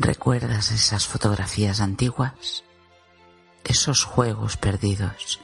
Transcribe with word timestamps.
¿Recuerdas 0.00 0.70
esas 0.70 1.08
fotografías 1.08 1.80
antiguas? 1.80 2.62
Esos 3.64 4.04
juegos 4.04 4.56
perdidos, 4.56 5.40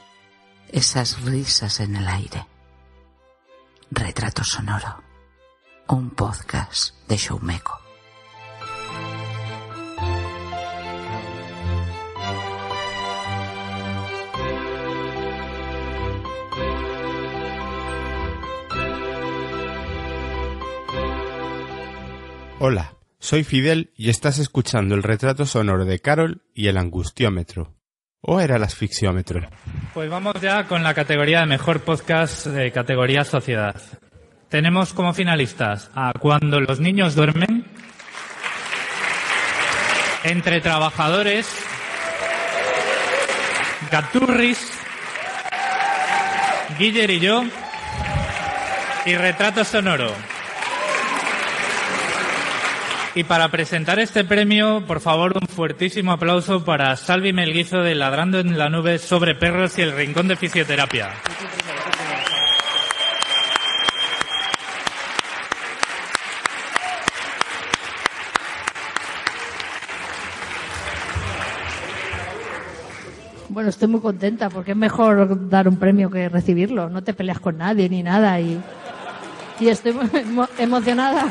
esas 0.69 1.21
risas 1.23 1.81
en 1.81 1.97
el 1.97 2.07
aire. 2.07 2.47
Retrato 3.91 4.45
sonoro, 4.45 5.03
un 5.89 6.09
podcast 6.11 6.95
de 7.05 7.17
Showmeco. 7.17 7.81
Hola, 22.59 22.94
soy 23.25 23.43
Fidel 23.43 23.91
y 23.97 24.09
estás 24.09 24.37
escuchando 24.37 24.93
el 24.93 25.01
retrato 25.01 25.47
sonoro 25.47 25.83
de 25.83 25.99
Carol 25.99 26.43
y 26.53 26.67
el 26.67 26.77
angustiómetro. 26.77 27.73
¿O 28.21 28.39
era 28.39 28.57
el 28.57 28.63
asfixiómetro? 28.63 29.41
Pues 29.95 30.09
vamos 30.09 30.35
ya 30.41 30.67
con 30.67 30.83
la 30.83 30.93
categoría 30.93 31.39
de 31.39 31.47
mejor 31.47 31.81
podcast 31.81 32.45
de 32.45 32.71
categoría 32.71 33.23
sociedad. 33.23 33.81
Tenemos 34.49 34.93
como 34.93 35.13
finalistas 35.13 35.89
a 35.95 36.13
Cuando 36.19 36.59
los 36.59 36.79
niños 36.79 37.15
duermen, 37.15 37.65
Entre 40.23 40.61
trabajadores, 40.61 41.47
Gaturris, 43.91 44.71
Guiller 46.79 47.09
y 47.09 47.19
yo, 47.19 47.43
y 49.05 49.15
Retrato 49.15 49.63
sonoro. 49.63 50.34
Y 53.15 53.23
para 53.23 53.49
presentar 53.49 53.97
este 53.99 54.25
premio, 54.25 54.83
por 54.85 54.99
favor, 54.99 55.37
un 55.41 55.47
fuertísimo 55.47 56.11
aplauso 56.11 56.65
para 56.65 56.95
Salvi 56.97 57.31
Melguizo 57.31 57.77
de 57.77 57.95
Ladrando 57.95 58.39
en 58.39 58.57
la 58.57 58.69
Nube 58.69 58.97
sobre 58.99 59.35
Perros 59.35 59.77
y 59.77 59.83
el 59.83 59.93
Rincón 59.95 60.27
de 60.27 60.35
Fisioterapia. 60.35 61.11
Bueno, 73.49 73.69
estoy 73.69 73.87
muy 73.87 74.01
contenta 74.01 74.49
porque 74.49 74.71
es 74.71 74.77
mejor 74.77 75.49
dar 75.49 75.67
un 75.67 75.77
premio 75.77 76.09
que 76.09 76.29
recibirlo. 76.29 76.89
No 76.89 77.03
te 77.03 77.13
peleas 77.13 77.39
con 77.39 77.57
nadie 77.57 77.87
ni 77.89 78.01
nada 78.03 78.39
y, 78.39 78.59
y 79.59 79.67
estoy 79.69 79.93
muy 79.93 80.05
emo- 80.07 80.49
emocionada. 80.57 81.25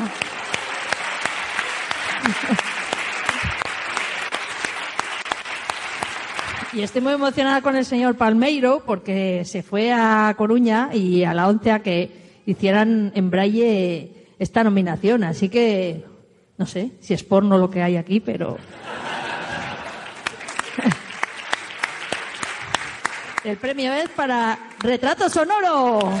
Y 6.75 6.83
estoy 6.83 7.01
muy 7.01 7.13
emocionada 7.13 7.61
con 7.61 7.77
el 7.77 7.85
señor 7.85 8.17
Palmeiro 8.17 8.83
porque 8.85 9.45
se 9.45 9.63
fue 9.63 9.93
a 9.93 10.35
Coruña 10.37 10.89
y 10.93 11.23
a 11.23 11.33
la 11.33 11.47
ONCE 11.47 11.71
a 11.71 11.79
que 11.79 12.41
hicieran 12.45 13.13
en 13.15 13.31
braille 13.31 14.27
esta 14.39 14.61
nominación. 14.61 15.23
Así 15.23 15.47
que 15.47 16.03
no 16.57 16.65
sé 16.65 16.91
si 16.99 17.13
es 17.13 17.23
porno 17.23 17.57
lo 17.57 17.69
que 17.69 17.81
hay 17.81 17.95
aquí, 17.95 18.19
pero. 18.19 18.57
El 23.45 23.55
premio 23.55 23.93
es 23.93 24.09
para 24.09 24.59
Retrato 24.79 25.29
Sonoro. 25.29 26.11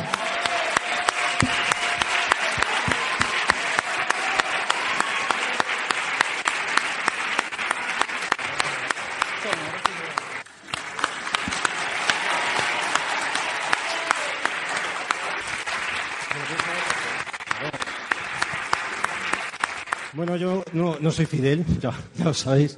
Bueno, 20.15 20.37
yo 20.37 20.63
no, 20.75 20.97
no 20.99 21.11
soy 21.11 21.25
Fidel, 21.25 21.65
ya, 21.81 21.91
lo 22.23 22.33
sabéis, 22.33 22.77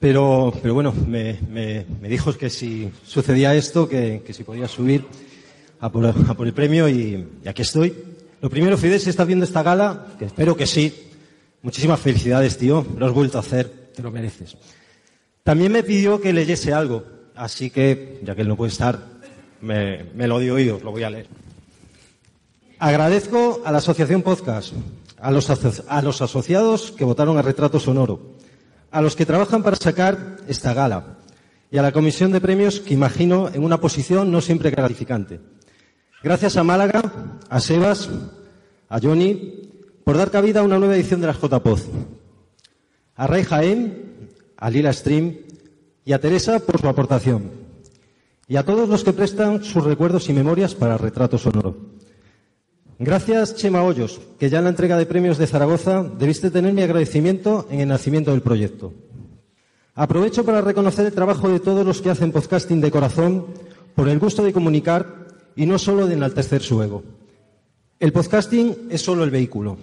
pero, 0.00 0.52
pero 0.60 0.74
bueno, 0.74 0.92
me, 1.06 1.38
me- 1.48 1.86
me 2.00 2.08
dijo 2.08 2.32
que 2.36 2.50
si 2.50 2.90
sucedía 3.06 3.54
esto, 3.54 3.88
que, 3.88 4.22
que 4.26 4.32
si 4.32 4.42
podía 4.42 4.66
subir 4.66 5.04
a 5.80 5.90
por, 5.92 6.06
a 6.06 6.12
por 6.34 6.46
el 6.46 6.52
premio 6.52 6.88
y, 6.88 7.24
y 7.44 7.48
aquí 7.48 7.62
estoy. 7.62 7.94
Lo 8.40 8.50
primero, 8.50 8.76
Fidel, 8.76 8.98
si 8.98 9.10
estás 9.10 9.26
viendo 9.26 9.44
esta 9.44 9.62
gala, 9.62 10.08
que 10.18 10.24
espero 10.24 10.56
que 10.56 10.66
sí, 10.66 10.92
muchísimas 11.62 12.00
felicidades, 12.00 12.58
tío, 12.58 12.84
lo 12.98 13.06
has 13.06 13.12
vuelto 13.12 13.38
a 13.38 13.42
hacer, 13.42 13.68
te 13.94 14.02
lo 14.02 14.10
mereces. 14.10 14.56
También 15.44 15.70
me 15.70 15.82
pidió 15.84 16.20
que 16.20 16.32
leyese 16.32 16.72
algo, 16.72 17.04
así 17.36 17.70
que, 17.70 18.20
ya 18.24 18.34
que 18.34 18.42
él 18.42 18.48
no 18.48 18.56
puede 18.56 18.72
estar, 18.72 19.06
me, 19.60 20.04
me 20.14 20.26
lo 20.26 20.40
dio 20.40 20.54
oídos, 20.54 20.82
lo 20.82 20.90
voy 20.90 21.04
a 21.04 21.10
leer. 21.10 21.26
Agradezco 22.78 23.62
a 23.64 23.70
la 23.70 23.78
Asociación 23.78 24.22
Podcast, 24.22 24.72
a 25.22 25.30
los, 25.30 26.20
asociados 26.20 26.90
que 26.90 27.04
votaron 27.04 27.38
a 27.38 27.42
Retrato 27.42 27.78
Sonoro, 27.78 28.34
a 28.90 29.00
los 29.00 29.14
que 29.14 29.24
trabajan 29.24 29.62
para 29.62 29.76
sacar 29.76 30.38
esta 30.48 30.74
gala 30.74 31.18
y 31.70 31.78
a 31.78 31.82
la 31.82 31.92
Comisión 31.92 32.32
de 32.32 32.40
Premios 32.40 32.80
que 32.80 32.94
imagino 32.94 33.48
en 33.48 33.62
una 33.62 33.80
posición 33.80 34.32
no 34.32 34.40
siempre 34.40 34.70
gratificante. 34.70 35.40
Gracias 36.24 36.56
a 36.56 36.64
Málaga, 36.64 37.38
a 37.48 37.60
Sebas, 37.60 38.10
a 38.88 38.98
Johnny, 39.00 39.70
por 40.04 40.16
dar 40.16 40.32
cabida 40.32 40.60
a 40.60 40.64
una 40.64 40.78
nueva 40.78 40.96
edición 40.96 41.20
de 41.20 41.28
las 41.28 41.40
JPOZ. 41.40 41.86
A 43.14 43.26
Ray 43.28 43.44
Jaén, 43.44 44.28
a 44.56 44.70
Lila 44.70 44.92
Stream 44.92 45.36
y 46.04 46.12
a 46.12 46.20
Teresa 46.20 46.58
por 46.58 46.80
su 46.80 46.88
aportación. 46.88 47.50
Y 48.48 48.56
a 48.56 48.64
todos 48.64 48.88
los 48.88 49.04
que 49.04 49.12
prestan 49.12 49.62
sus 49.62 49.84
recuerdos 49.84 50.28
y 50.28 50.32
memorias 50.32 50.74
para 50.74 50.98
Retrato 50.98 51.38
Sonoro. 51.38 52.01
Gracias, 53.04 53.56
Chema 53.56 53.82
Hoyos, 53.82 54.20
que 54.38 54.48
ya 54.48 54.58
en 54.58 54.64
la 54.64 54.70
entrega 54.70 54.96
de 54.96 55.06
premios 55.06 55.36
de 55.36 55.48
Zaragoza 55.48 56.04
debiste 56.04 56.52
tener 56.52 56.72
mi 56.72 56.82
agradecimiento 56.82 57.66
en 57.68 57.80
el 57.80 57.88
nacimiento 57.88 58.30
del 58.30 58.42
proyecto. 58.42 58.94
Aprovecho 59.96 60.44
para 60.44 60.60
reconocer 60.60 61.06
el 61.06 61.12
trabajo 61.12 61.48
de 61.48 61.58
todos 61.58 61.84
los 61.84 62.00
que 62.00 62.10
hacen 62.10 62.30
podcasting 62.30 62.80
de 62.80 62.92
corazón 62.92 63.46
por 63.96 64.08
el 64.08 64.20
gusto 64.20 64.44
de 64.44 64.52
comunicar 64.52 65.26
y 65.56 65.66
no 65.66 65.80
solo 65.80 66.06
de 66.06 66.14
enaltecer 66.14 66.62
su 66.62 66.80
ego. 66.80 67.02
El 67.98 68.12
podcasting 68.12 68.86
es 68.88 69.02
solo 69.02 69.24
el 69.24 69.32
vehículo. 69.32 69.78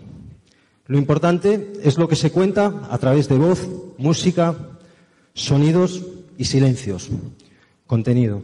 Lo 0.88 0.98
importante 0.98 1.74
es 1.84 1.98
lo 1.98 2.08
que 2.08 2.16
se 2.16 2.32
cuenta 2.32 2.88
a 2.90 2.98
través 3.00 3.28
de 3.28 3.38
voz, 3.38 3.68
música, 3.98 4.56
sonidos 5.34 6.06
y 6.38 6.46
silencios. 6.46 7.10
Contenido. 7.86 8.42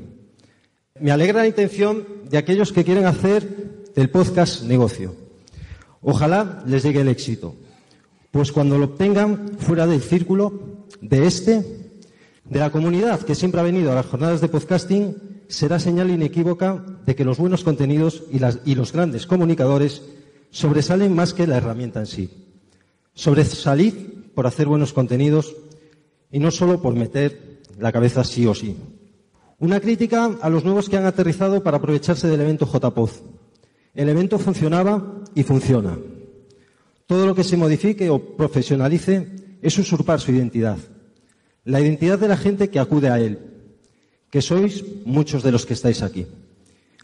Me 1.00 1.12
alegra 1.12 1.40
la 1.40 1.48
intención 1.48 2.06
de 2.30 2.38
aquellos 2.38 2.74
que 2.74 2.84
quieren 2.84 3.06
hacer 3.06 3.85
del 3.96 4.10
podcast 4.10 4.64
negocio. 4.64 5.16
Ojalá 6.02 6.64
les 6.68 6.84
llegue 6.84 7.02
el 7.02 7.08
éxito, 7.08 7.56
pues 8.32 8.52
cuando 8.52 8.78
lo 8.78 8.86
obtengan 8.86 9.58
fuera 9.58 9.88
del 9.88 10.02
círculo 10.02 10.86
de 11.02 11.26
este, 11.26 11.66
de 12.44 12.60
la 12.60 12.72
comunidad 12.72 13.22
que 13.22 13.34
siempre 13.34 13.62
ha 13.62 13.64
venido 13.64 13.92
a 13.92 13.96
las 13.96 14.06
jornadas 14.06 14.42
de 14.42 14.50
podcasting, 14.50 15.16
será 15.48 15.80
señal 15.80 16.10
inequívoca 16.10 16.84
de 17.06 17.16
que 17.16 17.26
los 17.26 17.38
buenos 17.38 17.64
contenidos 17.64 18.24
y, 18.32 18.40
y 18.70 18.76
los 18.76 18.92
grandes 18.92 19.26
comunicadores 19.26 20.02
sobresalen 20.52 21.16
más 21.16 21.34
que 21.34 21.48
la 21.48 21.58
herramienta 21.58 22.02
en 22.02 22.06
sí. 22.06 22.30
Sobresalid 23.14 23.94
por 24.36 24.46
hacer 24.46 24.68
buenos 24.68 24.94
contenidos 24.94 25.56
y 26.32 26.40
no 26.40 26.52
solo 26.52 26.82
por 26.82 26.94
meter 26.94 27.62
la 27.80 27.92
cabeza 27.92 28.24
sí 28.24 28.46
o 28.46 28.54
sí. 28.54 28.76
Una 29.58 29.80
crítica 29.80 30.38
a 30.42 30.50
los 30.50 30.66
nuevos 30.66 30.90
que 30.90 30.98
han 30.98 31.06
aterrizado 31.06 31.64
para 31.64 31.78
aprovecharse 31.78 32.28
del 32.28 32.42
evento 32.42 32.68
JPOZ. 32.68 33.35
El 33.96 34.10
evento 34.10 34.38
funcionaba 34.38 35.24
y 35.34 35.44
funciona. 35.44 35.98
Todo 37.08 37.26
lo 37.26 37.34
que 37.34 37.44
se 37.44 37.56
modifique 37.56 38.10
o 38.10 38.20
profesionalice 38.20 39.58
es 39.62 39.78
usurpar 39.80 40.20
su 40.20 40.32
identidad. 40.32 40.78
La 41.64 41.80
identidad 41.80 42.20
de 42.20 42.28
la 42.28 42.38
gente 42.38 42.70
que 42.70 42.80
acude 42.80 43.10
a 43.10 43.20
él, 43.20 43.40
que 44.30 44.42
sois 44.42 44.84
muchos 45.06 45.44
de 45.44 45.52
los 45.52 45.66
que 45.66 45.74
estáis 45.74 46.02
aquí. 46.04 46.28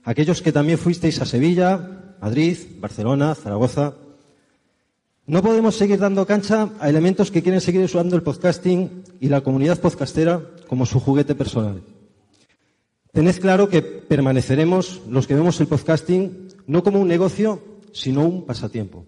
Aquellos 0.03 0.41
que 0.41 0.51
también 0.51 0.77
fuisteis 0.77 1.21
a 1.21 1.25
Sevilla, 1.25 2.15
Madrid, 2.21 2.57
Barcelona, 2.79 3.35
Zaragoza. 3.35 3.95
No 5.27 5.41
podemos 5.41 5.75
seguir 5.75 5.99
dando 5.99 6.25
cancha 6.25 6.69
a 6.79 6.89
elementos 6.89 7.31
que 7.31 7.41
quieren 7.41 7.61
seguir 7.61 7.81
usando 7.83 8.15
el 8.15 8.23
podcasting 8.23 9.03
y 9.19 9.29
la 9.29 9.41
comunidad 9.41 9.79
podcastera 9.79 10.41
como 10.67 10.85
su 10.85 10.99
juguete 10.99 11.35
personal. 11.35 11.81
Tened 13.13 13.39
claro 13.39 13.69
que 13.69 13.81
permaneceremos 13.81 15.01
los 15.07 15.27
que 15.27 15.35
vemos 15.35 15.59
el 15.59 15.67
podcasting 15.67 16.50
no 16.67 16.83
como 16.83 16.99
un 16.99 17.07
negocio, 17.07 17.61
sino 17.93 18.25
un 18.25 18.45
pasatiempo. 18.45 19.05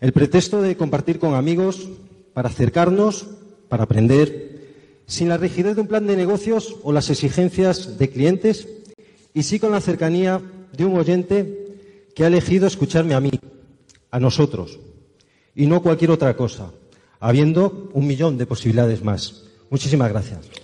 El 0.00 0.12
pretexto 0.12 0.62
de 0.62 0.76
compartir 0.76 1.18
con 1.18 1.34
amigos 1.34 1.88
para 2.32 2.48
acercarnos, 2.48 3.26
para 3.68 3.84
aprender, 3.84 4.50
sin 5.06 5.28
la 5.28 5.36
rigidez 5.36 5.74
de 5.74 5.82
un 5.82 5.88
plan 5.88 6.06
de 6.06 6.16
negocios 6.16 6.76
o 6.82 6.92
las 6.92 7.10
exigencias 7.10 7.98
de 7.98 8.08
clientes, 8.08 8.68
y 9.34 9.42
sí 9.42 9.58
con 9.58 9.72
la 9.72 9.80
cercanía 9.80 10.40
de 10.72 10.84
un 10.84 10.96
oyente 10.96 11.76
que 12.14 12.24
ha 12.24 12.28
elegido 12.28 12.66
escucharme 12.66 13.14
a 13.14 13.20
mí, 13.20 13.30
a 14.10 14.20
nosotros, 14.20 14.78
y 15.54 15.66
no 15.66 15.82
cualquier 15.82 16.10
otra 16.10 16.36
cosa, 16.36 16.70
habiendo 17.18 17.90
un 17.92 18.06
millón 18.06 18.38
de 18.38 18.46
posibilidades 18.46 19.04
más. 19.04 19.44
Muchísimas 19.68 20.10
gracias. 20.10 20.59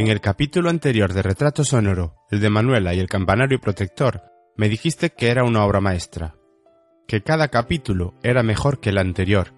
En 0.00 0.08
el 0.08 0.22
capítulo 0.22 0.70
anterior 0.70 1.12
de 1.12 1.20
Retrato 1.20 1.62
Sonoro, 1.62 2.16
el 2.30 2.40
de 2.40 2.48
Manuela 2.48 2.94
y 2.94 3.00
el 3.00 3.06
Campanario 3.06 3.60
Protector, 3.60 4.22
me 4.56 4.70
dijiste 4.70 5.10
que 5.10 5.28
era 5.28 5.44
una 5.44 5.62
obra 5.62 5.82
maestra, 5.82 6.36
que 7.06 7.22
cada 7.22 7.48
capítulo 7.48 8.14
era 8.22 8.42
mejor 8.42 8.80
que 8.80 8.88
el 8.88 8.96
anterior, 8.96 9.52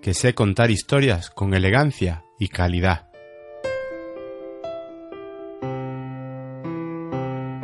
que 0.00 0.14
sé 0.14 0.36
contar 0.36 0.70
historias 0.70 1.30
con 1.30 1.52
elegancia 1.52 2.22
y 2.38 2.46
calidad. 2.46 3.08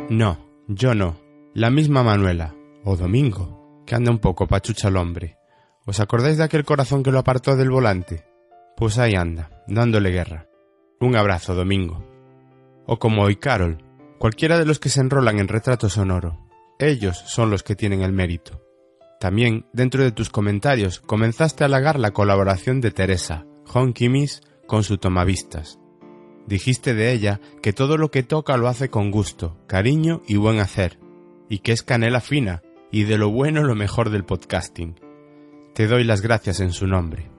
No, 0.09 0.45
yo 0.67 0.93
no, 0.93 1.17
la 1.53 1.69
misma 1.69 2.03
Manuela, 2.03 2.53
o 2.83 2.97
Domingo, 2.97 3.81
que 3.85 3.95
anda 3.95 4.11
un 4.11 4.19
poco 4.19 4.45
pachucha 4.45 4.89
al 4.89 4.97
hombre. 4.97 5.37
¿Os 5.85 6.01
acordáis 6.01 6.37
de 6.37 6.43
aquel 6.43 6.65
corazón 6.65 7.01
que 7.01 7.13
lo 7.13 7.19
apartó 7.19 7.55
del 7.55 7.69
volante? 7.69 8.25
Pues 8.75 8.97
ahí 8.99 9.15
anda, 9.15 9.63
dándole 9.67 10.09
guerra. 10.09 10.49
Un 10.99 11.15
abrazo, 11.15 11.55
Domingo 11.55 12.14
o 12.85 12.99
como 12.99 13.23
hoy 13.23 13.35
Carol, 13.35 13.83
cualquiera 14.19 14.57
de 14.57 14.65
los 14.65 14.79
que 14.79 14.89
se 14.89 15.01
enrolan 15.01 15.39
en 15.39 15.47
retrato 15.47 15.89
sonoro. 15.89 16.45
Ellos 16.79 17.17
son 17.27 17.49
los 17.49 17.63
que 17.63 17.75
tienen 17.75 18.01
el 18.01 18.11
mérito. 18.11 18.61
También, 19.19 19.65
dentro 19.73 20.03
de 20.03 20.11
tus 20.11 20.29
comentarios, 20.29 20.99
comenzaste 20.99 21.63
a 21.63 21.67
halagar 21.67 21.99
la 21.99 22.11
colaboración 22.11 22.81
de 22.81 22.91
Teresa, 22.91 23.45
Honky 23.73 24.09
Miss, 24.09 24.41
con 24.67 24.83
su 24.83 24.97
tomavistas. 24.97 25.79
Dijiste 26.47 26.93
de 26.93 27.11
ella 27.11 27.39
que 27.61 27.73
todo 27.73 27.97
lo 27.97 28.11
que 28.11 28.23
toca 28.23 28.57
lo 28.57 28.67
hace 28.67 28.89
con 28.89 29.09
gusto, 29.11 29.57
cariño 29.67 30.21
y 30.27 30.35
buen 30.35 30.59
hacer, 30.59 30.99
y 31.49 31.59
que 31.59 31.71
es 31.71 31.81
canela 31.81 32.21
fina, 32.21 32.61
y 32.91 33.03
de 33.03 33.17
lo 33.17 33.29
bueno 33.29 33.63
lo 33.63 33.75
mejor 33.75 34.09
del 34.09 34.25
podcasting. 34.25 34.99
Te 35.73 35.87
doy 35.87 36.03
las 36.03 36.21
gracias 36.21 36.59
en 36.59 36.71
su 36.71 36.87
nombre 36.87 37.34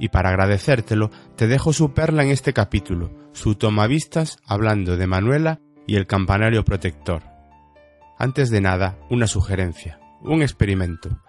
y 0.00 0.08
para 0.08 0.30
agradecértelo 0.30 1.10
te 1.36 1.46
dejo 1.46 1.72
su 1.72 1.92
perla 1.92 2.24
en 2.24 2.30
este 2.30 2.52
capítulo, 2.52 3.12
su 3.32 3.54
tomavistas 3.54 4.38
hablando 4.46 4.96
de 4.96 5.06
Manuela 5.06 5.60
y 5.86 5.96
el 5.96 6.06
campanario 6.06 6.64
protector. 6.64 7.22
Antes 8.18 8.50
de 8.50 8.60
nada, 8.60 8.98
una 9.10 9.26
sugerencia, 9.26 10.00
un 10.22 10.42
experimento. 10.42 11.20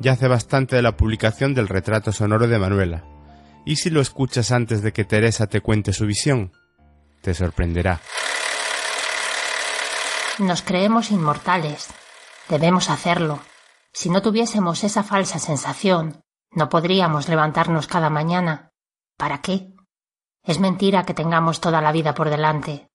Ya 0.00 0.12
hace 0.12 0.26
bastante 0.26 0.76
de 0.76 0.82
la 0.82 0.96
publicación 0.96 1.54
del 1.54 1.68
retrato 1.68 2.12
sonoro 2.12 2.48
de 2.48 2.58
Manuela. 2.58 3.04
¿Y 3.64 3.76
si 3.76 3.88
lo 3.88 4.00
escuchas 4.00 4.50
antes 4.50 4.82
de 4.82 4.92
que 4.92 5.04
Teresa 5.04 5.46
te 5.46 5.60
cuente 5.60 5.92
su 5.92 6.04
visión? 6.04 6.52
Te 7.22 7.34
sorprenderá. 7.34 8.00
Nos 10.40 10.62
creemos 10.62 11.12
inmortales. 11.12 11.88
Debemos 12.48 12.90
hacerlo. 12.90 13.40
Si 13.92 14.10
no 14.10 14.22
tuviésemos 14.22 14.82
esa 14.82 15.04
falsa 15.04 15.38
sensación, 15.38 16.22
no 16.52 16.68
podríamos 16.68 17.28
levantarnos 17.28 17.86
cada 17.86 18.10
mañana. 18.10 18.70
¿Para 19.16 19.40
qué? 19.40 19.72
Es 20.42 20.58
mentira 20.58 21.04
que 21.04 21.14
tengamos 21.14 21.60
toda 21.60 21.80
la 21.80 21.92
vida 21.92 22.14
por 22.14 22.28
delante. 22.28 22.90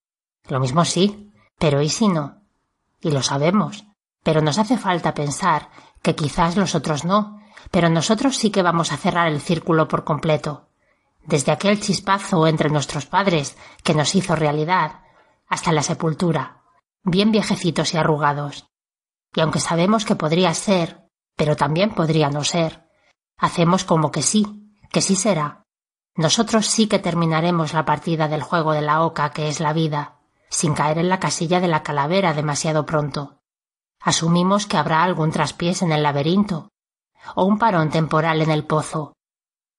Lo 0.48 0.60
mismo 0.60 0.86
sí, 0.86 1.34
pero 1.58 1.82
¿y 1.82 1.90
si 1.90 2.08
no? 2.08 2.44
Y 3.02 3.12
lo 3.12 3.24
sabemos. 3.24 3.86
Pero 4.24 4.42
nos 4.42 4.58
hace 4.60 4.78
falta 4.78 5.14
pensar 5.14 5.70
que 6.02 6.16
quizás 6.16 6.58
los 6.58 6.76
otros 6.76 7.06
no, 7.06 7.40
pero 7.72 7.90
nosotros 7.90 8.38
sí 8.38 8.52
que 8.52 8.62
vamos 8.62 8.92
a 8.92 8.98
cerrar 8.98 9.28
el 9.28 9.42
círculo 9.42 9.88
por 9.88 10.04
completo. 10.04 10.70
Desde 11.24 11.52
aquel 11.52 11.80
chispazo 11.80 12.48
entre 12.48 12.70
nuestros 12.70 13.06
padres 13.06 13.58
que 13.84 13.94
nos 13.94 14.14
hizo 14.16 14.36
realidad, 14.36 15.02
hasta 15.48 15.72
la 15.72 15.82
sepultura, 15.82 16.62
bien 17.04 17.32
viejecitos 17.32 17.94
y 17.94 17.98
arrugados. 17.98 18.68
Y 19.34 19.42
aunque 19.42 19.60
sabemos 19.60 20.06
que 20.06 20.16
podría 20.16 20.54
ser, 20.54 21.06
pero 21.36 21.56
también 21.56 21.94
podría 21.94 22.30
no 22.30 22.44
ser, 22.44 22.87
Hacemos 23.38 23.84
como 23.84 24.12
que 24.12 24.22
sí, 24.22 24.72
que 24.92 25.02
sí 25.02 25.16
será. 25.16 25.64
Nosotros 26.16 26.66
sí 26.66 26.88
que 26.88 27.00
terminaremos 27.00 27.74
la 27.74 27.86
partida 27.86 28.28
del 28.28 28.42
juego 28.42 28.74
de 28.74 28.82
la 28.82 29.04
oca 29.04 29.32
que 29.32 29.48
es 29.48 29.60
la 29.60 29.74
vida, 29.74 30.16
sin 30.50 30.74
caer 30.74 30.98
en 30.98 31.10
la 31.10 31.20
casilla 31.20 31.60
de 31.60 31.68
la 31.68 31.84
calavera 31.84 32.34
demasiado 32.34 32.86
pronto. 32.86 33.40
Asumimos 34.02 34.66
que 34.66 34.78
habrá 34.78 35.04
algún 35.04 35.32
traspiés 35.32 35.82
en 35.82 35.92
el 35.92 36.02
laberinto, 36.02 36.70
o 37.36 37.44
un 37.44 37.60
parón 37.60 37.90
temporal 37.90 38.42
en 38.42 38.50
el 38.50 38.64
pozo, 38.64 39.14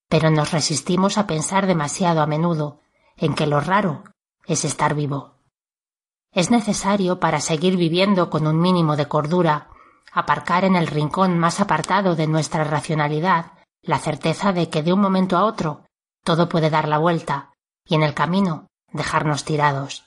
pero 0.08 0.30
nos 0.30 0.52
resistimos 0.52 1.18
a 1.18 1.26
pensar 1.26 1.66
demasiado 1.66 2.22
a 2.22 2.26
menudo 2.26 2.80
en 3.16 3.34
que 3.34 3.46
lo 3.46 3.60
raro 3.60 4.04
es 4.46 4.64
estar 4.64 4.94
vivo. 4.94 5.34
Es 6.32 6.50
necesario 6.50 7.18
para 7.18 7.40
seguir 7.40 7.76
viviendo 7.76 8.30
con 8.30 8.46
un 8.46 8.60
mínimo 8.60 8.96
de 8.96 9.06
cordura 9.06 9.70
aparcar 10.12 10.64
en 10.64 10.76
el 10.76 10.86
rincón 10.86 11.38
más 11.38 11.60
apartado 11.60 12.16
de 12.16 12.26
nuestra 12.26 12.64
racionalidad 12.64 13.52
la 13.82 13.98
certeza 13.98 14.52
de 14.52 14.68
que 14.68 14.82
de 14.82 14.92
un 14.92 15.00
momento 15.00 15.36
a 15.36 15.44
otro 15.44 15.84
todo 16.24 16.48
puede 16.48 16.70
dar 16.70 16.88
la 16.88 16.98
vuelta 16.98 17.52
y 17.84 17.94
en 17.94 18.02
el 18.02 18.14
camino 18.14 18.66
dejarnos 18.92 19.44
tirados. 19.44 20.04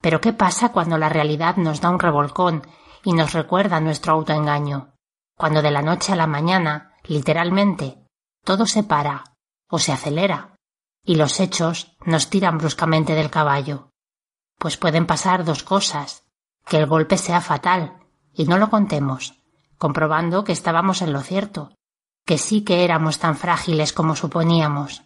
Pero 0.00 0.20
¿qué 0.20 0.32
pasa 0.32 0.70
cuando 0.70 0.98
la 0.98 1.08
realidad 1.08 1.56
nos 1.56 1.80
da 1.80 1.90
un 1.90 1.98
revolcón 1.98 2.66
y 3.02 3.14
nos 3.14 3.32
recuerda 3.32 3.80
nuestro 3.80 4.12
autoengaño? 4.12 4.92
Cuando 5.36 5.62
de 5.62 5.70
la 5.70 5.82
noche 5.82 6.12
a 6.12 6.16
la 6.16 6.26
mañana, 6.26 6.94
literalmente, 7.04 8.04
todo 8.44 8.66
se 8.66 8.82
para 8.82 9.24
o 9.70 9.78
se 9.78 9.92
acelera 9.92 10.56
y 11.02 11.16
los 11.16 11.40
hechos 11.40 11.96
nos 12.04 12.28
tiran 12.28 12.58
bruscamente 12.58 13.14
del 13.14 13.30
caballo. 13.30 13.90
Pues 14.58 14.76
pueden 14.76 15.06
pasar 15.06 15.44
dos 15.44 15.62
cosas, 15.62 16.24
que 16.66 16.78
el 16.78 16.86
golpe 16.86 17.18
sea 17.18 17.40
fatal 17.40 18.03
y 18.34 18.46
no 18.46 18.58
lo 18.58 18.70
contemos, 18.70 19.40
comprobando 19.78 20.44
que 20.44 20.52
estábamos 20.52 21.02
en 21.02 21.12
lo 21.12 21.20
cierto, 21.20 21.74
que 22.26 22.38
sí 22.38 22.62
que 22.62 22.84
éramos 22.84 23.18
tan 23.18 23.36
frágiles 23.36 23.92
como 23.92 24.16
suponíamos, 24.16 25.04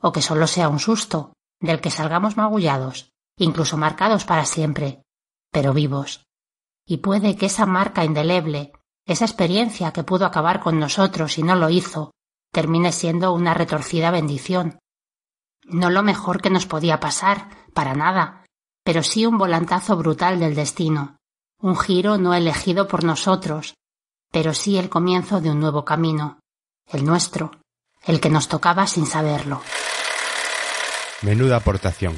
o 0.00 0.12
que 0.12 0.22
solo 0.22 0.46
sea 0.46 0.68
un 0.68 0.78
susto, 0.78 1.32
del 1.60 1.80
que 1.80 1.90
salgamos 1.90 2.36
magullados, 2.36 3.10
incluso 3.38 3.76
marcados 3.76 4.24
para 4.24 4.44
siempre, 4.44 5.02
pero 5.50 5.72
vivos. 5.72 6.24
Y 6.86 6.98
puede 6.98 7.36
que 7.36 7.46
esa 7.46 7.66
marca 7.66 8.04
indeleble, 8.04 8.72
esa 9.06 9.24
experiencia 9.24 9.92
que 9.92 10.04
pudo 10.04 10.26
acabar 10.26 10.60
con 10.60 10.78
nosotros 10.78 11.38
y 11.38 11.42
no 11.42 11.56
lo 11.56 11.70
hizo, 11.70 12.12
termine 12.52 12.92
siendo 12.92 13.32
una 13.32 13.54
retorcida 13.54 14.10
bendición. 14.10 14.78
No 15.64 15.90
lo 15.90 16.02
mejor 16.02 16.40
que 16.42 16.50
nos 16.50 16.66
podía 16.66 17.00
pasar, 17.00 17.48
para 17.72 17.94
nada, 17.94 18.44
pero 18.84 19.02
sí 19.02 19.24
un 19.26 19.38
volantazo 19.38 19.96
brutal 19.96 20.38
del 20.38 20.54
destino, 20.54 21.16
un 21.64 21.78
giro 21.78 22.18
no 22.18 22.34
elegido 22.34 22.86
por 22.86 23.04
nosotros, 23.04 23.74
pero 24.30 24.52
sí 24.52 24.76
el 24.76 24.90
comienzo 24.90 25.40
de 25.40 25.50
un 25.50 25.60
nuevo 25.60 25.82
camino, 25.82 26.38
el 26.92 27.06
nuestro, 27.06 27.52
el 28.04 28.20
que 28.20 28.28
nos 28.28 28.48
tocaba 28.48 28.86
sin 28.86 29.06
saberlo. 29.06 29.62
Menuda 31.22 31.56
aportación. 31.56 32.14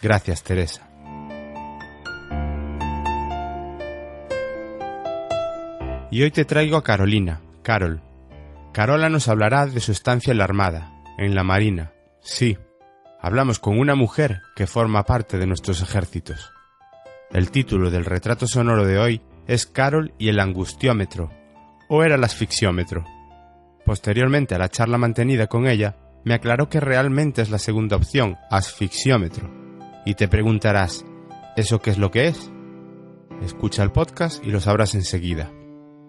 Gracias, 0.00 0.44
Teresa. 0.44 0.88
Y 6.12 6.22
hoy 6.22 6.30
te 6.30 6.44
traigo 6.44 6.76
a 6.76 6.84
Carolina, 6.84 7.40
Carol. 7.64 8.00
Carola 8.72 9.08
nos 9.08 9.26
hablará 9.26 9.66
de 9.66 9.80
su 9.80 9.90
estancia 9.90 10.30
en 10.30 10.38
la 10.38 10.44
Armada, 10.44 11.02
en 11.18 11.34
la 11.34 11.42
Marina. 11.42 11.92
Sí, 12.20 12.56
hablamos 13.20 13.58
con 13.58 13.80
una 13.80 13.96
mujer 13.96 14.42
que 14.54 14.68
forma 14.68 15.02
parte 15.02 15.38
de 15.38 15.46
nuestros 15.48 15.82
ejércitos. 15.82 16.52
El 17.32 17.50
título 17.50 17.90
del 17.90 18.04
retrato 18.04 18.46
sonoro 18.46 18.86
de 18.86 18.98
hoy 18.98 19.20
es 19.46 19.66
Carol 19.66 20.14
y 20.16 20.28
el 20.28 20.38
angustiómetro, 20.38 21.30
o 21.88 22.02
era 22.04 22.14
el 22.14 22.24
asfixiómetro. 22.24 23.04
Posteriormente 23.84 24.54
a 24.54 24.58
la 24.58 24.68
charla 24.68 24.96
mantenida 24.96 25.48
con 25.48 25.66
ella, 25.66 25.96
me 26.24 26.34
aclaró 26.34 26.68
que 26.68 26.80
realmente 26.80 27.42
es 27.42 27.50
la 27.50 27.58
segunda 27.58 27.96
opción, 27.96 28.36
asfixiómetro. 28.50 29.50
Y 30.04 30.14
te 30.14 30.28
preguntarás, 30.28 31.04
¿eso 31.56 31.80
qué 31.80 31.90
es 31.90 31.98
lo 31.98 32.10
que 32.10 32.28
es? 32.28 32.50
Escucha 33.42 33.82
el 33.82 33.92
podcast 33.92 34.44
y 34.44 34.50
lo 34.50 34.60
sabrás 34.60 34.94
enseguida. 34.94 35.52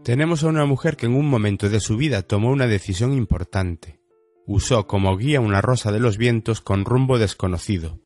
Tenemos 0.04 0.44
a 0.44 0.48
una 0.48 0.66
mujer 0.66 0.98
que 0.98 1.08
en 1.08 1.16
un 1.16 1.28
momento 1.28 1.70
de 1.70 1.80
su 1.80 1.98
vida 1.98 2.22
tomó 2.22 2.52
una 2.52 2.68
decisión 2.68 3.14
importante. 3.14 4.00
Usó 4.46 4.88
como 4.88 5.18
guía 5.18 5.42
una 5.42 5.62
rosa 5.62 5.92
de 5.92 6.00
los 6.00 6.18
vientos 6.18 6.62
con 6.62 6.86
rumbo 6.86 7.20
desconocido. 7.20 8.00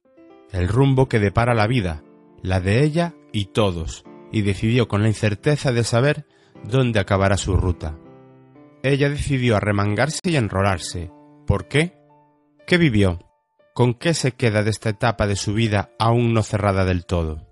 El 0.51 0.67
rumbo 0.67 1.07
que 1.07 1.19
depara 1.19 1.53
la 1.53 1.67
vida, 1.67 2.03
la 2.41 2.59
de 2.59 2.83
ella 2.83 3.13
y 3.31 3.45
todos, 3.45 4.03
y 4.31 4.41
decidió 4.41 4.87
con 4.87 5.01
la 5.01 5.07
incerteza 5.07 5.71
de 5.71 5.83
saber 5.83 6.25
dónde 6.63 6.99
acabará 6.99 7.37
su 7.37 7.55
ruta. 7.55 7.97
Ella 8.83 9.09
decidió 9.09 9.57
arremangarse 9.57 10.19
y 10.23 10.35
enrolarse. 10.35 11.11
¿Por 11.45 11.67
qué? 11.67 11.97
¿Qué 12.65 12.77
vivió? 12.77 13.19
¿Con 13.73 13.93
qué 13.93 14.13
se 14.13 14.31
queda 14.31 14.63
de 14.63 14.71
esta 14.71 14.89
etapa 14.89 15.27
de 15.27 15.35
su 15.35 15.53
vida 15.53 15.91
aún 15.99 16.33
no 16.33 16.43
cerrada 16.43 16.83
del 16.83 17.05
todo? 17.05 17.47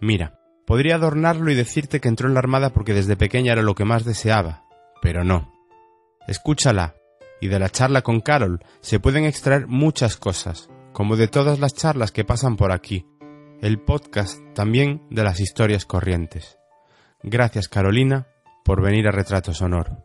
Mira, 0.00 0.40
podría 0.66 0.96
adornarlo 0.96 1.50
y 1.50 1.54
decirte 1.54 2.00
que 2.00 2.08
entró 2.08 2.28
en 2.28 2.34
la 2.34 2.40
Armada 2.40 2.70
porque 2.70 2.94
desde 2.94 3.16
pequeña 3.16 3.52
era 3.52 3.62
lo 3.62 3.74
que 3.74 3.84
más 3.84 4.04
deseaba, 4.04 4.64
pero 5.00 5.24
no. 5.24 5.52
Escúchala, 6.26 6.94
y 7.40 7.48
de 7.48 7.58
la 7.58 7.70
charla 7.70 8.02
con 8.02 8.20
Carol 8.20 8.60
se 8.80 9.00
pueden 9.00 9.24
extraer 9.24 9.66
muchas 9.66 10.16
cosas, 10.16 10.68
como 10.92 11.16
de 11.16 11.28
todas 11.28 11.58
las 11.58 11.74
charlas 11.74 12.12
que 12.12 12.24
pasan 12.24 12.56
por 12.56 12.72
aquí, 12.72 13.06
el 13.62 13.78
podcast 13.78 14.40
también 14.54 15.06
de 15.08 15.22
las 15.22 15.38
historias 15.38 15.86
corrientes. 15.86 16.58
Gracias 17.22 17.68
Carolina 17.68 18.26
por 18.64 18.82
venir 18.82 19.06
a 19.06 19.12
Retrato 19.12 19.54
Sonoro. 19.54 20.04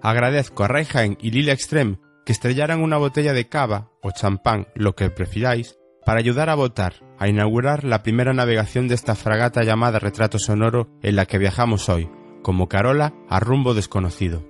Agradezco 0.00 0.64
a 0.64 0.68
Raihain 0.68 1.18
y 1.20 1.30
Lilia 1.30 1.52
Extreme 1.52 1.98
que 2.24 2.32
estrellaran 2.32 2.82
una 2.82 2.96
botella 2.96 3.34
de 3.34 3.46
cava 3.46 3.90
o 4.02 4.12
champán, 4.12 4.68
lo 4.74 4.94
que 4.94 5.10
prefiráis, 5.10 5.76
para 6.06 6.20
ayudar 6.20 6.48
a 6.48 6.54
votar, 6.54 6.94
a 7.18 7.28
inaugurar 7.28 7.84
la 7.84 8.02
primera 8.02 8.32
navegación 8.32 8.88
de 8.88 8.94
esta 8.94 9.14
fragata 9.14 9.62
llamada 9.62 9.98
Retrato 9.98 10.38
Sonoro 10.38 10.88
en 11.02 11.16
la 11.16 11.26
que 11.26 11.36
viajamos 11.36 11.90
hoy, 11.90 12.08
como 12.42 12.68
Carola 12.68 13.12
a 13.28 13.40
rumbo 13.40 13.74
desconocido. 13.74 14.42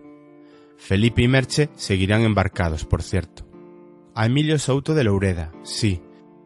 Felipe 0.76 1.22
y 1.22 1.28
Merche 1.28 1.68
seguirán 1.74 2.22
embarcados, 2.22 2.84
por 2.84 3.02
cierto. 3.02 3.53
A 4.16 4.26
Emilio 4.26 4.60
Souto 4.60 4.94
de 4.94 5.02
Loureda, 5.02 5.50
sí. 5.64 6.00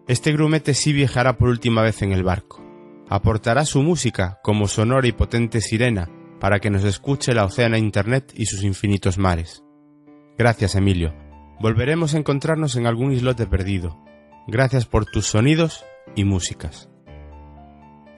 Este 0.07 0.33
grumete 0.33 0.73
sí 0.73 0.95
viajará 0.95 1.37
por 1.37 1.51
última 1.51 1.83
vez 1.83 2.01
en 2.01 2.13
el 2.13 2.25
barco. 2.25 2.65
Aportará 3.11 3.67
su 3.67 3.83
música 3.83 4.39
como 4.43 4.69
sonora 4.69 5.07
y 5.07 5.13
potente 5.13 5.61
sirena 5.61 6.09
para 6.41 6.61
que 6.61 6.71
nos 6.71 6.85
escuche 6.85 7.35
la 7.35 7.45
océana 7.45 7.77
Internet 7.77 8.33
y 8.35 8.47
sus 8.47 8.65
infinitos 8.65 9.19
mares. 9.19 9.63
Gracias, 10.39 10.77
Emilio. 10.77 11.15
Volveremos 11.61 12.15
a 12.15 12.19
encontrarnos 12.19 12.75
en 12.77 12.87
algún 12.87 13.13
islote 13.13 13.47
perdido. 13.47 13.99
Gracias 14.47 14.87
por 14.87 15.05
tus 15.05 15.27
sonidos 15.27 15.85
y 16.17 16.25
músicas. 16.25 16.89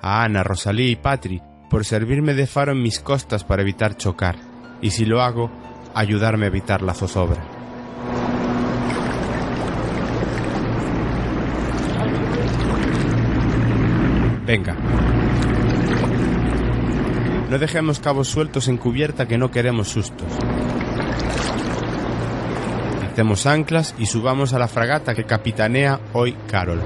A 0.01 0.23
Ana, 0.23 0.45
Rosalí 0.45 0.91
y 0.91 0.97
Patri 0.97 1.43
por 1.69 1.85
servirme 1.85 2.35
de 2.35 2.47
faro 2.47 2.71
en 2.71 2.83
mis 2.83 3.01
costas 3.01 3.43
para 3.43 3.63
evitar 3.63 3.97
chocar, 3.97 4.37
y 4.81 4.91
si 4.91 5.07
lo 5.07 5.23
hago, 5.23 5.51
ayudarme 5.95 6.45
a 6.45 6.49
evitar 6.49 6.83
la 6.83 6.95
zozobra. 6.95 7.60
Venga. 14.51 14.75
No 17.49 17.57
dejemos 17.57 18.01
cabos 18.01 18.27
sueltos 18.27 18.67
en 18.67 18.79
cubierta 18.79 19.29
que 19.29 19.39
no 19.39 19.53
queremos 19.53 19.91
sustos. 19.91 20.27
Hacemos 23.13 23.47
anclas 23.47 23.95
y 23.97 24.07
subamos 24.07 24.53
a 24.53 24.59
la 24.59 24.67
fragata 24.67 25.15
que 25.15 25.23
capitanea 25.23 26.01
hoy 26.15 26.33
Carol. 26.49 26.81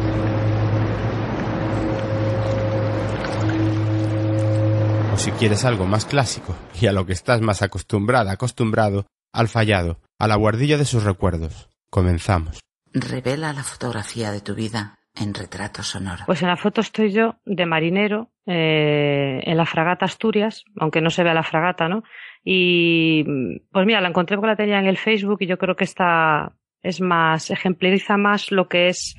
O 5.14 5.16
si 5.16 5.30
quieres 5.30 5.64
algo 5.64 5.86
más 5.86 6.04
clásico 6.04 6.54
y 6.78 6.86
a 6.86 6.92
lo 6.92 7.06
que 7.06 7.14
estás 7.14 7.40
más 7.40 7.62
acostumbrada, 7.62 8.32
acostumbrado, 8.32 9.06
al 9.32 9.48
fallado, 9.48 10.00
a 10.18 10.28
la 10.28 10.36
guardilla 10.36 10.76
de 10.76 10.84
sus 10.84 11.02
recuerdos. 11.02 11.70
Comenzamos. 11.88 12.60
Revela 12.92 13.54
la 13.54 13.64
fotografía 13.64 14.32
de 14.32 14.42
tu 14.42 14.54
vida 14.54 14.98
en 15.14 15.34
retrato 15.34 15.82
sonoro. 15.82 16.24
Pues 16.26 16.42
en 16.42 16.48
la 16.48 16.56
foto 16.56 16.80
estoy 16.80 17.12
yo 17.12 17.36
de 17.44 17.66
marinero 17.66 18.30
eh, 18.46 19.40
en 19.44 19.56
la 19.56 19.66
fragata 19.66 20.06
Asturias, 20.06 20.64
aunque 20.78 21.00
no 21.00 21.10
se 21.10 21.22
vea 21.22 21.34
la 21.34 21.42
fragata, 21.42 21.88
¿no? 21.88 22.02
Y 22.44 23.24
pues 23.70 23.86
mira, 23.86 24.00
la 24.00 24.08
encontré 24.08 24.36
porque 24.36 24.48
la 24.48 24.56
tenía 24.56 24.78
en 24.78 24.86
el 24.86 24.98
Facebook 24.98 25.38
y 25.40 25.46
yo 25.46 25.56
creo 25.56 25.76
que 25.76 25.84
esta 25.84 26.52
es 26.82 27.00
más, 27.00 27.50
ejemplariza 27.50 28.16
más 28.16 28.50
lo 28.50 28.68
que 28.68 28.88
es, 28.88 29.16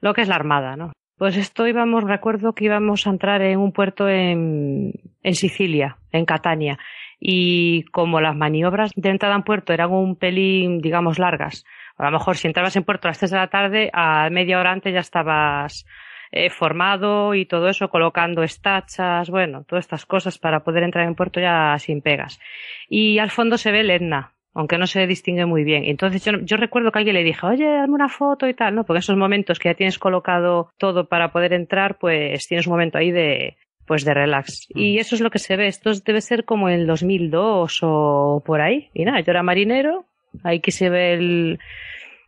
lo 0.00 0.14
que 0.14 0.22
es 0.22 0.28
la 0.28 0.34
armada, 0.34 0.76
¿no? 0.76 0.92
Pues 1.16 1.36
esto 1.36 1.66
íbamos, 1.68 2.02
recuerdo 2.04 2.54
que 2.54 2.64
íbamos 2.64 3.06
a 3.06 3.10
entrar 3.10 3.40
en 3.42 3.58
un 3.60 3.72
puerto 3.72 4.08
en, 4.08 4.92
en 5.22 5.34
Sicilia, 5.34 5.98
en 6.10 6.24
Catania, 6.24 6.78
y 7.20 7.84
como 7.92 8.20
las 8.20 8.34
maniobras 8.34 8.90
de 8.96 9.10
entrada 9.10 9.36
en 9.36 9.44
puerto 9.44 9.72
eran 9.72 9.92
un 9.92 10.16
pelín, 10.16 10.80
digamos, 10.80 11.20
largas, 11.20 11.64
a 11.96 12.04
lo 12.06 12.12
mejor 12.12 12.36
si 12.36 12.46
entrabas 12.48 12.76
en 12.76 12.84
puerto 12.84 13.06
a 13.06 13.10
las 13.10 13.18
tres 13.18 13.30
de 13.30 13.36
la 13.36 13.48
tarde, 13.48 13.90
a 13.92 14.28
media 14.30 14.58
hora 14.58 14.72
antes 14.72 14.92
ya 14.92 15.00
estabas 15.00 15.86
eh, 16.32 16.50
formado 16.50 17.34
y 17.34 17.46
todo 17.46 17.68
eso, 17.68 17.88
colocando 17.88 18.42
estachas, 18.42 19.30
bueno, 19.30 19.64
todas 19.68 19.84
estas 19.84 20.04
cosas 20.04 20.38
para 20.38 20.64
poder 20.64 20.82
entrar 20.82 21.06
en 21.06 21.14
puerto 21.14 21.40
ya 21.40 21.76
sin 21.78 22.02
pegas. 22.02 22.40
Y 22.88 23.18
al 23.18 23.30
fondo 23.30 23.56
se 23.56 23.70
ve 23.70 23.80
el 23.80 23.90
Etna, 23.90 24.32
aunque 24.52 24.76
no 24.76 24.86
se 24.86 25.06
distingue 25.06 25.46
muy 25.46 25.62
bien. 25.62 25.84
Entonces 25.84 26.24
yo, 26.24 26.32
yo 26.40 26.56
recuerdo 26.56 26.90
que 26.90 26.98
alguien 26.98 27.14
le 27.14 27.22
dije, 27.22 27.46
oye, 27.46 27.66
dame 27.66 27.94
una 27.94 28.08
foto 28.08 28.48
y 28.48 28.54
tal, 28.54 28.74
¿no? 28.74 28.84
Porque 28.84 28.98
en 28.98 29.02
esos 29.02 29.16
momentos 29.16 29.60
que 29.60 29.68
ya 29.68 29.74
tienes 29.74 29.98
colocado 29.98 30.70
todo 30.78 31.08
para 31.08 31.30
poder 31.30 31.52
entrar, 31.52 31.98
pues 31.98 32.48
tienes 32.48 32.66
un 32.66 32.72
momento 32.72 32.98
ahí 32.98 33.12
de, 33.12 33.56
pues 33.86 34.04
de 34.04 34.14
relax. 34.14 34.66
Y 34.70 34.98
eso 34.98 35.14
es 35.14 35.20
lo 35.20 35.30
que 35.30 35.38
se 35.38 35.56
ve. 35.56 35.68
Esto 35.68 35.92
debe 36.04 36.20
ser 36.20 36.44
como 36.44 36.68
el 36.68 36.86
2002 36.86 37.78
o 37.82 38.42
por 38.44 38.60
ahí. 38.60 38.90
Y 38.94 39.04
nada, 39.04 39.20
yo 39.20 39.30
era 39.30 39.42
marinero, 39.42 40.06
Ahí 40.42 40.60
que 40.60 40.72
se 40.72 40.90
ve 40.90 41.14
el, 41.14 41.58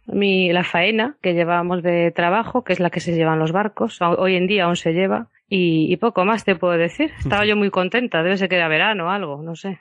mi, 0.06 0.52
la 0.52 0.64
faena 0.64 1.16
que 1.22 1.34
llevábamos 1.34 1.82
de 1.82 2.10
trabajo, 2.12 2.62
que 2.64 2.72
es 2.72 2.80
la 2.80 2.90
que 2.90 3.00
se 3.00 3.14
llevan 3.14 3.38
los 3.38 3.52
barcos. 3.52 3.98
Hoy 4.00 4.36
en 4.36 4.46
día 4.46 4.64
aún 4.64 4.76
se 4.76 4.92
lleva. 4.92 5.30
Y, 5.48 5.92
y 5.92 5.96
poco 5.96 6.24
más 6.24 6.44
te 6.44 6.56
puedo 6.56 6.74
decir. 6.76 7.12
Estaba 7.18 7.44
yo 7.46 7.56
muy 7.56 7.70
contenta. 7.70 8.22
Debe 8.22 8.36
ser 8.36 8.48
que 8.48 8.56
era 8.56 8.68
verano 8.68 9.06
o 9.06 9.10
algo, 9.10 9.42
no 9.42 9.54
sé. 9.54 9.78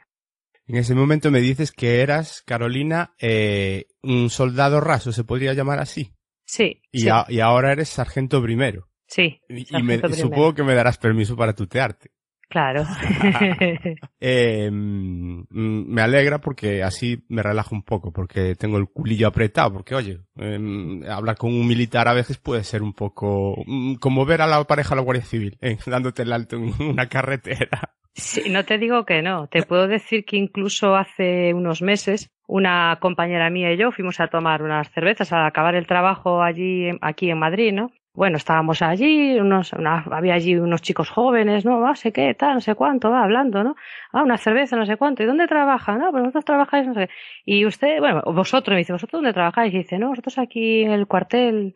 En 0.67 0.77
ese 0.77 0.95
momento 0.95 1.29
me 1.31 1.41
dices 1.41 1.71
que 1.71 2.01
eras, 2.01 2.41
Carolina, 2.45 3.13
eh, 3.19 3.85
un 4.01 4.29
soldado 4.31 4.81
raso, 4.81 5.11
se 5.11 5.23
podría 5.23 5.53
llamar 5.53 5.79
así. 5.79 6.11
Sí. 6.43 6.81
Y, 6.91 7.01
sí. 7.01 7.09
a- 7.09 7.25
y 7.29 7.39
ahora 7.39 7.71
eres 7.71 7.89
sargento 7.89 8.41
primero. 8.41 8.87
Sí. 9.07 9.39
Y, 9.49 9.77
y 9.77 9.83
me- 9.83 9.99
supongo 10.09 10.55
que 10.55 10.63
me 10.63 10.73
darás 10.73 10.97
permiso 10.97 11.35
para 11.35 11.53
tutearte. 11.53 12.09
Claro. 12.49 12.85
Eh, 14.27 14.71
mm, 14.71 15.43
me 15.51 16.01
alegra 16.01 16.39
porque 16.39 16.81
así 16.81 17.23
me 17.29 17.43
relajo 17.43 17.75
un 17.75 17.83
poco, 17.83 18.11
porque 18.11 18.55
tengo 18.55 18.77
el 18.77 18.87
culillo 18.87 19.27
apretado, 19.27 19.73
porque 19.73 19.93
oye, 19.93 20.21
em, 20.35 21.03
hablar 21.07 21.37
con 21.37 21.53
un 21.53 21.67
militar 21.67 22.07
a 22.07 22.13
veces 22.13 22.39
puede 22.39 22.63
ser 22.63 22.81
un 22.81 22.93
poco 22.93 23.61
mm, 23.67 23.95
como 23.95 24.25
ver 24.25 24.41
a 24.41 24.47
la 24.47 24.63
pareja 24.63 24.91
de 24.91 24.95
la 24.95 25.01
Guardia 25.03 25.25
Civil, 25.25 25.57
eh, 25.61 25.77
dándote 25.85 26.23
el 26.23 26.33
alto 26.33 26.55
en 26.55 26.73
una 26.79 27.07
carretera. 27.07 27.93
Sí, 28.13 28.49
no 28.49 28.63
te 28.63 28.77
digo 28.77 29.05
que 29.05 29.21
no. 29.21 29.47
Te 29.47 29.63
puedo 29.63 29.87
decir 29.87 30.25
que 30.25 30.37
incluso 30.37 30.95
hace 30.95 31.53
unos 31.53 31.81
meses 31.81 32.31
una 32.47 32.97
compañera 33.01 33.49
mía 33.49 33.73
y 33.73 33.77
yo 33.77 33.91
fuimos 33.91 34.19
a 34.19 34.27
tomar 34.27 34.61
unas 34.61 34.89
cervezas 34.91 35.31
al 35.33 35.45
acabar 35.45 35.75
el 35.75 35.87
trabajo 35.87 36.41
allí, 36.41 36.89
aquí 37.01 37.29
en 37.29 37.39
Madrid, 37.39 37.73
¿no? 37.73 37.91
Bueno, 38.15 38.37
estábamos 38.37 38.81
allí, 38.81 39.37
unos, 39.39 39.73
una- 39.73 39.99
había 40.09 40.35
allí 40.35 40.55
unos 40.55 40.81
chicos 40.81 41.09
jóvenes, 41.09 41.65
¿no? 41.65 41.79
No 41.81 41.95
sé 41.95 42.13
qué, 42.13 42.33
tal, 42.33 42.53
no 42.55 42.61
sé 42.61 42.73
cuánto, 42.75 43.09
va 43.11 43.23
hablando, 43.23 43.61
¿no? 43.63 43.75
Ah, 44.13 44.23
una 44.23 44.37
cerveza, 44.37 44.77
no 44.77 44.85
sé 44.85 44.95
cuánto. 44.95 45.21
¿Y 45.23 45.25
dónde 45.25 45.47
trabaja? 45.47 45.97
No, 45.97 46.11
pues 46.11 46.21
vosotros 46.23 46.45
trabajáis, 46.45 46.87
no 46.87 46.93
sé. 46.93 47.09
Y 47.43 47.65
usted, 47.65 47.99
bueno, 47.99 48.21
vosotros, 48.25 48.73
me 48.73 48.77
dice, 48.79 48.93
¿vosotros 48.93 49.19
dónde 49.21 49.33
trabajáis? 49.33 49.73
Y 49.73 49.79
dice, 49.79 49.99
no, 49.99 50.09
nosotros 50.11 50.37
aquí 50.37 50.83
en 50.83 50.91
el 50.91 51.07
cuartel 51.07 51.75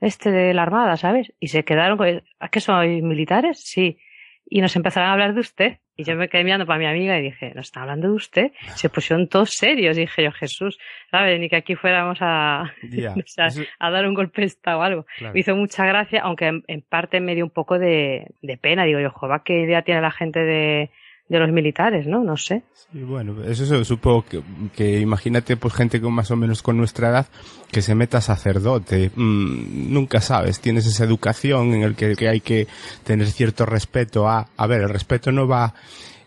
este 0.00 0.30
de 0.32 0.54
la 0.54 0.62
Armada, 0.64 0.96
¿sabes? 0.98 1.32
Y 1.40 1.48
se 1.48 1.64
quedaron 1.64 1.98
¿a 2.40 2.48
qué 2.50 2.60
sois 2.60 3.02
militares? 3.02 3.60
Sí. 3.64 3.98
Y 4.46 4.60
nos 4.62 4.76
empezaron 4.76 5.10
a 5.10 5.14
hablar 5.14 5.34
de 5.34 5.40
usted. 5.40 5.78
Y 5.96 6.02
yo 6.04 6.16
me 6.16 6.28
quedé 6.28 6.42
mirando 6.42 6.66
para 6.66 6.78
mi 6.80 6.86
amiga 6.86 7.16
y 7.18 7.22
dije, 7.22 7.52
¿nos 7.54 7.66
está 7.66 7.82
hablando 7.82 8.08
de 8.08 8.14
usted? 8.14 8.52
Se 8.74 8.88
pusieron 8.88 9.28
todos 9.28 9.50
serios. 9.50 9.96
dije 9.96 10.24
yo, 10.24 10.32
Jesús, 10.32 10.78
¿sabes? 11.10 11.38
Ni 11.38 11.48
que 11.48 11.56
aquí 11.56 11.76
fuéramos 11.76 12.18
a, 12.20 12.72
Ya, 12.82 13.12
o 13.16 13.22
sea, 13.26 13.46
eso- 13.46 13.62
a 13.78 13.90
dar 13.90 14.06
un 14.08 14.14
golpe 14.14 14.40
de 14.40 14.48
estado 14.48 14.80
o 14.80 14.82
algo. 14.82 15.06
claro. 15.18 15.34
Me 15.34 15.40
hizo 15.40 15.54
mucha 15.54 15.86
gracia, 15.86 16.22
aunque 16.22 16.46
en, 16.46 16.64
en 16.66 16.82
parte 16.82 17.20
me 17.20 17.34
dio 17.36 17.44
un 17.44 17.50
poco 17.50 17.78
de, 17.78 18.26
de 18.42 18.56
pena. 18.56 18.84
Digo 18.84 18.98
yo, 18.98 19.10
jova, 19.10 19.44
¿qué 19.44 19.60
idea 19.60 19.82
tiene 19.82 20.00
la 20.00 20.10
gente 20.10 20.40
de, 20.40 20.90
de 21.28 21.38
los 21.38 21.50
militares, 21.50 22.06
no? 22.06 22.22
No 22.22 22.36
sé. 22.36 22.62
Sí, 22.92 23.02
bueno, 23.02 23.42
eso 23.44 23.82
supongo 23.84 24.24
que, 24.26 24.42
que 24.76 25.00
imagínate 25.00 25.56
pues 25.56 25.74
gente 25.74 26.00
con 26.00 26.12
más 26.12 26.30
o 26.30 26.36
menos 26.36 26.62
con 26.62 26.76
nuestra 26.76 27.08
edad 27.08 27.26
que 27.72 27.82
se 27.82 27.94
meta 27.94 28.20
sacerdote. 28.20 29.10
Mm, 29.16 29.92
nunca 29.92 30.20
sabes, 30.20 30.60
tienes 30.60 30.86
esa 30.86 31.04
educación 31.04 31.72
en 31.74 31.82
el 31.82 31.94
que, 31.96 32.14
que 32.14 32.28
hay 32.28 32.40
que 32.40 32.66
tener 33.04 33.26
cierto 33.28 33.64
respeto 33.66 34.28
a... 34.28 34.46
A 34.56 34.66
ver, 34.66 34.82
el 34.82 34.88
respeto 34.90 35.32
no 35.32 35.48
va 35.48 35.74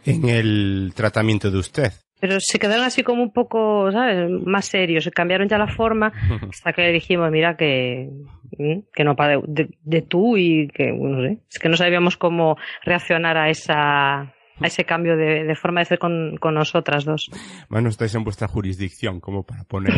en 0.06 0.28
el 0.30 0.94
tratamiento 0.96 1.52
de 1.52 1.58
usted. 1.60 1.92
Pero 2.20 2.40
se 2.40 2.58
quedaron 2.58 2.84
así 2.86 3.04
como 3.04 3.22
un 3.22 3.32
poco, 3.32 3.92
¿sabes? 3.92 4.28
Más 4.46 4.66
serios. 4.66 5.04
Se 5.04 5.12
cambiaron 5.12 5.48
ya 5.48 5.60
la 5.60 5.68
forma 5.68 6.12
hasta 6.50 6.74
que 6.74 6.82
le 6.82 6.92
dijimos, 6.94 7.30
mira, 7.30 7.56
que, 7.56 8.10
mm, 8.58 8.80
que 8.94 9.04
no 9.04 9.16
para 9.16 9.38
de, 9.38 9.44
de- 9.48 9.70
de 9.84 10.02
tú 10.02 10.36
y 10.36 10.68
que, 10.70 10.92
no 10.92 11.22
sé, 11.22 11.38
es 11.48 11.60
que 11.60 11.70
no 11.70 11.78
sabíamos 11.78 12.18
cómo 12.18 12.58
reaccionar 12.84 13.38
a 13.38 13.50
esa, 13.52 14.34
a 14.60 14.68
ese 14.68 14.86
cambio 14.86 15.16
de, 15.18 15.44
de 15.44 15.56
forma 15.56 15.82
de 15.82 15.86
ser 15.86 16.00
con, 16.00 16.38
con 16.40 16.54
nosotras 16.56 17.06
dos. 17.06 17.30
Bueno, 17.70 17.90
estáis 17.90 18.16
en 18.16 18.24
vuestra 18.24 18.48
jurisdicción, 18.48 19.20
como 19.20 19.44
para 19.44 19.64
poner... 19.66 19.94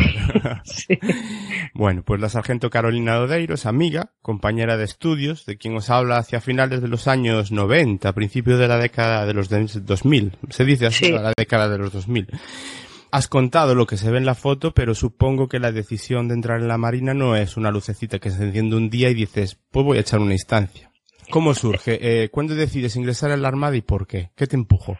Sí. 0.64 0.98
Bueno, 1.74 2.02
pues 2.02 2.20
la 2.20 2.28
sargento 2.28 2.68
Carolina 2.68 3.14
Dodeiros, 3.14 3.64
amiga, 3.64 4.12
compañera 4.22 4.76
de 4.76 4.84
estudios, 4.84 5.46
de 5.46 5.56
quien 5.56 5.76
os 5.76 5.88
habla 5.88 6.18
hacia 6.18 6.40
finales 6.40 6.82
de 6.82 6.88
los 6.88 7.06
años 7.08 7.52
90, 7.52 8.12
principio 8.12 8.58
de 8.58 8.68
la 8.68 8.76
década 8.76 9.24
de 9.24 9.34
los 9.34 9.48
de- 9.48 9.66
2000, 9.80 10.36
se 10.50 10.64
dice 10.64 10.86
así, 10.86 11.06
Sí. 11.06 11.12
la 11.12 11.32
década 11.36 11.68
de 11.68 11.78
los 11.78 11.92
2000. 11.92 12.26
Has 13.12 13.28
contado 13.28 13.74
lo 13.74 13.86
que 13.86 13.96
se 13.96 14.10
ve 14.10 14.18
en 14.18 14.26
la 14.26 14.34
foto, 14.34 14.72
pero 14.72 14.94
supongo 14.94 15.48
que 15.48 15.58
la 15.58 15.72
decisión 15.72 16.28
de 16.28 16.34
entrar 16.34 16.60
en 16.60 16.68
la 16.68 16.78
Marina 16.78 17.14
no 17.14 17.34
es 17.36 17.56
una 17.56 17.70
lucecita 17.70 18.18
que 18.18 18.30
se 18.30 18.42
enciende 18.44 18.76
un 18.76 18.90
día 18.90 19.10
y 19.10 19.14
dices, 19.14 19.58
pues 19.70 19.84
voy 19.86 19.98
a 19.98 20.02
echar 20.02 20.20
una 20.20 20.32
instancia. 20.34 20.89
¿Cómo 21.30 21.54
surge? 21.54 21.98
Eh, 22.00 22.28
¿Cuándo 22.30 22.54
decides 22.54 22.96
ingresar 22.96 23.30
en 23.30 23.42
la 23.42 23.48
Armada 23.48 23.76
y 23.76 23.82
por 23.82 24.06
qué? 24.06 24.30
¿Qué 24.36 24.46
te 24.46 24.56
empujó? 24.56 24.98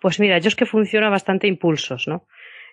Pues 0.00 0.20
mira, 0.20 0.38
yo 0.38 0.48
es 0.48 0.56
que 0.56 0.66
funciona 0.66 1.10
bastante 1.10 1.46
impulsos, 1.46 2.08
¿no? 2.08 2.26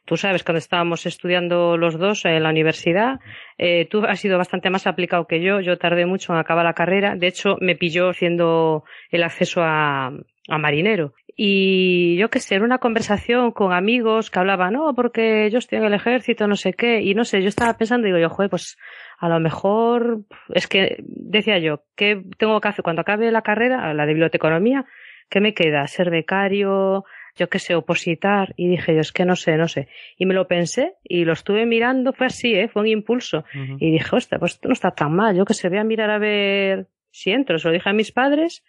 Tú 0.05 0.17
sabes, 0.17 0.43
cuando 0.43 0.59
estábamos 0.59 1.05
estudiando 1.05 1.77
los 1.77 1.99
dos 1.99 2.25
en 2.25 2.41
la 2.41 2.49
universidad, 2.49 3.19
eh, 3.57 3.87
tú 3.89 4.03
has 4.05 4.19
sido 4.19 4.37
bastante 4.37 4.69
más 4.69 4.87
aplicado 4.87 5.27
que 5.27 5.41
yo. 5.41 5.59
Yo 5.59 5.77
tardé 5.77 6.05
mucho 6.05 6.33
en 6.33 6.39
acabar 6.39 6.65
la 6.65 6.73
carrera. 6.73 7.15
De 7.15 7.27
hecho, 7.27 7.57
me 7.61 7.75
pilló 7.75 8.09
haciendo 8.09 8.83
el 9.11 9.23
acceso 9.23 9.61
a, 9.61 10.07
a 10.07 10.57
marinero. 10.57 11.13
Y 11.41 12.17
yo 12.17 12.29
qué 12.29 12.39
sé, 12.39 12.55
era 12.55 12.65
una 12.65 12.79
conversación 12.79 13.51
con 13.51 13.71
amigos 13.71 14.29
que 14.29 14.39
hablaban, 14.39 14.73
no, 14.73 14.93
porque 14.93 15.49
yo 15.49 15.59
estoy 15.59 15.77
en 15.77 15.85
el 15.85 15.93
ejército, 15.93 16.47
no 16.47 16.55
sé 16.55 16.73
qué. 16.73 17.01
Y 17.01 17.13
no 17.13 17.23
sé, 17.23 17.41
yo 17.41 17.47
estaba 17.47 17.77
pensando, 17.77 18.07
digo 18.07 18.17
yo, 18.17 18.29
joder, 18.29 18.49
pues 18.49 18.77
a 19.19 19.29
lo 19.29 19.39
mejor, 19.39 20.21
es 20.53 20.67
que 20.67 20.97
decía 20.99 21.59
yo, 21.59 21.83
¿qué 21.95 22.23
tengo 22.37 22.59
que 22.61 22.67
hacer 22.67 22.83
cuando 22.83 23.01
acabe 23.01 23.31
la 23.31 23.41
carrera, 23.41 23.93
la 23.93 24.05
de 24.05 24.13
biblioteconomía? 24.13 24.85
¿Qué 25.29 25.41
me 25.41 25.53
queda? 25.53 25.85
¿Ser 25.87 26.09
becario? 26.09 27.05
yo 27.39 27.49
qué 27.49 27.57
sé, 27.57 27.73
opositar, 27.73 28.53
y 28.57 28.67
dije 28.67 28.93
yo, 28.93 28.99
es 28.99 29.11
que 29.11 29.23
no 29.23 29.35
sé, 29.35 29.55
no 29.55 29.67
sé. 29.67 29.87
Y 30.17 30.25
me 30.25 30.33
lo 30.33 30.47
pensé 30.47 30.95
y 31.03 31.23
lo 31.23 31.33
estuve 31.33 31.65
mirando, 31.65 32.11
fue 32.11 32.27
así, 32.27 32.53
¿eh? 32.53 32.67
fue 32.67 32.81
un 32.81 32.89
impulso. 32.89 33.45
Y 33.79 33.91
dije, 33.91 34.13
hostia, 34.13 34.37
pues 34.37 34.53
esto 34.53 34.67
no 34.67 34.73
está 34.73 34.91
tan 34.91 35.15
mal, 35.15 35.35
yo 35.35 35.45
que 35.45 35.53
sé, 35.53 35.69
voy 35.69 35.77
a 35.77 35.83
mirar 35.85 36.09
a 36.09 36.19
ver 36.19 36.89
si 37.11 37.31
entro. 37.31 37.57
Se 37.57 37.69
lo 37.69 37.73
dije 37.73 37.89
a 37.89 37.93
mis 37.93 38.11
padres 38.11 38.63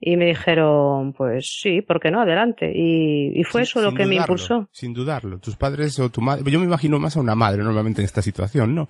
y 0.00 0.16
me 0.16 0.26
dijeron, 0.26 1.12
pues 1.12 1.60
sí, 1.60 1.82
¿por 1.82 2.00
qué 2.00 2.10
no? 2.10 2.20
Adelante. 2.22 2.72
Y, 2.74 3.38
y 3.38 3.44
fue 3.44 3.62
eso 3.62 3.80
lo 3.80 3.94
que 3.94 4.06
me 4.06 4.16
impulsó. 4.16 4.68
Sin 4.72 4.92
dudarlo. 4.92 5.38
Tus 5.38 5.56
padres 5.56 5.98
o 6.00 6.10
tu 6.10 6.20
madre, 6.20 6.50
yo 6.50 6.58
me 6.58 6.66
imagino 6.66 6.98
más 6.98 7.16
a 7.16 7.20
una 7.20 7.36
madre 7.36 7.62
normalmente 7.62 8.00
en 8.00 8.06
esta 8.06 8.22
situación, 8.22 8.74
¿no? 8.74 8.88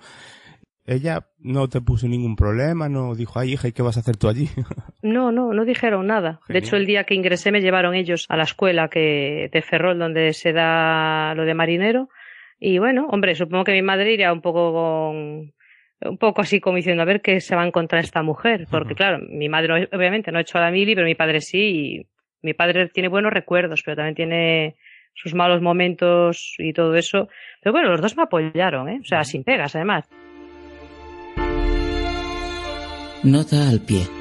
Ella 0.85 1.27
no 1.39 1.69
te 1.69 1.81
puso 1.81 2.07
ningún 2.07 2.35
problema, 2.35 2.89
no 2.89 3.15
dijo, 3.15 3.39
ay 3.39 3.53
hija, 3.53 3.67
¿y 3.67 3.71
qué 3.71 3.81
vas 3.81 3.97
a 3.97 4.01
hacer 4.01 4.17
tú 4.17 4.27
allí? 4.27 4.49
No, 5.03 5.31
no, 5.31 5.51
no 5.51 5.65
dijeron 5.65 6.05
nada. 6.05 6.41
De 6.47 6.59
hecho, 6.59 6.75
el 6.75 6.85
día 6.85 7.05
que 7.05 7.15
ingresé 7.15 7.51
me 7.51 7.61
llevaron 7.61 7.95
ellos 7.95 8.27
a 8.29 8.37
la 8.37 8.43
escuela 8.43 8.87
que, 8.87 9.49
de 9.51 9.61
Ferrol, 9.63 9.97
donde 9.97 10.31
se 10.33 10.53
da 10.53 11.33
lo 11.33 11.43
de 11.43 11.55
marinero. 11.55 12.09
Y 12.59 12.77
bueno, 12.77 13.07
hombre, 13.09 13.33
supongo 13.33 13.63
que 13.63 13.71
mi 13.71 13.81
madre 13.81 14.13
iría 14.13 14.31
un 14.31 14.41
poco 14.41 14.71
con, 14.71 15.53
un 16.07 16.17
poco 16.19 16.41
así 16.41 16.59
como 16.59 16.77
diciendo, 16.77 17.01
a 17.01 17.05
ver 17.05 17.21
qué 17.21 17.39
se 17.41 17.55
va 17.55 17.63
a 17.63 17.67
encontrar 17.67 18.03
esta 18.03 18.21
mujer. 18.21 18.67
Porque 18.69 18.93
claro, 18.93 19.25
mi 19.27 19.49
madre 19.49 19.89
obviamente 19.91 20.31
no 20.31 20.37
ha 20.37 20.41
hecho 20.41 20.59
a 20.59 20.61
la 20.61 20.69
mili, 20.69 20.93
pero 20.93 21.07
mi 21.07 21.15
padre 21.15 21.41
sí. 21.41 21.57
Y 21.59 22.07
mi 22.43 22.53
padre 22.53 22.89
tiene 22.89 23.09
buenos 23.09 23.33
recuerdos, 23.33 23.81
pero 23.83 23.97
también 23.97 24.15
tiene 24.15 24.75
sus 25.15 25.33
malos 25.33 25.63
momentos 25.63 26.53
y 26.59 26.73
todo 26.73 26.95
eso. 26.95 27.27
Pero 27.61 27.73
bueno, 27.73 27.89
los 27.89 28.01
dos 28.01 28.15
me 28.15 28.23
apoyaron, 28.23 28.87
¿eh? 28.89 28.99
O 29.01 29.05
sea, 29.05 29.23
sin 29.23 29.43
pegas, 29.43 29.75
además. 29.75 30.07
Nota 33.23 33.69
al 33.69 33.79
pie. 33.79 34.20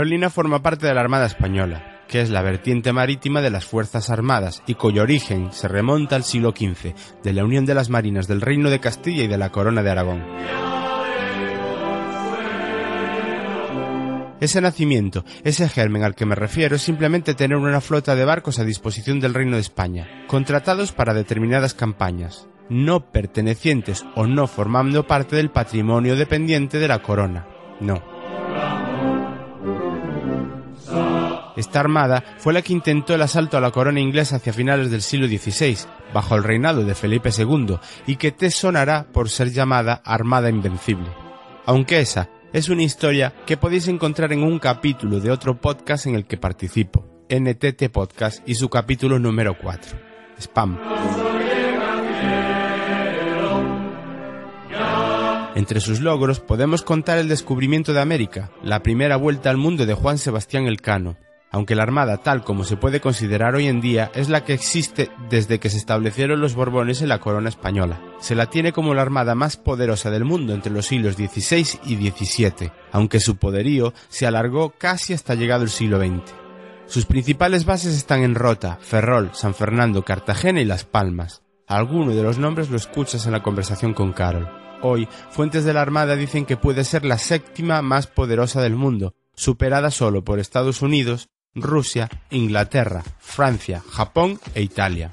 Carolina 0.00 0.30
forma 0.30 0.62
parte 0.62 0.86
de 0.86 0.94
la 0.94 1.02
Armada 1.02 1.26
Española, 1.26 2.00
que 2.08 2.22
es 2.22 2.30
la 2.30 2.40
vertiente 2.40 2.90
marítima 2.90 3.42
de 3.42 3.50
las 3.50 3.66
Fuerzas 3.66 4.08
Armadas 4.08 4.62
y 4.66 4.72
cuyo 4.72 5.02
origen 5.02 5.52
se 5.52 5.68
remonta 5.68 6.16
al 6.16 6.24
siglo 6.24 6.54
XV, 6.56 6.94
de 7.22 7.32
la 7.34 7.44
unión 7.44 7.66
de 7.66 7.74
las 7.74 7.90
marinas 7.90 8.26
del 8.26 8.40
Reino 8.40 8.70
de 8.70 8.80
Castilla 8.80 9.24
y 9.24 9.26
de 9.26 9.36
la 9.36 9.52
Corona 9.52 9.82
de 9.82 9.90
Aragón. 9.90 10.24
Ese 14.40 14.62
nacimiento, 14.62 15.26
ese 15.44 15.68
germen 15.68 16.02
al 16.02 16.14
que 16.14 16.24
me 16.24 16.34
refiero 16.34 16.76
es 16.76 16.82
simplemente 16.82 17.34
tener 17.34 17.58
una 17.58 17.82
flota 17.82 18.14
de 18.14 18.24
barcos 18.24 18.58
a 18.58 18.64
disposición 18.64 19.20
del 19.20 19.34
Reino 19.34 19.56
de 19.56 19.60
España, 19.60 20.24
contratados 20.28 20.92
para 20.92 21.12
determinadas 21.12 21.74
campañas, 21.74 22.48
no 22.70 23.12
pertenecientes 23.12 24.06
o 24.14 24.26
no 24.26 24.46
formando 24.46 25.06
parte 25.06 25.36
del 25.36 25.50
patrimonio 25.50 26.16
dependiente 26.16 26.78
de 26.78 26.88
la 26.88 27.02
corona. 27.02 27.46
No. 27.80 28.09
Esta 31.60 31.78
armada 31.78 32.24
fue 32.38 32.54
la 32.54 32.62
que 32.62 32.72
intentó 32.72 33.14
el 33.14 33.20
asalto 33.20 33.58
a 33.58 33.60
la 33.60 33.70
corona 33.70 34.00
inglesa 34.00 34.36
hacia 34.36 34.54
finales 34.54 34.90
del 34.90 35.02
siglo 35.02 35.26
XVI, 35.26 35.76
bajo 36.14 36.34
el 36.34 36.42
reinado 36.42 36.84
de 36.84 36.94
Felipe 36.94 37.28
II, 37.36 37.76
y 38.06 38.16
que 38.16 38.32
te 38.32 38.50
sonará 38.50 39.06
por 39.12 39.28
ser 39.28 39.52
llamada 39.52 40.00
Armada 40.02 40.48
Invencible. 40.48 41.10
Aunque 41.66 42.00
esa 42.00 42.30
es 42.54 42.70
una 42.70 42.82
historia 42.82 43.34
que 43.44 43.58
podéis 43.58 43.88
encontrar 43.88 44.32
en 44.32 44.42
un 44.42 44.58
capítulo 44.58 45.20
de 45.20 45.30
otro 45.30 45.60
podcast 45.60 46.06
en 46.06 46.14
el 46.14 46.24
que 46.24 46.38
participo, 46.38 47.04
NTT 47.28 47.90
Podcast 47.92 48.42
y 48.48 48.54
su 48.54 48.70
capítulo 48.70 49.18
número 49.18 49.58
4. 49.58 49.98
Spam. 50.40 50.78
Entre 55.56 55.80
sus 55.80 56.00
logros 56.00 56.40
podemos 56.40 56.80
contar 56.80 57.18
el 57.18 57.28
descubrimiento 57.28 57.92
de 57.92 58.00
América, 58.00 58.50
la 58.62 58.82
primera 58.82 59.16
vuelta 59.16 59.50
al 59.50 59.58
mundo 59.58 59.84
de 59.84 59.92
Juan 59.92 60.16
Sebastián 60.16 60.66
Elcano, 60.66 61.18
aunque 61.50 61.74
la 61.74 61.82
Armada 61.82 62.18
tal 62.18 62.42
como 62.44 62.64
se 62.64 62.76
puede 62.76 63.00
considerar 63.00 63.54
hoy 63.54 63.66
en 63.66 63.80
día 63.80 64.10
es 64.14 64.28
la 64.28 64.44
que 64.44 64.54
existe 64.54 65.10
desde 65.28 65.58
que 65.58 65.70
se 65.70 65.76
establecieron 65.76 66.40
los 66.40 66.54
Borbones 66.54 67.02
en 67.02 67.08
la 67.08 67.18
corona 67.18 67.48
española. 67.48 68.00
Se 68.20 68.34
la 68.34 68.46
tiene 68.46 68.72
como 68.72 68.94
la 68.94 69.02
Armada 69.02 69.34
más 69.34 69.56
poderosa 69.56 70.10
del 70.10 70.24
mundo 70.24 70.54
entre 70.54 70.72
los 70.72 70.86
siglos 70.86 71.16
XVI 71.16 71.80
y 71.84 72.10
XVII, 72.10 72.72
aunque 72.92 73.20
su 73.20 73.36
poderío 73.36 73.92
se 74.08 74.26
alargó 74.26 74.70
casi 74.70 75.12
hasta 75.12 75.34
llegado 75.34 75.64
el 75.64 75.70
siglo 75.70 75.98
XX. 75.98 76.32
Sus 76.86 77.06
principales 77.06 77.64
bases 77.64 77.96
están 77.96 78.22
en 78.22 78.34
Rota, 78.34 78.78
Ferrol, 78.80 79.30
San 79.32 79.54
Fernando, 79.54 80.04
Cartagena 80.04 80.60
y 80.60 80.64
Las 80.64 80.84
Palmas. 80.84 81.42
Alguno 81.68 82.12
de 82.14 82.22
los 82.22 82.38
nombres 82.38 82.68
lo 82.68 82.76
escuchas 82.76 83.26
en 83.26 83.32
la 83.32 83.44
conversación 83.44 83.94
con 83.94 84.12
Carol. 84.12 84.48
Hoy, 84.82 85.08
fuentes 85.30 85.64
de 85.64 85.72
la 85.72 85.82
Armada 85.82 86.16
dicen 86.16 86.46
que 86.46 86.56
puede 86.56 86.84
ser 86.84 87.04
la 87.04 87.18
séptima 87.18 87.80
más 87.82 88.06
poderosa 88.08 88.60
del 88.60 88.74
mundo, 88.74 89.14
superada 89.36 89.90
solo 89.90 90.24
por 90.24 90.40
Estados 90.40 90.82
Unidos, 90.82 91.28
Rusia, 91.54 92.08
Inglaterra, 92.30 93.02
Francia, 93.18 93.82
Japón 93.90 94.38
e 94.54 94.62
Italia. 94.62 95.10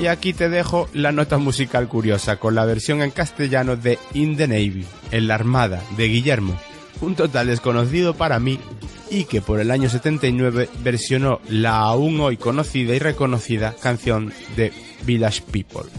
Y 0.00 0.06
aquí 0.06 0.32
te 0.32 0.48
dejo 0.48 0.88
la 0.94 1.12
nota 1.12 1.36
musical 1.36 1.88
curiosa 1.88 2.36
con 2.36 2.54
la 2.54 2.64
versión 2.64 3.02
en 3.02 3.10
castellano 3.10 3.76
de 3.76 3.98
In 4.14 4.36
the 4.36 4.48
Navy, 4.48 4.86
en 5.10 5.26
la 5.26 5.34
Armada, 5.34 5.82
de 5.96 6.08
Guillermo, 6.08 6.56
un 7.00 7.14
total 7.14 7.48
desconocido 7.48 8.14
para 8.14 8.38
mí 8.38 8.58
y 9.10 9.24
que 9.24 9.42
por 9.42 9.60
el 9.60 9.70
año 9.70 9.90
79 9.90 10.70
versionó 10.82 11.40
la 11.48 11.78
aún 11.78 12.20
hoy 12.20 12.36
conocida 12.36 12.94
y 12.94 12.98
reconocida 12.98 13.74
canción 13.74 14.32
de 14.56 14.72
Village 15.04 15.42
People. 15.50 15.90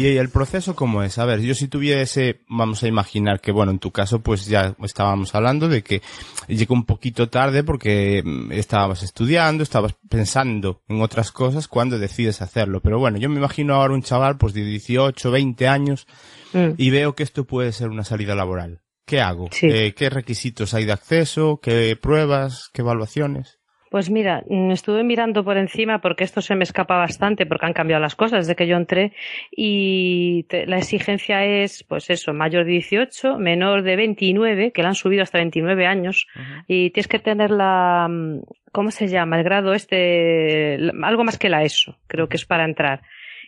¿Y 0.00 0.16
el 0.16 0.30
proceso 0.30 0.74
cómo 0.74 1.02
es? 1.02 1.18
A 1.18 1.24
ver, 1.26 1.40
yo 1.40 1.54
si 1.54 1.68
tuviese, 1.68 2.40
vamos 2.48 2.82
a 2.82 2.88
imaginar 2.88 3.40
que, 3.40 3.52
bueno, 3.52 3.70
en 3.72 3.78
tu 3.78 3.90
caso, 3.90 4.20
pues 4.20 4.46
ya 4.46 4.74
estábamos 4.82 5.34
hablando 5.34 5.68
de 5.68 5.82
que 5.82 6.00
llegó 6.48 6.74
un 6.74 6.84
poquito 6.84 7.28
tarde 7.28 7.62
porque 7.64 8.22
mm, 8.24 8.52
estabas 8.52 9.02
estudiando, 9.02 9.62
estabas 9.62 9.94
pensando 10.08 10.82
en 10.88 11.02
otras 11.02 11.32
cosas 11.32 11.68
cuando 11.68 11.98
decides 11.98 12.40
hacerlo. 12.42 12.80
Pero 12.80 12.98
bueno, 12.98 13.18
yo 13.18 13.28
me 13.28 13.36
imagino 13.38 13.74
ahora 13.74 13.94
un 13.94 14.02
chaval, 14.02 14.38
pues 14.38 14.54
de 14.54 14.64
18, 14.64 15.30
20 15.30 15.68
años, 15.68 16.06
Mm. 16.52 16.70
y 16.78 16.90
veo 16.90 17.14
que 17.14 17.22
esto 17.22 17.44
puede 17.44 17.70
ser 17.70 17.90
una 17.90 18.02
salida 18.02 18.34
laboral. 18.34 18.80
¿Qué 19.06 19.20
hago? 19.20 19.48
Sí. 19.52 19.66
Eh, 19.70 19.94
¿Qué 19.94 20.10
requisitos 20.10 20.74
hay 20.74 20.84
de 20.84 20.92
acceso? 20.92 21.60
¿Qué 21.62 21.96
pruebas? 22.00 22.70
¿Qué 22.72 22.82
evaluaciones? 22.82 23.59
Pues 23.90 24.08
mira, 24.08 24.44
mm, 24.48 24.70
estuve 24.70 25.02
mirando 25.02 25.44
por 25.44 25.56
encima 25.56 26.00
porque 26.00 26.22
esto 26.22 26.40
se 26.40 26.54
me 26.54 26.62
escapa 26.62 26.96
bastante 26.96 27.44
porque 27.44 27.66
han 27.66 27.72
cambiado 27.72 28.00
las 28.00 28.14
cosas 28.14 28.46
desde 28.46 28.54
que 28.54 28.68
yo 28.68 28.76
entré 28.76 29.12
y 29.50 30.44
te- 30.44 30.64
la 30.66 30.78
exigencia 30.78 31.44
es, 31.44 31.82
pues 31.82 32.08
eso, 32.08 32.32
mayor 32.32 32.64
de 32.64 32.70
18, 32.70 33.36
menor 33.36 33.82
de 33.82 33.96
29, 33.96 34.70
que 34.70 34.82
la 34.82 34.90
han 34.90 34.94
subido 34.94 35.24
hasta 35.24 35.38
29 35.38 35.86
años 35.86 36.28
y 36.68 36.90
tienes 36.90 37.08
que 37.08 37.18
tener 37.18 37.50
la, 37.50 38.06
mm, 38.08 38.42
¿cómo 38.70 38.92
se 38.92 39.08
llama? 39.08 39.38
El 39.38 39.42
grado 39.44 39.74
este, 39.74 40.78
algo 41.02 41.24
más 41.24 41.36
que 41.36 41.48
la 41.48 41.64
ESO, 41.64 41.98
creo 42.06 42.28
que 42.28 42.36
es 42.36 42.46
para 42.46 42.64
entrar. 42.64 43.02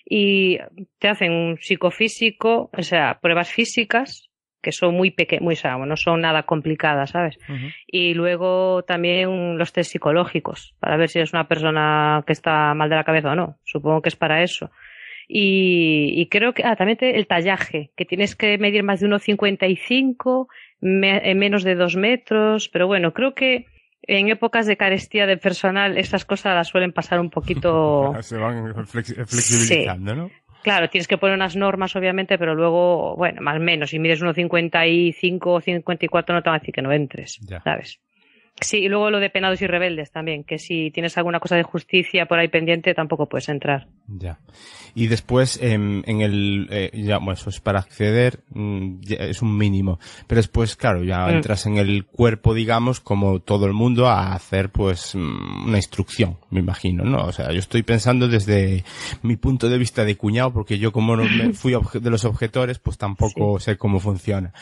Y 0.05 0.59
te 0.99 1.07
hacen 1.09 1.31
un 1.31 1.59
psicofísico, 1.61 2.69
o 2.77 2.83
sea, 2.83 3.21
pruebas 3.23 3.49
físicas 3.53 4.32
que 4.63 4.73
son 4.73 4.95
muy 4.95 5.11
pequeñas, 5.11 5.43
muy, 5.43 5.55
o 5.55 5.57
sea, 5.57 5.77
no 5.77 5.97
son 5.97 6.21
nada 6.23 6.45
complicadas, 6.45 7.11
¿sabes? 7.11 7.39
y 7.87 8.15
luego 8.15 8.83
también 8.85 9.59
los 9.59 9.73
test 9.73 9.91
psicológicos 9.93 10.75
para 10.81 10.97
ver 10.97 11.09
si 11.11 11.19
eres 11.19 11.33
una 11.35 11.49
persona 11.49 12.23
que 12.27 12.33
está 12.33 12.73
mal 12.75 12.89
de 12.89 12.97
la 12.97 13.05
cabeza 13.05 13.33
o 13.33 13.35
no. 13.35 13.59
Supongo 13.65 14.01
que 14.01 14.09
es 14.09 14.17
para 14.17 14.43
eso. 14.43 14.71
Y, 15.29 16.13
y 16.17 16.27
creo 16.29 16.53
que 16.53 16.63
ah, 16.65 16.77
también 16.77 16.99
te- 16.99 17.17
el 17.17 17.27
tallaje, 17.27 17.91
que 17.97 18.05
tienes 18.05 18.37
que 18.37 18.59
medir 18.59 18.83
más 18.83 19.01
de 19.01 19.09
1,55, 19.09 20.47
me- 20.81 21.35
menos 21.35 21.63
de 21.65 21.75
2 21.75 21.97
metros, 21.97 22.69
pero 22.69 22.87
bueno, 22.87 23.13
creo 23.13 23.35
que 23.35 23.67
en 24.05 24.29
épocas 24.31 24.67
de 24.67 24.77
carestía 24.77 25.27
de 25.27 25.37
personal 25.37 25.97
estas 25.97 26.25
cosas 26.25 26.55
las 26.57 26.69
suelen 26.69 26.93
pasar 26.93 27.21
un 27.21 27.31
poquito... 27.31 28.13
Se 28.23 28.37
van 28.37 28.75
flexi- 28.87 29.15
flexibilizando, 29.27 30.15
¿no? 30.17 30.31
Claro, 30.63 30.89
tienes 30.89 31.09
que 31.09 31.19
poner 31.19 31.35
unas 31.37 31.57
normas, 31.57 31.95
obviamente, 31.97 32.39
pero 32.39 32.55
luego, 32.55 33.17
bueno, 33.17 33.43
más 33.43 33.57
o 33.57 33.61
menos, 33.61 33.91
si 33.91 33.99
mides 33.99 34.23
1,55 34.23 35.41
o 35.47 35.61
54 35.61 36.35
no 36.35 36.43
te 36.43 36.49
van 36.51 36.57
a 36.57 36.59
decir 36.61 36.75
que 36.75 36.83
no 36.83 36.93
entres, 36.93 37.39
Ya. 37.49 37.61
¿sabes? 37.63 38.01
Sí, 38.61 38.79
y 38.79 38.89
luego 38.89 39.11
lo 39.11 39.19
de 39.19 39.31
penados 39.31 39.61
y 39.63 39.67
rebeldes 39.67 40.13
también, 40.13 40.45
que 40.45 40.59
si 40.59 40.91
tienes 40.91 41.17
alguna 41.19 41.41
cosa 41.41 41.57
de 41.57 41.63
justicia 41.63 42.27
por 42.27 42.39
ahí 42.39 42.49
pendiente 42.49 42.95
tampoco 42.95 43.27
puedes 43.29 43.49
entrar. 43.49 43.87
Ya. 44.15 44.39
Y 44.95 45.07
después, 45.07 45.59
em, 45.63 46.03
en 46.07 46.21
el, 46.21 46.69
eh, 46.71 46.91
ya, 46.93 47.17
bueno, 47.17 47.33
eso 47.33 47.49
es 47.49 47.61
para 47.61 47.79
acceder, 47.79 48.41
mm, 48.51 49.01
ya 49.01 49.17
es 49.17 49.41
un 49.41 49.57
mínimo. 49.57 49.99
Pero 50.27 50.39
después, 50.41 50.77
claro, 50.77 51.03
ya 51.03 51.27
Mm. 51.27 51.31
entras 51.31 51.65
en 51.65 51.79
el 51.79 52.05
cuerpo, 52.05 52.53
digamos, 52.53 53.01
como 53.01 53.41
todo 53.41 53.65
el 53.67 53.73
mundo, 53.73 54.09
a 54.09 54.35
hacer, 54.35 54.71
pues, 54.71 55.15
mm, 55.15 55.65
una 55.69 55.79
instrucción, 55.79 56.37
me 56.51 56.61
imagino, 56.61 57.05
¿no? 57.05 57.25
O 57.25 57.33
sea, 57.33 57.53
yo 57.53 57.59
estoy 57.59 57.83
pensando 57.83 58.29
desde 58.29 58.85
mi 59.23 59.37
punto 59.37 59.71
de 59.71 59.79
vista 59.79 60.05
de 60.05 60.17
cuñado, 60.17 60.53
porque 60.53 60.79
yo 60.79 60.93
como 60.93 61.17
no 61.17 61.25
me 61.25 61.53
fui 61.55 61.75
de 61.95 62.11
los 62.11 62.25
objetores, 62.27 62.79
pues 62.79 62.99
tampoco 62.99 63.59
sé 63.61 63.79
cómo 63.79 63.99
funciona. 63.99 64.53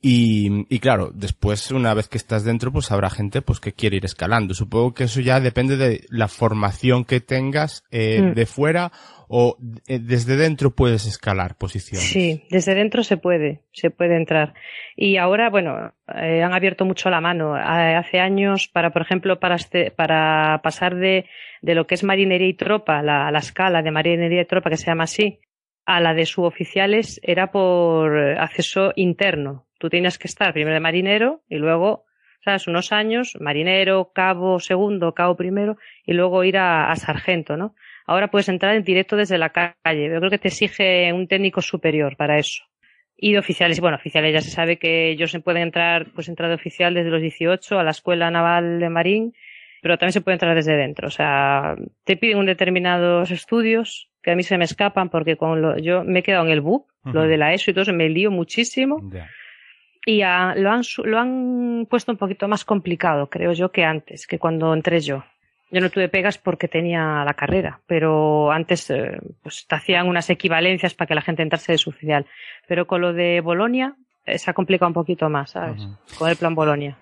Y, 0.00 0.66
y 0.74 0.78
claro, 0.80 1.10
después, 1.14 1.70
una 1.70 1.94
vez 1.94 2.08
que 2.08 2.18
estás 2.18 2.44
dentro, 2.44 2.72
pues 2.72 2.90
habrá 2.90 3.08
gente, 3.08 3.40
pues, 3.42 3.60
que 3.60 3.72
quiere 3.72 3.96
ir 3.96 4.04
escalando. 4.04 4.52
Supongo 4.54 4.92
que 4.94 5.04
eso 5.04 5.20
ya 5.20 5.40
depende 5.40 5.76
de 5.76 6.04
la 6.10 6.28
formación 6.28 7.04
que 7.04 7.20
tengas, 7.20 7.84
eh, 7.90 8.20
Mm. 8.22 8.34
de 8.34 8.46
fuera, 8.46 8.81
o 9.28 9.56
eh, 9.86 9.98
desde 10.00 10.36
dentro 10.36 10.74
puedes 10.74 11.06
escalar 11.06 11.56
posiciones. 11.56 12.08
Sí, 12.08 12.44
desde 12.50 12.74
dentro 12.74 13.04
se 13.04 13.16
puede, 13.16 13.60
se 13.72 13.90
puede 13.90 14.16
entrar. 14.16 14.54
Y 14.96 15.18
ahora, 15.18 15.50
bueno, 15.50 15.92
eh, 16.14 16.42
han 16.42 16.52
abierto 16.54 16.84
mucho 16.84 17.10
la 17.10 17.20
mano. 17.20 17.54
Hace 17.54 18.18
años, 18.18 18.68
para, 18.68 18.90
por 18.90 19.02
ejemplo, 19.02 19.38
para, 19.38 19.54
este- 19.56 19.90
para 19.90 20.60
pasar 20.62 20.96
de, 20.96 21.26
de 21.60 21.74
lo 21.74 21.86
que 21.86 21.94
es 21.94 22.02
marinería 22.04 22.48
y 22.48 22.54
tropa, 22.54 23.02
la, 23.02 23.30
la 23.30 23.38
escala 23.38 23.82
de 23.82 23.90
marinería 23.90 24.42
y 24.42 24.46
tropa, 24.46 24.70
que 24.70 24.76
se 24.76 24.86
llama 24.86 25.04
así, 25.04 25.40
a 25.84 26.00
la 26.00 26.14
de 26.14 26.26
suboficiales, 26.26 27.20
era 27.22 27.50
por 27.50 28.16
acceso 28.38 28.92
interno. 28.96 29.66
Tú 29.78 29.88
tenías 29.90 30.16
que 30.18 30.28
estar 30.28 30.52
primero 30.52 30.74
de 30.74 30.80
marinero 30.80 31.42
y 31.48 31.56
luego, 31.56 32.04
¿sabes? 32.44 32.68
Unos 32.68 32.92
años, 32.92 33.36
marinero, 33.40 34.12
cabo 34.14 34.60
segundo, 34.60 35.12
cabo 35.14 35.36
primero, 35.36 35.76
y 36.06 36.12
luego 36.12 36.44
ir 36.44 36.58
a 36.58 36.94
sargento, 36.96 37.56
¿no? 37.56 37.74
Ahora 38.12 38.28
puedes 38.30 38.48
entrar 38.48 38.74
en 38.76 38.84
directo 38.84 39.16
desde 39.16 39.38
la 39.38 39.50
calle. 39.50 40.08
Yo 40.10 40.18
creo 40.18 40.30
que 40.30 40.38
te 40.38 40.48
exige 40.48 41.12
un 41.12 41.26
técnico 41.26 41.60
superior 41.62 42.16
para 42.16 42.38
eso. 42.38 42.62
Y 43.16 43.32
de 43.32 43.38
oficiales, 43.38 43.80
bueno, 43.80 43.96
oficiales 43.96 44.32
ya 44.32 44.40
se 44.40 44.50
sabe 44.50 44.78
que 44.78 45.10
ellos 45.10 45.30
se 45.30 45.40
pueden 45.40 45.62
entrar, 45.62 46.06
pues 46.14 46.28
entrar 46.28 46.48
de 46.48 46.56
oficial 46.56 46.94
desde 46.94 47.10
los 47.10 47.20
18 47.22 47.78
a 47.78 47.84
la 47.84 47.90
Escuela 47.92 48.30
Naval 48.30 48.80
de 48.80 48.88
Marín, 48.88 49.32
pero 49.80 49.96
también 49.98 50.12
se 50.12 50.20
puede 50.20 50.34
entrar 50.36 50.54
desde 50.54 50.76
dentro. 50.76 51.08
O 51.08 51.10
sea, 51.10 51.76
te 52.04 52.16
piden 52.16 52.38
un 52.38 52.46
determinados 52.46 53.30
estudios 53.30 54.08
que 54.22 54.30
a 54.32 54.36
mí 54.36 54.42
se 54.42 54.58
me 54.58 54.64
escapan 54.64 55.08
porque 55.08 55.36
con 55.36 55.60
lo, 55.62 55.78
yo 55.78 56.04
me 56.04 56.20
he 56.20 56.22
quedado 56.22 56.44
en 56.46 56.52
el 56.52 56.60
BUP, 56.60 56.86
lo 57.12 57.22
de 57.28 57.36
la 57.36 57.52
ESO 57.54 57.70
y 57.70 57.74
todo 57.74 57.82
eso, 57.82 57.92
me 57.92 58.08
lío 58.08 58.30
muchísimo 58.30 58.98
y 60.06 60.20
lo, 60.20 60.70
han, 60.70 60.82
su- 60.84 61.04
lo 61.04 61.18
han 61.18 61.86
puesto 61.88 62.10
un 62.12 62.18
poquito 62.18 62.48
más 62.48 62.64
complicado, 62.64 63.28
creo 63.28 63.52
yo, 63.52 63.70
que 63.70 63.84
antes, 63.84 64.26
que 64.26 64.38
cuando 64.38 64.72
entré 64.74 65.00
yo. 65.00 65.24
Yo 65.72 65.80
no 65.80 65.90
tuve 65.90 66.08
pegas 66.08 66.36
porque 66.38 66.68
tenía 66.68 67.24
la 67.24 67.34
carrera, 67.34 67.80
pero 67.86 68.52
antes 68.52 68.88
eh, 68.90 69.18
pues 69.42 69.66
te 69.66 69.74
hacían 69.74 70.06
unas 70.06 70.28
equivalencias 70.30 70.94
para 70.94 71.08
que 71.08 71.14
la 71.14 71.22
gente 71.22 71.42
entrase 71.42 71.72
de 71.72 71.78
su 71.78 71.90
oficial. 71.90 72.26
Pero 72.68 72.86
con 72.86 73.00
lo 73.00 73.12
de 73.12 73.40
Bolonia 73.40 73.96
eh, 74.26 74.38
se 74.38 74.50
ha 74.50 74.54
complicado 74.54 74.88
un 74.88 74.94
poquito 74.94 75.28
más, 75.30 75.50
¿sabes? 75.52 75.82
Con 76.18 76.28
el 76.28 76.36
plan 76.36 76.54
Bolonia. 76.54 76.96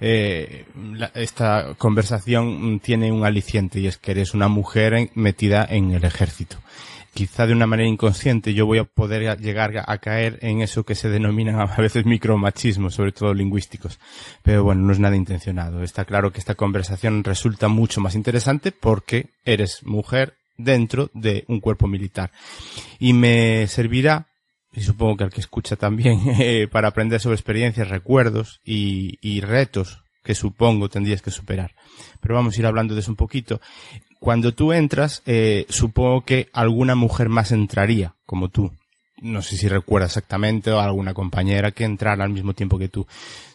Eh, 0.00 0.64
la- 0.92 1.10
esta 1.14 1.74
conversación 1.76 2.78
tiene 2.80 3.10
un 3.10 3.24
aliciente 3.24 3.80
y 3.80 3.88
es 3.88 3.98
que 3.98 4.12
eres 4.12 4.32
una 4.32 4.46
mujer 4.46 4.94
en- 4.94 5.10
metida 5.14 5.66
en 5.68 5.90
el 5.90 6.04
ejército. 6.04 6.58
Quizá 7.18 7.48
de 7.48 7.52
una 7.52 7.66
manera 7.66 7.88
inconsciente 7.88 8.54
yo 8.54 8.64
voy 8.64 8.78
a 8.78 8.84
poder 8.84 9.40
llegar 9.40 9.76
a, 9.76 9.84
a 9.88 9.98
caer 9.98 10.38
en 10.40 10.62
eso 10.62 10.84
que 10.84 10.94
se 10.94 11.08
denominan 11.08 11.58
a 11.60 11.74
veces 11.74 12.06
micromachismos, 12.06 12.94
sobre 12.94 13.10
todo 13.10 13.34
lingüísticos. 13.34 13.98
Pero 14.44 14.62
bueno, 14.62 14.82
no 14.82 14.92
es 14.92 15.00
nada 15.00 15.16
intencionado. 15.16 15.82
Está 15.82 16.04
claro 16.04 16.30
que 16.30 16.38
esta 16.38 16.54
conversación 16.54 17.24
resulta 17.24 17.66
mucho 17.66 18.00
más 18.00 18.14
interesante 18.14 18.70
porque 18.70 19.30
eres 19.44 19.84
mujer 19.84 20.34
dentro 20.56 21.10
de 21.12 21.44
un 21.48 21.58
cuerpo 21.58 21.88
militar. 21.88 22.30
Y 23.00 23.14
me 23.14 23.66
servirá 23.66 24.28
y 24.72 24.82
supongo 24.82 25.16
que 25.16 25.24
al 25.24 25.32
que 25.32 25.40
escucha 25.40 25.74
también, 25.74 26.20
eh, 26.38 26.68
para 26.70 26.86
aprender 26.86 27.18
sobre 27.18 27.34
experiencias, 27.34 27.88
recuerdos 27.88 28.60
y, 28.64 29.18
y 29.20 29.40
retos 29.40 30.04
que 30.22 30.36
supongo 30.36 30.88
tendrías 30.88 31.20
que 31.20 31.32
superar. 31.32 31.74
Pero 32.20 32.36
vamos 32.36 32.54
a 32.54 32.60
ir 32.60 32.66
hablando 32.66 32.94
de 32.94 33.00
eso 33.00 33.10
un 33.10 33.16
poquito. 33.16 33.60
Cuando 34.20 34.52
tú 34.52 34.72
entras, 34.72 35.22
eh, 35.26 35.66
supongo 35.68 36.24
que 36.24 36.48
alguna 36.52 36.94
mujer 36.94 37.28
más 37.28 37.52
entraría, 37.52 38.14
como 38.26 38.48
tú. 38.48 38.72
No 39.20 39.42
sé 39.42 39.56
si 39.56 39.68
recuerdas 39.68 40.10
exactamente, 40.10 40.70
o 40.70 40.80
alguna 40.80 41.14
compañera 41.14 41.70
que 41.70 41.84
entrara 41.84 42.24
al 42.24 42.30
mismo 42.30 42.54
tiempo 42.54 42.78
que 42.78 42.88
tú. 42.88 43.06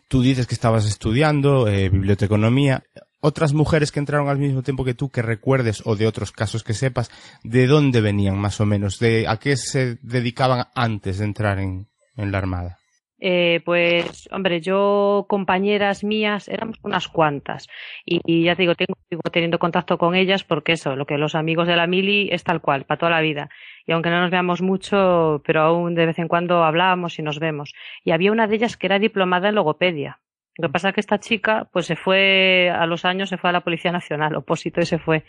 Tú 0.08 0.22
dices 0.22 0.48
que 0.48 0.56
estabas 0.56 0.86
estudiando 0.86 1.68
eh, 1.68 1.90
biblioteconomía. 1.90 2.84
Otras 3.20 3.54
mujeres 3.54 3.92
que 3.92 4.00
entraron 4.00 4.30
al 4.30 4.38
mismo 4.38 4.64
tiempo 4.64 4.84
que 4.84 4.94
tú, 4.94 5.10
que 5.10 5.22
recuerdes, 5.22 5.82
o 5.86 5.96
de 5.96 6.08
otros 6.08 6.32
casos 6.32 6.64
que 6.64 6.74
sepas, 6.74 7.10
¿de 7.44 7.68
dónde 7.68 8.02
venían 8.02 8.38
más 8.38 8.60
o 8.60 8.66
menos? 8.66 9.00
¿De 9.00 9.28
a 9.28 9.38
qué 9.38 9.56
se 9.56 9.98
dedicaban 10.02 10.68
antes 10.76 11.20
de 11.20 11.26
entrar 11.26 11.60
en, 11.60 11.88
en 12.16 12.32
la 12.32 12.38
Armada? 12.38 12.80
Eh, 13.26 13.62
pues, 13.64 14.28
hombre, 14.34 14.60
yo, 14.60 15.28
compañeras 15.30 16.04
mías, 16.04 16.50
éramos 16.50 16.78
unas 16.84 17.08
cuantas. 17.08 17.70
Y, 18.04 18.44
ya 18.44 18.58
te 18.58 18.64
digo, 18.64 18.76
tengo, 18.76 18.96
teniendo 19.32 19.60
contacto 19.60 19.98
con 19.98 20.14
ellas 20.14 20.44
porque 20.44 20.74
eso, 20.74 20.98
lo 20.98 21.06
que 21.06 21.18
los 21.18 21.34
amigos 21.34 21.66
de 21.70 21.78
la 21.78 21.88
mili 21.88 22.28
es 22.34 22.44
tal 22.44 22.60
cual, 22.60 22.84
para 22.84 23.00
toda 23.00 23.12
la 23.14 23.22
vida. 23.22 23.50
Y 23.86 23.94
aunque 23.94 24.10
no 24.10 24.20
nos 24.20 24.30
veamos 24.30 24.62
mucho, 24.62 25.42
pero 25.46 25.62
aún 25.62 25.96
de 25.96 26.06
vez 26.08 26.20
en 26.20 26.28
cuando 26.28 26.66
hablábamos 26.66 27.18
y 27.18 27.22
nos 27.22 27.40
vemos. 27.40 27.74
Y 28.04 28.12
había 28.12 28.34
una 28.34 28.46
de 28.48 28.56
ellas 28.56 28.76
que 28.76 28.88
era 28.88 29.00
diplomada 29.00 29.48
en 29.48 29.56
logopedia. 29.56 30.20
Lo 30.58 30.68
que 30.68 30.74
pasa 30.74 30.90
es 30.90 30.96
que 30.96 31.02
esta 31.02 31.20
chica, 31.20 31.70
pues 31.72 31.86
se 31.86 31.96
fue, 31.96 32.70
a 32.76 32.86
los 32.88 33.06
años 33.06 33.30
se 33.30 33.38
fue 33.38 33.52
a 33.52 33.54
la 33.54 33.62
Policía 33.62 33.94
Nacional, 33.94 34.36
opósito 34.36 34.82
y 34.82 34.86
se 34.86 35.00
fue 35.00 35.24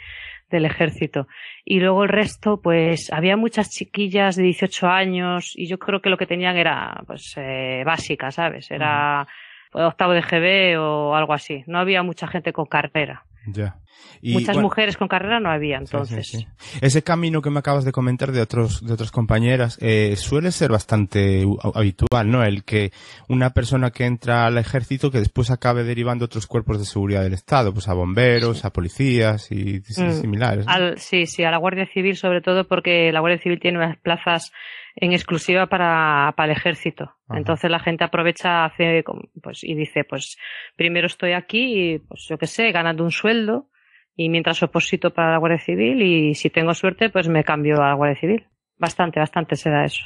del 0.50 0.64
ejército. 0.64 1.26
Y 1.64 1.80
luego 1.80 2.04
el 2.04 2.10
resto, 2.10 2.60
pues 2.60 3.12
había 3.12 3.36
muchas 3.36 3.70
chiquillas 3.70 4.36
de 4.36 4.44
18 4.44 4.88
años 4.88 5.52
y 5.54 5.66
yo 5.66 5.78
creo 5.78 6.00
que 6.00 6.10
lo 6.10 6.16
que 6.16 6.26
tenían 6.26 6.56
era, 6.56 7.02
pues, 7.06 7.34
eh, 7.36 7.82
básica, 7.84 8.30
¿sabes? 8.30 8.70
Era 8.70 9.26
octavo 9.72 10.12
de 10.12 10.22
GB 10.22 10.78
o 10.80 11.14
algo 11.14 11.32
así. 11.32 11.64
No 11.66 11.78
había 11.78 12.02
mucha 12.02 12.26
gente 12.26 12.52
con 12.52 12.66
carrera. 12.66 13.24
Ya. 13.46 13.76
Muchas 14.22 14.56
mujeres 14.56 14.96
con 14.96 15.08
carrera 15.08 15.38
no 15.38 15.50
había, 15.50 15.76
entonces. 15.76 16.46
Ese 16.80 17.02
camino 17.02 17.42
que 17.42 17.50
me 17.50 17.58
acabas 17.58 17.84
de 17.84 17.92
comentar 17.92 18.32
de 18.32 18.40
otros, 18.40 18.84
de 18.84 18.92
otras 18.92 19.10
compañeras, 19.10 19.78
eh, 19.80 20.14
suele 20.16 20.50
ser 20.50 20.70
bastante 20.70 21.44
habitual, 21.74 22.30
¿no? 22.30 22.42
El 22.42 22.64
que 22.64 22.90
una 23.28 23.50
persona 23.50 23.90
que 23.90 24.06
entra 24.06 24.46
al 24.46 24.56
ejército 24.56 25.10
que 25.10 25.18
después 25.18 25.50
acabe 25.50 25.84
derivando 25.84 26.24
otros 26.24 26.46
cuerpos 26.46 26.78
de 26.78 26.86
seguridad 26.86 27.22
del 27.22 27.34
Estado, 27.34 27.72
pues 27.72 27.88
a 27.88 27.94
bomberos, 27.94 28.64
a 28.64 28.72
policías 28.72 29.50
y, 29.52 29.80
mm. 29.80 30.12
similares. 30.12 30.66
sí, 30.96 31.26
sí, 31.26 31.44
a 31.44 31.50
la 31.50 31.58
Guardia 31.58 31.86
Civil 31.92 32.16
sobre 32.16 32.40
todo 32.40 32.66
porque 32.66 33.12
la 33.12 33.20
Guardia 33.20 33.42
Civil 33.42 33.60
tiene 33.60 33.78
unas 33.78 33.98
plazas 33.98 34.52
en 34.96 35.12
exclusiva 35.12 35.66
para, 35.66 36.32
para 36.36 36.52
el 36.52 36.56
ejército. 36.56 37.12
Entonces 37.30 37.70
la 37.70 37.80
gente 37.80 38.04
aprovecha 38.04 38.64
hace, 38.64 39.04
pues, 39.42 39.64
y 39.64 39.74
dice, 39.74 40.04
pues 40.04 40.38
primero 40.76 41.06
estoy 41.06 41.32
aquí, 41.32 42.00
pues 42.08 42.26
yo 42.28 42.38
qué 42.38 42.46
sé, 42.46 42.70
ganando 42.70 43.04
un 43.04 43.10
sueldo 43.10 43.68
y 44.16 44.28
mientras 44.28 44.62
oposito 44.62 45.12
para 45.12 45.32
la 45.32 45.38
Guardia 45.38 45.58
Civil 45.58 46.02
y 46.02 46.34
si 46.34 46.50
tengo 46.50 46.74
suerte 46.74 47.10
pues 47.10 47.28
me 47.28 47.42
cambio 47.42 47.82
a 47.82 47.88
la 47.88 47.94
Guardia 47.94 48.20
Civil. 48.20 48.46
Bastante, 48.78 49.20
bastante 49.20 49.56
se 49.56 49.70
da 49.70 49.84
eso. 49.84 50.04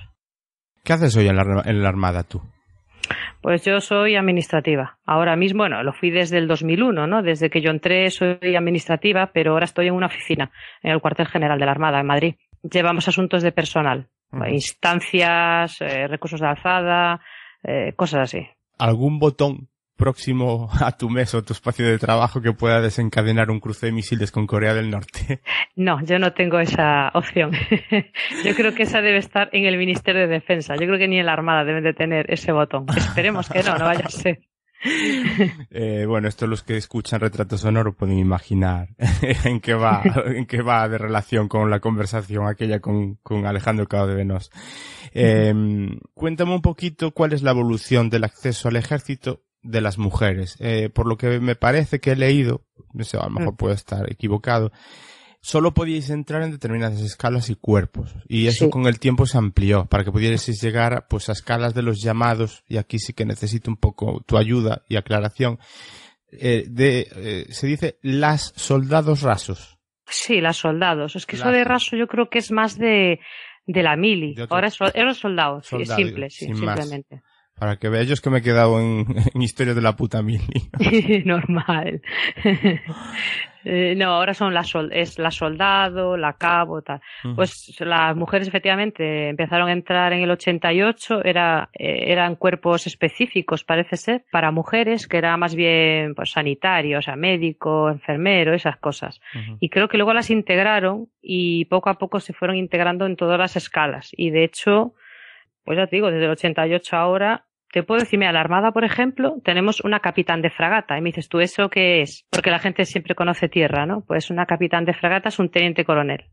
¿Qué 0.84 0.92
haces 0.92 1.16
hoy 1.16 1.28
en 1.28 1.36
la, 1.36 1.62
en 1.64 1.82
la 1.82 1.88
Armada 1.88 2.22
tú? 2.22 2.40
Pues 3.40 3.64
yo 3.64 3.80
soy 3.80 4.16
administrativa. 4.16 4.98
Ahora 5.06 5.36
mismo, 5.36 5.62
bueno, 5.62 5.82
lo 5.82 5.92
fui 5.92 6.10
desde 6.10 6.38
el 6.38 6.48
2001, 6.48 7.06
¿no? 7.06 7.22
Desde 7.22 7.50
que 7.50 7.60
yo 7.60 7.70
entré 7.70 8.10
soy 8.10 8.56
administrativa, 8.56 9.30
pero 9.32 9.52
ahora 9.52 9.64
estoy 9.64 9.88
en 9.88 9.94
una 9.94 10.06
oficina, 10.06 10.50
en 10.82 10.92
el 10.92 11.00
cuartel 11.00 11.26
general 11.26 11.58
de 11.58 11.66
la 11.66 11.72
Armada, 11.72 12.00
en 12.00 12.06
Madrid. 12.06 12.34
Llevamos 12.62 13.08
asuntos 13.08 13.42
de 13.42 13.52
personal, 13.52 14.08
instancias, 14.50 15.80
eh, 15.80 16.06
recursos 16.06 16.40
de 16.40 16.46
alzada, 16.46 17.20
eh, 17.62 17.92
cosas 17.96 18.20
así. 18.22 18.46
¿Algún 18.78 19.18
botón 19.18 19.68
próximo 19.96 20.70
a 20.80 20.92
tu 20.96 21.10
mes 21.10 21.34
o 21.34 21.42
tu 21.42 21.52
espacio 21.52 21.86
de 21.86 21.98
trabajo 21.98 22.40
que 22.40 22.52
pueda 22.52 22.80
desencadenar 22.80 23.50
un 23.50 23.60
cruce 23.60 23.86
de 23.86 23.92
misiles 23.92 24.30
con 24.30 24.46
Corea 24.46 24.74
del 24.74 24.90
Norte? 24.90 25.40
No, 25.76 26.04
yo 26.04 26.18
no 26.18 26.32
tengo 26.32 26.58
esa 26.58 27.08
opción. 27.14 27.52
yo 28.44 28.54
creo 28.56 28.74
que 28.74 28.82
esa 28.82 29.00
debe 29.00 29.18
estar 29.18 29.48
en 29.52 29.64
el 29.64 29.78
Ministerio 29.78 30.22
de 30.22 30.26
Defensa. 30.26 30.74
Yo 30.74 30.86
creo 30.86 30.98
que 30.98 31.06
ni 31.06 31.20
en 31.20 31.26
la 31.26 31.34
Armada 31.34 31.64
deben 31.64 31.84
de 31.84 31.94
tener 31.94 32.26
ese 32.32 32.50
botón. 32.50 32.86
Esperemos 32.96 33.48
que 33.48 33.62
no, 33.62 33.78
no 33.78 33.84
vaya 33.84 34.06
a 34.06 34.10
ser. 34.10 34.40
Eh, 35.70 36.06
bueno, 36.06 36.28
esto 36.28 36.46
los 36.46 36.62
que 36.62 36.76
escuchan 36.76 37.20
Retrato 37.20 37.58
Sonoro 37.58 37.94
pueden 37.94 38.18
imaginar 38.18 38.88
en 39.44 39.60
qué 39.60 39.74
va, 39.74 40.02
en 40.26 40.46
qué 40.46 40.62
va 40.62 40.88
de 40.88 40.98
relación 40.98 41.48
con 41.48 41.70
la 41.70 41.80
conversación 41.80 42.46
aquella 42.46 42.80
con, 42.80 43.16
con 43.16 43.46
Alejandro 43.46 43.86
Cao 43.86 44.06
de 44.06 44.14
Venos. 44.14 44.50
Eh, 45.12 45.54
cuéntame 46.14 46.54
un 46.54 46.62
poquito 46.62 47.12
cuál 47.12 47.32
es 47.32 47.42
la 47.42 47.50
evolución 47.50 48.10
del 48.10 48.24
acceso 48.24 48.68
al 48.68 48.76
ejército 48.76 49.42
de 49.62 49.80
las 49.80 49.98
mujeres. 49.98 50.56
Eh, 50.60 50.90
por 50.90 51.06
lo 51.06 51.16
que 51.16 51.40
me 51.40 51.56
parece 51.56 52.00
que 52.00 52.12
he 52.12 52.16
leído, 52.16 52.64
no 52.92 53.04
sé, 53.04 53.16
a 53.18 53.24
lo 53.24 53.30
mejor 53.30 53.54
mm. 53.54 53.56
puedo 53.56 53.74
estar 53.74 54.10
equivocado, 54.10 54.72
solo 55.48 55.72
podíais 55.72 56.10
entrar 56.10 56.42
en 56.42 56.50
determinadas 56.50 57.00
escalas 57.00 57.48
y 57.48 57.54
cuerpos. 57.54 58.14
Y 58.28 58.48
eso 58.48 58.68
con 58.68 58.86
el 58.86 59.00
tiempo 59.00 59.24
se 59.24 59.38
amplió 59.38 59.86
para 59.86 60.04
que 60.04 60.12
pudierais 60.12 60.46
llegar 60.60 61.06
pues, 61.08 61.30
a 61.30 61.32
escalas 61.32 61.72
de 61.72 61.80
los 61.80 62.02
llamados, 62.02 62.64
y 62.68 62.76
aquí 62.76 62.98
sí 62.98 63.14
que 63.14 63.24
necesito 63.24 63.70
un 63.70 63.78
poco 63.78 64.22
tu 64.26 64.36
ayuda 64.36 64.82
y 64.90 64.96
aclaración. 64.96 65.58
Eh, 66.30 66.66
de, 66.68 67.08
eh, 67.16 67.46
se 67.48 67.66
dice 67.66 67.98
las 68.02 68.52
soldados 68.56 69.22
rasos. 69.22 69.78
Sí, 70.04 70.42
las 70.42 70.58
soldados. 70.58 71.16
Es 71.16 71.24
que 71.24 71.36
eso 71.36 71.50
de 71.50 71.64
raso 71.64 71.96
yo 71.96 72.08
creo 72.08 72.28
que 72.28 72.40
es 72.40 72.50
más 72.50 72.76
de, 72.76 73.18
de 73.64 73.82
la 73.82 73.96
mili. 73.96 74.34
Ahora 74.50 74.68
es, 74.68 74.78
los 74.78 75.18
soldados, 75.18 75.66
simple, 75.66 76.28
simplemente. 76.28 77.22
Para 77.58 77.76
que 77.76 77.88
veáis 77.88 78.20
que 78.20 78.30
me 78.30 78.38
he 78.38 78.42
quedado 78.42 78.80
en, 78.80 79.06
en 79.34 79.42
historia 79.42 79.74
de 79.74 79.82
la 79.82 79.96
puta 79.96 80.22
mili. 80.22 80.70
Normal. 81.24 82.02
Eh, 83.64 83.94
no, 83.96 84.12
ahora 84.12 84.34
son 84.34 84.54
la 84.54 84.62
es 84.92 85.18
la 85.18 85.30
soldado, 85.30 86.16
la 86.16 86.34
cabo, 86.34 86.80
tal. 86.80 87.00
Pues 87.34 87.78
las 87.80 88.16
mujeres 88.16 88.48
efectivamente 88.48 89.28
empezaron 89.28 89.68
a 89.68 89.72
entrar 89.72 90.12
en 90.12 90.20
el 90.20 90.30
88, 90.30 91.22
era, 91.24 91.68
eh, 91.74 92.04
eran 92.06 92.36
cuerpos 92.36 92.86
específicos, 92.86 93.64
parece 93.64 93.96
ser, 93.96 94.24
para 94.30 94.52
mujeres, 94.52 95.06
que 95.06 95.18
era 95.18 95.36
más 95.36 95.54
bien 95.54 96.14
pues 96.14 96.30
sanitario, 96.30 97.00
o 97.00 97.02
sea, 97.02 97.16
médico, 97.16 97.90
enfermero, 97.90 98.54
esas 98.54 98.78
cosas. 98.78 99.20
Y 99.60 99.68
creo 99.68 99.88
que 99.88 99.98
luego 99.98 100.14
las 100.14 100.30
integraron 100.30 101.08
y 101.20 101.66
poco 101.66 101.90
a 101.90 101.98
poco 101.98 102.20
se 102.20 102.32
fueron 102.32 102.56
integrando 102.56 103.04
en 103.04 103.16
todas 103.16 103.38
las 103.38 103.56
escalas. 103.56 104.12
Y 104.16 104.30
de 104.30 104.44
hecho, 104.44 104.94
pues 105.64 105.76
ya 105.76 105.86
te 105.86 105.96
digo, 105.96 106.10
desde 106.10 106.24
el 106.24 106.30
88 106.30 106.96
ahora 106.96 107.47
te 107.72 107.82
puedo 107.82 108.00
decir, 108.00 108.18
mira, 108.18 108.32
la 108.32 108.40
Armada, 108.40 108.72
por 108.72 108.84
ejemplo, 108.84 109.36
tenemos 109.44 109.80
una 109.80 110.00
capitán 110.00 110.42
de 110.42 110.50
fragata. 110.50 110.96
Y 110.96 111.00
me 111.00 111.10
dices, 111.10 111.28
¿tú 111.28 111.40
eso 111.40 111.68
qué 111.68 112.02
es? 112.02 112.26
Porque 112.30 112.50
la 112.50 112.58
gente 112.58 112.84
siempre 112.84 113.14
conoce 113.14 113.48
tierra, 113.48 113.86
¿no? 113.86 114.02
Pues 114.02 114.30
una 114.30 114.46
capitán 114.46 114.84
de 114.84 114.94
fragata 114.94 115.28
es 115.28 115.38
un 115.38 115.50
teniente 115.50 115.84
coronel. 115.84 116.26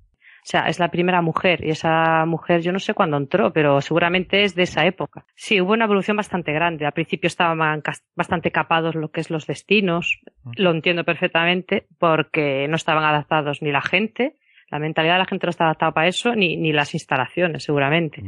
O 0.46 0.48
sea, 0.48 0.68
es 0.68 0.80
la 0.80 0.90
primera 0.92 1.24
mujer 1.24 1.66
y 1.66 1.72
esa 1.72 2.24
mujer 2.28 2.62
yo 2.62 2.72
no 2.72 2.78
sé 2.78 2.94
cuándo 2.94 3.18
entró, 3.18 3.52
pero 3.52 3.82
seguramente 3.82 4.44
es 4.44 4.54
de 4.54 4.62
esa 4.62 4.86
época. 4.86 5.26
Sí, 5.34 5.60
hubo 5.60 5.74
una 5.74 5.86
evolución 5.86 6.16
bastante 6.16 6.54
grande. 6.54 6.86
Al 6.86 6.92
principio 6.92 7.28
estaban 7.28 7.82
bastante 8.16 8.52
capados 8.52 8.94
lo 8.94 9.10
que 9.10 9.22
es 9.22 9.32
los 9.32 9.48
destinos. 9.48 10.22
Lo 10.56 10.70
entiendo 10.70 11.04
perfectamente 11.04 11.88
porque 11.98 12.68
no 12.68 12.76
estaban 12.76 13.04
adaptados 13.04 13.64
ni 13.64 13.72
la 13.72 13.82
gente, 13.82 14.36
la 14.70 14.78
mentalidad 14.78 15.16
de 15.16 15.20
la 15.20 15.26
gente 15.26 15.48
no 15.48 15.50
está 15.50 15.64
adaptada 15.66 15.94
para 15.94 16.08
eso, 16.08 16.36
ni, 16.36 16.58
ni 16.58 16.72
las 16.72 16.94
instalaciones, 16.94 17.64
seguramente 17.64 18.22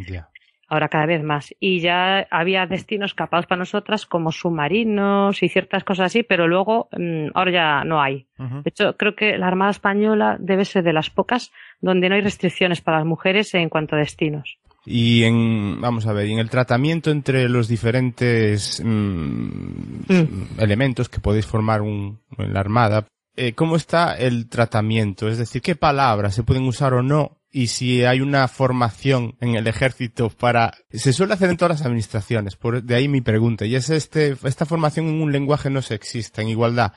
ahora 0.68 0.90
cada 0.90 1.06
vez 1.06 1.24
más. 1.24 1.54
Y 1.60 1.80
ya 1.80 2.28
había 2.30 2.66
destinos 2.66 3.14
capados 3.14 3.46
para 3.46 3.60
nosotras 3.60 4.06
como 4.06 4.32
submarinos 4.32 5.42
y 5.42 5.50
ciertas 5.50 5.84
cosas 5.84 6.08
así, 6.08 6.24
pero 6.24 6.48
luego 6.48 6.90
mm, 6.92 7.28
ahora 7.34 7.52
ya 7.52 7.84
no 7.84 8.02
hay. 8.02 8.28
De 8.38 8.70
hecho, 8.70 8.96
creo 8.98 9.16
que 9.16 9.38
la 9.38 9.48
Armada 9.48 9.72
Española 9.72 10.38
debe 10.40 10.64
ser 10.64 10.84
de 10.84 10.94
las 10.94 11.10
pocas 11.10 11.52
donde 11.82 12.08
no 12.08 12.16
hay 12.16 12.22
restricciones 12.22 12.82
para 12.82 12.98
las 13.00 13.08
mujeres 13.08 13.54
en 13.56 13.70
cuanto 13.70 13.96
a 13.96 14.00
destinos. 14.00 14.60
Y 14.86 15.24
en, 15.24 15.82
vamos 15.82 16.08
a 16.08 16.14
ver, 16.14 16.28
en 16.28 16.40
el 16.40 16.50
tratamiento 16.50 17.12
entre 17.12 17.50
los 17.50 17.68
diferentes 17.68 18.82
mm, 18.84 20.08
mm. 20.08 20.60
elementos 20.60 21.10
que 21.10 21.20
podéis 21.20 21.46
formar 21.46 21.82
un, 21.82 22.20
en 22.38 22.54
la 22.54 22.60
Armada, 22.62 23.06
eh, 23.36 23.54
¿cómo 23.54 23.76
está 23.76 24.18
el 24.18 24.48
tratamiento? 24.48 25.28
Es 25.28 25.38
decir, 25.38 25.62
¿qué 25.62 25.76
palabras 25.76 26.36
se 26.36 26.44
pueden 26.44 26.66
usar 26.66 26.94
o 26.94 27.04
no 27.04 27.37
y 27.52 27.68
si 27.68 28.04
hay 28.04 28.22
una 28.22 28.48
formación 28.48 29.36
en 29.42 29.56
el 29.56 29.68
ejército 29.68 30.30
para... 30.30 30.74
Se 30.90 31.14
suele 31.14 31.34
hacer 31.34 31.50
en 31.50 31.58
todas 31.58 31.80
las 31.80 31.86
administraciones, 31.86 32.56
por 32.56 32.84
de 32.84 32.96
ahí 32.96 33.08
mi 33.08 33.22
pregunta, 33.22 33.66
y 33.66 33.76
es 33.76 33.90
este, 33.90 34.36
esta 34.44 34.66
formación 34.66 35.08
en 35.08 35.22
un 35.22 35.32
lenguaje 35.32 35.70
no 35.70 35.82
sexista, 35.82 36.42
en 36.42 36.50
igualdad. 36.50 36.94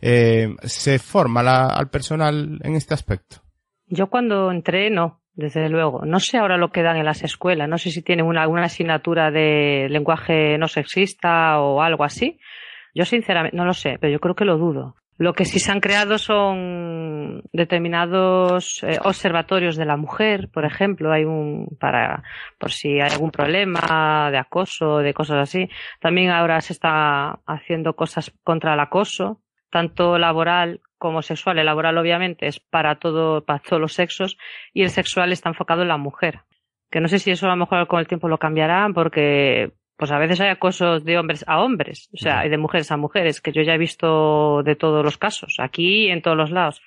Eh, 0.00 0.54
¿Se 0.62 0.98
forma 0.98 1.66
al 1.66 1.88
personal 1.88 2.58
en 2.62 2.74
este 2.74 2.94
aspecto? 2.94 3.36
Yo 3.86 4.08
cuando 4.08 4.50
entré, 4.50 4.90
no, 4.90 5.22
desde 5.34 5.68
luego. 5.68 6.04
No 6.04 6.20
sé 6.20 6.38
ahora 6.38 6.56
lo 6.56 6.70
que 6.70 6.82
dan 6.82 6.96
en 6.96 7.04
las 7.04 7.22
escuelas, 7.22 7.68
no 7.68 7.78
sé 7.78 7.90
si 7.90 8.02
tienen 8.02 8.26
una, 8.26 8.44
asignatura 8.64 9.30
de 9.30 9.88
lenguaje 9.90 10.58
no 10.58 10.68
sexista 10.68 11.60
o 11.60 11.82
algo 11.82 12.04
así. 12.04 12.38
Yo 12.94 13.04
sinceramente 13.04 13.56
no 13.56 13.64
lo 13.64 13.74
sé, 13.74 13.98
pero 14.00 14.12
yo 14.12 14.20
creo 14.20 14.34
que 14.34 14.44
lo 14.44 14.56
dudo. 14.56 14.96
Lo 15.16 15.32
que 15.32 15.44
sí 15.44 15.60
se 15.60 15.70
han 15.70 15.80
creado 15.80 16.18
son 16.18 17.42
determinados 17.52 18.82
eh, 18.82 18.98
observatorios 19.04 19.76
de 19.76 19.84
la 19.84 19.96
mujer, 19.96 20.48
por 20.52 20.64
ejemplo, 20.64 21.12
hay 21.12 21.24
un 21.24 21.76
para 21.78 22.24
por 22.58 22.72
si 22.72 23.00
hay 23.00 23.12
algún 23.12 23.30
problema 23.30 24.28
de 24.32 24.38
acoso, 24.38 24.98
de 24.98 25.14
cosas 25.14 25.36
así. 25.36 25.68
También 26.00 26.30
ahora 26.30 26.60
se 26.60 26.72
está 26.72 27.38
haciendo 27.46 27.94
cosas 27.94 28.32
contra 28.42 28.74
el 28.74 28.80
acoso, 28.80 29.40
tanto 29.70 30.18
laboral 30.18 30.80
como 30.98 31.22
sexual. 31.22 31.58
El 31.58 31.66
laboral 31.66 31.96
obviamente 31.96 32.48
es 32.48 32.58
para 32.58 32.96
todo 32.96 33.44
para 33.44 33.60
todos 33.60 33.80
los 33.80 33.92
sexos 33.92 34.36
y 34.72 34.82
el 34.82 34.90
sexual 34.90 35.30
está 35.32 35.48
enfocado 35.48 35.82
en 35.82 35.88
la 35.88 35.96
mujer. 35.96 36.40
Que 36.90 37.00
no 37.00 37.06
sé 37.06 37.20
si 37.20 37.30
eso 37.30 37.46
a 37.46 37.50
lo 37.50 37.56
mejor 37.56 37.86
con 37.86 38.00
el 38.00 38.08
tiempo 38.08 38.28
lo 38.28 38.38
cambiarán 38.38 38.94
porque 38.94 39.72
pues 39.96 40.10
a 40.10 40.18
veces 40.18 40.40
hay 40.40 40.48
acosos 40.48 41.04
de 41.04 41.18
hombres 41.18 41.44
a 41.46 41.62
hombres, 41.62 42.08
o 42.12 42.16
sea, 42.16 42.44
y 42.46 42.48
de 42.48 42.58
mujeres 42.58 42.90
a 42.90 42.96
mujeres, 42.96 43.40
que 43.40 43.52
yo 43.52 43.62
ya 43.62 43.74
he 43.74 43.78
visto 43.78 44.62
de 44.62 44.76
todos 44.76 45.04
los 45.04 45.18
casos, 45.18 45.56
aquí 45.58 46.06
y 46.06 46.10
en 46.10 46.22
todos 46.22 46.36
los 46.36 46.50
lados. 46.50 46.82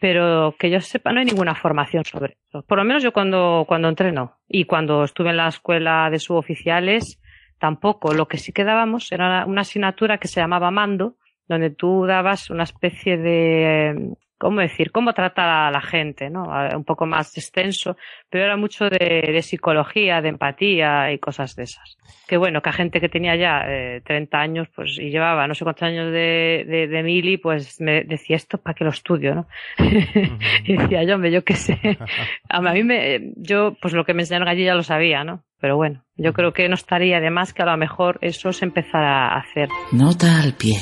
Pero 0.00 0.54
que 0.58 0.70
yo 0.70 0.80
sepa, 0.80 1.12
no 1.12 1.20
hay 1.20 1.26
ninguna 1.26 1.54
formación 1.54 2.04
sobre 2.04 2.36
eso. 2.48 2.62
Por 2.62 2.78
lo 2.78 2.84
menos 2.84 3.02
yo 3.02 3.12
cuando, 3.12 3.64
cuando 3.66 3.88
entreno 3.88 4.38
y 4.48 4.64
cuando 4.64 5.04
estuve 5.04 5.30
en 5.30 5.38
la 5.38 5.48
escuela 5.48 6.10
de 6.10 6.18
suboficiales, 6.18 7.20
tampoco. 7.58 8.12
Lo 8.12 8.28
que 8.28 8.36
sí 8.36 8.52
que 8.52 8.64
dábamos 8.64 9.10
era 9.12 9.46
una 9.46 9.62
asignatura 9.62 10.18
que 10.18 10.28
se 10.28 10.40
llamaba 10.40 10.70
mando, 10.70 11.16
donde 11.48 11.70
tú 11.70 12.04
dabas 12.06 12.50
una 12.50 12.64
especie 12.64 13.16
de 13.16 14.14
¿cómo 14.38 14.60
decir? 14.60 14.90
Cómo 14.90 15.12
trata 15.12 15.68
a 15.68 15.70
la 15.70 15.80
gente, 15.80 16.30
¿no? 16.30 16.44
Un 16.74 16.84
poco 16.84 17.06
más 17.06 17.36
extenso, 17.36 17.96
pero 18.30 18.44
era 18.44 18.56
mucho 18.56 18.88
de, 18.88 19.40
psicología, 19.42 20.20
de 20.20 20.30
empatía 20.30 21.12
y 21.12 21.18
cosas 21.18 21.56
de 21.56 21.64
esas. 21.64 21.96
Que 22.26 22.36
bueno, 22.36 22.62
que 22.62 22.70
a 22.70 22.72
gente 22.72 23.00
que 23.00 23.08
tenía 23.08 23.36
ya 23.36 23.64
eh, 23.66 24.02
30 24.04 24.38
años, 24.38 24.68
pues, 24.74 24.98
y 24.98 25.10
llevaba 25.10 25.46
no 25.46 25.54
sé 25.54 25.64
cuántos 25.64 25.84
años 25.84 26.12
de, 26.12 26.64
de, 26.66 26.88
de 26.88 27.02
mili, 27.02 27.36
pues 27.38 27.80
me 27.80 28.04
decía 28.04 28.36
esto 28.36 28.58
para 28.58 28.74
que 28.74 28.84
lo 28.84 28.90
estudio, 28.90 29.34
¿no? 29.34 29.46
y 30.64 30.76
decía 30.76 31.04
yo, 31.04 31.14
hombre, 31.16 31.30
yo 31.30 31.44
qué 31.44 31.54
sé. 31.54 31.78
a 32.48 32.60
mí 32.60 32.82
me, 32.82 33.32
yo, 33.36 33.76
pues 33.80 33.94
lo 33.94 34.04
que 34.04 34.14
me 34.14 34.22
enseñaron 34.22 34.48
allí 34.48 34.64
ya 34.64 34.74
lo 34.74 34.82
sabía, 34.82 35.24
¿no? 35.24 35.44
Pero 35.60 35.76
bueno, 35.76 36.04
yo 36.16 36.34
creo 36.34 36.52
que 36.52 36.68
no 36.68 36.74
estaría 36.74 37.20
de 37.20 37.30
más 37.30 37.54
que 37.54 37.62
a 37.62 37.66
lo 37.66 37.76
mejor 37.76 38.18
eso 38.20 38.52
se 38.52 38.66
empezara 38.66 39.28
a 39.28 39.38
hacer. 39.38 39.68
Nota 39.92 40.42
al 40.42 40.52
pie. 40.52 40.76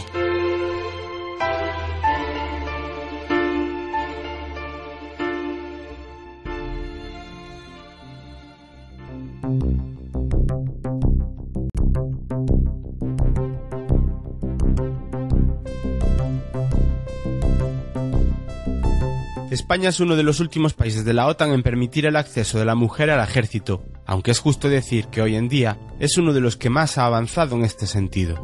España 19.52 19.90
es 19.90 20.00
uno 20.00 20.16
de 20.16 20.22
los 20.22 20.40
últimos 20.40 20.72
países 20.72 21.04
de 21.04 21.12
la 21.12 21.26
OTAN 21.26 21.52
en 21.52 21.62
permitir 21.62 22.06
el 22.06 22.16
acceso 22.16 22.58
de 22.58 22.64
la 22.64 22.74
mujer 22.74 23.10
al 23.10 23.22
ejército, 23.22 23.84
aunque 24.06 24.30
es 24.30 24.38
justo 24.38 24.70
decir 24.70 25.08
que 25.08 25.20
hoy 25.20 25.36
en 25.36 25.50
día 25.50 25.78
es 26.00 26.16
uno 26.16 26.32
de 26.32 26.40
los 26.40 26.56
que 26.56 26.70
más 26.70 26.96
ha 26.96 27.04
avanzado 27.04 27.54
en 27.56 27.64
este 27.64 27.86
sentido. 27.86 28.42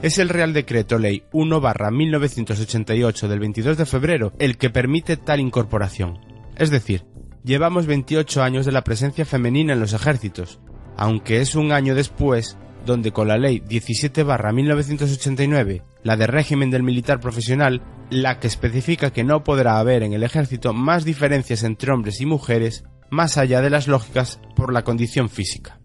Es 0.00 0.16
el 0.16 0.30
Real 0.30 0.54
Decreto 0.54 0.98
Ley 0.98 1.24
1-1988 1.34 3.28
del 3.28 3.38
22 3.38 3.76
de 3.76 3.84
febrero 3.84 4.32
el 4.38 4.56
que 4.56 4.70
permite 4.70 5.18
tal 5.18 5.38
incorporación. 5.38 6.18
Es 6.56 6.70
decir, 6.70 7.04
llevamos 7.44 7.84
28 7.84 8.42
años 8.42 8.64
de 8.64 8.72
la 8.72 8.82
presencia 8.82 9.26
femenina 9.26 9.74
en 9.74 9.80
los 9.80 9.92
ejércitos, 9.92 10.58
aunque 10.96 11.42
es 11.42 11.54
un 11.54 11.72
año 11.72 11.94
después 11.94 12.56
donde 12.86 13.12
con 13.12 13.28
la 13.28 13.36
Ley 13.36 13.60
17-1989, 13.60 15.82
la 16.02 16.16
de 16.16 16.26
régimen 16.26 16.70
del 16.70 16.82
militar 16.82 17.20
profesional, 17.20 17.82
la 18.08 18.40
que 18.40 18.46
especifica 18.46 19.12
que 19.12 19.24
no 19.24 19.44
podrá 19.44 19.78
haber 19.78 20.02
en 20.02 20.14
el 20.14 20.22
ejército 20.22 20.72
más 20.72 21.04
diferencias 21.04 21.64
entre 21.64 21.92
hombres 21.92 22.22
y 22.22 22.26
mujeres, 22.26 22.84
más 23.10 23.36
allá 23.36 23.60
de 23.60 23.68
las 23.70 23.88
lógicas 23.88 24.40
por 24.54 24.72
la 24.72 24.84
condición 24.84 25.28
física. 25.28 25.80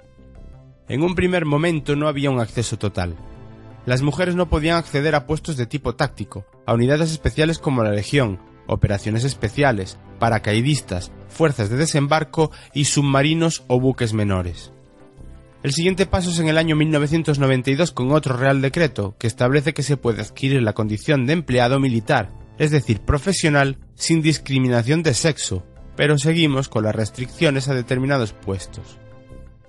En 0.87 1.03
un 1.03 1.15
primer 1.15 1.43
momento 1.45 1.97
no 1.97 2.07
había 2.07 2.31
un 2.31 2.39
acceso 2.39 2.77
total, 2.77 3.17
las 3.85 4.03
mujeres 4.03 4.35
no 4.35 4.47
podían 4.47 4.77
acceder 4.77 5.15
a 5.15 5.25
puestos 5.25 5.57
de 5.57 5.65
tipo 5.65 5.95
táctico, 5.95 6.45
a 6.65 6.73
unidades 6.73 7.11
especiales 7.11 7.57
como 7.57 7.83
la 7.83 7.91
Legión, 7.91 8.39
operaciones 8.67 9.23
especiales, 9.23 9.97
paracaidistas, 10.19 11.11
fuerzas 11.29 11.69
de 11.69 11.77
desembarco 11.77 12.51
y 12.73 12.85
submarinos 12.85 13.63
o 13.67 13.79
buques 13.79 14.13
menores. 14.13 14.71
El 15.63 15.73
siguiente 15.73 16.07
paso 16.07 16.31
es 16.31 16.39
en 16.39 16.47
el 16.47 16.57
año 16.57 16.75
1992 16.75 17.91
con 17.91 18.11
otro 18.11 18.35
Real 18.35 18.61
Decreto 18.61 19.15
que 19.19 19.27
establece 19.27 19.73
que 19.73 19.83
se 19.83 19.95
puede 19.95 20.21
adquirir 20.21 20.63
la 20.63 20.73
condición 20.73 21.27
de 21.27 21.33
empleado 21.33 21.79
militar, 21.79 22.31
es 22.57 22.71
decir, 22.71 23.01
profesional, 23.01 23.77
sin 23.93 24.23
discriminación 24.23 25.03
de 25.03 25.13
sexo, 25.13 25.63
pero 25.95 26.17
seguimos 26.17 26.67
con 26.67 26.83
las 26.83 26.95
restricciones 26.95 27.67
a 27.67 27.75
determinados 27.75 28.33
puestos. 28.33 28.97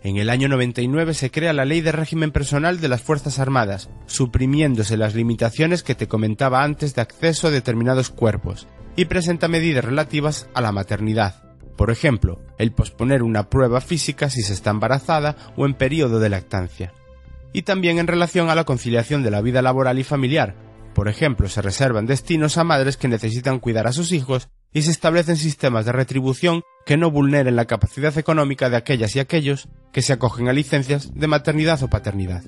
En 0.02 0.16
el 0.16 0.30
año 0.30 0.48
99 0.48 1.12
se 1.12 1.30
crea 1.30 1.52
la 1.52 1.66
Ley 1.66 1.82
de 1.82 1.92
Régimen 1.92 2.32
Personal 2.32 2.80
de 2.80 2.88
las 2.88 3.02
Fuerzas 3.02 3.38
Armadas, 3.38 3.90
suprimiéndose 4.06 4.96
las 4.96 5.14
limitaciones 5.14 5.82
que 5.82 5.94
te 5.94 6.08
comentaba 6.08 6.64
antes 6.64 6.94
de 6.94 7.02
acceso 7.02 7.48
a 7.48 7.50
determinados 7.50 8.08
cuerpos, 8.08 8.66
y 8.96 9.04
presenta 9.04 9.46
medidas 9.46 9.84
relativas 9.84 10.48
a 10.54 10.62
la 10.62 10.72
maternidad. 10.72 11.51
Por 11.76 11.90
ejemplo, 11.90 12.40
el 12.58 12.72
posponer 12.72 13.22
una 13.22 13.48
prueba 13.48 13.80
física 13.80 14.30
si 14.30 14.42
se 14.42 14.52
está 14.52 14.70
embarazada 14.70 15.36
o 15.56 15.66
en 15.66 15.74
periodo 15.74 16.20
de 16.20 16.28
lactancia. 16.28 16.92
Y 17.52 17.62
también 17.62 17.98
en 17.98 18.06
relación 18.06 18.50
a 18.50 18.54
la 18.54 18.64
conciliación 18.64 19.22
de 19.22 19.30
la 19.30 19.40
vida 19.40 19.62
laboral 19.62 19.98
y 19.98 20.04
familiar. 20.04 20.54
Por 20.94 21.08
ejemplo, 21.08 21.48
se 21.48 21.62
reservan 21.62 22.06
destinos 22.06 22.58
a 22.58 22.64
madres 22.64 22.96
que 22.96 23.08
necesitan 23.08 23.58
cuidar 23.58 23.86
a 23.86 23.92
sus 23.92 24.12
hijos 24.12 24.48
y 24.72 24.82
se 24.82 24.90
establecen 24.90 25.36
sistemas 25.36 25.84
de 25.84 25.92
retribución 25.92 26.62
que 26.86 26.96
no 26.96 27.10
vulneren 27.10 27.56
la 27.56 27.66
capacidad 27.66 28.16
económica 28.16 28.70
de 28.70 28.76
aquellas 28.76 29.14
y 29.16 29.20
aquellos 29.20 29.68
que 29.92 30.02
se 30.02 30.12
acogen 30.12 30.48
a 30.48 30.52
licencias 30.52 31.12
de 31.14 31.26
maternidad 31.26 31.82
o 31.82 31.88
paternidad. 31.88 32.42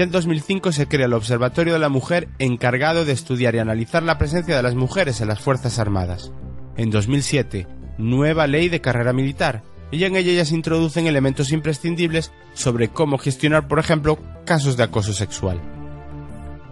Ya 0.00 0.04
en 0.04 0.12
2005 0.12 0.72
se 0.72 0.88
crea 0.88 1.04
el 1.04 1.12
Observatorio 1.12 1.74
de 1.74 1.78
la 1.78 1.90
Mujer 1.90 2.30
encargado 2.38 3.04
de 3.04 3.12
estudiar 3.12 3.54
y 3.54 3.58
analizar 3.58 4.02
la 4.02 4.16
presencia 4.16 4.56
de 4.56 4.62
las 4.62 4.74
mujeres 4.74 5.20
en 5.20 5.28
las 5.28 5.40
Fuerzas 5.40 5.78
Armadas. 5.78 6.32
En 6.78 6.88
2007, 6.88 7.66
nueva 7.98 8.46
ley 8.46 8.70
de 8.70 8.80
carrera 8.80 9.12
militar, 9.12 9.62
y 9.90 10.04
en 10.04 10.16
ella 10.16 10.32
ya 10.32 10.46
se 10.46 10.54
introducen 10.54 11.06
elementos 11.06 11.52
imprescindibles 11.52 12.32
sobre 12.54 12.88
cómo 12.88 13.18
gestionar, 13.18 13.68
por 13.68 13.78
ejemplo, 13.78 14.18
casos 14.46 14.78
de 14.78 14.84
acoso 14.84 15.12
sexual 15.12 15.60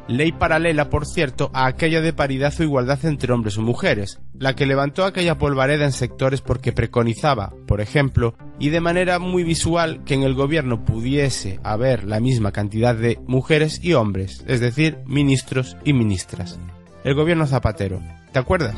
ley 0.09 0.33
paralela, 0.33 0.89
por 0.89 1.07
cierto, 1.07 1.51
a 1.53 1.67
aquella 1.67 2.01
de 2.01 2.15
paridad 2.15 2.55
o 2.59 2.63
igualdad 2.63 3.05
entre 3.05 3.33
hombres 3.33 3.59
o 3.59 3.63
mujeres, 3.63 4.21
la 4.33 4.57
que 4.57 4.67
levantó 4.67 5.05
aquella 5.05 5.37
polvareda 5.37 5.85
en 5.85 5.93
sectores 5.93 6.41
porque 6.41 6.73
preconizaba, 6.73 7.53
por 7.67 7.81
ejemplo, 7.81 8.35
y 8.59 8.71
de 8.71 8.81
manera 8.81 9.19
muy 9.19 9.45
visual, 9.45 10.03
que 10.05 10.15
en 10.15 10.23
el 10.23 10.35
gobierno 10.35 10.85
pudiese 10.85 11.61
haber 11.63 12.05
la 12.05 12.21
misma 12.21 12.53
cantidad 12.53 12.95
de 12.95 13.19
mujeres 13.27 13.81
y 13.83 13.95
hombres, 13.95 14.45
es 14.47 14.61
decir, 14.61 14.99
ministros 15.07 15.77
y 15.85 15.93
ministras. 15.93 16.59
El 17.05 17.15
gobierno 17.15 17.47
Zapatero, 17.47 18.03
¿te 18.33 18.39
acuerdas? 18.39 18.75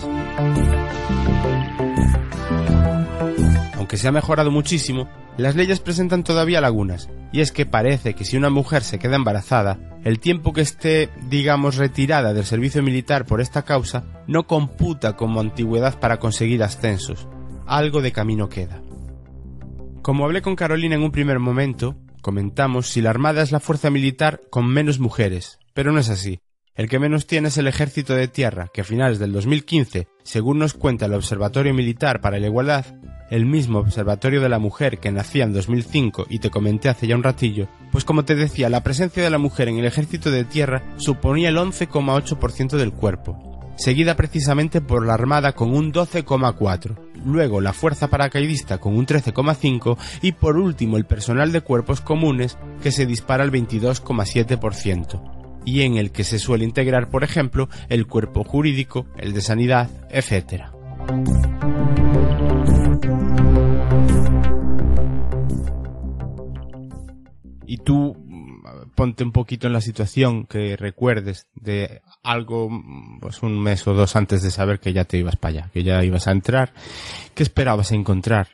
Aunque 3.77 3.97
se 3.97 4.09
ha 4.09 4.12
mejorado 4.12 4.51
muchísimo, 4.51 5.09
las 5.37 5.57
leyes 5.57 5.81
presentan 5.81 6.23
todavía 6.23 6.61
lagunas, 6.61 7.09
y 7.33 7.40
es 7.40 7.51
que 7.51 7.64
parece 7.64 8.14
que 8.14 8.25
si 8.25 8.37
una 8.37 8.51
mujer 8.51 8.83
se 8.83 8.99
queda 8.99 9.16
embarazada, 9.16 9.79
el 10.05 10.21
tiempo 10.21 10.53
que 10.53 10.61
esté, 10.61 11.09
digamos, 11.29 11.77
retirada 11.77 12.35
del 12.35 12.45
servicio 12.45 12.83
militar 12.83 13.25
por 13.25 13.40
esta 13.40 13.62
causa 13.62 14.05
no 14.27 14.47
computa 14.47 15.16
como 15.16 15.40
antigüedad 15.40 15.99
para 15.99 16.19
conseguir 16.19 16.62
ascensos. 16.62 17.27
Algo 17.66 18.03
de 18.03 18.12
camino 18.12 18.49
queda. 18.49 18.83
Como 20.03 20.25
hablé 20.25 20.41
con 20.41 20.57
Carolina 20.57 20.95
en 20.95 21.03
un 21.03 21.13
primer 21.13 21.39
momento, 21.41 21.95
comentamos 22.23 22.89
si 22.89 23.03
la 23.03 23.11
Armada 23.11 23.43
es 23.43 23.53
la 23.53 23.61
fuerza 23.61 23.91
militar 23.91 24.41
con 24.51 24.67
menos 24.67 24.99
mujeres, 24.99 25.59
pero 25.75 25.93
no 25.93 26.01
es 26.01 26.09
así. 26.09 26.41
El 26.75 26.89
que 26.89 26.99
menos 26.99 27.27
tiene 27.27 27.49
es 27.49 27.59
el 27.59 27.67
ejército 27.67 28.15
de 28.15 28.27
tierra, 28.27 28.69
que 28.73 28.81
a 28.81 28.85
finales 28.85 29.19
del 29.19 29.33
2015, 29.33 30.09
según 30.23 30.59
nos 30.59 30.73
cuenta 30.73 31.05
el 31.05 31.13
Observatorio 31.13 31.75
Militar 31.75 32.23
para 32.23 32.39
la 32.39 32.47
Igualdad, 32.47 32.87
el 33.31 33.45
mismo 33.45 33.81
Observatorio 33.81 34.41
de 34.41 34.49
la 34.49 34.59
Mujer 34.59 34.99
que 34.99 35.13
nacía 35.13 35.45
en 35.45 35.53
2005 35.53 36.27
y 36.31 36.39
te 36.39 36.49
comenté 36.49 36.89
hace 36.89 37.07
ya 37.07 37.17
un 37.17 37.23
ratillo, 37.23 37.69
pues 37.93 38.07
como 38.07 38.25
te 38.25 38.37
decía, 38.37 38.71
la 38.71 38.83
presencia 38.83 39.23
de 39.23 39.31
la 39.31 39.37
mujer 39.37 39.69
en 39.69 39.77
el 39.77 39.85
ejército 39.85 40.31
de 40.31 40.45
tierra 40.45 40.83
suponía 40.97 41.51
el 41.51 41.59
11,8% 41.59 42.79
del 42.79 42.93
cuerpo, 42.93 43.50
seguida 43.81 44.14
precisamente 44.14 44.81
por 44.81 45.07
la 45.07 45.14
Armada 45.14 45.53
con 45.53 45.75
un 45.75 45.93
12,4%, 45.93 46.97
luego 47.25 47.61
la 47.61 47.73
Fuerza 47.73 48.09
Paracaidista 48.09 48.79
con 48.79 48.97
un 48.97 49.07
13,5% 49.07 49.97
y 50.23 50.33
por 50.33 50.59
último 50.59 50.99
el 50.99 51.07
personal 51.07 51.51
de 51.51 51.62
cuerpos 51.62 52.01
comunes 52.01 52.59
que 52.83 52.93
se 52.93 53.07
dispara 53.07 53.43
al 53.43 53.51
22,7% 53.51 55.62
y 55.64 55.83
en 55.83 55.97
el 55.97 56.11
que 56.11 56.25
se 56.25 56.38
suele 56.38 56.64
integrar, 56.64 57.09
por 57.09 57.25
ejemplo, 57.25 57.69
el 57.88 58.07
cuerpo 58.07 58.45
jurídico, 58.45 59.07
el 59.16 59.33
de 59.33 59.40
sanidad, 59.40 59.90
etc. 60.11 60.64
y 67.71 67.77
tú 67.77 68.16
mm, 68.19 68.90
ponte 68.97 69.23
un 69.23 69.31
poquito 69.31 69.69
en 69.69 69.73
la 69.73 69.81
situación 69.81 70.45
que 70.45 70.77
recuerdes 70.77 71.47
de 71.55 72.03
algo, 72.23 72.69
pues 73.21 73.43
un 73.43 73.63
mes 73.63 73.87
o 73.87 73.95
dos 73.95 74.17
antes 74.17 74.43
de 74.43 74.51
saber 74.51 74.81
que 74.81 74.93
ya 74.93 75.05
te 75.05 75.19
ibas 75.19 75.37
para 75.37 75.51
allá, 75.51 75.71
que 75.73 75.83
ya 75.83 76.05
ibas 76.05 76.29
a 76.29 76.33
entrar. 76.33 76.73
¿Qué 77.35 77.43
esperabas 77.43 77.93
encontrar? 77.93 78.49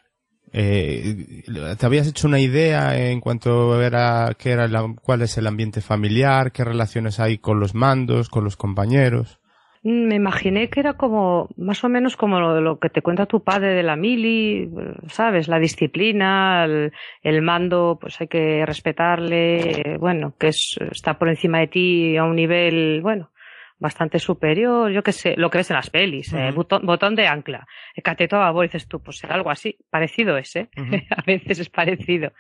Eh, 0.53 1.43
¿Te 1.79 1.87
habías 1.87 2.09
hecho 2.09 2.29
una 2.29 2.41
idea 2.41 2.97
en 3.11 3.21
cuanto 3.21 3.83
era, 3.83 4.33
qué 4.39 4.53
era 4.53 4.69
cuál 5.03 5.23
es 5.23 5.37
el 5.39 5.47
ambiente 5.47 5.81
familiar, 5.81 6.53
qué 6.53 6.65
relaciones 6.65 7.21
hay 7.21 7.39
con 7.39 7.61
los 7.61 7.75
mandos, 7.75 8.31
con 8.31 8.45
los 8.45 8.57
compañeros? 8.57 9.41
Me 9.83 10.17
imaginé 10.17 10.69
que 10.69 10.81
era 10.81 10.95
como, 10.95 11.49
más 11.57 11.85
o 11.85 11.89
menos 11.89 12.17
como 12.17 12.41
lo, 12.41 12.79
que 12.81 12.91
te 12.91 13.03
cuenta 13.03 13.27
tu 13.27 13.45
padre 13.45 13.73
de 13.75 13.85
la 13.85 13.95
mili, 13.95 14.69
¿sabes? 15.07 15.47
La 15.47 15.61
disciplina, 15.61 16.65
el, 16.65 17.43
mando, 17.43 17.97
pues 18.01 18.21
hay 18.21 18.27
que 18.27 18.67
respetarle, 18.67 19.97
bueno, 20.01 20.35
que 20.41 20.49
es, 20.49 20.77
está 20.91 21.19
por 21.19 21.29
encima 21.29 21.61
de 21.61 21.69
ti 21.69 22.17
a 22.17 22.25
un 22.25 22.35
nivel, 22.35 23.01
bueno, 23.01 23.31
bastante 23.79 24.19
superior, 24.19 24.91
yo 24.91 25.03
qué 25.03 25.13
sé, 25.13 25.35
lo 25.37 25.51
que 25.51 25.59
ves 25.59 25.71
en 25.71 25.77
las 25.77 25.91
pelis, 25.91 26.33
eh, 26.33 26.51
botón, 26.53 27.15
de 27.15 27.27
ancla, 27.27 27.67
cateto 28.03 28.37
a 28.37 28.63
dices 28.63 28.89
tú, 28.89 29.03
pues 29.03 29.23
algo 29.25 29.51
así, 29.51 29.79
parecido 29.91 30.39
ese, 30.39 30.71
a 31.11 31.23
veces 31.23 31.59
es 31.59 31.69
parecido. 31.69 32.33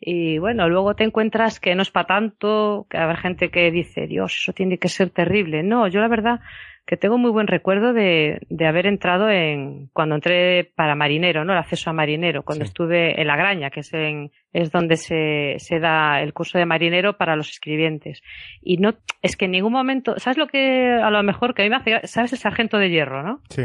Y 0.00 0.38
bueno, 0.38 0.68
luego 0.68 0.94
te 0.94 1.04
encuentras 1.04 1.60
que 1.60 1.74
no 1.74 1.82
es 1.82 1.90
para 1.90 2.06
tanto, 2.06 2.86
que 2.90 2.98
habrá 2.98 3.16
gente 3.16 3.50
que 3.50 3.70
dice, 3.70 4.06
Dios, 4.06 4.36
eso 4.36 4.52
tiene 4.52 4.78
que 4.78 4.88
ser 4.88 5.10
terrible. 5.10 5.62
No, 5.62 5.88
yo 5.88 6.00
la 6.00 6.08
verdad 6.08 6.40
que 6.86 6.96
tengo 6.96 7.16
muy 7.16 7.30
buen 7.30 7.46
recuerdo 7.46 7.92
de, 7.92 8.40
de 8.48 8.66
haber 8.66 8.86
entrado 8.86 9.30
en, 9.30 9.88
cuando 9.92 10.16
entré 10.16 10.64
para 10.74 10.94
marinero, 10.94 11.44
¿no? 11.44 11.52
El 11.52 11.58
acceso 11.58 11.90
a 11.90 11.92
marinero, 11.92 12.42
cuando 12.42 12.64
estuve 12.64 13.20
en 13.20 13.26
La 13.26 13.36
Graña, 13.36 13.70
que 13.70 13.80
es 13.80 13.92
en, 13.94 14.32
es 14.52 14.70
donde 14.72 14.96
se, 14.96 15.54
se 15.58 15.78
da 15.78 16.20
el 16.20 16.32
curso 16.32 16.58
de 16.58 16.66
marinero 16.66 17.16
para 17.16 17.36
los 17.36 17.50
escribientes. 17.50 18.22
Y 18.60 18.78
no, 18.78 18.94
es 19.22 19.36
que 19.36 19.44
en 19.44 19.52
ningún 19.52 19.72
momento, 19.72 20.18
¿sabes 20.18 20.38
lo 20.38 20.48
que 20.48 20.92
a 20.92 21.10
lo 21.10 21.22
mejor 21.22 21.54
que 21.54 21.62
a 21.62 21.64
mí 21.64 21.70
me 21.70 21.76
hace, 21.76 22.06
sabes 22.06 22.32
el 22.32 22.38
sargento 22.38 22.78
de 22.78 22.90
hierro, 22.90 23.22
¿no? 23.22 23.40
Sí 23.48 23.62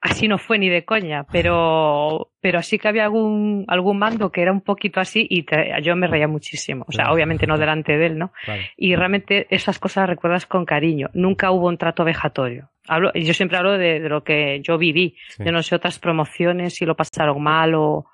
así 0.00 0.28
no 0.28 0.38
fue 0.38 0.58
ni 0.58 0.68
de 0.68 0.84
coña, 0.84 1.24
pero, 1.24 2.30
pero 2.40 2.62
sí 2.62 2.78
que 2.78 2.88
había 2.88 3.04
algún, 3.04 3.64
algún 3.68 3.98
mando 3.98 4.30
que 4.30 4.42
era 4.42 4.52
un 4.52 4.60
poquito 4.60 5.00
así 5.00 5.26
y 5.28 5.44
yo 5.82 5.96
me 5.96 6.06
reía 6.06 6.28
muchísimo. 6.28 6.84
O 6.88 6.92
sea, 6.92 7.12
obviamente 7.12 7.46
no 7.46 7.58
delante 7.58 7.96
de 7.96 8.06
él, 8.06 8.18
¿no? 8.18 8.32
Y 8.76 8.94
realmente 8.94 9.46
esas 9.50 9.78
cosas 9.78 10.08
recuerdas 10.08 10.46
con 10.46 10.64
cariño. 10.64 11.10
Nunca 11.14 11.50
hubo 11.50 11.68
un 11.68 11.78
trato 11.78 12.04
vejatorio. 12.04 12.70
Hablo, 12.88 13.12
yo 13.14 13.34
siempre 13.34 13.58
hablo 13.58 13.78
de, 13.78 13.98
lo 14.00 14.22
que 14.22 14.60
yo 14.62 14.78
viví. 14.78 15.16
Yo 15.38 15.50
no 15.50 15.62
sé 15.62 15.74
otras 15.74 15.98
promociones 15.98 16.74
si 16.74 16.86
lo 16.86 16.94
pasaron 16.94 17.42
mal 17.42 17.74
o, 17.74 18.06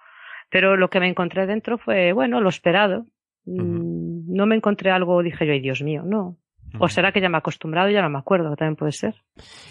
pero 0.50 0.76
lo 0.76 0.88
que 0.88 1.00
me 1.00 1.08
encontré 1.08 1.46
dentro 1.46 1.78
fue, 1.78 2.12
bueno, 2.12 2.40
lo 2.40 2.48
esperado. 2.48 3.06
Mm, 3.44 4.32
no 4.34 4.46
me 4.46 4.54
encontré 4.54 4.90
algo, 4.90 5.22
dije 5.22 5.46
yo, 5.46 5.52
ay 5.52 5.60
Dios 5.60 5.82
mío, 5.82 6.02
no. 6.04 6.36
O 6.78 6.88
será 6.88 7.12
que 7.12 7.20
ya 7.20 7.28
me 7.28 7.36
he 7.36 7.38
acostumbrado 7.38 7.88
y 7.88 7.94
ya 7.94 8.02
no 8.02 8.10
me 8.10 8.18
acuerdo, 8.18 8.50
que 8.50 8.56
también 8.56 8.76
puede 8.76 8.92
ser. 8.92 9.14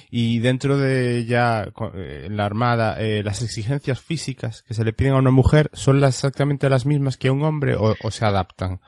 Y 0.10 0.40
dentro 0.40 0.78
de 0.78 1.26
ya 1.26 1.68
eh, 1.96 2.28
la 2.30 2.46
Armada, 2.46 2.98
eh, 3.00 3.24
las 3.24 3.42
exigencias 3.42 4.02
físicas 4.02 4.64
que 4.64 4.74
se 4.74 4.84
le 4.84 4.94
piden 4.94 5.14
a 5.14 5.18
una 5.18 5.32
mujer, 5.32 5.70
¿son 5.74 6.02
las, 6.02 6.16
exactamente 6.16 6.70
las 6.70 6.86
mismas 6.86 7.18
que 7.18 7.30
a 7.30 7.32
un 7.32 7.44
hombre 7.44 7.76
o, 7.76 7.96
o 8.02 8.12
se 8.12 8.26
adaptan? 8.26 8.80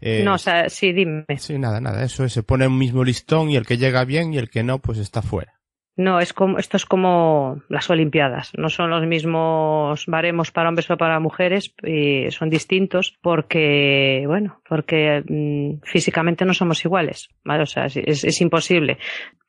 Eh, 0.00 0.22
no, 0.24 0.34
o 0.34 0.38
sea, 0.38 0.68
sí, 0.68 0.92
dime. 0.92 1.24
Sí, 1.38 1.58
nada, 1.58 1.80
nada, 1.80 2.04
eso 2.04 2.24
es, 2.24 2.32
se 2.32 2.42
pone 2.42 2.66
un 2.66 2.78
mismo 2.78 3.04
listón 3.04 3.50
y 3.50 3.56
el 3.56 3.66
que 3.66 3.78
llega 3.78 4.04
bien 4.04 4.34
y 4.34 4.38
el 4.38 4.50
que 4.50 4.62
no, 4.62 4.78
pues 4.78 4.98
está 4.98 5.22
fuera. 5.22 5.53
No, 5.96 6.18
es 6.18 6.32
como, 6.32 6.58
esto 6.58 6.76
es 6.76 6.86
como 6.86 7.62
las 7.68 7.88
Olimpiadas. 7.88 8.50
No 8.58 8.68
son 8.68 8.90
los 8.90 9.06
mismos 9.06 10.06
baremos 10.06 10.50
para 10.50 10.68
hombres 10.68 10.90
o 10.90 10.96
para 10.96 11.20
mujeres, 11.20 11.72
y 11.86 12.28
son 12.32 12.50
distintos 12.50 13.16
porque, 13.22 14.24
bueno, 14.26 14.60
porque 14.68 15.22
mm, 15.28 15.84
físicamente 15.84 16.44
no 16.44 16.52
somos 16.52 16.84
iguales, 16.84 17.28
¿vale? 17.44 17.62
O 17.62 17.66
sea, 17.66 17.84
es, 17.86 17.96
es 18.24 18.40
imposible. 18.40 18.98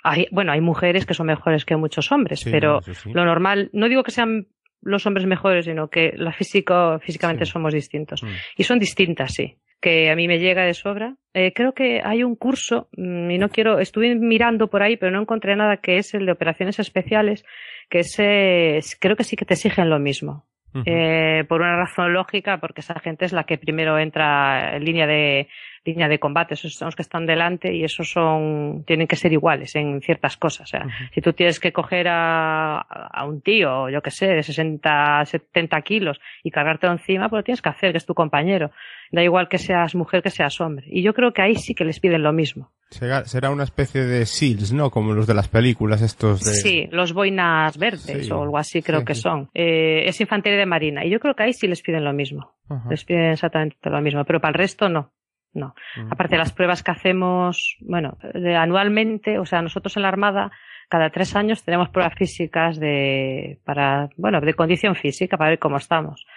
Hay, 0.03 0.27
bueno, 0.31 0.51
hay 0.51 0.61
mujeres 0.61 1.05
que 1.07 1.15
son 1.15 1.25
mejores 1.27 1.65
que 1.65 1.75
muchos 1.77 2.11
hombres, 2.11 2.41
Sí, 2.41 2.51
pero 2.51 2.81
sí. 2.81 3.11
lo 3.11 3.25
normal, 3.25 3.69
no 3.73 3.89
digo 3.89 4.03
que 4.03 4.11
sean 4.11 4.47
los 4.81 5.03
hombres 5.07 5.25
mejores, 5.25 5.65
sino 5.65 5.87
que 5.89 6.13
la 6.15 6.31
físico, 6.31 6.99
físicamente 6.99 7.45
Sí. 7.45 7.51
somos 7.53 7.73
distintos. 7.73 8.21
Mm. 8.21 8.27
Y 8.57 8.63
son 8.65 8.77
distintas, 8.77 9.33
sí. 9.33 9.57
Que 9.85 10.09
a 10.09 10.15
mí 10.15 10.27
me 10.27 10.39
llega 10.39 10.63
de 10.63 10.73
sobra. 10.73 11.15
Eh, 11.35 11.53
creo 11.53 11.75
que 11.75 12.01
hay 12.03 12.23
un 12.23 12.35
curso, 12.35 12.89
mm, 12.97 13.29
y 13.29 13.37
no 13.37 13.49
quiero, 13.49 13.77
estuve 13.77 14.15
mirando 14.15 14.67
por 14.67 14.81
ahí, 14.81 14.97
pero 14.97 15.11
no 15.11 15.21
encontré 15.21 15.55
nada 15.55 15.77
que 15.77 15.99
es 15.99 16.15
el 16.15 16.25
de 16.25 16.31
operaciones 16.31 16.79
especiales, 16.79 17.45
que 17.87 17.99
es, 17.99 18.15
eh, 18.17 18.79
creo 18.99 19.15
que 19.15 19.23
sí 19.23 19.35
que 19.35 19.45
te 19.45 19.53
exigen 19.53 19.91
lo 19.91 19.99
mismo. 19.99 20.47
Eh, 20.87 21.45
por 21.47 21.61
una 21.61 21.77
razón 21.77 22.13
lógica, 22.13 22.59
porque 22.59 22.81
esa 22.81 22.99
gente 22.99 23.25
es 23.25 23.31
la 23.31 23.43
que 23.43 23.59
primero 23.59 23.97
entra 23.99 24.75
en 24.75 24.83
línea 24.83 25.05
de 25.05 25.47
línea 25.85 26.07
de 26.07 26.19
combate, 26.19 26.55
esos 26.55 26.73
son 26.73 26.87
los 26.87 26.95
que 26.95 27.03
están 27.03 27.25
delante 27.25 27.73
y 27.73 27.83
esos 27.83 28.09
son 28.09 28.83
tienen 28.85 29.07
que 29.07 29.15
ser 29.15 29.31
iguales 29.31 29.75
en 29.75 30.01
ciertas 30.01 30.35
cosas. 30.37 30.67
O 30.67 30.71
sea, 30.71 30.87
si 31.13 31.21
tú 31.21 31.33
tienes 31.33 31.59
que 31.59 31.71
coger 31.71 32.07
a, 32.07 32.79
a 32.79 33.25
un 33.25 33.41
tío, 33.41 33.89
yo 33.89 34.01
que 34.01 34.11
sé, 34.11 34.27
de 34.27 34.43
60, 34.43 35.25
70 35.25 35.81
kilos 35.81 36.19
y 36.43 36.51
cargártelo 36.51 36.93
encima, 36.93 37.29
pues 37.29 37.39
lo 37.39 37.43
tienes 37.43 37.61
que 37.61 37.69
hacer, 37.69 37.91
que 37.91 37.99
es 37.99 38.05
tu 38.05 38.13
compañero. 38.15 38.71
Da 39.11 39.23
igual 39.23 39.47
que 39.47 39.59
seas 39.59 39.95
mujer 39.95 40.23
que 40.23 40.31
seas 40.31 40.59
hombre. 40.59 40.85
Y 40.89 41.03
yo 41.03 41.13
creo 41.13 41.31
que 41.31 41.41
ahí 41.41 41.55
sí 41.55 41.75
que 41.75 41.85
les 41.85 41.99
piden 41.99 42.23
lo 42.23 42.33
mismo. 42.33 42.71
Será, 42.89 43.25
será 43.25 43.49
una 43.49 43.63
especie 43.63 44.03
de 44.03 44.25
SEALs, 44.25 44.71
¿no? 44.71 44.89
Como 44.89 45.13
los 45.13 45.27
de 45.27 45.33
las 45.33 45.47
películas 45.47 46.01
estos 46.01 46.43
de... 46.43 46.53
Sí, 46.53 46.87
los 46.91 47.13
boinas 47.13 47.77
verdes 47.77 48.01
Sí, 48.25 48.31
o 48.31 48.43
algo 48.43 48.57
así 48.57 48.81
creo 48.81 48.99
sí, 48.99 49.05
que 49.05 49.15
sí. 49.15 49.21
son. 49.21 49.49
Eh, 49.53 50.03
es 50.07 50.21
infantería 50.21 50.59
de 50.59 50.65
marina. 50.65 51.03
Y 51.05 51.09
yo 51.09 51.19
creo 51.19 51.35
que 51.35 51.43
ahí 51.43 51.53
sí 51.53 51.67
les 51.67 51.81
piden 51.81 52.03
lo 52.03 52.13
mismo. 52.13 52.53
Ajá. 52.69 52.89
Les 52.89 53.03
piden 53.03 53.31
exactamente 53.31 53.89
lo 53.89 54.01
mismo. 54.01 54.23
Pero 54.25 54.39
para 54.39 54.49
el 54.49 54.55
resto 54.55 54.87
no. 54.89 55.11
No. 55.55 55.73
Mm. 55.95 56.11
Aparte 56.11 56.35
de 56.35 56.39
las 56.39 56.51
pruebas 56.51 56.83
que 56.83 56.91
hacemos, 56.91 57.77
bueno, 57.79 58.17
de 58.33 58.55
anualmente, 58.55 59.39
o 59.39 59.45
sea, 59.45 59.61
nosotros 59.61 59.95
en 59.95 60.03
la 60.03 60.09
Armada, 60.09 60.51
cada 60.89 61.09
tres 61.09 61.35
años 61.35 61.63
tenemos 61.63 61.89
pruebas 61.89 62.13
físicas 62.15 62.79
de, 62.79 63.59
para, 63.65 64.09
bueno, 64.17 64.41
de 64.41 64.53
condición 64.53 64.95
física, 64.95 65.37
para 65.37 65.51
ver 65.51 65.59
cómo 65.59 65.77
estamos. 65.77 66.27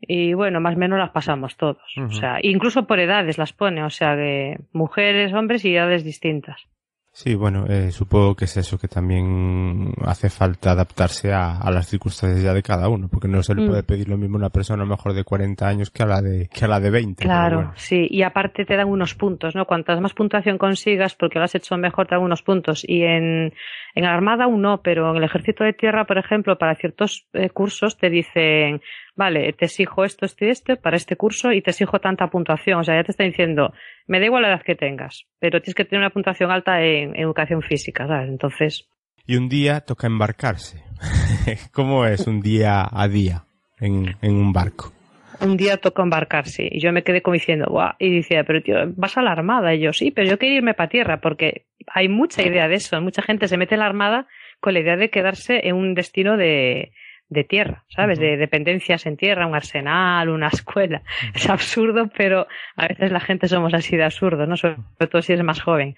Y 0.00 0.34
bueno, 0.34 0.60
más 0.60 0.76
o 0.76 0.78
menos 0.78 0.98
las 0.98 1.10
pasamos 1.10 1.56
todos. 1.56 1.82
O 1.96 2.10
sea, 2.10 2.38
incluso 2.42 2.86
por 2.86 3.00
edades 3.00 3.38
las 3.38 3.52
pone, 3.54 3.82
o 3.82 3.90
sea, 3.90 4.14
de 4.14 4.58
mujeres, 4.72 5.32
hombres 5.32 5.64
y 5.64 5.74
edades 5.74 6.04
distintas. 6.04 6.68
Sí, 7.16 7.36
bueno, 7.36 7.64
eh, 7.68 7.92
supongo 7.92 8.34
que 8.34 8.46
es 8.46 8.56
eso, 8.56 8.76
que 8.76 8.88
también 8.88 9.92
hace 10.04 10.28
falta 10.28 10.72
adaptarse 10.72 11.32
a, 11.32 11.58
a 11.58 11.70
las 11.70 11.86
circunstancias 11.86 12.42
ya 12.42 12.52
de 12.52 12.60
cada 12.60 12.88
uno, 12.88 13.06
porque 13.08 13.28
no 13.28 13.40
se 13.40 13.54
le 13.54 13.62
Mm. 13.62 13.68
puede 13.68 13.82
pedir 13.84 14.08
lo 14.08 14.16
mismo 14.16 14.34
a 14.36 14.40
una 14.40 14.50
persona 14.50 14.84
mejor 14.84 15.12
de 15.14 15.22
40 15.22 15.64
años 15.68 15.90
que 15.90 16.02
a 16.02 16.06
la 16.06 16.20
de, 16.20 16.48
que 16.52 16.64
a 16.64 16.68
la 16.68 16.80
de 16.80 16.90
20. 16.90 17.22
pero 17.22 17.28
Claro, 17.32 17.56
bueno. 17.58 17.72
sí, 17.76 18.08
y 18.10 18.22
aparte 18.22 18.64
te 18.64 18.74
dan 18.76 18.88
unos 18.88 19.14
puntos, 19.14 19.54
¿no? 19.54 19.64
Cuantas 19.64 20.00
más 20.00 20.12
puntuación 20.12 20.58
consigas, 20.58 21.14
porque 21.14 21.38
lo 21.38 21.44
has 21.44 21.54
hecho 21.54 21.76
mejor, 21.76 22.08
te 22.08 22.16
dan 22.16 22.24
unos 22.24 22.42
puntos. 22.42 22.82
Y 22.84 23.02
en, 23.04 23.52
en 23.94 24.02
la 24.04 24.12
Armada 24.12 24.46
aún 24.46 24.60
no, 24.62 24.82
pero 24.82 25.12
en 25.12 25.18
el 25.18 25.22
Ejército 25.24 25.62
de 25.62 25.72
Tierra, 25.72 26.06
por 26.06 26.18
ejemplo, 26.18 26.58
para 26.58 26.74
ciertos 26.74 27.28
eh, 27.32 27.48
cursos 27.50 27.96
te 27.96 28.10
dicen, 28.10 28.82
vale, 29.16 29.52
te 29.52 29.66
exijo 29.66 30.04
esto, 30.04 30.26
esto 30.26 30.44
y 30.44 30.48
este 30.50 30.76
para 30.76 30.96
este 30.96 31.16
curso 31.16 31.52
y 31.52 31.62
te 31.62 31.70
exijo 31.70 32.00
tanta 32.00 32.28
puntuación. 32.28 32.80
O 32.80 32.84
sea, 32.84 32.96
ya 32.96 33.04
te 33.04 33.12
está 33.12 33.24
diciendo, 33.24 33.72
me 34.06 34.20
da 34.20 34.26
igual 34.26 34.42
la 34.42 34.48
edad 34.48 34.62
que 34.62 34.74
tengas, 34.74 35.26
pero 35.38 35.60
tienes 35.60 35.74
que 35.74 35.84
tener 35.84 36.00
una 36.00 36.10
puntuación 36.10 36.50
alta 36.50 36.82
en, 36.82 37.14
en 37.14 37.22
educación 37.22 37.62
física, 37.62 38.06
¿sabes? 38.06 38.28
Entonces, 38.28 38.88
Y 39.26 39.36
un 39.36 39.48
día 39.48 39.80
toca 39.80 40.06
embarcarse. 40.06 40.82
¿Cómo 41.72 42.06
es 42.06 42.26
un 42.26 42.40
día 42.40 42.86
a 42.90 43.08
día 43.08 43.44
en, 43.80 44.16
en 44.22 44.34
un 44.34 44.52
barco? 44.52 44.92
un 45.40 45.56
día 45.56 45.76
toca 45.76 46.02
embarcarse 46.02 46.68
y 46.70 46.80
yo 46.80 46.92
me 46.92 47.02
quedé 47.02 47.22
como 47.22 47.34
diciendo, 47.34 47.66
guau, 47.68 47.94
y 47.98 48.16
decía, 48.16 48.44
pero 48.44 48.62
tío, 48.62 48.76
vas 48.96 49.16
a 49.16 49.22
la 49.22 49.32
armada. 49.32 49.74
Y 49.74 49.80
yo, 49.80 49.92
sí, 49.92 50.10
pero 50.10 50.28
yo 50.28 50.38
quería 50.38 50.58
irme 50.58 50.74
para 50.74 50.88
tierra 50.88 51.20
porque 51.20 51.66
hay 51.86 52.08
mucha 52.08 52.42
idea 52.42 52.68
de 52.68 52.76
eso. 52.76 53.00
Mucha 53.00 53.22
gente 53.22 53.48
se 53.48 53.56
mete 53.56 53.74
en 53.74 53.80
la 53.80 53.86
armada 53.86 54.26
con 54.60 54.74
la 54.74 54.80
idea 54.80 54.96
de 54.96 55.10
quedarse 55.10 55.66
en 55.68 55.76
un 55.76 55.94
destino 55.94 56.36
de, 56.36 56.92
de 57.28 57.44
tierra, 57.44 57.84
¿sabes? 57.88 58.18
De 58.18 58.36
dependencias 58.36 59.06
en 59.06 59.16
tierra, 59.16 59.46
un 59.46 59.54
arsenal, 59.54 60.28
una 60.28 60.48
escuela. 60.52 61.02
Es 61.34 61.48
absurdo, 61.48 62.10
pero 62.16 62.46
a 62.76 62.88
veces 62.88 63.10
la 63.12 63.20
gente 63.20 63.48
somos 63.48 63.74
así 63.74 63.96
de 63.96 64.04
absurdo, 64.04 64.46
¿no? 64.46 64.56
Sobre 64.56 64.76
todo 65.10 65.22
si 65.22 65.32
eres 65.32 65.44
más 65.44 65.60
joven. 65.62 65.96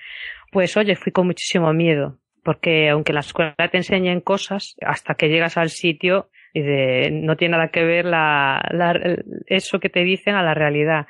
Pues 0.53 0.77
oye, 0.77 0.97
fui 0.97 1.12
con 1.12 1.27
muchísimo 1.27 1.72
miedo, 1.72 2.18
porque 2.45 2.89
aunque 2.91 3.12
la 3.12 3.20
escuela 3.20 3.55
te 3.70 3.77
enseñen 3.79 4.20
cosas, 4.20 4.77
hasta 4.81 5.14
que 5.14 5.29
llegas 5.29 5.57
al 5.57 5.70
sitio, 5.70 6.31
y 6.55 6.62
de, 6.62 7.11
no 7.12 7.37
tiene 7.37 7.53
nada 7.59 7.68
que 7.68 7.85
ver 7.85 8.07
la, 8.07 8.66
la- 8.70 8.99
eso 9.47 9.79
que 9.79 9.91
te 9.91 10.05
dicen 10.05 10.37
a 10.37 10.43
la 10.43 10.55
realidad. 10.55 11.07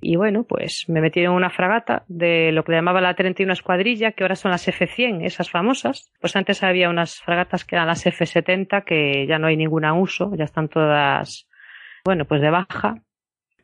Y 0.00 0.16
bueno, 0.16 0.44
pues 0.44 0.84
me 0.88 1.00
metí 1.00 1.20
en 1.20 1.30
una 1.30 1.50
fragata 1.50 2.04
de 2.08 2.52
lo 2.52 2.64
que 2.64 2.72
llamaba 2.72 3.00
la 3.00 3.14
31 3.14 3.52
Escuadrilla, 3.52 4.12
que 4.12 4.24
ahora 4.24 4.36
son 4.36 4.50
las 4.50 4.66
F-100, 4.68 5.24
esas 5.24 5.50
famosas. 5.50 6.12
Pues 6.20 6.36
antes 6.36 6.62
había 6.62 6.90
unas 6.90 7.20
fragatas 7.20 7.64
que 7.64 7.76
eran 7.76 7.88
las 7.88 8.06
F-70, 8.06 8.84
que 8.84 9.26
ya 9.26 9.38
no 9.38 9.46
hay 9.46 9.56
ninguna 9.56 9.94
uso, 9.94 10.34
ya 10.36 10.44
están 10.44 10.68
todas, 10.68 11.48
bueno, 12.04 12.24
pues 12.24 12.40
de 12.40 12.50
baja. 12.50 13.02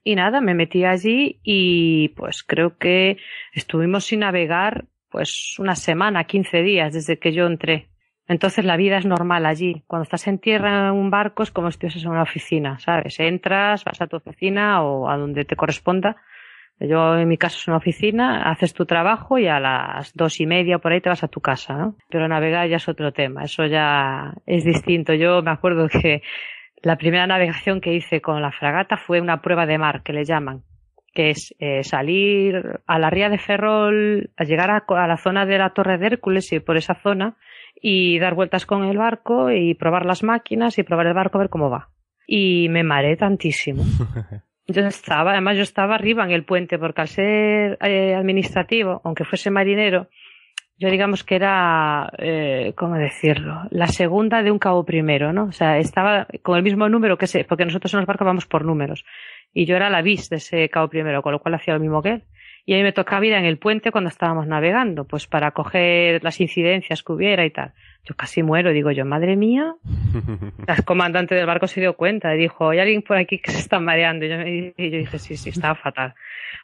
Y 0.05 0.17
nada, 0.17 0.41
me 0.41 0.55
metí 0.55 0.85
allí 0.85 1.41
y 1.45 2.09
pues 2.11 2.43
creo 2.43 2.77
que 2.77 3.19
estuvimos 3.53 4.05
sin 4.07 4.21
navegar 4.21 4.87
pues 5.09 5.57
una 5.59 5.77
semana, 5.77 6.25
15 6.25 6.63
días 6.63 6.95
desde 6.95 7.19
que 7.19 7.33
yo 7.33 7.47
entré. 7.47 7.92
Entonces 8.33 8.65
la 8.65 8.79
vida 8.79 8.97
es 8.97 9.05
normal 9.05 9.45
allí. 9.45 9.83
Cuando 9.87 10.05
estás 10.05 10.27
en 10.27 10.39
tierra 10.39 10.89
en 10.89 10.95
un 10.95 11.11
barco 11.11 11.43
es 11.43 11.51
como 11.51 11.71
si 11.71 11.75
estuvieses 11.75 12.05
en 12.05 12.13
una 12.13 12.23
oficina, 12.23 12.79
¿sabes? 12.79 13.21
Entras, 13.21 13.85
vas 13.85 14.01
a 14.01 14.07
tu 14.07 14.17
oficina 14.17 14.83
o 14.83 15.11
a 15.11 15.19
donde 15.19 15.45
te 15.45 15.55
corresponda. 15.55 16.17
Yo 16.81 17.19
en 17.19 17.29
mi 17.29 17.37
caso 17.37 17.59
es 17.59 17.69
una 17.69 17.77
oficina, 17.77 18.51
haces 18.51 18.73
tu 18.73 18.87
trabajo 18.87 19.39
y 19.39 19.49
a 19.49 19.61
las 19.61 20.15
dos 20.15 20.41
y 20.41 20.47
media 20.47 20.79
por 20.79 20.93
ahí 20.93 21.03
te 21.03 21.11
vas 21.11 21.23
a 21.23 21.29
tu 21.29 21.43
casa, 21.43 21.77
¿no? 21.77 21.97
Pero 22.09 22.27
navegar 22.27 22.67
ya 22.71 22.77
es 22.77 22.89
otro 22.89 23.13
tema, 23.13 23.45
eso 23.45 23.67
ya 23.67 24.33
es 24.47 24.65
distinto. 24.65 25.13
Yo 25.13 25.43
me 25.43 25.51
acuerdo 25.51 25.89
que 25.89 26.23
la 26.81 26.97
primera 26.97 27.27
navegación 27.27 27.83
que 27.83 27.93
hice 27.93 28.23
con 28.23 28.41
la 28.41 28.51
fragata 28.51 28.97
fue 28.97 29.21
una 29.21 29.43
prueba 29.43 29.67
de 29.67 29.77
mar, 29.77 30.03
que 30.03 30.15
le 30.15 30.25
llaman, 30.25 30.63
que 31.13 31.31
es 31.31 31.55
eh, 31.59 31.85
salir 31.85 32.81
a 32.87 32.99
la 32.99 33.11
ría 33.11 33.29
de 33.29 33.39
Ferrol, 33.39 34.31
llegar 34.39 34.71
a, 34.71 34.85
a 34.89 35.07
la 35.07 35.19
zona 35.19 35.45
de 35.45 35.59
la 35.59 35.75
Torre 35.75 35.99
de 35.99 36.07
Hércules 36.07 36.51
y 36.55 36.61
por 36.61 36.79
esa 36.79 36.95
zona 36.95 37.37
y 37.83 38.21
dar 38.21 38.37
vueltas 38.37 38.65
con 38.65 38.85
el 38.85 38.97
barco 38.97 39.51
y 39.51 39.75
probar 39.75 40.07
las 40.07 40.23
máquinas 40.23 40.79
y 40.79 40.85
probar 40.85 41.09
el 41.09 41.15
barco 41.15 41.37
a 41.37 41.41
ver 41.41 41.51
cómo 41.51 41.69
va. 41.69 41.91
Y 42.27 42.69
me 42.71 42.85
mareé 42.85 43.17
tantísimo. 43.17 43.85
Yo 44.69 44.87
estaba, 44.87 45.33
además 45.33 45.57
yo 45.57 45.65
estaba 45.65 45.97
arriba 45.97 46.25
en 46.25 46.31
el 46.31 46.45
puente 46.45 46.79
porque 46.79 47.01
al 47.01 47.09
ser 47.09 47.79
eh, 47.83 48.15
administrativo, 48.15 49.01
aunque 49.05 49.25
fuese 49.25 49.51
marinero, 49.51 50.09
yo 50.79 50.89
digamos 50.89 51.25
que 51.25 51.35
era, 51.35 52.11
eh, 52.17 52.73
¿cómo 52.77 52.95
decirlo? 52.95 53.63
La 53.71 53.89
segunda 53.89 54.43
de 54.43 54.53
un 54.53 54.61
cabo 54.61 54.85
primero, 54.85 55.33
¿no? 55.33 55.47
O 55.47 55.53
sea, 55.53 55.79
estaba 55.79 56.29
con 56.43 56.57
el 56.57 56.63
mismo 56.63 56.89
número 56.89 57.19
que 57.19 57.25
ese, 57.25 57.45
porque 57.45 57.65
nosotros 57.65 57.93
en 57.93 58.01
los 58.01 58.07
barcos 58.07 58.25
vamos 58.25 58.47
por 58.47 58.65
números. 58.65 59.05
Y 59.53 59.67
yo 59.67 59.75
era 59.75 59.91
la 59.91 60.01
bis 60.01 60.31
de 60.31 60.37
ese 60.37 60.69
cabo 60.69 60.89
primero, 60.89 61.23
con 61.23 61.33
lo 61.33 61.41
cual 61.41 61.57
hacía 61.57 61.75
lo 61.75 61.81
mismo 61.81 62.01
que 62.01 62.11
él. 62.11 62.23
Y 62.65 62.75
a 62.75 62.77
mí 62.77 62.83
me 62.83 62.93
tocaba 62.93 63.27
ir 63.27 63.33
en 63.33 63.45
el 63.45 63.59
puente 63.59 63.91
cuando 63.91 64.09
estábamos 64.09 64.47
navegando, 64.47 65.05
pues 65.05 65.27
para 65.27 65.51
coger 65.51 66.23
las 66.23 66.41
incidencias 66.41 67.03
que 67.03 67.13
hubiera 67.13 67.45
y 67.45 67.51
tal. 67.51 67.73
Yo 68.05 68.15
casi 68.15 68.43
muero, 68.43 68.73
digo 68.73 68.91
yo, 68.91 69.05
madre 69.05 69.37
mía. 69.37 69.75
El 70.69 70.85
comandante 70.85 71.35
del 71.35 71.47
barco 71.47 71.67
se 71.67 71.81
dio 71.81 71.97
cuenta 71.97 72.35
y 72.35 72.39
dijo, 72.39 72.71
hay 72.71 72.81
alguien 72.81 73.03
por 73.03 73.17
aquí 73.17 73.39
que 73.39 73.51
se 73.51 73.59
está 73.59 73.81
mareando. 73.81 74.27
Y 74.27 74.29
yo, 74.29 74.41
y 74.77 74.91
yo 74.91 74.99
dije, 74.99 75.19
sí, 75.19 75.37
sí, 75.37 75.51
estaba 75.51 75.75
fatal. 75.75 76.15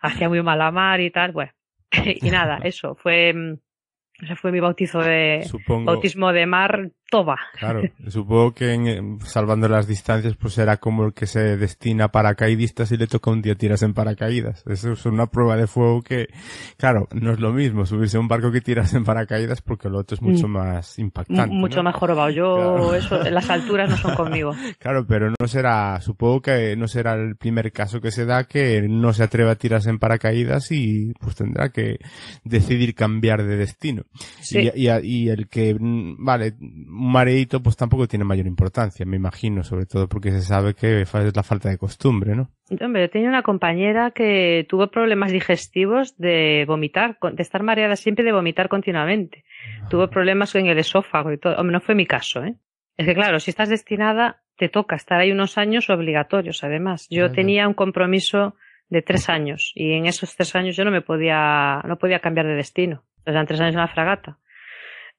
Hacía 0.00 0.28
muy 0.28 0.42
mala 0.42 0.70
mar 0.70 1.00
y 1.00 1.10
tal, 1.10 1.32
bueno. 1.32 1.52
y 2.20 2.30
nada, 2.30 2.58
eso 2.64 2.94
fue, 2.94 3.32
mm, 3.32 3.58
ese 4.22 4.36
fue 4.36 4.52
mi 4.52 4.60
bautizo 4.60 5.00
de, 5.00 5.42
Supongo, 5.46 5.84
bautismo 5.84 6.32
de 6.32 6.46
mar 6.46 6.90
toma. 7.10 7.36
Claro, 7.58 7.82
supongo 8.08 8.52
que 8.52 8.72
en- 8.74 9.20
salvando 9.20 9.68
las 9.68 9.86
distancias, 9.86 10.34
pues 10.36 10.54
será 10.54 10.76
como 10.76 11.04
el 11.06 11.12
que 11.14 11.26
se 11.26 11.56
destina 11.56 12.04
a 12.04 12.08
paracaidistas 12.12 12.92
y 12.92 12.96
le 12.96 13.06
toca 13.06 13.30
un 13.30 13.42
día 13.42 13.54
tiras 13.54 13.82
en 13.82 13.94
paracaídas. 13.94 14.62
Eso 14.66 14.92
es 14.92 15.06
una 15.06 15.26
prueba 15.26 15.56
de 15.56 15.66
fuego 15.66 16.02
que, 16.02 16.28
claro, 16.76 17.08
no 17.12 17.32
es 17.32 17.40
lo 17.40 17.52
mismo 17.52 17.86
subirse 17.86 18.16
a 18.16 18.20
un 18.20 18.28
barco 18.28 18.50
que 18.52 18.60
tiras 18.60 18.92
en 18.94 19.04
paracaídas 19.04 19.62
porque 19.62 19.88
lo 19.88 19.98
otro 19.98 20.14
es 20.16 20.22
mucho 20.22 20.48
Mm. 20.48 20.52
más 20.52 20.98
M- 20.98 21.06
impactante. 21.06 21.54
mucho 21.54 21.76
¿no? 21.78 21.82
más 21.84 21.94
jorobado. 21.96 22.30
Yo, 22.30 22.56
Claro. 22.56 22.94
eso, 22.94 23.18
las 23.30 23.48
alturas 23.50 23.88
no 23.90 23.96
son 23.96 24.14
conmigo. 24.14 24.52
Claro, 24.78 25.06
pero 25.06 25.30
no 25.38 25.48
será, 25.48 26.00
supongo 26.00 26.40
que 26.42 26.76
no 26.76 26.88
será 26.88 27.14
el 27.14 27.36
primer 27.36 27.72
caso 27.72 28.00
que 28.00 28.10
se 28.10 28.24
da 28.24 28.44
que 28.44 28.82
no 28.88 29.12
se 29.12 29.22
atreve 29.24 29.50
a 29.50 29.54
tirarse 29.56 29.90
en 29.90 29.98
paracaídas 29.98 30.70
y 30.72 31.12
pues 31.20 31.34
tendrá 31.36 31.70
que 31.70 31.98
decidir 32.44 32.94
cambiar 32.94 33.42
de 33.44 33.56
destino. 33.56 34.02
Sí. 34.40 34.70
Y, 34.74 34.88
y- 34.88 35.08
y 35.24 35.28
el 35.30 35.48
que, 35.48 35.74
mm, 35.78 36.24
vale, 36.24 36.54
un 36.98 37.12
mareíto 37.12 37.62
pues 37.62 37.76
tampoco 37.76 38.08
tiene 38.08 38.24
mayor 38.24 38.46
importancia, 38.46 39.06
me 39.06 39.16
imagino, 39.16 39.62
sobre 39.62 39.86
todo 39.86 40.08
porque 40.08 40.30
se 40.30 40.42
sabe 40.42 40.74
que 40.74 41.02
es 41.02 41.36
la 41.36 41.42
falta 41.42 41.68
de 41.68 41.78
costumbre, 41.78 42.34
¿no? 42.34 42.50
Hombre, 42.80 43.02
yo 43.02 43.10
tenía 43.10 43.28
una 43.28 43.42
compañera 43.42 44.10
que 44.10 44.66
tuvo 44.68 44.88
problemas 44.88 45.32
digestivos 45.32 46.16
de 46.18 46.64
vomitar, 46.66 47.18
de 47.20 47.42
estar 47.42 47.62
mareada 47.62 47.96
siempre 47.96 48.22
y 48.22 48.26
de 48.26 48.32
vomitar 48.32 48.68
continuamente. 48.68 49.44
Tuvo 49.88 50.08
problemas 50.08 50.54
en 50.54 50.66
el 50.66 50.78
esófago 50.78 51.32
y 51.32 51.38
todo. 51.38 51.56
Hombre, 51.56 51.72
no 51.72 51.80
fue 51.80 51.94
mi 51.94 52.06
caso, 52.06 52.44
¿eh? 52.44 52.54
Es 52.96 53.06
que 53.06 53.14
claro, 53.14 53.38
si 53.38 53.50
estás 53.50 53.68
destinada, 53.68 54.42
te 54.56 54.68
toca 54.68 54.96
estar 54.96 55.20
ahí 55.20 55.30
unos 55.30 55.56
años 55.56 55.88
obligatorios, 55.88 56.64
además. 56.64 57.06
Yo 57.08 57.30
tenía 57.30 57.68
un 57.68 57.74
compromiso 57.74 58.56
de 58.88 59.02
tres 59.02 59.28
años 59.28 59.72
y 59.74 59.92
en 59.92 60.06
esos 60.06 60.34
tres 60.34 60.54
años 60.56 60.76
yo 60.76 60.84
no 60.84 60.90
me 60.90 61.00
podía, 61.00 61.80
no 61.86 61.96
podía 61.96 62.18
cambiar 62.18 62.46
de 62.46 62.54
destino. 62.54 63.04
Eran 63.24 63.46
tres 63.46 63.60
años 63.60 63.74
en 63.74 63.80
la 63.80 63.88
fragata. 63.88 64.38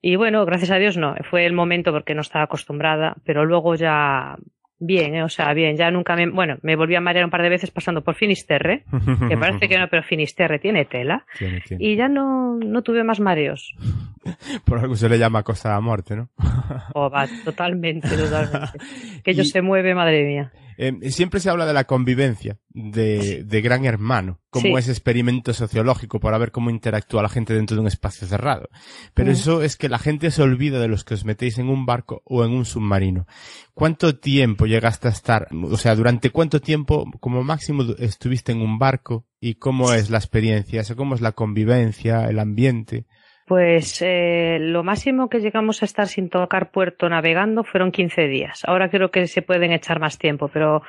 Y 0.01 0.15
bueno, 0.15 0.45
gracias 0.45 0.71
a 0.71 0.77
Dios 0.77 0.97
no, 0.97 1.15
fue 1.29 1.45
el 1.45 1.53
momento 1.53 1.91
porque 1.91 2.15
no 2.15 2.21
estaba 2.21 2.45
acostumbrada, 2.45 3.15
pero 3.25 3.45
luego 3.45 3.75
ya 3.75 4.37
bien, 4.81 5.13
¿eh? 5.15 5.23
o 5.23 5.27
sea, 5.29 5.53
bien, 5.53 5.75
ya 5.75 5.91
nunca 5.91 6.15
me, 6.15 6.29
bueno, 6.29 6.57
me 6.61 6.77
volví 6.77 6.95
a 6.95 7.01
marear 7.01 7.25
un 7.25 7.31
par 7.31 7.41
de 7.41 7.49
veces 7.49 7.69
pasando 7.69 8.01
por 8.01 8.15
Finisterre, 8.15 8.85
que 9.27 9.35
parece 9.35 9.67
que 9.67 9.77
no, 9.77 9.89
pero 9.89 10.03
Finisterre 10.03 10.57
tiene 10.57 10.85
tela, 10.85 11.25
Tiene, 11.37 11.59
tiene. 11.59 11.83
y 11.85 11.97
ya 11.97 12.07
no, 12.07 12.55
no 12.55 12.81
tuve 12.81 13.03
más 13.03 13.19
mareos. 13.19 13.75
Por 14.65 14.79
algo 14.79 14.95
se 14.95 15.09
le 15.09 15.17
llama 15.17 15.43
Costa 15.43 15.69
de 15.69 15.75
la 15.75 15.81
Muerte, 15.81 16.15
¿no? 16.15 16.29
Oh, 16.93 17.09
va, 17.09 17.25
totalmente, 17.43 18.07
totalmente. 18.07 18.77
Que 19.23 19.31
ello 19.31 19.43
Y- 19.43 19.45
se 19.47 19.61
mueve, 19.61 19.93
madre 19.95 20.23
mía. 20.23 20.51
Eh, 20.81 21.11
siempre 21.11 21.41
se 21.41 21.49
habla 21.49 21.65
de 21.65 21.73
la 21.73 21.83
convivencia, 21.83 22.57
de, 22.69 23.43
de 23.43 23.61
gran 23.61 23.83
hermano, 23.83 24.39
como 24.49 24.67
Sí. 24.67 24.73
ese 24.77 24.91
experimento 24.91 25.51
sociológico 25.53 26.21
para 26.21 26.37
ver 26.37 26.51
cómo 26.51 26.69
interactúa 26.69 27.21
la 27.21 27.27
gente 27.27 27.53
dentro 27.53 27.75
de 27.75 27.81
un 27.81 27.87
espacio 27.87 28.25
cerrado. 28.25 28.69
Pero 29.13 29.27
Mm. 29.29 29.33
eso 29.33 29.61
es 29.61 29.75
que 29.75 29.89
la 29.89 29.99
gente 29.99 30.31
se 30.31 30.41
olvida 30.41 30.79
de 30.79 30.87
los 30.87 31.03
que 31.03 31.15
os 31.15 31.25
metéis 31.25 31.57
en 31.57 31.67
un 31.67 31.85
barco 31.85 32.21
o 32.23 32.45
en 32.45 32.51
un 32.51 32.63
submarino. 32.63 33.27
¿Cuánto 33.73 34.17
tiempo 34.19 34.67
llegaste 34.67 35.09
a 35.09 35.11
estar, 35.11 35.49
o 35.51 35.75
sea, 35.75 35.95
durante 35.95 36.29
cuánto 36.29 36.61
tiempo 36.61 37.05
como 37.19 37.43
máximo 37.43 37.83
estuviste 37.97 38.53
en 38.53 38.61
un 38.61 38.79
barco 38.79 39.25
y 39.41 39.55
cómo 39.55 39.91
es 39.91 40.09
la 40.09 40.17
experiencia, 40.17 40.79
o 40.79 40.83
sea, 40.85 40.95
cómo 40.95 41.13
es 41.13 41.19
la 41.19 41.33
convivencia, 41.33 42.29
el 42.29 42.39
ambiente? 42.39 43.05
Pues 43.49 43.99
eh, 44.03 44.59
lo 44.61 44.83
máximo 44.83 45.27
que 45.27 45.39
llegamos 45.39 45.81
a 45.81 45.85
estar 45.85 46.07
sin 46.07 46.29
tocar 46.29 46.69
puerto 46.69 47.09
navegando 47.09 47.63
fueron 47.63 47.91
15 47.91 48.27
días. 48.27 48.61
Ahora 48.63 48.91
creo 48.91 49.09
que 49.09 49.25
se 49.25 49.41
pueden 49.41 49.71
echar 49.71 49.99
más 49.99 50.19
tiempo, 50.19 50.49
pero 50.49 50.83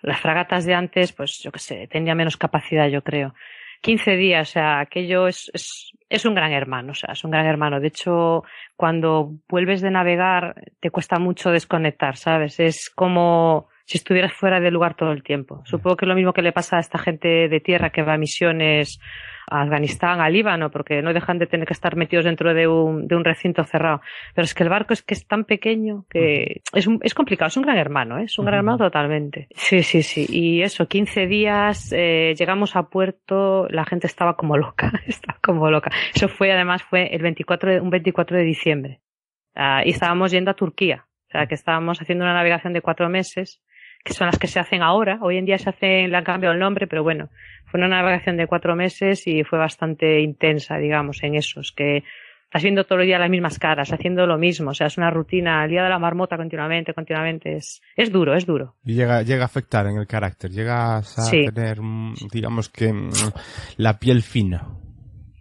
las 0.00 0.20
fragatas 0.20 0.64
de 0.64 0.74
antes, 0.74 1.12
pues 1.12 1.40
yo 1.42 1.50
qué 1.50 1.58
sé, 1.58 1.88
tenía 1.88 2.14
menos 2.14 2.36
capacidad, 2.36 2.86
yo 2.86 3.02
creo. 3.02 3.34
15 3.80 4.14
días, 4.14 4.48
o 4.48 4.52
sea, 4.52 4.78
aquello 4.78 5.26
es, 5.26 5.50
es, 5.52 5.90
es 6.08 6.24
un 6.24 6.36
gran 6.36 6.52
hermano, 6.52 6.92
o 6.92 6.94
sea, 6.94 7.14
es 7.14 7.24
un 7.24 7.32
gran 7.32 7.46
hermano. 7.46 7.80
De 7.80 7.88
hecho, 7.88 8.44
cuando 8.76 9.32
vuelves 9.48 9.80
de 9.80 9.90
navegar, 9.90 10.54
te 10.78 10.90
cuesta 10.90 11.18
mucho 11.18 11.50
desconectar, 11.50 12.16
¿sabes? 12.16 12.60
Es 12.60 12.90
como 12.94 13.66
si 13.86 13.98
estuvieras 13.98 14.32
fuera 14.32 14.60
del 14.60 14.72
lugar 14.74 14.94
todo 14.94 15.12
el 15.12 15.22
tiempo. 15.22 15.62
Supongo 15.64 15.96
que 15.96 16.04
es 16.06 16.08
lo 16.08 16.14
mismo 16.14 16.32
que 16.32 16.42
le 16.42 16.52
pasa 16.52 16.76
a 16.78 16.80
esta 16.80 16.98
gente 16.98 17.48
de 17.48 17.60
tierra 17.60 17.90
que 17.90 18.02
va 18.02 18.14
a 18.14 18.18
misiones 18.18 18.98
a 19.50 19.60
Afganistán, 19.60 20.22
a 20.22 20.30
Líbano, 20.30 20.70
porque 20.70 21.02
no 21.02 21.12
dejan 21.12 21.38
de 21.38 21.46
tener 21.46 21.66
que 21.66 21.74
estar 21.74 21.96
metidos 21.96 22.24
dentro 22.24 22.54
de 22.54 22.66
un, 22.66 23.06
de 23.06 23.14
un 23.14 23.24
recinto 23.24 23.62
cerrado. 23.64 24.00
Pero 24.34 24.44
es 24.46 24.54
que 24.54 24.62
el 24.62 24.70
barco 24.70 24.94
es 24.94 25.02
que 25.02 25.12
es 25.12 25.26
tan 25.26 25.44
pequeño 25.44 26.06
que 26.08 26.62
es, 26.72 26.86
un- 26.86 26.98
es 27.02 27.12
complicado, 27.12 27.48
es 27.48 27.56
un 27.58 27.64
gran 27.64 27.76
hermano, 27.76 28.18
¿eh? 28.18 28.24
es 28.24 28.38
un 28.38 28.46
gran 28.46 28.60
hermano 28.60 28.78
totalmente. 28.78 29.48
Sí, 29.54 29.82
sí, 29.82 30.02
sí. 30.02 30.24
Y 30.30 30.62
eso, 30.62 30.88
15 30.88 31.26
días, 31.26 31.92
eh, 31.94 32.34
llegamos 32.38 32.74
a 32.76 32.84
puerto, 32.88 33.68
la 33.68 33.84
gente 33.84 34.06
estaba 34.06 34.34
como 34.34 34.56
loca, 34.56 34.90
estaba 35.06 35.38
como 35.42 35.70
loca. 35.70 35.90
Eso 36.14 36.28
fue, 36.28 36.50
además, 36.50 36.82
fue 36.82 37.14
el 37.14 37.20
24 37.20 37.70
de, 37.72 37.80
un 37.80 37.90
24 37.90 38.38
de 38.38 38.44
diciembre. 38.44 39.00
Ah, 39.54 39.82
y 39.84 39.90
estábamos 39.90 40.30
yendo 40.32 40.50
a 40.52 40.54
Turquía. 40.54 41.04
O 41.28 41.30
sea, 41.36 41.46
que 41.46 41.54
estábamos 41.54 42.00
haciendo 42.00 42.24
una 42.24 42.32
navegación 42.32 42.72
de 42.72 42.80
cuatro 42.80 43.08
meses, 43.10 43.60
que 44.04 44.12
son 44.12 44.26
las 44.26 44.38
que 44.38 44.46
se 44.46 44.60
hacen 44.60 44.82
ahora. 44.82 45.18
Hoy 45.22 45.38
en 45.38 45.46
día 45.46 45.58
se 45.58 45.70
hacen, 45.70 46.10
le 46.10 46.16
han 46.16 46.24
cambiado 46.24 46.52
el 46.52 46.60
nombre, 46.60 46.86
pero 46.86 47.02
bueno, 47.02 47.30
fue 47.64 47.78
una 47.80 47.88
navegación 47.88 48.36
de 48.36 48.46
cuatro 48.46 48.76
meses 48.76 49.26
y 49.26 49.42
fue 49.44 49.58
bastante 49.58 50.20
intensa, 50.20 50.76
digamos, 50.76 51.22
en 51.22 51.34
esos, 51.34 51.72
que 51.72 52.04
estás 52.44 52.62
viendo 52.62 52.84
todo 52.84 53.00
el 53.00 53.06
día 53.06 53.18
las 53.18 53.30
mismas 53.30 53.58
caras, 53.58 53.92
haciendo 53.92 54.26
lo 54.26 54.38
mismo. 54.38 54.70
O 54.70 54.74
sea, 54.74 54.86
es 54.88 54.98
una 54.98 55.10
rutina, 55.10 55.64
el 55.64 55.70
día 55.70 55.82
de 55.82 55.88
la 55.88 55.98
marmota 55.98 56.36
continuamente, 56.36 56.92
continuamente. 56.94 57.56
Es, 57.56 57.82
es 57.96 58.12
duro, 58.12 58.34
es 58.34 58.46
duro. 58.46 58.74
Y 58.84 58.92
llega, 58.94 59.22
llega 59.22 59.42
a 59.42 59.46
afectar 59.46 59.86
en 59.86 59.96
el 59.96 60.06
carácter, 60.06 60.50
llegas 60.50 61.18
a 61.18 61.22
Sí. 61.22 61.46
tener, 61.52 61.80
mm, 61.80 62.14
digamos 62.30 62.68
que, 62.68 62.92
mm, 62.92 63.10
la 63.78 63.98
piel 63.98 64.22
fina. 64.22 64.68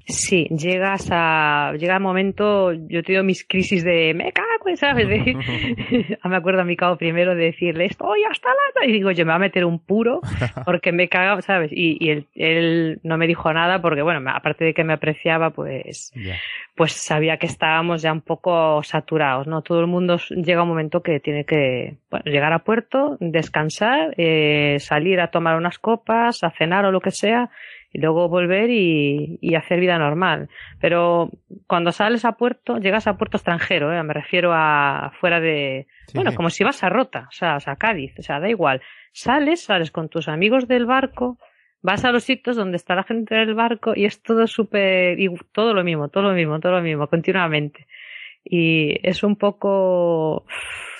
Sí, 0.05 0.47
llegas 0.49 1.07
a, 1.11 1.73
llega 1.77 1.95
el 1.95 2.01
momento, 2.03 2.73
yo 2.73 2.99
he 2.99 3.03
tenido 3.03 3.23
mis 3.23 3.45
crisis 3.47 3.83
de 3.85 4.13
me 4.13 4.33
cago, 4.33 4.67
en", 4.67 4.75
¿sabes? 4.77 5.07
De- 5.07 5.37
me 6.25 6.35
acuerdo 6.35 6.61
a 6.61 6.65
mi 6.65 6.75
cabo 6.75 6.97
primero 6.97 7.35
de 7.35 7.45
decirle 7.45 7.85
estoy 7.85 8.23
hasta 8.29 8.49
la, 8.49 8.85
y 8.85 8.91
digo 8.91 9.11
yo 9.11 9.25
me 9.25 9.29
va 9.29 9.35
a 9.35 9.39
meter 9.39 9.63
un 9.65 9.79
puro 9.79 10.19
porque 10.65 10.91
me 10.91 11.07
caga, 11.07 11.41
¿sabes? 11.41 11.71
Y, 11.71 11.97
y 12.03 12.09
él, 12.09 12.27
él 12.35 12.99
no 13.03 13.17
me 13.17 13.27
dijo 13.27 13.51
nada 13.53 13.81
porque 13.81 14.01
bueno, 14.01 14.21
aparte 14.29 14.65
de 14.65 14.73
que 14.73 14.83
me 14.83 14.93
apreciaba, 14.93 15.51
pues, 15.51 16.11
pues 16.75 16.91
sabía 16.93 17.37
que 17.37 17.45
estábamos 17.45 18.01
ya 18.01 18.11
un 18.11 18.21
poco 18.21 18.83
saturados, 18.83 19.47
¿no? 19.47 19.61
Todo 19.61 19.79
el 19.79 19.87
mundo 19.87 20.17
llega 20.29 20.63
un 20.63 20.69
momento 20.69 21.01
que 21.01 21.19
tiene 21.19 21.45
que 21.45 21.95
bueno, 22.11 22.25
llegar 22.25 22.51
a 22.51 22.59
puerto, 22.59 23.17
descansar, 23.19 24.13
eh, 24.17 24.77
salir 24.79 25.21
a 25.21 25.27
tomar 25.27 25.55
unas 25.55 25.79
copas, 25.79 26.43
a 26.43 26.51
cenar 26.51 26.85
o 26.85 26.91
lo 26.91 26.99
que 26.99 27.11
sea, 27.11 27.49
y 27.93 27.99
luego 27.99 28.27
volver 28.27 28.69
y, 28.71 29.37
y 29.39 29.55
hacer 29.55 29.79
vida 29.79 29.97
normal. 29.97 30.49
Pero 30.81 31.29
cuando 31.67 31.91
sales 31.91 32.25
a 32.25 32.33
puerto, 32.33 32.79
llegas 32.79 33.07
a 33.07 33.17
puerto 33.17 33.37
extranjero, 33.37 33.93
¿eh? 33.93 34.03
me 34.03 34.13
refiero 34.13 34.51
a 34.53 35.13
fuera 35.19 35.39
de, 35.39 35.87
Sí, 36.07 36.17
bueno, 36.17 36.33
como 36.35 36.49
si 36.49 36.63
vas 36.63 36.83
a 36.83 36.89
Rota, 36.89 37.27
o 37.29 37.31
sea, 37.31 37.55
o 37.55 37.59
sea, 37.59 37.73
a 37.73 37.75
Cádiz, 37.77 38.17
o 38.19 38.21
sea, 38.21 38.39
da 38.39 38.49
igual. 38.49 38.81
Sales, 39.13 39.63
sales 39.63 39.91
con 39.91 40.09
tus 40.09 40.27
amigos 40.27 40.67
del 40.67 40.85
barco, 40.85 41.37
vas 41.81 42.03
a 42.03 42.11
los 42.11 42.23
sitios 42.23 42.55
donde 42.55 42.77
está 42.77 42.95
la 42.95 43.03
gente 43.03 43.35
del 43.35 43.53
barco 43.53 43.93
y 43.95 44.05
es 44.05 44.21
todo 44.21 44.47
súper, 44.47 45.19
y 45.19 45.29
todo 45.51 45.73
lo 45.73 45.83
mismo, 45.83 46.09
todo 46.09 46.23
lo 46.23 46.33
mismo, 46.33 46.59
todo 46.59 46.73
lo 46.73 46.81
mismo, 46.81 47.07
continuamente. 47.07 47.87
Y 48.43 48.97
es 49.07 49.23
un 49.23 49.37
poco, 49.37 50.45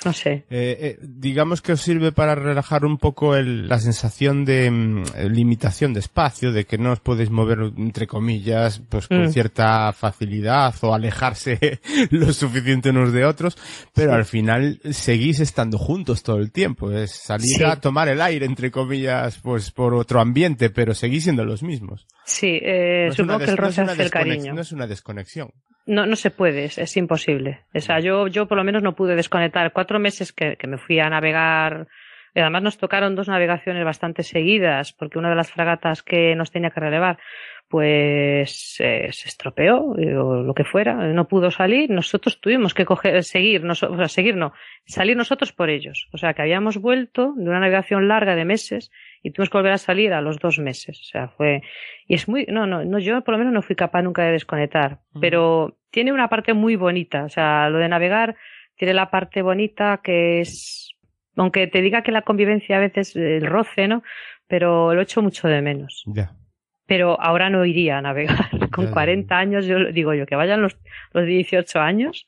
no 0.05 0.13
sé, 0.13 0.45
Eh, 0.49 0.77
eh, 0.79 0.99
digamos 1.01 1.61
que 1.61 1.73
os 1.73 1.81
sirve 1.81 2.11
para 2.11 2.35
relajar 2.35 2.85
un 2.85 2.97
poco 2.97 3.35
el- 3.35 3.67
la 3.67 3.79
sensación 3.79 4.45
de 4.45 4.69
mm, 4.71 5.03
eh, 5.15 5.29
limitación 5.29 5.93
de 5.93 5.99
espacio, 5.99 6.51
de 6.51 6.65
que 6.65 6.77
no 6.77 6.91
os 6.91 6.99
podéis 6.99 7.29
mover, 7.29 7.59
entre 7.77 8.07
comillas, 8.07 8.81
pues 8.89 9.07
con 9.07 9.23
Mm. 9.25 9.29
cierta 9.31 9.91
facilidad 9.93 10.73
o 10.81 10.93
alejarse 10.93 11.79
lo 12.11 12.31
suficiente 12.33 12.89
unos 12.91 13.13
de 13.13 13.25
otros, 13.25 13.57
pero 13.93 14.11
Sí. 14.11 14.15
al 14.17 14.25
final 14.25 14.79
seguís 14.91 15.39
estando 15.39 15.77
juntos 15.77 16.23
todo 16.23 16.37
el 16.37 16.51
tiempo. 16.51 16.91
Es 16.91 17.11
salir 17.11 17.57
Sí. 17.57 17.63
a 17.63 17.75
tomar 17.77 18.07
el 18.09 18.21
aire, 18.21 18.45
entre 18.45 18.71
comillas, 18.71 19.39
pues 19.41 19.71
por 19.71 19.93
otro 19.93 20.19
ambiente, 20.19 20.69
pero 20.69 20.93
seguís 20.93 21.23
siendo 21.23 21.45
los 21.45 21.63
mismos. 21.63 22.05
sí, 22.25 22.59
eh, 22.61 23.05
No 23.05 23.11
es 23.11 23.15
supongo 23.17 23.35
una 23.35 23.45
que 23.45 23.51
el 23.51 23.57
no 23.57 23.61
roce 23.63 23.81
hace 23.81 24.03
el 24.03 24.09
cariño. 24.11 24.53
No 24.53 24.61
es 24.61 24.71
una 24.71 24.87
desconexión. 24.87 25.49
No, 25.85 26.05
no 26.05 26.15
se 26.15 26.31
puede, 26.31 26.63
es, 26.63 26.77
es 26.77 26.95
imposible. 26.95 27.59
O 27.75 27.79
sea, 27.81 27.99
yo, 27.99 28.27
yo 28.29 28.47
por 28.47 28.57
lo 28.57 28.63
menos 28.63 28.81
no 28.81 28.95
pude 28.95 29.17
desconectar. 29.17 29.73
Cuatro 29.73 29.92
meses 29.99 30.33
que, 30.33 30.55
que 30.57 30.67
me 30.67 30.77
fui 30.77 30.99
a 30.99 31.09
navegar. 31.09 31.87
y 32.35 32.39
además 32.39 32.63
nos 32.63 32.77
tocaron 32.77 33.15
dos 33.15 33.27
navegaciones 33.27 33.83
bastante 33.85 34.23
seguidas, 34.23 34.93
porque 34.93 35.19
una 35.19 35.29
de 35.29 35.35
las 35.35 35.51
fragatas 35.51 36.01
que 36.03 36.35
nos 36.35 36.51
tenía 36.51 36.71
que 36.71 36.79
relevar, 36.79 37.17
pues 37.77 38.75
eh, 38.79 39.09
se 39.11 39.27
estropeó 39.27 39.97
eh, 39.97 40.15
o 40.15 40.43
lo 40.43 40.53
que 40.53 40.63
fuera, 40.63 40.93
no 40.93 41.27
pudo 41.27 41.49
salir. 41.49 41.89
Nosotros 41.89 42.39
tuvimos 42.39 42.73
que 42.73 42.85
coger, 42.85 43.23
seguir, 43.23 43.63
nos- 43.63 43.81
o 43.83 43.95
sea, 43.97 44.07
seguir 44.07 44.35
no, 44.35 44.53
salir 44.85 45.17
nosotros 45.17 45.53
por 45.53 45.69
ellos. 45.69 46.07
O 46.13 46.17
sea, 46.17 46.33
que 46.33 46.43
habíamos 46.43 46.77
vuelto 46.77 47.33
de 47.35 47.49
una 47.49 47.59
navegación 47.59 48.07
larga 48.07 48.35
de 48.35 48.45
meses 48.45 48.91
y 49.23 49.31
tuvimos 49.31 49.49
que 49.49 49.57
volver 49.57 49.73
a 49.73 49.77
salir 49.79 50.13
a 50.13 50.21
los 50.21 50.37
dos 50.37 50.59
meses. 50.59 50.99
O 51.01 51.03
sea, 51.03 51.29
fue, 51.29 51.63
y 52.07 52.13
es 52.13 52.27
muy, 52.27 52.45
no, 52.47 52.67
no, 52.67 52.85
no, 52.85 52.99
yo 52.99 53.21
por 53.23 53.33
lo 53.33 53.39
menos 53.39 53.53
no 53.53 53.61
fui 53.63 53.75
capaz 53.75 54.03
nunca 54.03 54.23
de 54.23 54.33
desconectar, 54.33 54.99
pero 55.19 55.77
tiene 55.89 56.11
una 56.13 56.29
parte 56.29 56.53
muy 56.53 56.75
bonita, 56.75 57.23
o 57.25 57.29
sea, 57.29 57.69
lo 57.69 57.79
de 57.79 57.89
navegar 57.89 58.35
tiene 58.83 58.95
la 58.95 59.09
parte 59.09 59.41
bonita 59.41 60.01
que 60.03 60.41
es, 60.41 60.89
aunque 61.37 61.67
te 61.67 61.81
diga 61.81 62.03
que 62.03 62.11
la 62.11 62.23
convivencia 62.23 62.75
a 62.75 62.79
veces, 62.81 63.15
el 63.15 63.47
roce, 63.47 63.87
¿no? 63.87 64.03
Pero 64.49 64.93
lo 64.93 65.01
echo 65.01 65.21
mucho 65.21 65.47
de 65.47 65.61
menos. 65.61 66.03
Ya. 66.07 66.33
Pero 66.85 67.17
ahora 67.21 67.49
no 67.49 67.63
iría 67.63 67.99
a 67.99 68.01
navegar. 68.01 68.49
Con 68.73 68.83
Ya, 68.83 68.89
ya, 68.89 68.93
40 68.93 69.37
años, 69.37 69.65
yo 69.67 69.85
digo 69.93 70.13
yo, 70.13 70.25
que 70.25 70.35
vayan 70.35 70.61
los, 70.61 70.77
los 71.13 71.25
18 71.25 71.79
años, 71.79 72.27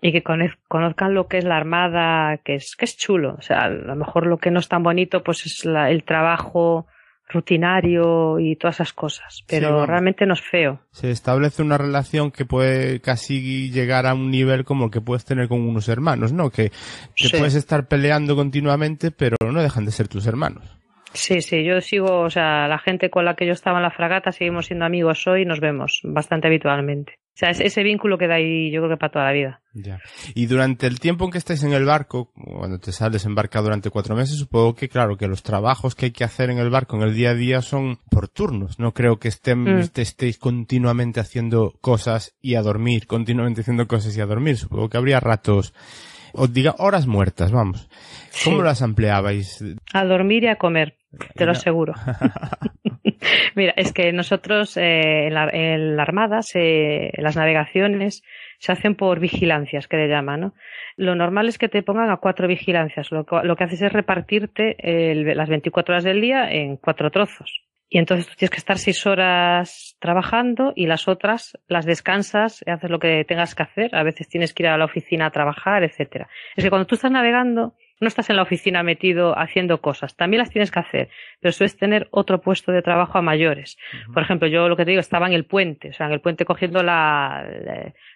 y 0.00 0.12
que 0.12 0.22
conozcan 0.22 1.12
lo 1.12 1.26
que 1.26 1.38
es 1.38 1.44
la 1.44 1.56
armada, 1.56 2.36
que 2.44 2.54
es, 2.54 2.76
que 2.76 2.84
es 2.84 2.96
chulo. 2.96 3.34
O 3.36 3.42
sea, 3.42 3.64
a 3.64 3.70
lo 3.70 3.96
mejor 3.96 4.26
lo 4.26 4.38
que 4.38 4.52
no 4.52 4.60
es 4.60 4.68
tan 4.68 4.84
bonito, 4.84 5.24
pues 5.24 5.44
es 5.44 5.64
el 5.64 6.04
trabajo 6.04 6.86
rutinario 7.34 8.38
y 8.38 8.56
todas 8.56 8.76
esas 8.76 8.92
cosas, 8.92 9.44
pero 9.46 9.84
realmente 9.84 10.24
no 10.24 10.34
es 10.34 10.40
feo. 10.40 10.80
Se 10.90 11.10
establece 11.10 11.62
una 11.62 11.76
relación 11.76 12.30
que 12.30 12.44
puede 12.46 13.00
casi 13.00 13.70
llegar 13.70 14.06
a 14.06 14.14
un 14.14 14.30
nivel 14.30 14.64
como 14.64 14.86
el 14.86 14.90
que 14.90 15.00
puedes 15.00 15.24
tener 15.24 15.48
con 15.48 15.60
unos 15.60 15.88
hermanos, 15.88 16.32
¿no? 16.32 16.50
Que, 16.50 16.70
puedes 17.30 17.54
estar 17.54 17.86
peleando 17.88 18.36
continuamente, 18.36 19.10
pero 19.10 19.36
no 19.44 19.60
dejan 19.60 19.84
de 19.84 19.92
ser 19.92 20.08
tus 20.08 20.26
hermanos. 20.26 20.64
Sí, 21.12 21.42
sí, 21.42 21.62
yo 21.64 21.80
sigo, 21.80 22.20
o 22.20 22.30
sea, 22.30 22.66
la 22.66 22.78
gente 22.78 23.08
con 23.08 23.24
la 23.24 23.34
que 23.34 23.46
yo 23.46 23.52
estaba 23.52 23.78
en 23.78 23.84
la 23.84 23.90
fragata 23.90 24.32
seguimos 24.32 24.66
siendo 24.66 24.84
amigos 24.84 25.26
hoy 25.26 25.42
y 25.42 25.44
nos 25.44 25.60
vemos 25.60 26.00
bastante 26.02 26.48
habitualmente. 26.48 27.18
O 27.34 27.36
sea, 27.36 27.50
ese 27.50 27.82
vínculo 27.82 28.16
queda 28.16 28.36
ahí 28.36 28.70
yo 28.70 28.80
creo 28.80 28.90
que 28.90 28.96
para 28.96 29.10
toda 29.10 29.24
la 29.24 29.32
vida. 29.32 29.60
Ya. 29.72 29.98
Y 30.36 30.46
durante 30.46 30.86
el 30.86 31.00
tiempo 31.00 31.24
en 31.24 31.32
que 31.32 31.38
estáis 31.38 31.64
en 31.64 31.72
el 31.72 31.84
barco, 31.84 32.32
cuando 32.32 32.78
te 32.78 32.92
sales 32.92 33.24
en 33.24 33.34
barca 33.34 33.60
durante 33.60 33.90
cuatro 33.90 34.14
meses, 34.14 34.38
supongo 34.38 34.76
que 34.76 34.88
claro, 34.88 35.16
que 35.16 35.26
los 35.26 35.42
trabajos 35.42 35.96
que 35.96 36.06
hay 36.06 36.10
que 36.12 36.22
hacer 36.22 36.50
en 36.50 36.58
el 36.58 36.70
barco 36.70 36.94
en 36.94 37.02
el 37.02 37.12
día 37.12 37.30
a 37.30 37.34
día 37.34 37.60
son 37.60 37.98
por 38.08 38.28
turnos. 38.28 38.78
No 38.78 38.94
creo 38.94 39.18
que 39.18 39.26
estén, 39.26 39.64
mm. 39.64 39.90
estéis 39.96 40.38
continuamente 40.38 41.18
haciendo 41.18 41.74
cosas 41.80 42.36
y 42.40 42.54
a 42.54 42.62
dormir, 42.62 43.08
continuamente 43.08 43.62
haciendo 43.62 43.88
cosas 43.88 44.16
y 44.16 44.20
a 44.20 44.26
dormir. 44.26 44.56
Supongo 44.56 44.88
que 44.88 44.96
habría 44.96 45.18
ratos, 45.18 45.74
o 46.34 46.46
diga, 46.46 46.74
horas 46.78 47.06
muertas, 47.06 47.52
vamos. 47.52 47.88
¿Cómo 48.44 48.62
las 48.62 48.82
empleabais? 48.82 49.64
A 49.92 50.04
dormir 50.04 50.44
y 50.44 50.48
a 50.48 50.56
comer, 50.56 50.96
te 51.34 51.46
lo 51.46 51.52
aseguro. 51.52 51.94
Mira, 53.54 53.72
es 53.76 53.92
que 53.92 54.12
nosotros 54.12 54.76
eh, 54.76 55.26
en, 55.28 55.34
la, 55.34 55.48
en, 55.50 55.96
la, 55.96 56.02
Armada 56.02 56.40
las 57.16 57.36
navegaciones 57.36 58.22
se 58.58 58.72
hacen 58.72 58.94
por 58.94 59.20
vigilancias, 59.20 59.88
que 59.88 59.96
le 59.96 60.08
llaman, 60.08 60.40
¿no? 60.40 60.54
Lo 60.96 61.14
normal 61.14 61.48
es 61.48 61.58
que 61.58 61.68
te 61.68 61.82
pongan 61.82 62.10
a 62.10 62.18
cuatro 62.18 62.48
vigilancias. 62.48 63.10
Lo, 63.10 63.26
lo 63.42 63.56
que 63.56 63.64
haces 63.64 63.82
es 63.82 63.92
repartirte 63.92 64.76
las 65.34 65.48
24 65.48 65.94
horas 65.94 66.04
del 66.04 66.20
día 66.20 66.50
en 66.50 66.76
cuatro 66.76 67.10
trozos. 67.10 67.63
Y 67.94 67.98
entonces 67.98 68.26
tú 68.26 68.34
tienes 68.36 68.50
que 68.50 68.56
estar 68.56 68.76
seis 68.76 69.06
horas 69.06 69.96
trabajando 70.00 70.72
y 70.74 70.86
las 70.86 71.06
otras 71.06 71.56
las 71.68 71.86
descansas, 71.86 72.64
haces 72.66 72.90
lo 72.90 72.98
que 72.98 73.24
tengas 73.24 73.54
que 73.54 73.62
hacer. 73.62 73.94
A 73.94 74.02
veces 74.02 74.28
tienes 74.28 74.52
que 74.52 74.64
ir 74.64 74.68
a 74.68 74.76
la 74.76 74.86
oficina 74.86 75.26
a 75.26 75.30
trabajar, 75.30 75.84
etcétera. 75.84 76.28
Es 76.56 76.64
que 76.64 76.70
cuando 76.70 76.88
tú 76.88 76.96
estás 76.96 77.12
navegando, 77.12 77.74
no 78.00 78.08
estás 78.08 78.30
en 78.30 78.36
la 78.36 78.42
oficina 78.42 78.82
metido 78.82 79.38
haciendo 79.38 79.80
cosas, 79.80 80.16
también 80.16 80.40
las 80.40 80.50
tienes 80.50 80.72
que 80.72 80.80
hacer, 80.80 81.08
pero 81.38 81.52
sueles 81.52 81.76
tener 81.76 82.08
otro 82.10 82.40
puesto 82.40 82.72
de 82.72 82.82
trabajo 82.82 83.16
a 83.16 83.22
mayores. 83.22 83.78
Por 84.12 84.24
ejemplo, 84.24 84.48
yo 84.48 84.68
lo 84.68 84.76
que 84.76 84.84
te 84.84 84.90
digo, 84.90 85.00
estaba 85.00 85.28
en 85.28 85.32
el 85.32 85.44
puente, 85.44 85.90
o 85.90 85.92
sea, 85.92 86.06
en 86.06 86.14
el 86.14 86.20
puente 86.20 86.44
cogiendo 86.44 86.82
la, 86.82 87.46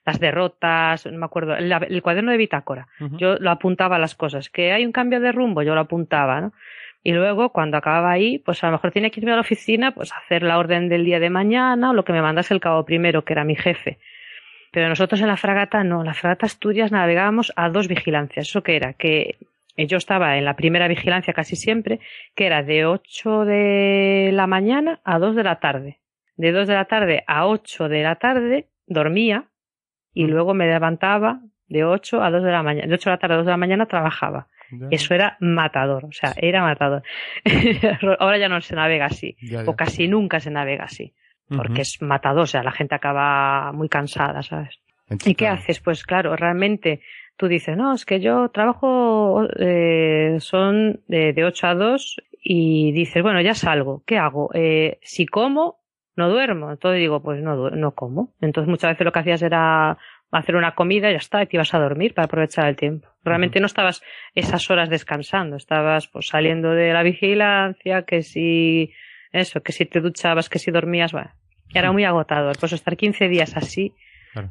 las 0.04 0.18
derrotas, 0.18 1.06
no 1.06 1.18
me 1.18 1.24
acuerdo, 1.24 1.54
el, 1.54 2.02
cuaderno 2.02 2.32
de 2.32 2.36
bitácora. 2.36 2.88
Yo 3.16 3.36
lo 3.36 3.52
apuntaba 3.52 3.94
a 3.94 4.00
las 4.00 4.16
cosas, 4.16 4.50
que 4.50 4.72
hay 4.72 4.84
un 4.84 4.90
cambio 4.90 5.20
de 5.20 5.30
rumbo, 5.30 5.62
yo 5.62 5.76
lo 5.76 5.82
apuntaba, 5.82 6.40
¿no? 6.40 6.52
Y 7.08 7.12
luego, 7.12 7.52
cuando 7.54 7.78
acababa 7.78 8.10
ahí, 8.10 8.36
pues 8.36 8.62
a 8.62 8.66
lo 8.66 8.72
mejor 8.72 8.92
tenía 8.92 9.08
que 9.08 9.20
irme 9.20 9.32
a 9.32 9.36
la 9.36 9.40
oficina, 9.40 9.92
pues 9.92 10.12
hacer 10.12 10.42
la 10.42 10.58
orden 10.58 10.90
del 10.90 11.06
día 11.06 11.18
de 11.18 11.30
mañana 11.30 11.88
o 11.88 11.94
lo 11.94 12.04
que 12.04 12.12
me 12.12 12.20
mandase 12.20 12.52
el 12.52 12.60
cabo 12.60 12.84
primero, 12.84 13.24
que 13.24 13.32
era 13.32 13.44
mi 13.44 13.56
jefe. 13.56 13.98
Pero 14.72 14.90
nosotros 14.90 15.18
en 15.22 15.28
la 15.28 15.38
fragata 15.38 15.82
no, 15.84 16.00
en 16.00 16.06
la 16.06 16.12
fragata 16.12 16.44
Asturias 16.44 16.92
navegábamos 16.92 17.50
a 17.56 17.70
dos 17.70 17.88
vigilancias. 17.88 18.46
¿Eso 18.48 18.62
qué 18.62 18.76
era? 18.76 18.92
Que 18.92 19.38
yo 19.78 19.96
estaba 19.96 20.36
en 20.36 20.44
la 20.44 20.54
primera 20.54 20.86
vigilancia 20.86 21.32
casi 21.32 21.56
siempre, 21.56 21.98
que 22.34 22.44
era 22.44 22.62
de 22.62 22.84
8 22.84 23.46
de 23.46 24.30
la 24.34 24.46
mañana 24.46 25.00
a 25.02 25.18
2 25.18 25.34
de 25.34 25.44
la 25.44 25.60
tarde. 25.60 26.00
De 26.36 26.52
2 26.52 26.68
de 26.68 26.74
la 26.74 26.84
tarde 26.84 27.24
a 27.26 27.46
8 27.46 27.88
de 27.88 28.02
la 28.02 28.16
tarde 28.16 28.66
dormía 28.86 29.46
y 30.12 30.24
mm. 30.24 30.28
luego 30.28 30.52
me 30.52 30.66
levantaba 30.66 31.40
de 31.68 31.84
8 31.84 32.22
a 32.22 32.30
2 32.30 32.42
de 32.42 32.50
la 32.50 32.62
mañana. 32.62 32.86
De 32.86 32.92
8 32.92 33.08
de 33.08 33.14
la 33.14 33.18
tarde 33.18 33.32
a 33.32 33.38
2 33.38 33.46
de 33.46 33.52
la 33.52 33.56
mañana 33.56 33.86
trabajaba. 33.86 34.48
Eso 34.90 35.14
era 35.14 35.36
matador, 35.40 36.04
o 36.04 36.12
sea, 36.12 36.34
era 36.36 36.62
matador. 36.62 37.02
Ahora 38.18 38.38
ya 38.38 38.48
no 38.48 38.60
se 38.60 38.74
navega 38.74 39.06
así, 39.06 39.36
o 39.66 39.74
casi 39.74 40.08
nunca 40.08 40.40
se 40.40 40.50
navega 40.50 40.84
así, 40.84 41.14
porque 41.48 41.82
es 41.82 42.00
matador, 42.02 42.42
o 42.42 42.46
sea, 42.46 42.62
la 42.62 42.72
gente 42.72 42.94
acaba 42.94 43.72
muy 43.72 43.88
cansada, 43.88 44.42
¿sabes? 44.42 44.80
¿Y 45.24 45.34
qué 45.34 45.48
haces? 45.48 45.80
Pues 45.80 46.04
claro, 46.04 46.36
realmente 46.36 47.00
tú 47.36 47.48
dices, 47.48 47.76
no, 47.76 47.94
es 47.94 48.04
que 48.04 48.20
yo 48.20 48.50
trabajo, 48.50 49.46
eh, 49.58 50.36
son 50.40 51.00
de, 51.08 51.32
de 51.32 51.44
8 51.44 51.66
a 51.66 51.74
2 51.74 52.22
y 52.42 52.92
dices, 52.92 53.22
bueno, 53.22 53.40
ya 53.40 53.54
salgo, 53.54 54.02
¿qué 54.04 54.18
hago? 54.18 54.50
Eh, 54.54 54.98
si 55.02 55.26
como, 55.26 55.78
no 56.18 56.28
duermo. 56.28 56.70
Entonces 56.70 56.98
digo, 56.98 57.22
pues 57.22 57.40
no, 57.40 57.70
no 57.70 57.92
como. 57.92 58.34
Entonces 58.40 58.68
muchas 58.68 58.90
veces 58.90 59.04
lo 59.04 59.12
que 59.12 59.20
hacías 59.20 59.40
era 59.40 59.96
hacer 60.30 60.56
una 60.56 60.74
comida 60.74 61.08
y 61.08 61.12
ya 61.12 61.18
está, 61.18 61.42
y 61.42 61.46
te 61.46 61.56
ibas 61.56 61.72
a 61.74 61.78
dormir 61.78 62.14
para 62.14 62.26
aprovechar 62.26 62.68
el 62.68 62.76
tiempo. 62.76 63.08
Realmente 63.24 63.60
no 63.60 63.66
estabas 63.66 64.02
esas 64.34 64.70
horas 64.70 64.90
descansando, 64.90 65.56
estabas 65.56 66.08
pues 66.08 66.28
saliendo 66.28 66.70
de 66.70 66.92
la 66.92 67.02
vigilancia, 67.02 68.02
que 68.02 68.22
si 68.22 68.92
eso, 69.32 69.62
que 69.62 69.72
si 69.72 69.86
te 69.86 70.00
duchabas, 70.00 70.48
que 70.48 70.58
si 70.58 70.70
dormías, 70.70 71.12
bueno, 71.12 71.30
era 71.74 71.92
muy 71.92 72.04
agotador. 72.04 72.56
Pues 72.58 72.72
estar 72.72 72.96
15 72.96 73.28
días 73.28 73.56
así, 73.56 73.94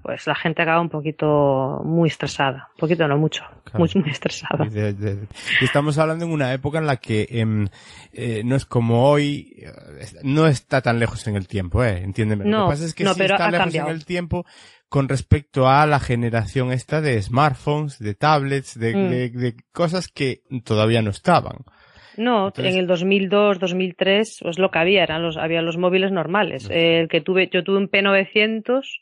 pues 0.02 0.28
la 0.28 0.36
gente 0.36 0.62
acaba 0.62 0.82
un 0.82 0.90
poquito 0.90 1.82
muy 1.84 2.10
estresada. 2.10 2.70
Un 2.76 2.80
poquito, 2.80 3.08
no 3.08 3.18
mucho. 3.18 3.44
Muy, 3.74 3.90
muy 3.96 4.10
estresada. 4.10 4.68
Y 4.68 5.66
estamos 5.66 5.98
hablando 5.98 6.26
en 6.26 6.32
una 6.32 6.54
época 6.54 6.80
en 6.80 6.88
la 6.88 6.98
que 6.98 7.28
em, 7.30 7.68
eh, 8.14 8.42
no 8.44 8.56
es 8.56 8.66
como 8.66 9.10
hoy, 9.10 9.54
eh, 9.58 9.72
no 10.24 10.48
está 10.48 10.82
tan 10.82 11.00
lejos 11.00 11.28
en 11.28 11.36
el 11.36 11.48
tiempo, 11.48 11.84
¿eh? 11.84 12.02
Entiéndeme. 12.04 12.46
No, 12.46 12.60
Lo 12.60 12.66
que 12.66 12.72
pasa 12.74 12.86
es 12.86 12.94
que 12.94 13.04
no, 13.04 13.14
sí 13.14 13.24
está 13.24 13.50
lejos 13.50 13.66
cambiado. 13.66 13.90
en 13.90 13.96
el 13.96 14.06
tiempo 14.06 14.46
con 14.90 15.10
respecto 15.10 15.68
a 15.68 15.86
la 15.86 16.00
generación 16.00 16.72
esta 16.72 17.02
de 17.02 17.22
smartphones, 17.22 18.00
de 18.00 18.16
tablets, 18.16 18.80
de, 18.80 18.96
Mm. 18.96 19.10
de- 19.10 19.30
de 19.30 19.56
cosas 19.74 20.08
que 20.08 20.42
todavía 20.64 21.02
no 21.02 21.10
estaban. 21.10 21.58
No, 22.16 22.48
Entonces- 22.48 22.74
en 22.74 22.80
el 22.80 22.88
2002, 22.88 23.60
2003, 23.60 24.40
pues 24.42 24.58
lo 24.58 24.72
que 24.72 24.80
había 24.80 25.04
eran 25.04 25.22
los, 25.22 25.38
había 25.38 25.62
los 25.62 25.78
móviles 25.78 26.12
normales. 26.12 26.68
El 26.72 27.10
que 27.10 27.22
tuve, 27.22 27.50
yo 27.52 27.64
tuve 27.64 27.78
un 27.78 27.90
P900, 27.90 29.02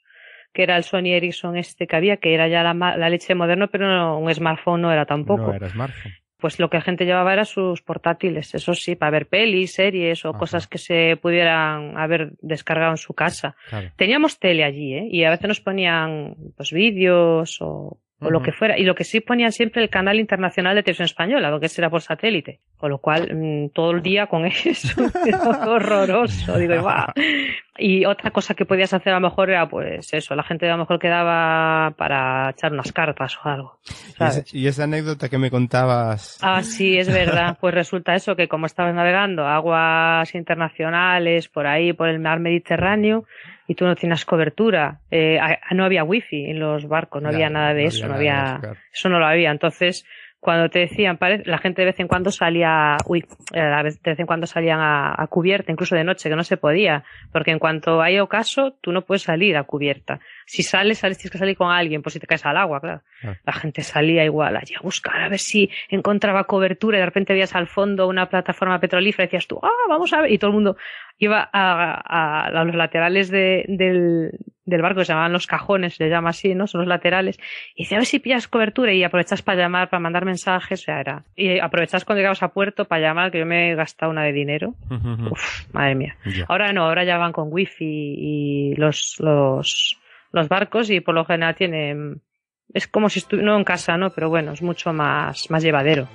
que 0.54 0.64
era 0.64 0.76
el 0.76 0.84
Sony 0.84 1.14
Ericsson 1.14 1.56
este 1.58 1.88
que 1.88 1.96
había, 1.96 2.18
que 2.18 2.34
era 2.34 2.48
ya 2.48 2.64
la, 2.64 2.74
la 2.74 3.10
leche 3.10 3.36
moderno, 3.36 3.70
pero 3.70 3.88
no, 3.88 4.20
un 4.20 4.34
smartphone 4.34 4.82
no 4.82 4.92
era 4.92 5.06
tampoco. 5.06 5.48
No 5.48 5.54
era 5.54 5.70
smartphone. 5.70 6.12
Pues 6.38 6.60
lo 6.60 6.70
que 6.70 6.78
la 6.78 6.82
gente 6.82 7.06
llevaba 7.06 7.34
era 7.34 7.46
sus 7.46 7.82
portátiles, 7.82 8.54
eso 8.54 8.74
sí, 8.74 8.96
para 8.96 9.12
ver 9.12 9.28
pelis, 9.28 9.74
series 9.74 10.26
o 10.26 10.30
Ajá. 10.30 10.40
cosas 10.40 10.68
que 10.68 10.78
se 10.78 11.18
pudieran 11.22 11.98
haber 11.98 12.34
descargado 12.42 12.92
en 12.92 12.98
su 12.98 13.14
casa. 13.14 13.56
Claro. 13.70 13.92
Teníamos 13.96 14.38
tele 14.38 14.64
allí, 14.64 14.94
¿eh? 14.96 15.08
Y 15.10 15.24
a 15.24 15.30
veces 15.30 15.48
nos 15.48 15.62
ponían, 15.62 16.36
pues, 16.58 16.72
vídeos 16.72 17.58
o, 17.62 18.00
o 18.22 18.30
lo 18.30 18.42
que 18.42 18.52
fuera. 18.52 18.78
Y 18.78 18.84
lo 18.84 18.96
que 18.96 19.04
sí 19.04 19.20
ponían 19.20 19.52
siempre 19.52 19.84
el 19.84 19.90
canal 19.90 20.20
internacional 20.20 20.76
de 20.76 20.84
televisión 20.84 21.06
española, 21.06 21.50
lo 21.50 21.60
que 21.60 21.68
era 21.78 21.90
por 21.90 22.02
satélite. 22.02 22.60
Con 22.78 22.90
lo 22.92 23.00
cual, 23.00 23.30
mm, 23.36 23.70
todo 23.70 23.92
el 23.92 24.02
día 24.02 24.28
con 24.28 24.46
eso. 24.66 25.02
Horroroso. 25.68 26.58
Digo, 26.58 26.80
"Guau". 26.82 27.08
Y 27.78 28.06
otra 28.06 28.32
cosa 28.32 28.54
que 28.54 28.66
podías 28.66 28.94
hacer 28.94 29.12
a 29.12 29.20
lo 29.20 29.28
mejor 29.28 29.50
era, 29.50 29.68
pues, 29.68 30.14
eso. 30.14 30.34
La 30.34 30.44
gente 30.44 30.68
a 30.70 30.74
lo 30.74 30.78
mejor 30.80 30.98
quedaba 30.98 31.92
para 31.98 32.52
echar 32.52 32.72
unas 32.72 32.92
cartas 32.94 33.38
o 33.44 33.50
algo. 33.50 33.80
¿sabes? 34.18 34.54
y 34.54 34.68
esa 34.68 34.86
anécdota 34.86 35.28
que 35.28 35.38
me 35.38 35.52
contabas. 35.52 36.40
Ah, 36.42 36.64
sí, 36.64 36.98
es 36.98 37.12
verdad. 37.12 37.58
Pues 37.60 37.74
resulta 37.74 38.16
eso, 38.16 38.36
que 38.38 38.48
como 38.48 38.66
estabas 38.66 38.96
navegando 38.96 39.46
aguas 39.46 40.34
internacionales, 40.36 41.50
por 41.50 41.68
ahí, 41.68 41.92
por 41.92 42.08
el 42.08 42.20
mar 42.20 42.40
Mediterráneo, 42.40 43.26
y 43.68 43.76
tú 43.76 43.86
no 43.86 43.96
tienes 43.96 44.26
cobertura, 44.26 45.00
eh, 45.12 45.40
a- 45.40 45.74
no 45.74 45.84
había 45.86 46.04
wifi 46.04 46.46
en 46.46 46.60
los 46.60 46.88
barcos, 46.88 47.22
no 47.22 47.30
había 47.30 47.50
nada 47.50 47.74
de 47.74 47.84
no 47.84 47.88
eso, 47.88 48.06
había 48.06 48.08
no 48.08 48.16
había, 48.16 48.44
eso, 48.44 48.60
claro. 48.62 48.78
eso 48.94 49.10
no 49.10 49.20
lo 49.20 49.26
había. 49.26 49.52
Entonces, 49.52 50.06
cuando 50.40 50.70
te 50.70 50.78
decían, 50.80 51.18
la 51.46 51.58
gente 51.58 51.82
de 51.82 51.88
vez 51.88 52.00
en 52.00 52.08
cuando 52.08 52.30
salía, 52.30 52.98
uy, 53.08 53.26
eh, 53.54 53.60
de 53.62 54.12
vez 54.12 54.20
en 54.20 54.28
cuando 54.28 54.46
salían 54.46 54.80
a, 54.80 55.16
a 55.20 55.26
cubierta, 55.28 55.72
incluso 55.72 55.96
de 55.96 56.04
noche, 56.04 56.30
que 56.30 56.36
no 56.36 56.44
se 56.44 56.58
podía, 56.58 57.04
porque 57.32 57.50
en 57.50 57.58
cuanto 57.58 58.00
hay 58.02 58.20
ocaso, 58.20 58.78
tú 58.82 58.92
no 58.92 59.02
puedes 59.02 59.24
salir 59.24 59.58
a 59.58 59.64
cubierta. 59.64 60.20
Si 60.46 60.62
sales, 60.64 61.00
sales, 61.00 61.18
tienes 61.18 61.32
que 61.32 61.38
salir 61.38 61.58
con 61.58 61.72
alguien, 61.72 62.02
por 62.02 62.12
si 62.12 62.20
te 62.20 62.28
caes 62.28 62.46
al 62.46 62.58
agua, 62.58 62.80
claro. 62.80 63.02
Claro. 63.22 63.38
La 63.46 63.54
gente 63.54 63.82
salía 63.82 64.24
igual 64.24 64.56
allí 64.56 64.76
a 64.76 64.80
buscar 64.82 65.20
a 65.22 65.30
ver 65.30 65.40
si 65.40 65.70
encontraba 65.90 66.44
cobertura 66.44 66.98
y 66.98 67.00
de 67.00 67.06
repente 67.06 67.34
veías 67.34 67.56
al 67.56 67.68
fondo 67.68 68.08
una 68.08 68.30
plataforma 68.30 68.80
petrolífera 68.80 69.24
y 69.24 69.28
decías 69.28 69.48
tú, 69.48 69.60
ah, 69.64 69.70
vamos 69.90 70.14
a 70.14 70.22
ver, 70.22 70.32
y 70.32 70.38
todo 70.38 70.50
el 70.52 70.54
mundo 70.56 70.78
iba 71.18 71.50
a, 71.52 72.02
a- 72.06 72.46
a 72.48 72.64
los 72.64 72.76
laterales 72.76 73.30
de- 73.32 73.66
del, 73.68 74.32
del 74.66 74.82
barco, 74.82 75.00
que 75.00 75.06
se 75.06 75.14
llamaban 75.14 75.32
los 75.34 75.48
cajones, 75.48 75.96
se 75.96 76.10
llama 76.10 76.30
así, 76.32 76.54
¿no? 76.54 76.68
Son 76.68 76.82
los 76.82 76.88
laterales, 76.88 77.40
y 77.76 77.84
dice, 77.84 77.96
a 77.96 78.00
ver 78.00 78.06
si 78.06 78.20
pillas 78.20 78.48
cobertura 78.48 78.92
y 78.94 79.04
aprovechas 79.04 79.42
para 79.42 79.62
llamar, 79.62 79.90
para 79.90 80.00
mandar 80.02 80.26
mensajes, 80.26 80.82
o 80.82 80.84
sea, 80.84 81.00
era. 81.00 81.24
Y 81.36 81.58
aprovechas 81.60 82.04
cuando 82.06 82.20
llegabas 82.20 82.44
a 82.44 82.50
puerto 82.50 82.86
para 82.86 83.02
llamar, 83.02 83.32
que 83.32 83.40
yo 83.40 83.46
me 83.46 83.72
he 83.72 83.76
gastado 83.76 84.12
una 84.12 84.24
de 84.24 84.34
dinero. 84.34 84.76
Uf, 85.32 85.74
madre 85.74 85.96
mía. 85.96 86.16
Ahora 86.50 86.72
no, 86.74 86.84
ahora 86.84 87.04
ya 87.04 87.18
van 87.18 87.32
con 87.32 87.48
wifi 87.52 87.86
y 88.18 88.76
los, 88.76 89.16
los, 89.20 89.98
los 90.36 90.50
barcos 90.50 90.90
y 90.90 91.00
por 91.00 91.16
lo 91.16 91.26
general 91.26 91.56
tienen, 91.56 92.22
es 92.74 92.88
como 92.88 93.10
si 93.10 93.20
estuviera, 93.20 93.52
no 93.52 93.58
en 93.58 93.64
casa, 93.64 93.98
¿no? 93.98 94.10
Pero 94.10 94.30
bueno, 94.30 94.52
es 94.52 94.62
mucho 94.62 94.92
más, 94.92 95.50
más 95.50 95.64
llevadero. 95.64 96.08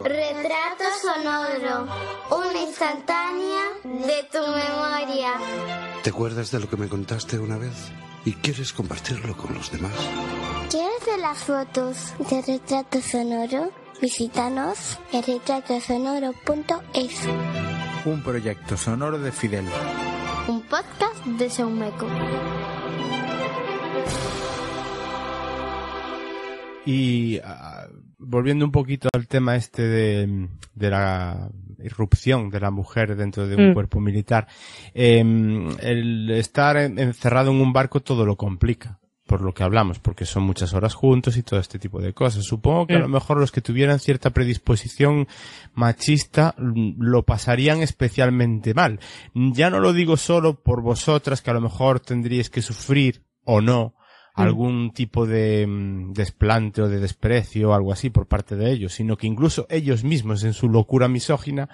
Retrato 0.00 0.84
sonoro, 1.00 1.88
una 2.30 2.60
instantánea 2.60 3.62
de 3.84 4.22
tu 4.30 4.38
memoria. 4.38 5.32
¿Te 6.02 6.10
acuerdas 6.10 6.50
de 6.50 6.60
lo 6.60 6.68
que 6.68 6.76
me 6.76 6.88
contaste 6.88 7.38
una 7.38 7.56
vez? 7.56 7.92
y 8.24 8.34
quieres 8.34 8.72
compartirlo 8.72 9.36
con 9.36 9.54
los 9.54 9.70
demás. 9.72 9.92
¿Quieres 10.70 11.04
ver 11.06 11.18
las 11.18 11.38
fotos 11.38 12.14
de 12.30 12.40
retrato 12.40 13.00
sonoro? 13.00 13.72
Visítanos 14.00 14.98
en 15.12 15.22
retratosonoro.es. 15.22 17.28
Un 18.04 18.22
proyecto 18.22 18.76
sonoro 18.76 19.18
de 19.18 19.32
Fidel. 19.32 19.64
Podcast 20.76 21.26
de 21.26 21.50
Saumeco. 21.50 22.06
Y 26.86 27.38
ah, 27.44 27.86
volviendo 28.18 28.64
un 28.64 28.72
poquito 28.72 29.10
al 29.12 29.28
tema 29.28 29.54
este 29.56 29.82
de, 29.82 30.48
de 30.74 30.88
la 30.90 31.50
irrupción 31.78 32.48
de 32.48 32.60
la 32.60 32.70
mujer 32.70 33.16
dentro 33.16 33.46
de 33.46 33.54
un 33.56 33.70
Mm. 33.72 33.74
cuerpo 33.74 34.00
militar, 34.00 34.46
em, 34.94 35.68
el 35.80 36.30
estar 36.30 36.78
en- 36.78 36.98
encerrado 36.98 37.50
en 37.50 37.60
un 37.60 37.74
barco 37.74 38.00
todo 38.00 38.24
lo 38.24 38.36
complica, 38.36 38.98
por 39.32 39.40
lo 39.40 39.54
que 39.54 39.62
hablamos, 39.62 39.98
porque 39.98 40.26
son 40.26 40.42
muchas 40.42 40.74
horas 40.74 40.92
juntos 40.92 41.38
y 41.38 41.42
todo 41.42 41.58
este 41.58 41.78
tipo 41.78 42.02
de 42.02 42.12
cosas. 42.12 42.44
Supongo 42.44 42.86
que 42.86 42.96
a 42.96 42.98
Mm. 42.98 43.02
lo 43.02 43.08
mejor 43.08 43.38
los 43.40 43.50
que 43.50 43.62
tuvieran 43.62 43.98
cierta 43.98 44.28
predisposición 44.28 45.26
machista 45.72 46.54
mm, 46.58 46.96
lo 47.02 47.22
pasarían 47.22 47.80
especialmente 47.80 48.74
mal. 48.74 49.00
Ya 49.34 49.70
no 49.70 49.80
lo 49.80 49.94
digo 49.94 50.18
solo 50.18 50.60
por 50.60 50.82
vosotras, 50.82 51.40
que 51.40 51.50
a 51.50 51.54
lo 51.54 51.62
mejor 51.62 52.00
tendríais 52.00 52.50
que 52.50 52.60
sufrir 52.60 53.22
o 53.44 53.62
no 53.62 53.94
Mm. 54.36 54.40
algún 54.42 54.92
tipo 54.92 55.26
de 55.26 55.66
desplante 56.12 56.82
o 56.82 56.88
de 56.90 57.00
desprecio 57.00 57.70
o 57.70 57.72
algo 57.74 57.90
así 57.90 58.10
por 58.10 58.26
parte 58.26 58.54
de 58.56 58.70
ellos, 58.70 58.92
sino 58.92 59.16
que 59.16 59.26
incluso 59.26 59.66
ellos 59.70 60.04
mismos 60.04 60.44
en 60.44 60.52
su 60.52 60.68
locura 60.68 61.08
misógina 61.08 61.70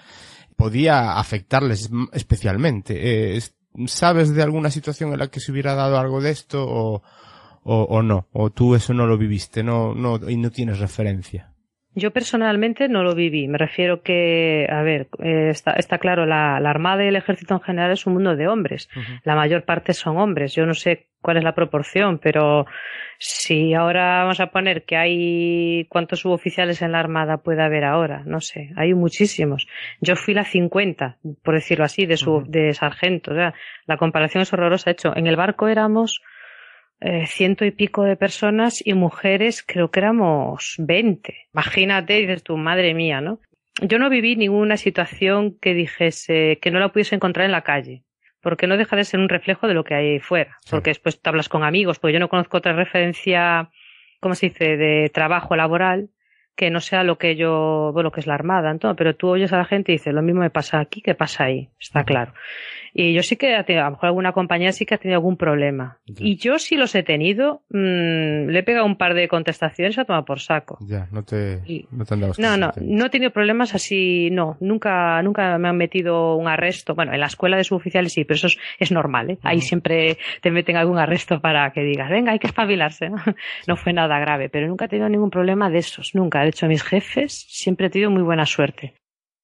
podía 0.57 1.19
afectarles 1.19 1.91
especialmente. 2.13 2.95
Eh, 2.95 3.37
es- 3.37 3.55
¿Sabes 3.87 4.35
de 4.35 4.43
alguna 4.43 4.71
situación 4.71 5.13
en 5.13 5.19
la 5.21 5.29
que 5.29 5.39
se 5.41 5.53
hubiera 5.53 5.75
dado 5.75 5.99
algo 5.99 6.21
de 6.21 6.31
esto 6.31 6.65
o, 6.69 7.03
o, 7.69 7.83
o 7.85 8.03
no? 8.03 8.29
¿O 8.33 8.51
tú 8.51 8.75
eso 8.75 8.95
no 8.95 9.07
lo 9.07 9.19
viviste 9.19 9.63
no, 9.63 9.95
no, 9.95 10.19
y 10.29 10.37
no 10.37 10.51
tienes 10.51 10.79
referencia? 10.79 11.53
Yo 11.95 12.13
personalmente 12.13 12.89
no 12.89 13.03
lo 13.03 13.15
viví. 13.15 13.49
Me 13.49 13.59
refiero 13.59 14.03
que, 14.03 14.69
a 14.71 14.83
ver, 14.83 15.09
eh, 15.19 15.49
está, 15.51 15.73
está 15.73 15.99
claro, 15.99 16.27
la, 16.27 16.61
la 16.61 16.71
Armada 16.71 17.05
y 17.05 17.09
el 17.09 17.17
Ejército 17.17 17.55
en 17.55 17.61
general 17.61 17.91
es 17.91 18.07
un 18.07 18.13
mundo 18.15 18.37
de 18.37 18.47
hombres. 18.47 18.89
La 19.25 19.35
mayor 19.35 19.65
parte 19.65 19.95
son 19.95 20.17
hombres. 20.17 20.55
Yo 20.55 20.65
no 20.65 20.75
sé 20.75 21.09
cuál 21.21 21.39
es 21.39 21.45
la 21.45 21.57
proporción, 21.57 22.19
pero 22.19 22.67
si 23.19 23.75
ahora 23.75 24.23
vamos 24.23 24.39
a 24.39 24.53
poner 24.53 24.85
que 24.85 24.97
hay 24.97 25.87
cuántos 25.89 26.21
suboficiales 26.21 26.83
en 26.83 26.93
la 26.93 27.01
Armada 27.01 27.39
puede 27.39 27.63
haber 27.63 27.85
ahora, 27.85 28.23
no 28.25 28.41
sé, 28.41 28.71
hay 28.77 28.95
muchísimos. 28.95 29.67
Yo 30.01 30.15
fui 30.15 30.35
la 30.35 30.45
50, 30.45 31.19
por 31.43 31.55
decirlo 31.55 31.85
así, 31.85 32.07
de, 32.07 32.17
su, 32.17 32.45
de 32.47 32.75
sargento. 32.75 33.33
O 33.33 33.35
sea, 33.35 33.55
la 33.87 33.97
comparación 33.97 34.43
es 34.43 34.53
horrorosa. 34.53 34.91
De 34.91 34.93
hecho, 34.93 35.17
en 35.17 35.27
el 35.27 35.35
barco 35.35 35.67
éramos 35.67 36.23
eh, 37.01 37.27
ciento 37.27 37.65
y 37.65 37.71
pico 37.71 38.03
de 38.03 38.17
personas 38.17 38.85
y 38.85 38.95
mujeres 38.95 39.63
creo 39.67 39.91
que 39.91 40.01
éramos 40.01 40.75
20. 40.79 41.49
Imagínate, 41.53 42.15
dices 42.15 42.43
tu 42.43 42.57
madre 42.57 42.95
mía, 42.95 43.21
¿no? 43.21 43.41
Yo 43.81 43.99
no 43.99 44.11
viví 44.11 44.35
ninguna 44.35 44.77
situación 44.77 45.57
que 45.61 45.75
dijese 45.75 46.59
que 46.61 46.71
no 46.73 46.81
la 46.81 46.89
pudiese 46.89 47.15
encontrar 47.15 47.47
en 47.47 47.53
la 47.53 47.63
calle, 47.63 48.03
porque 48.41 48.67
no 48.67 48.77
deja 48.77 48.97
de 48.97 49.05
ser 49.05 49.21
un 49.21 49.29
reflejo 49.29 49.69
de 49.69 49.75
lo 49.75 49.85
que 49.85 49.95
hay 49.95 50.07
ahí 50.09 50.19
fuera, 50.19 50.59
porque 50.69 50.91
después 50.91 51.21
te 51.23 51.29
hablas 51.29 51.49
con 51.49 51.63
amigos, 51.63 52.01
porque 52.01 52.15
yo 52.15 52.21
no 52.21 52.29
conozco 52.29 52.57
otra 52.57 52.73
referencia, 52.73 53.71
¿cómo 54.19 54.35
se 54.35 54.49
dice?, 54.49 54.77
de 54.77 55.11
trabajo 55.15 55.55
laboral 55.55 56.11
que 56.59 56.71
no 56.71 56.81
sea 56.81 57.05
lo 57.05 57.19
que 57.19 57.37
yo, 57.37 57.93
bueno, 57.95 58.11
que 58.11 58.19
es 58.19 58.27
la 58.27 58.35
armada, 58.35 58.73
entonces, 58.73 58.99
pero 58.99 59.15
tú 59.15 59.29
oyes 59.29 59.53
a 59.53 59.59
la 59.59 59.65
gente 59.65 59.93
y 59.93 59.95
dices, 59.95 60.13
lo 60.13 60.23
mismo 60.23 60.41
me 60.41 60.51
pasa 60.51 60.81
aquí 60.81 61.01
que 61.01 61.15
pasa 61.15 61.45
ahí, 61.45 61.71
está 61.79 62.03
claro. 62.03 62.35
Y 62.95 63.13
yo 63.13 63.23
sí 63.23 63.37
que, 63.37 63.55
a 63.55 63.65
lo 63.65 63.91
mejor 63.93 64.07
alguna 64.07 64.33
compañía 64.33 64.73
sí 64.73 64.87
que 64.87 64.95
ha 64.95 64.99
tenido 64.99 65.19
algún 65.19 65.37
problema. 65.37 65.99
Y 66.07 66.37
yo 66.37 66.59
sí 66.59 66.77
los 66.77 66.95
he 66.95 67.03
tenido, 67.03 67.63
mm, 67.71 68.49
le 68.49 68.59
he 68.59 68.63
pegado 68.63 68.87
un 68.87 68.97
par 68.97 69.15
de 69.15 69.29
contestaciones 69.29 69.97
y 69.97 70.01
ha 70.01 70.05
tomado 70.05 70.25
por 70.25 70.41
saco. 70.41 70.79
Ya, 70.81 71.09
no 71.13 71.23
te, 71.23 71.61
Y- 71.67 71.87
no 71.91 72.05
te 72.05 72.15
han 72.15 72.21
dado 72.21 72.35
No, 72.39 72.57
no, 72.57 72.73
no 72.81 73.07
he 73.07 73.11
tenido 73.11 73.31
problemas 73.31 73.75
así, 73.75 74.31
no, 74.31 74.57
nunca, 74.61 75.23
nunca 75.23 75.59
me 75.59 75.69
han 75.69 75.77
metido 75.77 76.37
un 76.37 76.49
arresto. 76.49 76.95
Bueno, 76.95 77.13
en 77.13 77.21
la 77.21 77.27
escuela 77.27 77.57
de 77.57 77.65
suboficiales 77.65 78.13
sí, 78.13 78.25
pero 78.25 78.37
eso 78.37 78.47
es, 78.49 78.59
es 78.79 78.93
normal, 78.93 79.31
¿eh? 79.31 79.39
Ahí 79.43 79.61
siempre 79.61 80.19
te 80.41 80.51
meten 80.51 80.77
algún 80.77 80.99
arresto 80.99 81.41
para 81.41 81.71
que 81.73 81.83
digas, 81.83 82.11
venga, 82.11 82.33
hay 82.33 82.39
que 82.39 82.47
espabilarse, 82.47 83.11
¿no? 83.11 83.17
No 83.67 83.77
fue 83.77 83.93
nada 83.93 84.19
grave, 84.19 84.49
pero 84.49 84.67
nunca 84.67 84.87
he 84.87 84.89
tenido 84.89 85.09
ningún 85.09 85.31
problema 85.31 85.71
de 85.71 85.79
esos, 85.79 86.15
nunca. 86.15 86.43
De 86.43 86.49
hecho, 86.49 86.67
mis 86.67 86.83
jefes 86.83 87.45
siempre 87.49 87.87
he 87.87 87.91
tenido 87.91 88.11
muy 88.11 88.23
buena 88.23 88.47
suerte. 88.47 88.95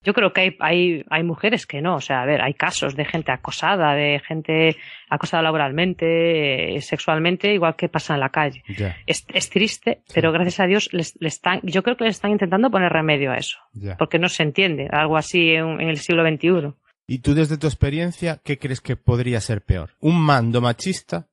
Yo 0.05 0.12
creo 0.12 0.32
que 0.32 0.40
hay, 0.42 0.57
hay, 0.61 1.05
hay 1.09 1.22
mujeres 1.22 1.66
que 1.66 1.80
no, 1.80 1.96
o 1.96 2.00
sea, 2.00 2.22
a 2.22 2.26
ver, 2.26 2.42
hay 2.42 2.55
casos 2.55 2.94
de 2.94 3.05
gente 3.05 3.32
acosada, 3.32 3.94
de 3.94 4.20
gente 4.26 4.76
acosada 5.09 5.42
laboralmente, 5.42 6.76
eh, 6.76 6.80
sexualmente, 6.82 7.55
igual 7.55 7.74
que 7.74 7.88
pasa 7.88 8.14
en 8.14 8.20
la 8.20 8.28
calle. 8.28 8.62
Es, 9.07 9.24
es 9.32 9.50
triste, 9.50 10.02
pero 10.14 10.30
gracias 10.30 10.61
a 10.61 10.66
Dios 10.66 10.90
les, 10.92 11.16
les 11.20 11.34
están, 11.34 11.61
yo 11.62 11.82
creo 11.82 11.96
que 11.96 12.05
les 12.05 12.16
están 12.16 12.32
intentando 12.32 12.70
poner 12.70 12.92
remedio 12.92 13.32
a 13.32 13.36
eso, 13.36 13.59
porque 13.98 14.18
no 14.18 14.28
se 14.28 14.42
entiende 14.42 14.88
algo 14.92 15.16
así 15.16 15.50
en, 15.50 15.80
en 15.80 15.88
el 15.88 15.96
siglo 15.98 16.22
XXI. 16.22 16.74
Y 17.07 17.18
tú 17.18 17.34
desde 17.34 17.59
tu 17.59 17.66
experiencia, 17.66 18.40
¿qué 18.44 18.59
crees 18.59 18.80
que 18.80 18.96
podría 18.96 19.40
ser 19.40 19.62
peor? 19.62 19.90
¿Un 20.00 20.20
mando 20.20 20.61
machista 20.61 21.28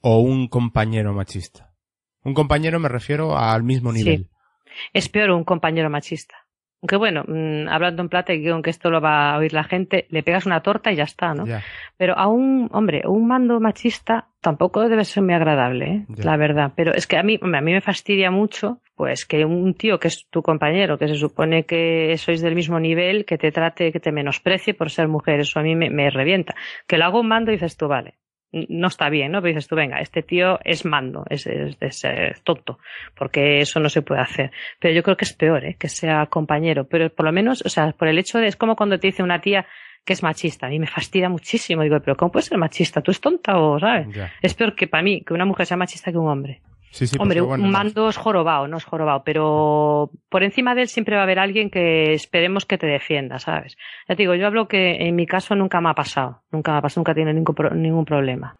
o 0.00 0.20
un 0.20 0.48
compañero 0.48 1.12
machista? 1.12 1.72
Un 2.22 2.34
compañero 2.34 2.80
me 2.80 2.88
refiero 2.88 3.36
al 3.36 3.62
mismo 3.62 3.92
nivel. 3.92 4.24
Sí. 4.24 4.30
Es 4.92 5.08
peor 5.08 5.30
un 5.30 5.44
compañero 5.44 5.90
machista. 5.90 6.45
Aunque 6.82 6.96
bueno, 6.96 7.24
mm, 7.26 7.68
hablando 7.68 8.02
en 8.02 8.08
plata 8.08 8.34
y 8.34 8.42
que 8.42 8.50
aunque 8.50 8.70
esto 8.70 8.90
lo 8.90 9.00
va 9.00 9.34
a 9.34 9.38
oír 9.38 9.52
la 9.52 9.64
gente, 9.64 10.06
le 10.10 10.22
pegas 10.22 10.46
una 10.46 10.60
torta 10.60 10.92
y 10.92 10.96
ya 10.96 11.04
está, 11.04 11.34
¿no? 11.34 11.44
Pero 11.96 12.16
a 12.18 12.26
un, 12.26 12.68
hombre, 12.72 13.02
un 13.06 13.26
mando 13.26 13.58
machista 13.60 14.28
tampoco 14.40 14.88
debe 14.88 15.04
ser 15.04 15.22
muy 15.22 15.34
agradable, 15.34 15.86
¿eh? 15.86 16.06
La 16.18 16.36
verdad. 16.36 16.72
Pero 16.76 16.92
es 16.94 17.06
que 17.06 17.16
a 17.16 17.22
mí, 17.22 17.40
a 17.42 17.60
mí 17.60 17.72
me 17.72 17.80
fastidia 17.80 18.30
mucho, 18.30 18.80
pues, 18.94 19.24
que 19.24 19.44
un 19.44 19.74
tío 19.74 19.98
que 19.98 20.08
es 20.08 20.28
tu 20.30 20.42
compañero, 20.42 20.98
que 20.98 21.08
se 21.08 21.16
supone 21.16 21.64
que 21.64 22.14
sois 22.18 22.42
del 22.42 22.54
mismo 22.54 22.78
nivel, 22.78 23.24
que 23.24 23.38
te 23.38 23.50
trate, 23.50 23.90
que 23.90 24.00
te 24.00 24.12
menosprecie 24.12 24.74
por 24.74 24.90
ser 24.90 25.08
mujer. 25.08 25.40
Eso 25.40 25.58
a 25.58 25.62
mí 25.62 25.74
me, 25.74 25.90
me 25.90 26.10
revienta. 26.10 26.54
Que 26.86 26.98
lo 26.98 27.06
hago 27.06 27.20
un 27.20 27.28
mando 27.28 27.50
y 27.50 27.54
dices 27.54 27.76
tú, 27.76 27.88
vale. 27.88 28.14
No 28.52 28.88
está 28.88 29.10
bien, 29.10 29.32
¿no? 29.32 29.42
Pero 29.42 29.54
dices 29.54 29.68
tú, 29.68 29.76
venga, 29.76 30.00
este 30.00 30.22
tío 30.22 30.58
es 30.64 30.84
mando, 30.84 31.24
es, 31.28 31.46
es, 31.46 31.76
es, 31.80 32.42
tonto, 32.42 32.78
porque 33.14 33.60
eso 33.60 33.80
no 33.80 33.88
se 33.88 34.02
puede 34.02 34.20
hacer. 34.20 34.50
Pero 34.78 34.94
yo 34.94 35.02
creo 35.02 35.16
que 35.16 35.24
es 35.24 35.32
peor, 35.32 35.64
¿eh? 35.64 35.76
Que 35.78 35.88
sea 35.88 36.26
compañero. 36.26 36.86
Pero 36.88 37.10
por 37.10 37.26
lo 37.26 37.32
menos, 37.32 37.62
o 37.66 37.68
sea, 37.68 37.92
por 37.92 38.08
el 38.08 38.18
hecho 38.18 38.38
de, 38.38 38.46
es 38.46 38.56
como 38.56 38.76
cuando 38.76 38.98
te 38.98 39.08
dice 39.08 39.22
una 39.22 39.40
tía, 39.40 39.66
que 40.06 40.12
es 40.12 40.22
machista. 40.22 40.66
A 40.66 40.70
mí 40.70 40.78
me 40.78 40.86
fastidia 40.86 41.28
muchísimo. 41.28 41.82
Digo, 41.82 41.98
pero 42.00 42.16
¿cómo 42.16 42.30
puedes 42.30 42.46
ser 42.46 42.56
machista? 42.56 43.02
¿Tú 43.02 43.10
es 43.10 43.20
tonta 43.20 43.58
o 43.58 43.78
sabes? 43.78 44.08
Ya. 44.14 44.32
Es 44.40 44.54
peor 44.54 44.74
que 44.74 44.86
para 44.86 45.02
mí 45.02 45.22
que 45.22 45.34
una 45.34 45.44
mujer 45.44 45.66
sea 45.66 45.76
machista 45.76 46.12
que 46.12 46.18
un 46.18 46.28
hombre. 46.28 46.62
Sí, 46.96 47.06
sí, 47.06 47.18
hombre, 47.20 47.42
bueno, 47.42 47.62
un 47.62 47.70
mando 47.70 48.08
es 48.08 48.16
jorobado, 48.16 48.66
no 48.68 48.78
es 48.78 48.84
jorobado, 48.84 49.22
pero 49.22 50.10
por 50.30 50.42
encima 50.42 50.74
de 50.74 50.80
él 50.80 50.88
siempre 50.88 51.14
va 51.14 51.20
a 51.20 51.24
haber 51.24 51.38
alguien 51.38 51.68
que 51.68 52.14
esperemos 52.14 52.64
que 52.64 52.78
te 52.78 52.86
defienda, 52.86 53.38
¿sabes? 53.38 53.76
Ya 54.08 54.16
te 54.16 54.22
digo, 54.22 54.34
yo 54.34 54.46
hablo 54.46 54.66
que 54.66 55.06
en 55.06 55.14
mi 55.14 55.26
caso 55.26 55.54
nunca 55.54 55.78
me 55.82 55.90
ha 55.90 55.94
pasado. 55.94 56.40
Nunca 56.50 56.72
me 56.72 56.78
ha 56.78 56.80
pasado, 56.80 57.00
nunca 57.00 57.14
tiene 57.14 57.34
ningún, 57.34 57.54
ningún 57.82 58.06
problema. 58.06 58.56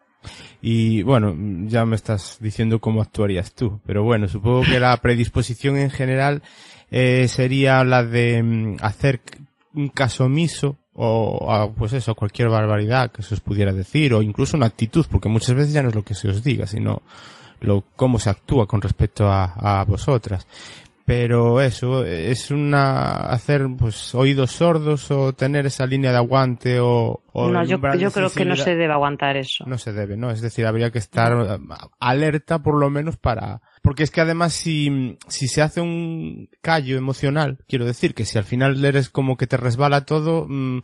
Y 0.61 1.03
bueno, 1.03 1.35
ya 1.67 1.87
me 1.87 1.97
estás 1.97 2.37
diciendo 2.39 2.79
cómo 2.79 3.01
actuarías 3.01 3.55
tú, 3.55 3.81
pero 3.87 4.03
bueno, 4.03 4.29
supongo 4.29 4.65
que 4.65 4.81
la 4.81 4.95
predisposición 4.99 5.79
en 5.79 5.89
general 5.89 6.43
eh, 6.91 7.29
sería 7.29 7.85
la 7.85 8.05
de 8.05 8.43
mm, 8.43 8.77
hacer 8.83 9.23
un 9.73 9.89
caso 9.89 10.27
omiso 10.27 10.77
o 10.93 11.51
a, 11.51 11.73
pues 11.73 11.95
eso, 11.95 12.15
cualquier 12.15 12.51
barbaridad 12.51 13.11
que 13.11 13.23
se 13.23 13.33
os 13.33 13.41
pudiera 13.41 13.73
decir 13.73 14.13
o 14.13 14.21
incluso 14.21 14.59
una 14.59 14.67
actitud, 14.67 15.07
porque 15.11 15.31
muchas 15.31 15.55
veces 15.55 15.73
ya 15.73 15.83
no 15.83 15.89
es 15.89 15.95
lo 15.95 16.03
que 16.03 16.15
se 16.15 16.29
os 16.29 16.45
diga, 16.45 16.67
sino 16.67 17.01
lo 17.61 17.85
cómo 17.97 18.19
se 18.19 18.31
actúa 18.31 18.67
con 18.67 18.81
respecto 18.81 19.29
a, 19.29 19.81
a 19.81 19.85
vosotras. 19.85 20.47
Pero 21.07 21.61
eso, 21.61 22.05
es 22.05 22.51
una, 22.51 23.13
hacer 23.29 23.65
pues 23.79 24.13
oídos 24.13 24.51
sordos 24.51 25.09
o 25.13 25.33
tener 25.35 25.65
esa 25.65 25.87
línea 25.87 26.11
de 26.11 26.17
aguante 26.17 26.81
o, 26.81 27.23
o 27.33 27.49
no, 27.49 27.63
yo, 27.63 27.79
yo 27.97 28.11
creo 28.11 28.29
que 28.29 28.45
no 28.45 28.57
se 28.57 28.75
debe 28.75 28.93
aguantar 28.93 29.37
eso. 29.37 29.65
No 29.69 29.79
se 29.79 29.93
debe, 29.93 30.17
¿no? 30.17 30.33
Es 30.33 30.41
decir, 30.41 30.67
habría 30.67 30.91
que 30.91 30.99
estar 30.99 31.33
eh, 31.33 31.59
alerta 32.01 32.59
por 32.61 32.77
lo 32.77 32.91
menos 32.91 33.17
para... 33.19 33.63
Porque 33.83 34.03
es 34.03 34.11
que 34.11 34.21
además 34.21 34.53
si, 34.53 35.17
si 35.29 35.47
se 35.47 35.63
hace 35.63 35.81
un 35.81 36.49
callo 36.61 36.97
emocional, 36.97 37.59
quiero 37.69 37.85
decir 37.85 38.13
que 38.13 38.25
si 38.25 38.37
al 38.37 38.45
final 38.45 38.85
eres 38.85 39.09
como 39.09 39.37
que 39.37 39.47
te 39.47 39.57
resbala 39.57 40.07
todo, 40.07 40.47
mm, 40.49 40.81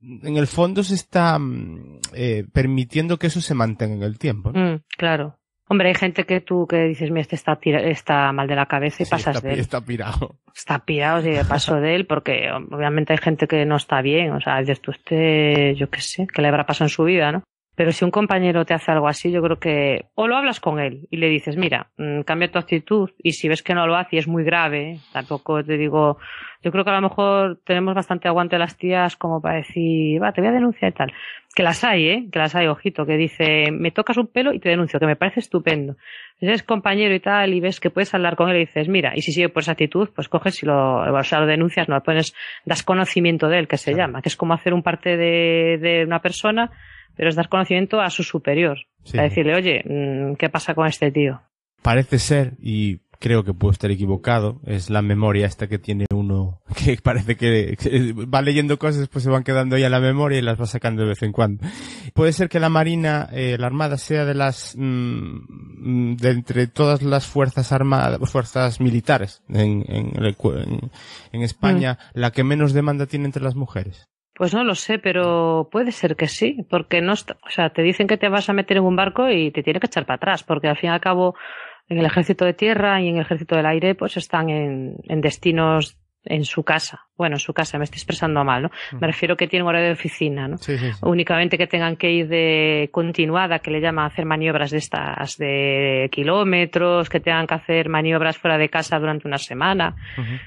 en 0.00 0.36
el 0.36 0.48
fondo 0.48 0.82
se 0.82 0.96
está 0.96 1.38
mm, 1.38 2.00
eh, 2.12 2.44
permitiendo 2.52 3.20
que 3.20 3.28
eso 3.28 3.40
se 3.40 3.54
mantenga 3.54 3.94
en 3.94 4.02
el 4.02 4.18
tiempo. 4.18 4.50
¿no? 4.50 4.60
Mm, 4.60 4.80
claro. 4.96 5.38
Hombre, 5.68 5.88
hay 5.88 5.94
gente 5.94 6.24
que 6.24 6.40
tú 6.40 6.66
que 6.66 6.84
dices, 6.84 7.10
mira, 7.10 7.22
este 7.22 7.36
está, 7.36 7.56
tira- 7.56 7.80
está 7.82 8.30
mal 8.32 8.46
de 8.46 8.54
la 8.56 8.66
cabeza 8.66 9.02
y 9.02 9.06
Sí, 9.06 9.10
pasas 9.10 9.36
está, 9.36 9.48
de 9.48 9.54
él. 9.54 9.60
está 9.60 9.80
pirado. 9.80 10.36
Está 10.54 10.78
pirado, 10.80 11.22
sí, 11.22 11.30
paso 11.48 11.80
de 11.80 11.94
él, 11.94 12.06
porque 12.06 12.50
obviamente 12.52 13.12
hay 13.14 13.18
gente 13.18 13.46
que 13.48 13.64
no 13.64 13.76
está 13.76 14.02
bien. 14.02 14.32
O 14.32 14.40
sea, 14.40 14.58
dices 14.60 14.80
tú, 14.80 14.90
este, 14.90 15.74
yo 15.74 15.88
qué 15.90 16.00
sé, 16.00 16.26
que 16.26 16.42
le 16.42 16.48
habrá 16.48 16.64
pasado 16.66 16.84
en 16.86 16.90
su 16.90 17.04
vida, 17.04 17.32
¿no? 17.32 17.42
Pero 17.76 17.90
si 17.90 18.04
un 18.04 18.12
compañero 18.12 18.64
te 18.64 18.72
hace 18.72 18.92
algo 18.92 19.08
así, 19.08 19.32
yo 19.32 19.42
creo 19.42 19.58
que 19.58 20.04
o 20.14 20.28
lo 20.28 20.36
hablas 20.36 20.60
con 20.60 20.78
él 20.78 21.08
y 21.10 21.16
le 21.16 21.28
dices, 21.28 21.56
mira, 21.56 21.88
mm, 21.96 22.20
cambia 22.20 22.48
tu 22.52 22.60
actitud 22.60 23.10
y 23.18 23.32
si 23.32 23.48
ves 23.48 23.64
que 23.64 23.74
no 23.74 23.84
lo 23.88 23.96
hace 23.96 24.14
y 24.14 24.18
es 24.20 24.28
muy 24.28 24.44
grave, 24.44 25.00
tampoco 25.12 25.64
te 25.64 25.76
digo, 25.76 26.18
yo 26.62 26.70
creo 26.70 26.84
que 26.84 26.90
a 26.90 27.00
lo 27.00 27.08
mejor 27.08 27.58
tenemos 27.64 27.96
bastante 27.96 28.28
aguante 28.28 28.58
las 28.58 28.76
tías 28.76 29.16
como 29.16 29.40
para 29.40 29.56
decir, 29.56 30.22
va, 30.22 30.30
te 30.32 30.40
voy 30.40 30.50
a 30.50 30.52
denunciar 30.52 30.92
y 30.92 30.94
tal. 30.94 31.12
Que 31.54 31.62
las 31.62 31.84
hay, 31.84 32.08
¿eh? 32.08 32.28
Que 32.32 32.38
las 32.38 32.54
hay, 32.54 32.66
ojito, 32.66 33.06
que 33.06 33.16
dice, 33.16 33.70
me 33.70 33.92
tocas 33.92 34.16
un 34.16 34.26
pelo 34.26 34.52
y 34.52 34.58
te 34.58 34.70
denuncio, 34.70 34.98
que 34.98 35.06
me 35.06 35.14
parece 35.14 35.40
estupendo. 35.40 35.96
Si 36.40 36.46
eres 36.46 36.64
compañero 36.64 37.14
y 37.14 37.20
tal 37.20 37.54
y 37.54 37.60
ves 37.60 37.78
que 37.78 37.90
puedes 37.90 38.12
hablar 38.12 38.34
con 38.34 38.50
él 38.50 38.56
y 38.56 38.60
dices, 38.60 38.88
mira, 38.88 39.12
y 39.14 39.22
si 39.22 39.32
sigue 39.32 39.48
por 39.48 39.62
esa 39.62 39.72
actitud, 39.72 40.08
pues 40.14 40.28
coges 40.28 40.62
y 40.62 40.66
lo, 40.66 41.02
o 41.02 41.22
sea, 41.22 41.40
lo 41.40 41.46
denuncias, 41.46 41.88
no, 41.88 41.94
lo 41.94 42.02
pones, 42.02 42.34
das 42.64 42.82
conocimiento 42.82 43.48
de 43.48 43.60
él, 43.60 43.68
que 43.68 43.76
se 43.76 43.94
llama, 43.94 44.20
que 44.20 44.28
es 44.28 44.36
como 44.36 44.54
hacer 44.54 44.74
un 44.74 44.82
parte 44.82 45.16
de, 45.16 45.78
de 45.80 46.04
una 46.04 46.20
persona, 46.20 46.72
pero 47.16 47.28
es 47.28 47.36
dar 47.36 47.48
conocimiento 47.48 48.00
a 48.00 48.10
su 48.10 48.24
superior. 48.24 48.78
Sí. 49.04 49.18
A 49.18 49.22
decirle, 49.22 49.54
oye, 49.54 49.82
mm, 49.84 50.34
¿qué 50.34 50.48
pasa 50.48 50.74
con 50.74 50.86
este 50.86 51.12
tío? 51.12 51.40
Parece 51.82 52.18
ser, 52.18 52.52
y 52.60 52.98
creo 53.24 53.42
que 53.42 53.54
puedo 53.54 53.72
estar 53.72 53.90
equivocado, 53.90 54.60
es 54.66 54.90
la 54.90 55.00
memoria 55.00 55.46
esta 55.46 55.66
que 55.66 55.78
tiene 55.78 56.04
uno, 56.12 56.60
que 56.84 56.98
parece 57.02 57.38
que, 57.38 57.74
va 58.12 58.42
leyendo 58.42 58.78
cosas, 58.78 58.98
después 58.98 59.24
se 59.24 59.30
van 59.30 59.44
quedando 59.44 59.76
ahí 59.76 59.82
a 59.82 59.88
la 59.88 59.98
memoria 59.98 60.38
y 60.38 60.42
las 60.42 60.60
va 60.60 60.66
sacando 60.66 61.00
de 61.00 61.08
vez 61.08 61.22
en 61.22 61.32
cuando. 61.32 61.66
Puede 62.12 62.34
ser 62.34 62.50
que 62.50 62.60
la 62.60 62.68
Marina, 62.68 63.30
eh, 63.32 63.56
la 63.58 63.66
Armada 63.66 63.96
sea 63.96 64.26
de 64.26 64.34
las, 64.34 64.76
mm, 64.76 66.16
de 66.16 66.30
entre 66.32 66.66
todas 66.66 67.00
las 67.00 67.26
fuerzas 67.26 67.72
armadas, 67.72 68.20
fuerzas 68.30 68.78
militares 68.78 69.42
en, 69.48 69.86
en, 69.88 71.42
España, 71.42 71.98
la 72.12 72.30
que 72.30 72.44
menos 72.44 72.74
demanda 72.74 73.06
tiene 73.06 73.24
entre 73.24 73.42
las 73.42 73.54
mujeres. 73.54 74.06
Pues 74.34 74.52
no 74.52 74.64
lo 74.64 74.74
sé, 74.74 74.98
pero 74.98 75.70
puede 75.72 75.92
ser 75.92 76.16
que 76.16 76.28
sí, 76.28 76.66
porque 76.68 77.00
no, 77.00 77.14
está- 77.14 77.38
o 77.46 77.50
sea, 77.50 77.70
te 77.70 77.80
dicen 77.80 78.06
que 78.06 78.18
te 78.18 78.28
vas 78.28 78.50
a 78.50 78.52
meter 78.52 78.76
en 78.76 78.82
un 78.82 78.96
barco 78.96 79.30
y 79.30 79.50
te 79.50 79.62
tiene 79.62 79.80
que 79.80 79.86
echar 79.86 80.04
para 80.04 80.16
atrás, 80.16 80.42
porque 80.42 80.68
al 80.68 80.76
fin 80.76 80.90
y 80.90 80.92
al 80.92 81.00
cabo 81.00 81.34
en 81.88 81.98
el 81.98 82.06
ejército 82.06 82.44
de 82.44 82.54
tierra 82.54 83.00
y 83.00 83.08
en 83.08 83.16
el 83.16 83.22
ejército 83.22 83.56
del 83.56 83.66
aire 83.66 83.94
pues 83.94 84.16
están 84.16 84.50
en, 84.50 84.96
en 85.04 85.20
destinos 85.20 85.98
en 86.24 86.44
su 86.44 86.64
casa. 86.64 87.06
Bueno, 87.16 87.36
en 87.36 87.40
su 87.40 87.52
casa, 87.52 87.78
me 87.78 87.84
estoy 87.84 87.98
expresando 87.98 88.42
mal, 88.44 88.62
¿no? 88.62 88.70
Me 88.98 89.06
refiero 89.06 89.36
que 89.36 89.46
tienen 89.46 89.68
horario 89.68 89.88
de 89.88 89.92
oficina, 89.92 90.48
¿no? 90.48 90.58
Sí, 90.58 90.76
sí, 90.78 90.92
sí. 90.92 90.98
Únicamente 91.02 91.58
que 91.58 91.66
tengan 91.66 91.96
que 91.96 92.10
ir 92.10 92.28
de 92.28 92.88
continuada, 92.92 93.58
que 93.58 93.70
le 93.70 93.80
llaman 93.80 94.06
hacer 94.06 94.24
maniobras 94.24 94.70
de 94.70 94.78
estas 94.78 95.36
de 95.36 96.08
kilómetros, 96.10 97.08
que 97.08 97.20
tengan 97.20 97.46
que 97.46 97.54
hacer 97.54 97.88
maniobras 97.88 98.38
fuera 98.38 98.58
de 98.58 98.68
casa 98.68 98.98
durante 98.98 99.28
una 99.28 99.38
semana. 99.38 99.94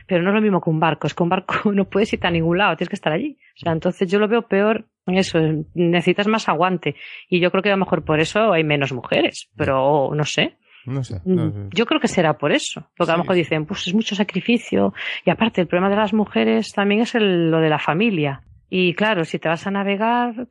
Pero 0.08 0.24
no 0.24 0.32
es 0.32 0.36
lo 0.36 0.42
mismo 0.42 0.62
que 0.62 0.70
un 0.70 0.80
barco, 0.80 1.08
es 1.08 1.14
que 1.14 1.24
un 1.24 1.30
barco 1.30 1.54
no 1.72 1.86
puedes 1.86 2.12
ir 2.12 2.26
a 2.26 2.32
ningún 2.32 2.58
lado, 2.58 2.76
tienes 2.76 2.90
que 2.90 2.96
estar 2.96 3.14
allí. 3.14 3.38
O 3.56 3.60
sea, 3.60 3.72
entonces 3.72 4.10
yo 4.10 4.20
lo 4.20 4.28
veo 4.28 4.42
peor 4.42 4.86
eso, 5.16 5.40
necesitas 5.74 6.28
más 6.28 6.50
aguante. 6.50 6.96
Y 7.30 7.40
yo 7.40 7.50
creo 7.52 7.64
que 7.64 7.70
a 7.70 7.74
lo 7.74 7.86
mejor 7.86 8.04
por 8.04 8.20
eso 8.20 8.52
hay 8.52 8.64
menos 8.64 8.92
mujeres, 8.92 9.50
pero 9.56 10.12
no 10.14 10.26
sé. 10.26 10.58
No 10.88 11.04
sé. 11.04 11.22
no 11.26 11.52
sé. 11.52 11.58
Yo 11.74 11.86
creo 11.86 12.00
que 12.02 12.08
será 12.08 12.38
por 12.38 12.52
eso, 12.52 12.90
porque 12.98 13.12
a 13.12 13.16
lo 13.18 13.24
mejor 13.24 13.36
dicen, 13.36 13.66
pues 13.66 13.86
es 13.88 13.94
mucho 13.94 14.16
sacrificio. 14.16 14.94
Y 15.26 15.30
aparte, 15.30 15.62
el 15.62 15.68
problema 15.68 15.90
de 15.90 15.98
las 15.98 16.14
mujeres 16.14 16.72
también 16.74 17.02
es 17.02 17.14
el- 17.14 17.52
lo 17.52 17.60
de 17.60 17.70
la 17.70 17.78
familia. 17.80 18.42
Y 18.70 18.94
claro, 18.96 19.24
si 19.24 19.38
te 19.40 19.48
vas 19.48 19.66
a 19.68 19.72
navegar, 19.72 20.48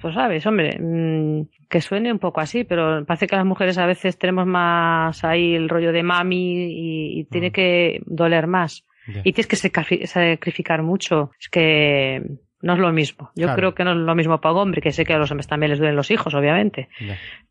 pues 0.00 0.14
sabes, 0.14 0.46
hombre, 0.46 0.78
mm, 0.80 1.48
que 1.68 1.80
suene 1.80 2.12
un 2.12 2.18
poco 2.20 2.40
así, 2.40 2.62
pero 2.64 3.04
parece 3.06 3.26
que 3.26 3.34
las 3.36 3.44
mujeres 3.46 3.76
a 3.78 3.86
veces 3.86 4.18
tenemos 4.18 4.46
más 4.46 5.24
ahí 5.24 5.54
el 5.54 5.68
rollo 5.68 5.90
de 5.92 6.02
mami 6.02 6.64
y, 6.70 7.20
y 7.20 7.24
tiene 7.24 7.50
que 7.50 8.00
doler 8.06 8.46
más. 8.46 8.84
Y 9.24 9.32
tienes 9.32 9.46
que 9.46 9.56
sacri- 9.56 10.04
sacrificar 10.06 10.82
mucho. 10.82 11.30
Es 11.40 11.48
que 11.48 12.22
no 12.66 12.74
es 12.74 12.78
lo 12.78 12.92
mismo. 12.92 13.30
Yo 13.34 13.44
Claro. 13.46 13.56
creo 13.56 13.74
que 13.74 13.84
no 13.84 13.92
es 13.92 13.96
lo 13.98 14.14
mismo 14.14 14.40
para 14.40 14.54
un 14.54 14.60
hombre, 14.60 14.82
que 14.82 14.90
sé 14.92 15.04
que 15.04 15.14
a 15.14 15.18
los 15.18 15.30
hombres 15.30 15.46
también 15.46 15.70
les 15.70 15.78
duelen 15.78 15.96
los 15.96 16.10
hijos, 16.10 16.34
obviamente. 16.34 16.88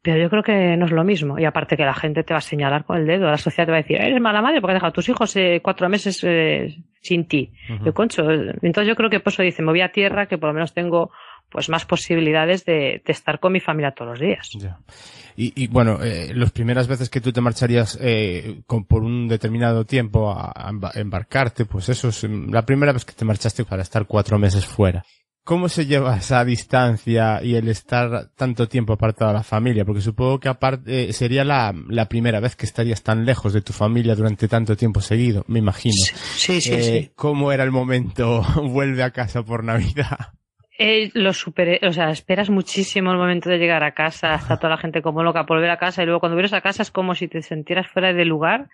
Pero 0.01 0.17
yo 0.21 0.29
creo 0.29 0.43
que 0.43 0.77
no 0.77 0.85
es 0.85 0.91
lo 0.91 1.03
mismo. 1.03 1.39
Y 1.39 1.45
aparte 1.45 1.75
que 1.77 1.85
la 1.85 1.93
gente 1.95 2.23
te 2.23 2.33
va 2.33 2.37
a 2.39 2.41
señalar 2.41 2.83
con 2.85 2.97
el 2.97 3.07
dedo. 3.07 3.25
La 3.25 3.37
sociedad 3.37 3.65
te 3.65 3.71
va 3.71 3.77
a 3.77 3.81
decir, 3.81 3.97
eres 3.99 4.21
mala 4.21 4.41
madre 4.41 4.61
porque 4.61 4.73
has 4.73 4.75
dejado 4.75 4.89
a 4.89 4.93
tus 4.93 5.09
hijos 5.09 5.35
eh, 5.35 5.61
cuatro 5.63 5.89
meses 5.89 6.23
eh, 6.23 6.75
sin 7.01 7.27
ti. 7.27 7.51
Yo, 7.83 7.93
concho. 7.93 8.29
Entonces 8.29 8.87
yo 8.87 8.95
creo 8.95 9.09
que 9.09 9.19
por 9.19 9.33
eso 9.33 9.41
dice, 9.41 9.61
me 9.63 9.71
voy 9.71 9.81
a 9.81 9.89
tierra, 9.91 10.27
que 10.27 10.37
por 10.37 10.49
lo 10.49 10.53
menos 10.53 10.73
tengo 10.73 11.11
pues 11.49 11.69
más 11.69 11.85
posibilidades 11.85 12.65
de, 12.65 13.01
de 13.05 13.11
estar 13.11 13.39
con 13.39 13.53
mi 13.53 13.59
familia 13.59 13.91
todos 13.91 14.11
los 14.11 14.19
días. 14.19 14.49
Ya. 14.59 14.79
Y, 15.37 15.53
y 15.61 15.67
bueno, 15.67 15.99
eh, 16.03 16.31
las 16.33 16.51
primeras 16.51 16.87
veces 16.87 17.09
que 17.09 17.21
tú 17.21 17.31
te 17.33 17.41
marcharías 17.41 17.97
eh, 18.01 18.61
con, 18.67 18.85
por 18.85 19.03
un 19.03 19.27
determinado 19.27 19.85
tiempo 19.85 20.31
a, 20.31 20.51
a 20.55 20.71
emba- 20.71 20.95
embarcarte, 20.95 21.65
pues 21.65 21.89
eso 21.89 22.09
es 22.09 22.23
mm, 22.23 22.51
la 22.51 22.65
primera 22.65 22.91
vez 22.93 23.05
que 23.05 23.13
te 23.13 23.25
marchaste 23.25 23.65
para 23.65 23.81
estar 23.83 24.05
cuatro 24.05 24.37
meses 24.39 24.65
fuera. 24.65 25.03
¿Cómo 25.43 25.69
se 25.69 25.85
lleva 25.85 26.17
esa 26.17 26.43
distancia 26.43 27.39
y 27.43 27.53
el 27.53 27.67
estar 27.69 28.29
tanto 28.35 28.67
tiempo 28.67 28.93
apartado 28.93 29.29
de 29.31 29.37
la 29.37 29.43
familia? 29.43 29.85
Porque 29.85 30.01
supongo 30.01 30.39
que 30.39 30.49
aparte 30.49 31.09
eh, 31.09 31.13
sería 31.13 31.43
la, 31.45 31.71
la 31.87 32.09
primera 32.09 32.39
vez 32.39 32.55
que 32.55 32.65
estarías 32.65 33.03
tan 33.03 33.25
lejos 33.25 33.53
de 33.53 33.61
tu 33.61 33.71
familia 33.71 34.15
durante 34.15 34.47
tanto 34.47 34.75
tiempo 34.75 35.01
seguido, 35.01 35.45
me 35.47 35.59
imagino. 35.59 35.93
Sí, 36.35 36.61
sí, 36.61 36.71
Eh, 36.73 36.81
sí. 37.03 37.11
¿Cómo 37.15 37.51
era 37.51 37.63
el 37.63 37.71
momento 37.71 38.41
vuelve 38.63 39.03
a 39.03 39.11
casa 39.11 39.43
por 39.43 39.63
Navidad? 39.63 40.31
Eh, 40.77 41.09
lo 41.13 41.31
superé, 41.31 41.79
o 41.87 41.93
sea, 41.93 42.09
esperas 42.09 42.49
muchísimo 42.49 43.11
el 43.11 43.17
momento 43.17 43.49
de 43.49 43.57
llegar 43.57 43.83
a 43.83 43.93
casa, 43.93 44.35
está 44.35 44.57
toda 44.57 44.71
la 44.71 44.77
gente 44.77 45.01
como 45.01 45.23
loca 45.23 45.45
por 45.45 45.57
volver 45.57 45.69
a 45.71 45.77
casa 45.77 46.03
y 46.03 46.05
luego 46.05 46.19
cuando 46.19 46.35
vienes 46.35 46.51
a 46.51 46.59
casa 46.59 46.81
es 46.81 46.91
como 46.91 47.15
si 47.15 47.29
te 47.29 47.41
sintieras 47.41 47.87
fuera 47.87 48.11
de 48.11 48.25
lugar, 48.25 48.67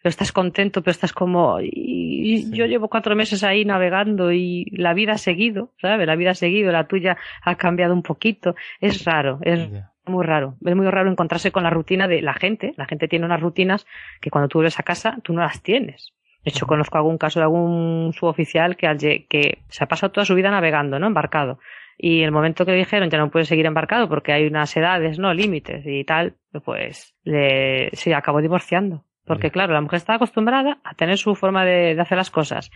pero 0.00 0.10
estás 0.10 0.30
contento, 0.30 0.82
pero 0.82 0.92
estás 0.92 1.12
como, 1.12 1.58
y, 1.60 2.48
yo 2.52 2.66
llevo 2.66 2.88
cuatro 2.88 3.16
meses 3.16 3.42
ahí 3.42 3.64
navegando 3.64 4.30
y 4.30 4.66
la 4.70 4.94
vida 4.94 5.14
ha 5.14 5.18
seguido, 5.18 5.72
¿sabes? 5.80 6.06
La 6.06 6.14
vida 6.14 6.30
ha 6.30 6.34
seguido, 6.34 6.70
la 6.70 6.86
tuya 6.86 7.16
ha 7.42 7.56
cambiado 7.56 7.92
un 7.92 8.02
poquito, 8.02 8.54
es 8.80 9.04
raro, 9.04 9.40
es 9.42 9.68
muy 10.06 10.24
raro, 10.24 10.56
es 10.64 10.76
muy 10.76 10.86
raro 10.86 11.10
encontrarse 11.10 11.50
con 11.50 11.64
la 11.64 11.70
rutina 11.70 12.06
de 12.06 12.22
la 12.22 12.34
gente, 12.34 12.72
la 12.76 12.86
gente 12.86 13.08
tiene 13.08 13.26
unas 13.26 13.40
rutinas 13.40 13.84
que 14.20 14.30
cuando 14.30 14.46
tú 14.46 14.58
vuelves 14.58 14.78
a 14.78 14.84
casa 14.84 15.18
tú 15.24 15.32
no 15.32 15.40
las 15.40 15.60
tienes. 15.60 16.14
De 16.48 16.54
hecho, 16.54 16.66
conozco 16.66 16.96
algún 16.96 17.18
caso 17.18 17.40
de 17.40 17.44
algún 17.44 18.14
suboficial 18.14 18.78
que, 18.78 18.86
al 18.86 18.96
que 18.96 19.58
se 19.68 19.84
ha 19.84 19.86
pasado 19.86 20.12
toda 20.12 20.24
su 20.24 20.34
vida 20.34 20.50
navegando, 20.50 20.98
¿no? 20.98 21.06
Embarcado. 21.06 21.58
Y 21.98 22.22
el 22.22 22.32
momento 22.32 22.64
que 22.64 22.72
le 22.72 22.78
dijeron 22.78 23.10
ya 23.10 23.18
no 23.18 23.30
puede 23.30 23.44
seguir 23.44 23.66
embarcado 23.66 24.08
porque 24.08 24.32
hay 24.32 24.46
unas 24.46 24.74
edades, 24.74 25.18
¿no? 25.18 25.34
Límites 25.34 25.84
y 25.84 26.04
tal, 26.04 26.36
pues 26.64 27.14
le, 27.22 27.90
se 27.92 28.14
acabó 28.14 28.40
divorciando. 28.40 29.04
Porque 29.26 29.50
claro, 29.50 29.74
la 29.74 29.82
mujer 29.82 29.98
estaba 29.98 30.16
acostumbrada 30.16 30.78
a 30.84 30.94
tener 30.94 31.18
su 31.18 31.34
forma 31.34 31.66
de, 31.66 31.94
de 31.94 32.00
hacer 32.00 32.16
las 32.16 32.30
cosas. 32.30 32.70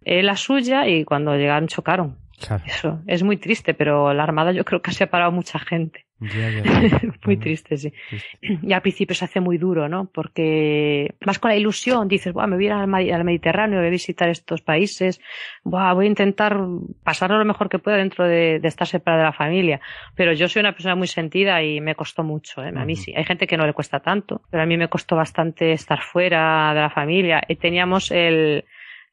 Él 0.00 0.26
la 0.26 0.34
suya 0.34 0.88
y 0.88 1.04
cuando 1.04 1.36
llegaron 1.36 1.68
chocaron. 1.68 2.18
Claro. 2.44 2.64
Eso 2.66 3.02
es 3.06 3.22
muy 3.22 3.36
triste, 3.36 3.72
pero 3.72 4.12
la 4.12 4.24
Armada 4.24 4.50
yo 4.50 4.64
creo 4.64 4.82
que 4.82 4.90
ha 4.90 4.94
separado 4.94 5.30
mucha 5.30 5.60
gente. 5.60 6.06
Ya, 6.22 6.50
ya, 6.50 6.62
ya. 6.88 7.00
muy 7.24 7.36
triste, 7.36 7.76
sí. 7.76 7.92
Triste. 8.08 8.58
Y 8.62 8.72
al 8.72 8.80
principio 8.80 9.14
se 9.14 9.24
hace 9.24 9.40
muy 9.40 9.58
duro, 9.58 9.88
¿no? 9.88 10.06
Porque 10.06 11.14
vas 11.24 11.38
con 11.38 11.50
la 11.50 11.56
ilusión, 11.56 12.06
dices, 12.06 12.32
Buah, 12.32 12.46
me 12.46 12.56
voy 12.56 12.66
a 12.66 12.68
ir 12.68 13.12
al, 13.12 13.24
Mediterráneo, 13.24 13.78
voy 13.78 13.88
a 13.88 13.90
visitar 13.90 14.28
estos 14.28 14.62
países, 14.62 15.20
Buah, 15.64 15.94
voy 15.94 16.06
a 16.06 16.08
intentar 16.08 16.58
pasarlo 17.02 17.38
lo 17.38 17.44
mejor 17.44 17.68
que 17.68 17.78
pueda 17.78 17.96
dentro 17.96 18.24
de, 18.24 18.60
de 18.60 18.68
estar 18.68 18.86
separada 18.86 19.24
de 19.24 19.28
la 19.30 19.32
familia. 19.32 19.80
Pero 20.14 20.32
yo 20.32 20.48
soy 20.48 20.60
una 20.60 20.72
persona 20.72 20.94
muy 20.94 21.08
sentida 21.08 21.62
y 21.62 21.80
me 21.80 21.94
costó 21.94 22.22
mucho, 22.22 22.62
¿eh? 22.64 22.72
A 22.74 22.84
mí 22.84 22.96
sí. 22.96 23.12
Hay 23.16 23.24
gente 23.24 23.46
que 23.46 23.56
no 23.56 23.66
le 23.66 23.72
cuesta 23.72 24.00
tanto, 24.00 24.42
pero 24.50 24.62
a 24.62 24.66
mí 24.66 24.76
me 24.76 24.88
costó 24.88 25.16
bastante 25.16 25.72
estar 25.72 26.00
fuera 26.00 26.72
de 26.74 26.80
la 26.80 26.90
familia. 26.90 27.42
Y 27.48 27.56
teníamos 27.56 28.10
el, 28.10 28.64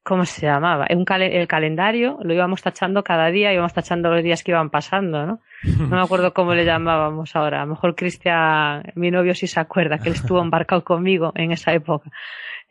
¿cómo 0.03 0.25
se 0.25 0.45
llamaba? 0.45 0.87
Un 0.89 1.05
cale- 1.05 1.39
el 1.39 1.47
calendario, 1.47 2.17
lo 2.23 2.33
íbamos 2.33 2.61
tachando 2.61 3.03
cada 3.03 3.27
día, 3.31 3.53
íbamos 3.53 3.73
tachando 3.73 4.09
los 4.09 4.23
días 4.23 4.43
que 4.43 4.51
iban 4.51 4.69
pasando, 4.69 5.25
¿no? 5.25 5.39
No 5.63 5.95
me 5.97 6.01
acuerdo 6.01 6.33
cómo 6.33 6.53
le 6.53 6.65
llamábamos 6.65 7.35
ahora. 7.35 7.61
A 7.61 7.65
lo 7.65 7.71
mejor 7.71 7.95
Cristian, 7.95 8.83
mi 8.95 9.11
novio, 9.11 9.35
sí 9.35 9.45
se 9.47 9.59
acuerda, 9.59 9.97
que 9.99 10.09
él 10.09 10.15
estuvo 10.15 10.41
embarcado 10.41 10.83
conmigo 10.83 11.31
en 11.35 11.51
esa 11.51 11.73
época. 11.73 12.09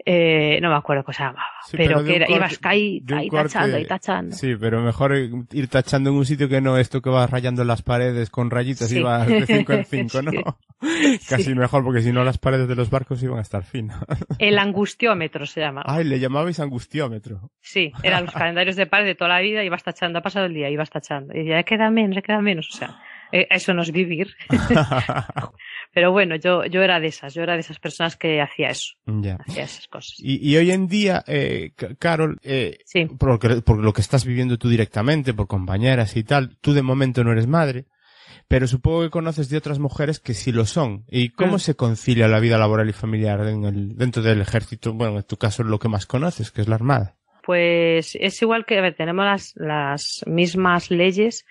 Eh, 0.05 0.59
no 0.62 0.70
me 0.70 0.76
acuerdo 0.76 1.05
cómo 1.05 1.12
se 1.12 1.22
llamaba. 1.24 1.44
Sí, 1.66 1.76
pero, 1.76 2.03
que 2.05 2.16
era, 2.16 2.26
ibas 2.30 2.59
ahí, 2.62 3.01
corte- 3.01 3.30
tachando, 3.30 3.76
ahí 3.76 3.86
tachando. 3.86 4.34
Sí, 4.36 4.55
pero 4.59 4.80
mejor 4.80 5.14
ir 5.16 5.68
tachando 5.68 6.11
en 6.11 6.16
un 6.16 6.24
sitio 6.24 6.49
que 6.49 6.61
no 6.61 6.78
esto 6.78 7.03
que 7.03 7.11
vas 7.11 7.28
rayando 7.28 7.64
las 7.64 7.82
paredes 7.82 8.30
con 8.30 8.51
rayitas 8.51 8.88
Sí. 8.88 8.99
y 8.99 9.03
vas 9.03 9.26
de 9.26 9.44
5 9.44 9.72
en 9.72 9.84
5, 10.09 10.22
¿no? 10.22 10.30
Sí. 10.30 10.38
Casi 11.28 11.55
mejor, 11.55 11.82
porque 11.84 12.01
si 12.01 12.12
no 12.12 12.22
las 12.24 12.38
paredes 12.38 12.68
de 12.68 12.76
los 12.76 12.88
barcos 12.90 13.22
iban 13.22 13.38
a 13.38 13.42
estar 13.42 13.64
finas. 13.64 13.99
El 14.38 14.59
angustiómetro 14.59 15.44
se 15.46 15.61
llama. 15.61 15.82
Ay, 15.84 16.05
le 16.05 16.20
llamabais 16.20 16.61
angustiómetro. 16.61 17.51
Sí, 17.61 17.92
eran 18.03 18.24
los 18.26 18.34
calendarios 18.34 18.76
de 18.76 18.86
padre 18.86 19.07
de 19.09 19.14
toda 19.16 19.28
la 19.30 19.40
vida, 19.40 19.64
ibas 19.64 19.82
tachando, 19.82 20.20
ha 20.20 20.22
pasado 20.22 20.46
el 20.46 20.55
día, 20.55 20.70
ibas 20.70 20.90
tachando. 20.90 21.36
Y 21.36 21.44
ya 21.46 21.62
queda 21.64 21.90
menos, 21.90 22.14
ya 22.14 22.22
queda 22.22 22.40
menos. 22.40 22.68
O 22.72 22.76
sea, 22.78 22.96
eso 23.33 23.74
no 23.74 23.83
es 23.83 23.93
vivir. 23.93 24.35
Pero 25.93 26.12
bueno, 26.12 26.37
yo, 26.37 26.64
yo 26.66 26.83
era 26.83 27.01
de 27.01 27.09
esas, 27.09 27.35
yo 27.35 27.43
era 27.43 27.55
de 27.55 27.61
esas 27.61 27.79
personas 27.79 28.16
que 28.16 28.41
hacía 28.41 28.68
eso, 28.70 28.95
ya. 29.07 29.37
hacía 29.47 29.64
esas 29.64 29.89
cosas. 29.89 30.14
Y, 30.18 30.49
y 30.49 30.57
hoy 30.57 30.70
en 30.70 30.87
día, 30.87 31.24
eh, 31.26 31.72
Carol, 31.99 32.39
eh, 32.43 32.79
Sí. 32.85 33.07
por, 33.07 33.31
lo 33.31 33.39
que- 33.39 33.62
por 33.62 33.79
lo 33.79 33.93
que 33.93 34.01
estás 34.01 34.24
viviendo 34.24 34.59
tú 34.59 34.68
directamente, 34.68 35.35
por 35.35 35.47
compañeras 35.49 36.16
y 36.16 36.24
tal, 36.24 36.57
tú 36.61 36.72
de 36.72 36.83
momento 36.83 37.24
no 37.24 37.33
eres 37.33 37.47
madre, 37.47 37.87
pero 38.47 38.66
supongo 38.66 39.03
que 39.03 39.11
conoces 39.11 39.49
de 39.49 39.57
otras 39.57 39.79
mujeres 39.79 40.20
que 40.20 40.35
sí 40.35 40.53
lo 40.53 40.64
son. 40.66 41.05
¿Y 41.09 41.31
cómo 41.31 41.57
Mm. 41.57 41.61
se 41.61 41.74
concilia 41.74 42.29
la 42.29 42.41
vida 42.41 42.59
laboral 42.59 42.89
y 42.89 42.93
familiar 42.93 43.41
en 43.47 43.64
el, 43.64 43.97
dentro 43.97 44.22
del 44.22 44.41
ejército? 44.41 44.93
Bueno, 44.93 45.16
en 45.18 45.24
tu 45.24 45.37
caso 45.37 45.62
lo 45.64 45.79
que 45.79 45.89
más 45.89 46.07
conoces, 46.07 46.51
que 46.51 46.61
es 46.61 46.68
la 46.68 46.76
Armada. 46.76 47.16
Pues 47.45 48.14
es 48.20 48.41
igual 48.43 48.66
que, 48.66 48.79
a 48.79 48.83
ver, 48.83 48.95
tenemos 48.95 49.24
las, 49.24 49.55
las 49.57 50.22
mismas 50.26 50.91
leyes, 50.91 51.47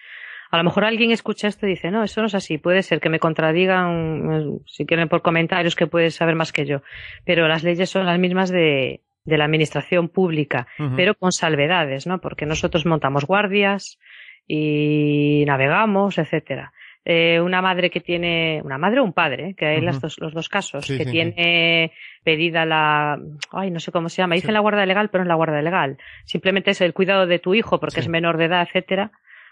A 0.50 0.58
lo 0.58 0.64
mejor 0.64 0.86
alguien 0.86 1.12
escucha 1.12 1.48
esto 1.48 1.66
y 1.66 1.72
dice, 1.72 1.92
no, 1.92 2.04
eso 2.04 2.22
no 2.22 2.28
es 2.28 2.36
así. 2.36 2.58
Puede 2.58 2.84
ser 2.84 3.00
que 3.00 3.10
me 3.10 3.20
contradigan, 3.20 4.32
eh, 4.32 4.60
si 4.66 4.86
quieren 4.86 5.10
por 5.10 5.22
comentarios, 5.22 5.76
que 5.76 5.88
puedes 5.88 6.16
saber 6.16 6.36
más 6.36 6.52
que 6.54 6.66
yo. 6.66 6.82
Pero 7.26 7.48
las 7.48 7.64
leyes 7.64 7.90
son 7.90 8.06
las 8.06 8.18
mismas 8.20 8.50
de, 8.50 9.02
de 9.26 9.38
la 9.38 9.46
administración 9.46 10.08
pública, 10.08 10.68
pero 10.96 11.16
con 11.16 11.32
salvedades, 11.32 12.08
¿no? 12.08 12.20
Porque 12.22 12.46
nosotros 12.46 12.86
montamos 12.86 13.26
guardias 13.26 14.00
y 14.48 15.44
navegamos, 15.46 16.18
etcétera. 16.18 16.72
Eh, 17.04 17.40
una 17.40 17.62
madre 17.62 17.90
que 17.90 18.02
tiene, 18.02 18.62
una 18.66 18.78
madre 18.78 19.00
o 19.00 19.04
un 19.04 19.14
padre, 19.14 19.54
que 19.56 19.66
hay 19.66 19.82
las 19.82 20.02
dos, 20.02 20.18
los 20.20 20.34
dos 20.34 20.50
casos, 20.50 20.86
Sí, 20.86 20.98
que 20.98 21.06
sí, 21.06 21.10
sí. 21.10 21.12
tiene 21.12 21.94
pedida 22.24 22.66
la, 22.66 23.18
ay, 23.52 23.72
no 23.72 23.80
sé 23.80 23.94
cómo 23.94 24.10
se 24.10 24.22
llama, 24.22 24.36
dicen 24.36 24.54
la 24.54 24.60
guarda 24.60 24.86
legal, 24.86 25.10
pero 25.10 25.24
no 25.24 25.28
es 25.28 25.30
la 25.30 25.36
guarda 25.36 25.62
legal. 25.62 25.98
Simplemente 26.26 26.72
es 26.72 26.82
el 26.82 26.94
cuidado 26.94 27.26
de 27.26 27.40
tu 27.40 27.54
hijo 27.56 27.80
porque 27.80 28.02
es 28.02 28.10
menor 28.10 28.38
de 28.38 28.46
edad, 28.46 28.68
etcétera. 28.68 29.12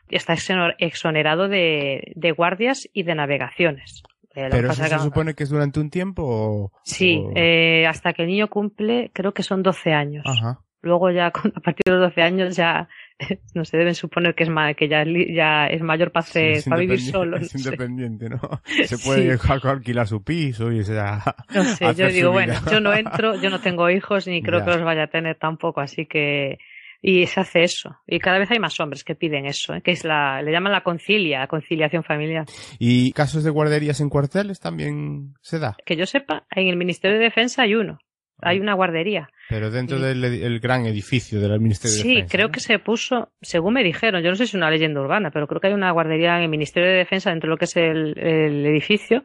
Está 0.10 0.34
exoner- 0.34 0.76
exonerado 0.80 1.48
de, 1.48 2.12
de 2.16 2.32
guardias 2.32 2.88
y 2.94 3.04
de 3.04 3.16
navegaciones. 3.16 4.04
Eh, 4.36 4.50
Pero 4.52 4.72
eso 4.72 4.84
se 4.84 5.00
supone 5.00 5.34
que 5.34 5.44
es 5.44 5.50
durante 5.50 5.80
un 5.80 5.90
tiempo 5.90 6.24
o... 6.26 6.72
Sí, 6.84 7.22
o- 7.24 7.32
eh, 7.36 7.88
hasta 7.88 8.14
que 8.14 8.24
el 8.24 8.28
niño 8.28 8.50
cumple, 8.50 9.10
creo 9.14 9.34
que 9.34 9.44
son 9.44 9.64
12 9.64 9.94
años. 9.94 10.26
Ajá. 10.28 10.60
Luego 10.82 11.10
ya, 11.10 11.28
a 11.28 11.32
partir 11.32 11.82
de 11.86 11.92
los 11.94 12.02
12 12.02 12.22
años 12.22 12.56
ya, 12.56 12.88
no 13.56 13.66
se 13.66 13.78
deben 13.78 13.96
suponer 13.96 14.36
que 14.36 14.44
es 14.44 14.50
ma- 14.50 14.74
que 14.76 14.88
ya, 14.88 15.04
ya 15.34 15.66
es 15.68 15.82
mayor 15.82 16.12
para, 16.12 16.26
Sí, 16.26 16.38
hacer- 16.40 16.52
es 16.52 16.66
para 16.66 16.82
vivir 16.82 17.00
solo. 17.02 17.40
No 17.40 17.46
Es 17.46 17.56
independiente, 17.56 18.30
¿no? 18.30 18.40
Se 18.86 18.98
puede 19.00 19.38
Sí. 19.38 19.48
alquilar 19.64 20.06
su 20.08 20.22
piso 20.24 20.72
y 20.72 20.82
o 20.82 20.84
sea, 20.84 21.24
No 21.56 21.64
sé, 21.64 21.96
yo 21.96 22.08
digo, 22.10 22.32
bueno, 22.32 22.54
yo 22.70 22.80
no 22.82 22.94
entro, 22.94 23.42
yo 23.42 23.50
no 23.50 23.62
tengo 23.62 23.90
hijos 23.90 24.28
ni 24.28 24.44
creo 24.44 24.60
Ya. 24.60 24.66
que 24.66 24.72
los 24.72 24.84
vaya 24.84 25.04
a 25.04 25.08
tener 25.08 25.38
tampoco, 25.38 25.80
así 25.82 26.06
que 26.06 26.60
y 27.02 27.26
se 27.28 27.40
hace 27.40 27.64
eso. 27.64 27.98
Y 28.08 28.20
cada 28.20 28.40
vez 28.40 28.52
hay 28.52 28.60
más 28.60 28.80
hombres 28.80 29.04
que 29.04 29.16
piden 29.16 29.46
eso, 29.46 29.74
¿eh? 29.74 29.82
que 29.82 29.92
es 29.92 30.04
la, 30.04 30.42
le 30.42 30.52
llaman 30.52 30.72
la 30.72 30.84
concilia, 30.84 31.40
la 31.40 31.48
conciliación 31.48 32.04
familiar. 32.04 32.46
¿Y 32.80 33.12
casos 33.12 33.44
de 33.44 33.50
guarderías 33.50 34.02
en 34.02 34.10
cuarteles 34.10 34.60
también 34.60 35.34
se 35.42 35.60
da? 35.60 35.76
Que 35.86 35.96
yo 35.96 36.06
sepa, 36.06 36.46
en 36.52 36.68
el 36.68 36.78
Ministerio 36.78 37.18
de 37.18 37.24
Defensa 37.24 37.64
hay 37.64 37.76
uno, 37.76 38.00
hay 38.42 38.60
una 38.60 38.74
guardería. 38.74 39.30
Pero 39.50 39.70
dentro 39.70 39.98
Sí. 39.98 40.04
del 40.04 40.24
el 40.24 40.60
gran 40.60 40.86
edificio 40.86 41.40
del 41.40 41.60
Ministerio 41.60 41.96
de 41.98 42.02
Sí, 42.02 42.10
Defensa. 42.16 42.32
creo 42.32 42.48
¿no? 42.48 42.52
que 42.52 42.60
se 42.60 42.80
puso, 42.80 43.32
según 43.42 43.76
me 43.76 43.84
dijeron, 43.84 44.24
yo 44.24 44.30
no 44.30 44.36
sé 44.36 44.46
si 44.46 44.52
es 44.52 44.54
una 44.56 44.72
leyenda 44.72 45.02
urbana, 45.02 45.30
pero 45.32 45.48
creo 45.48 45.62
que 45.62 45.68
hay 45.68 45.74
una 45.74 45.92
guardería 45.92 46.38
en 46.38 46.44
el 46.44 46.50
Ministerio 46.50 46.90
de 46.90 46.96
Defensa 46.96 47.30
dentro 47.30 47.48
de 47.48 47.52
lo 47.52 47.58
que 47.58 47.66
es 47.66 47.78
el, 47.78 48.18
el 48.18 48.66
edificio, 48.66 49.24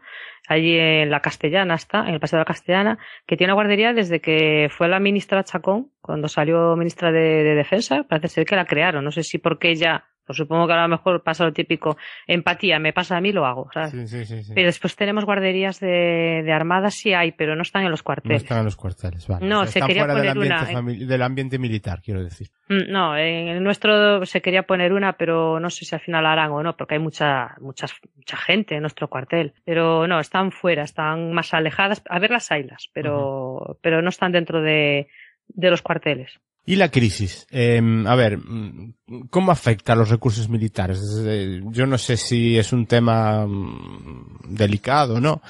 allí 0.49 0.77
en 0.79 1.11
la 1.11 1.21
Castellana 1.21 1.75
está, 1.75 2.01
en 2.07 2.15
el 2.15 2.21
Paseo 2.21 2.37
de 2.39 2.43
la 2.43 2.45
Castellana, 2.47 2.99
que 3.27 3.37
tiene 3.37 3.53
una 3.53 3.63
guardería 3.63 3.93
desde 3.95 4.21
que 4.21 4.69
fue 4.71 4.89
la 4.89 5.01
ministra 5.01 5.43
Chacón, 5.45 5.91
cuando 6.03 6.29
salió 6.29 6.77
ministra 6.77 7.11
de, 7.13 7.43
de 7.45 7.55
Defensa, 7.55 8.05
parece 8.09 8.29
ser 8.29 8.45
que 8.45 8.57
la 8.57 8.67
crearon, 8.67 9.03
no 9.05 9.11
sé 9.13 9.23
si 9.23 9.39
porque 9.39 9.71
ella, 9.71 10.05
pues 10.31 10.37
supongo 10.37 10.69
que 10.69 10.73
a 10.75 10.83
lo 10.83 10.89
mejor 10.89 11.23
pasa 11.25 11.45
lo 11.45 11.53
típico, 11.53 11.97
empatía, 12.29 12.79
me 12.79 12.93
pasa 12.93 13.17
a 13.17 13.21
mí, 13.21 13.33
lo 13.33 13.47
hago, 13.47 13.69
¿sabes? 13.75 13.91
Sí, 13.91 14.07
sí, 14.07 14.25
sí. 14.25 14.45
sí. 14.45 14.53
Pero 14.55 14.67
después 14.67 14.95
tenemos 14.95 15.25
guarderías 15.25 15.81
de, 15.81 16.43
de 16.45 16.53
armadas, 16.53 16.95
sí 16.95 17.13
hay, 17.15 17.33
pero 17.33 17.57
no 17.57 17.63
están 17.63 17.83
en 17.85 17.91
los 17.91 18.01
No 18.01 18.05
cuarteles. 18.05 18.43
están 18.43 18.59
en 18.59 18.65
los 18.67 18.77
cuarteles, 18.77 19.27
vale. 19.27 19.45
No, 19.47 19.63
O 19.63 19.67
sea, 19.67 19.73
se 19.73 19.81
quería 19.89 20.05
fuera 20.05 20.15
del 20.15 20.33
poner 20.35 20.53
ambiente, 20.53 20.73
una, 20.73 20.81
fami- 20.83 21.07
del 21.07 21.23
ambiente 21.23 21.59
militar, 21.59 22.01
quiero 22.01 22.23
decir. 22.23 22.49
Mm, 22.69 22.91
No, 22.93 23.17
en 23.17 23.49
el 23.49 23.63
nuestro 23.63 24.25
se 24.25 24.41
quería 24.41 24.63
poner 24.63 24.93
una, 24.93 25.15
pero 25.15 25.59
no 25.59 25.69
sé 25.71 25.85
si 25.85 25.95
al 25.95 26.01
final 26.01 26.25
harán 26.27 26.53
o 26.53 26.63
no, 26.63 26.77
porque 26.77 26.95
hay 26.95 27.01
mucha, 27.01 27.57
muchas, 27.61 27.93
mucha 28.15 28.37
gente 28.37 28.77
en 28.77 28.83
nuestro 28.83 29.09
cuartel. 29.09 29.55
Pero 29.65 30.07
no, 30.07 30.21
están 30.21 30.53
fuera, 30.53 30.85
están 30.85 31.33
más 31.33 31.53
alejadas. 31.53 32.03
A 32.09 32.19
ver 32.21 32.31
las 32.31 32.53
ailas, 32.53 32.89
pero, 32.93 33.79
pero 33.83 34.01
no 34.03 34.09
están 34.11 34.31
dentro 34.31 34.63
de, 34.63 35.09
de 35.49 35.71
los 35.71 35.83
cuarteles. 35.83 36.39
Y 36.71 36.77
la 36.77 36.89
crisis. 36.89 37.49
Eh, 37.51 37.83
a 38.07 38.15
ver, 38.15 38.39
mm, 38.39 38.95
¿cómo 39.29 39.51
afecta 39.51 39.93
a 39.93 39.97
los 39.97 40.09
recursos 40.09 40.49
militares? 40.49 41.01
Es, 41.01 41.25
eh, 41.27 41.61
yo 41.65 41.85
no 41.85 41.99
sé 41.99 42.17
si 42.17 42.57
es 42.57 42.73
un 42.73 42.87
tema 42.87 43.45
mm, 43.45 44.55
delicado 44.55 45.15
o 45.15 45.21
no. 45.21 45.43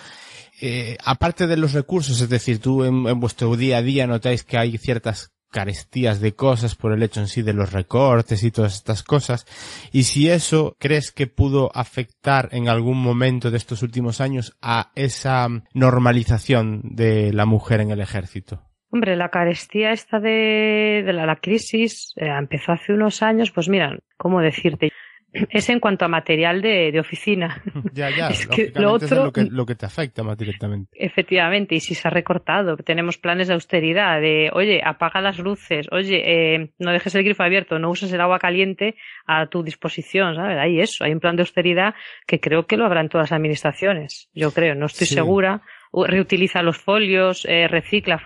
Eh, 0.63 0.97
aparte 1.05 1.47
de 1.47 1.59
los 1.59 1.75
recursos, 1.75 2.23
es 2.23 2.31
decir, 2.31 2.59
tú 2.59 2.85
en, 2.85 3.07
en 3.07 3.21
vuestro 3.21 3.55
día 3.55 3.77
a 3.77 3.83
día 3.83 4.07
notáis 4.07 4.45
que 4.45 4.57
hay 4.57 4.79
ciertas 4.79 5.31
carestías 5.51 6.21
de 6.21 6.35
cosas 6.35 6.75
por 6.75 6.95
el 6.95 7.03
hecho 7.03 7.21
en 7.21 7.29
sí 7.29 7.43
de 7.43 7.53
los 7.53 7.71
recortes 7.71 8.43
y 8.43 8.51
todas 8.51 8.77
estas 8.77 9.03
cosas. 9.03 9.45
Y 9.93 10.05
si 10.05 10.31
eso 10.31 10.75
crees 10.79 11.13
que 11.13 11.27
pudo 11.27 11.71
afectar 11.75 12.49
en 12.53 12.71
algún 12.71 12.97
momento 12.97 13.51
de 13.51 13.59
estos 13.59 13.83
últimos 13.83 14.23
años 14.23 14.57
a 14.63 14.91
esa 14.95 15.47
normalización 15.75 16.81
de 16.83 17.31
la 17.35 17.45
mujer 17.45 17.83
en 17.83 17.91
el 17.91 18.01
ejército. 18.01 18.70
Hombre, 18.93 19.17
la 19.17 19.29
carestía 19.29 19.93
esta 19.93 20.19
de, 20.21 21.03
de 21.07 21.13
la, 21.13 21.25
la 21.27 21.37
crisis 21.37 22.13
eh, 22.17 22.27
empezó 22.27 22.73
hace 22.73 22.93
unos 22.93 23.23
años, 23.23 23.51
pues 23.53 23.69
mira, 23.69 23.97
¿cómo 24.17 24.41
decirte? 24.41 24.91
Es 25.33 25.69
en 25.71 25.79
cuanto 25.79 26.05
a 26.05 26.09
material 26.09 26.61
de, 26.61 26.91
de 26.91 26.99
oficina. 26.99 27.63
Ya, 27.93 28.11
ya, 28.11 28.27
Es 28.31 28.49
que 28.49 28.73
lo 28.75 28.97
es 28.97 29.05
otro- 29.05 29.25
lo 29.27 29.33
que, 29.33 29.45
lo 29.45 29.65
que 29.65 29.77
te 29.77 29.87
afecta 29.87 30.25
más 30.25 30.37
directamente. 30.37 30.91
Efectivamente, 30.93 31.77
y 31.77 31.81
si 31.81 31.95
se 31.95 32.09
ha 32.09 32.11
recortado, 32.11 32.77
tenemos 32.79 33.17
planes 33.17 33.47
de 33.47 33.55
austeridad, 33.55 34.21
de, 34.21 34.51
oye, 34.53 34.81
apaga 34.85 35.21
las 35.21 35.39
luces, 35.39 35.87
oye, 35.93 36.23
eh, 36.57 36.73
no 36.81 36.91
dejes 36.91 37.15
el 37.15 37.23
grifo 37.23 37.45
abierto, 37.45 37.79
no 37.79 37.91
uses 37.91 38.13
el 38.13 38.21
agua 38.21 38.41
caliente 38.41 38.97
a 39.25 39.47
tu 39.47 39.63
disposición, 39.63 40.35
¿sabes? 40.35 40.59
Hay 40.59 40.81
eso, 40.81 41.05
hay 41.05 41.13
un 41.13 41.21
plan 41.21 41.37
de 41.37 41.43
austeridad 41.43 41.95
que 42.27 42.41
creo 42.41 42.67
que 42.67 42.77
lo 42.77 42.85
habrá 42.87 43.01
en 43.01 43.09
todas 43.09 43.31
las 43.31 43.37
administraciones, 43.37 44.29
yo 44.35 44.51
creo, 44.51 44.75
no 44.75 44.87
estoy 44.87 45.07
Sí. 45.07 45.15
segura. 45.15 45.63
Reutiliza 45.93 46.63
los 46.63 46.79
folios, 46.79 47.45
eh, 47.49 47.67
recicla, 47.69 48.21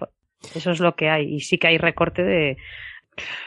eso 0.55 0.71
es 0.71 0.81
lo 0.81 0.95
que 0.97 1.11
hay, 1.11 1.35
y 1.35 1.41
sí 1.41 1.59
que 1.59 1.69
hay 1.69 1.79
recorte 1.79 2.23
de, 2.23 2.57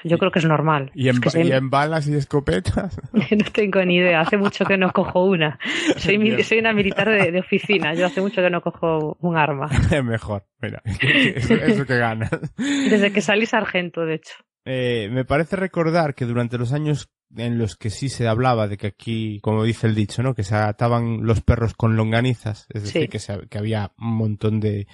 yo 0.03 0.17
creo 0.17 0.31
que 0.31 0.39
es 0.39 0.45
normal. 0.45 0.91
¿Y 0.95 1.09
en, 1.09 1.15
Es 1.15 1.19
que 1.19 1.25
ba- 1.27 1.31
se- 1.31 1.43
y 1.43 1.51
en 1.51 1.69
balas 1.69 2.07
y 2.07 2.15
escopetas? 2.15 2.97
no 3.13 3.45
tengo 3.51 3.83
ni 3.83 3.97
idea, 3.97 4.21
hace 4.21 4.37
mucho 4.37 4.65
que 4.65 4.77
no 4.77 4.91
cojo 4.93 5.25
una. 5.25 5.59
Soy, 5.97 6.17
mi- 6.17 6.41
soy 6.43 6.59
una 6.59 6.73
militar 6.73 7.09
de, 7.09 7.31
de 7.31 7.39
oficina, 7.39 7.93
yo 7.93 8.05
hace 8.05 8.21
mucho 8.21 8.41
que 8.41 8.49
no 8.49 8.61
cojo 8.61 9.17
un 9.19 9.37
arma. 9.37 9.67
Mejor, 10.03 10.45
mira, 10.61 10.81
eso, 11.01 11.53
eso 11.55 11.85
que 11.85 11.97
ganas. 11.97 12.31
Desde 12.57 13.11
que 13.11 13.21
salí 13.21 13.45
sargento, 13.45 14.05
de 14.05 14.15
hecho. 14.15 14.33
Eh, 14.69 15.07
me 15.11 15.23
parece 15.23 15.55
recordar 15.55 16.13
que 16.13 16.25
durante 16.25 16.57
los 16.57 16.73
años 16.73 17.09
en 17.35 17.57
los 17.57 17.75
que 17.77 17.89
sí 17.89 18.07
se 18.09 18.27
hablaba 18.27 18.67
de 18.67 18.77
que 18.77 18.87
aquí, 18.87 19.39
como 19.41 19.63
dice 19.63 19.87
el 19.87 19.95
dicho, 19.95 20.23
¿no? 20.23 20.33
Que 20.33 20.43
se 20.43 20.55
ataban 20.55 21.25
los 21.25 21.41
perros 21.41 21.73
con 21.73 21.95
longanizas, 21.97 22.67
es 22.73 22.83
decir, 22.83 23.01
Sí. 23.03 23.07
que, 23.09 23.19
se- 23.19 23.47
que 23.49 23.57
había 23.57 23.91
un 23.97 24.13
montón 24.15 24.59
de, 24.61 24.87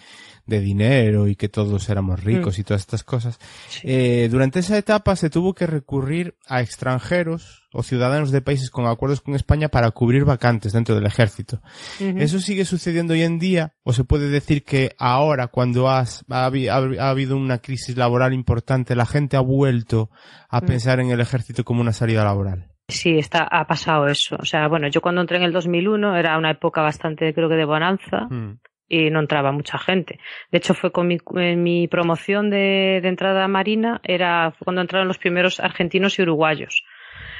de 0.45 0.59
dinero 0.59 1.27
y 1.27 1.35
que 1.35 1.47
todos 1.49 1.87
éramos 1.89 2.23
ricos 2.23 2.57
Mm. 2.57 2.61
y 2.61 2.63
todas 2.65 2.81
estas 2.81 3.03
cosas. 3.03 3.39
Eh, 3.83 4.27
durante 4.29 4.59
esa 4.59 4.77
etapa 4.77 5.15
se 5.15 5.29
tuvo 5.29 5.53
que 5.53 5.65
recurrir 5.67 6.35
a 6.47 6.61
extranjeros 6.61 7.63
o 7.71 7.81
ciudadanos 7.81 8.31
de 8.31 8.41
países 8.41 8.69
con 8.69 8.85
acuerdos 8.85 9.21
con 9.21 9.35
España 9.35 9.69
para 9.69 9.89
cubrir 9.91 10.25
vacantes 10.25 10.73
dentro 10.73 10.95
del 10.95 11.05
ejército. 11.05 11.61
¿Eso 11.99 12.39
sigue 12.39 12.65
sucediendo 12.65 13.13
hoy 13.13 13.23
en 13.23 13.39
día? 13.39 13.73
¿O 13.83 13.93
se 13.93 14.03
puede 14.03 14.29
decir 14.29 14.63
que 14.63 14.95
ahora, 14.99 15.47
cuando 15.47 15.89
has, 15.89 16.23
ha- 16.29 16.45
ha 16.45 17.09
habido 17.09 17.37
una 17.37 17.59
crisis 17.59 17.97
laboral 17.97 18.33
importante, 18.33 18.95
la 18.95 19.05
gente 19.05 19.37
ha 19.37 19.41
vuelto 19.41 20.09
a 20.49 20.61
Mm. 20.61 20.65
pensar 20.65 20.99
en 20.99 21.09
el 21.09 21.19
ejército 21.21 21.63
como 21.63 21.81
una 21.81 21.93
salida 21.93 22.23
laboral? 22.23 22.67
Sí, 22.89 23.17
está, 23.17 23.47
ha 23.49 23.65
pasado 23.65 24.07
eso. 24.07 24.35
O 24.39 24.45
sea, 24.45 24.67
bueno, 24.67 24.87
yo 24.89 24.99
cuando 25.01 25.21
entré 25.21 25.37
en 25.37 25.43
el 25.43 25.53
2001 25.53 26.15
era 26.17 26.37
una 26.37 26.51
época 26.51 26.81
bastante, 26.81 27.33
creo 27.33 27.47
que 27.49 27.55
de 27.55 27.65
bonanza 27.65 28.27
Mm. 28.29 28.59
Y 28.93 29.09
no 29.09 29.19
entraba 29.19 29.51
mucha 29.51 29.79
gente. 29.79 30.19
De 30.51 30.59
hecho, 30.59 30.75
fue 30.75 30.91
con 30.91 31.07
mi, 31.07 31.17
en 31.35 31.63
mi 31.63 31.87
promoción 31.87 32.51
de, 32.51 32.99
de 33.01 33.07
entrada 33.07 33.47
Marina, 33.47 33.99
era 34.03 34.53
cuando 34.63 34.81
entraron 34.81 35.07
los 35.07 35.17
primeros 35.17 35.59
argentinos 35.59 36.19
y 36.19 36.21
uruguayos 36.21 36.83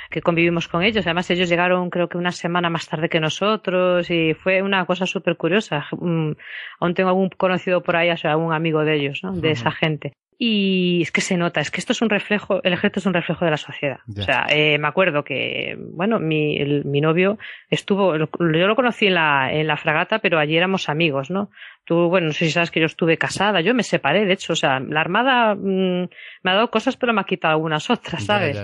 que 0.09 0.21
convivimos 0.21 0.67
con 0.67 0.83
ellos. 0.83 1.05
Además, 1.05 1.29
ellos 1.29 1.49
llegaron 1.49 1.89
creo 1.91 2.09
que 2.09 2.17
una 2.17 2.31
semana 2.31 2.69
más 2.69 2.87
tarde 2.87 3.09
que 3.09 3.19
nosotros 3.19 4.09
y 4.09 4.33
fue 4.33 4.63
una 4.63 4.85
cosa 4.85 5.05
súper 5.05 5.37
curiosa. 5.37 5.85
Mm, 5.91 6.31
Aún 6.79 6.93
tengo 6.95 7.09
algún 7.09 7.29
conocido 7.29 7.81
por 7.81 7.95
ahí, 7.97 8.09
o 8.09 8.17
sea, 8.17 8.31
algún 8.31 8.53
amigo 8.53 8.83
de 8.83 8.95
ellos, 8.95 9.19
¿no? 9.23 9.31
de 9.33 9.51
esa 9.51 9.71
gente. 9.71 10.13
Y 10.37 11.01
es 11.01 11.11
que 11.11 11.21
se 11.21 11.37
nota, 11.37 11.61
es 11.61 11.71
que 11.71 11.79
esto 11.79 11.93
es 11.93 12.01
un 12.01 12.09
reflejo, 12.09 12.61
el 12.63 12.73
ejército 12.73 12.99
es 12.99 13.05
un 13.05 13.13
reflejo 13.13 13.45
de 13.45 13.51
la 13.51 13.57
sociedad. 13.57 13.99
O 14.21 14.25
sea, 14.25 14.45
eh, 14.49 14.77
me 14.77 14.87
acuerdo 14.87 15.23
que, 15.23 15.75
bueno, 15.79 16.19
mi, 16.19 16.57
el- 16.57 16.85
mi 16.85 17.01
novio 17.01 17.37
estuvo, 17.69 18.17
lo- 18.17 18.29
yo 18.39 18.67
lo 18.67 18.75
conocí 18.75 19.07
en 19.07 19.13
la, 19.15 19.51
en 19.53 19.67
la 19.67 19.77
fragata, 19.77 20.19
pero 20.19 20.39
allí 20.39 20.57
éramos 20.57 20.89
amigos, 20.89 21.29
¿no? 21.29 21.49
Tú, 21.85 22.09
bueno, 22.09 22.27
no 22.27 22.33
sé 22.33 22.45
si 22.45 22.51
sabes 22.51 22.71
que 22.71 22.79
yo 22.79 22.85
estuve 22.85 23.17
casada, 23.17 23.61
yo 23.61 23.73
me 23.73 23.83
separé, 23.83 24.25
de 24.25 24.33
hecho, 24.33 24.53
o 24.53 24.55
sea, 24.55 24.79
la 24.79 25.01
Armada 25.01 25.55
mm, 25.55 26.07
me 26.43 26.51
ha 26.51 26.53
dado 26.53 26.69
cosas, 26.71 26.97
pero 26.97 27.13
me 27.13 27.21
ha 27.21 27.25
quitado 27.25 27.53
algunas 27.53 27.89
otras, 27.89 28.23
¿sabes? 28.25 28.57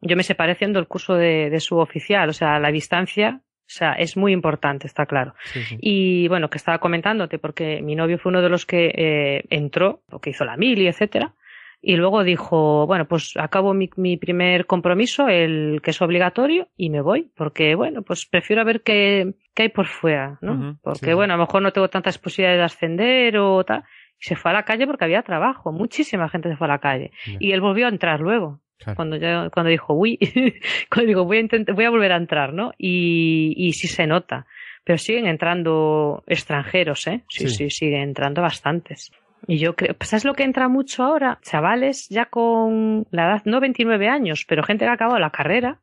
Yo 0.00 0.16
me 0.16 0.22
separé 0.22 0.52
haciendo 0.52 0.78
el 0.78 0.86
curso 0.86 1.14
de, 1.14 1.50
de 1.50 1.60
suboficial, 1.60 2.28
o 2.28 2.32
sea, 2.32 2.58
la 2.58 2.70
distancia, 2.70 3.40
o 3.68 3.70
sea, 3.70 3.92
es 3.92 4.16
muy 4.16 4.32
importante, 4.32 4.86
está 4.86 5.04
claro. 5.04 5.34
Sí, 5.44 5.62
sí. 5.62 5.76
Y 5.82 6.28
bueno, 6.28 6.48
que 6.48 6.56
estaba 6.56 6.78
comentándote, 6.78 7.38
porque 7.38 7.82
mi 7.82 7.96
novio 7.96 8.18
fue 8.18 8.30
uno 8.30 8.40
de 8.40 8.48
los 8.48 8.64
que 8.64 8.90
eh, 8.94 9.44
entró, 9.50 10.00
o 10.10 10.20
que 10.20 10.30
hizo 10.30 10.46
la 10.46 10.56
mili, 10.56 10.86
etcétera, 10.88 11.34
y 11.82 11.96
luego 11.96 12.24
dijo, 12.24 12.86
bueno, 12.86 13.06
pues 13.06 13.36
acabo 13.36 13.74
mi, 13.74 13.90
mi 13.96 14.16
primer 14.16 14.64
compromiso, 14.64 15.28
el 15.28 15.80
que 15.82 15.90
es 15.90 16.00
obligatorio, 16.00 16.68
y 16.78 16.88
me 16.88 17.02
voy, 17.02 17.30
porque 17.36 17.74
bueno, 17.74 18.00
pues 18.02 18.24
prefiero 18.24 18.64
ver 18.64 18.80
qué, 18.80 19.34
qué 19.54 19.64
hay 19.64 19.68
por 19.68 19.86
fuera, 19.86 20.38
¿no? 20.40 20.78
Porque 20.82 21.06
sí, 21.06 21.12
bueno, 21.12 21.34
a 21.34 21.36
lo 21.36 21.44
mejor 21.44 21.60
no 21.60 21.72
tengo 21.72 21.88
tantas 21.88 22.18
posibilidades 22.18 22.58
de 22.58 22.64
ascender 22.64 23.36
o 23.36 23.62
tal. 23.64 23.84
Y 24.18 24.24
se 24.24 24.34
fue 24.34 24.50
a 24.50 24.54
la 24.54 24.64
calle 24.64 24.86
porque 24.86 25.04
había 25.04 25.22
trabajo, 25.22 25.70
muchísima 25.70 26.28
gente 26.28 26.48
se 26.48 26.56
fue 26.56 26.66
a 26.66 26.70
la 26.70 26.78
calle. 26.78 27.12
Y 27.38 27.52
él 27.52 27.60
volvió 27.60 27.86
a 27.86 27.90
entrar 27.90 28.20
luego. 28.20 28.60
Cuando 28.94 29.16
ya, 29.16 29.50
cuando 29.50 29.70
dijo, 29.70 29.94
uy, 29.94 30.18
cuando 30.90 31.08
digo, 31.08 31.24
voy 31.24 31.38
a 31.38 31.40
intentar, 31.40 31.74
voy 31.74 31.84
a 31.84 31.90
volver 31.90 32.12
a 32.12 32.16
entrar, 32.16 32.52
¿no? 32.52 32.72
Y, 32.78 33.54
y 33.56 33.72
sí 33.72 33.88
se 33.88 34.06
nota. 34.06 34.46
Pero 34.84 34.98
siguen 34.98 35.26
entrando 35.26 36.22
extranjeros, 36.26 37.06
¿eh? 37.08 37.22
Sí, 37.28 37.48
sí, 37.48 37.70
siguen 37.70 38.02
entrando 38.02 38.40
bastantes. 38.40 39.12
Y 39.46 39.58
yo 39.58 39.76
creo, 39.76 39.94
¿sabes 40.00 40.24
lo 40.24 40.34
que 40.34 40.44
entra 40.44 40.68
mucho 40.68 41.04
ahora? 41.04 41.38
Chavales 41.42 42.08
ya 42.08 42.26
con 42.26 43.06
la 43.10 43.26
edad, 43.26 43.42
no 43.44 43.60
29 43.60 44.08
años, 44.08 44.44
pero 44.48 44.62
gente 44.62 44.84
que 44.84 44.90
ha 44.90 44.94
acabado 44.94 45.18
la 45.18 45.30
carrera, 45.30 45.80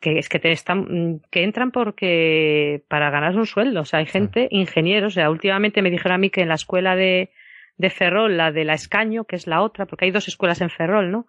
que 0.00 0.18
es 0.18 0.28
que 0.28 0.38
te 0.38 0.52
están, 0.52 1.20
que 1.30 1.42
entran 1.42 1.70
porque, 1.70 2.82
para 2.88 3.10
ganar 3.10 3.36
un 3.36 3.46
sueldo. 3.46 3.82
O 3.82 3.84
sea, 3.84 4.00
hay 4.00 4.06
gente, 4.06 4.48
ingenieros, 4.50 5.12
o 5.12 5.14
sea, 5.14 5.30
últimamente 5.30 5.82
me 5.82 5.90
dijeron 5.90 6.14
a 6.14 6.18
mí 6.18 6.30
que 6.30 6.42
en 6.42 6.48
la 6.48 6.54
escuela 6.54 6.96
de, 6.96 7.30
de 7.76 7.90
Ferrol, 7.90 8.36
la 8.36 8.52
de 8.52 8.64
la 8.64 8.74
Escaño, 8.74 9.24
que 9.24 9.36
es 9.36 9.46
la 9.46 9.62
otra, 9.62 9.86
porque 9.86 10.06
hay 10.06 10.10
dos 10.10 10.28
escuelas 10.28 10.60
en 10.60 10.70
Ferrol, 10.70 11.10
¿no? 11.10 11.26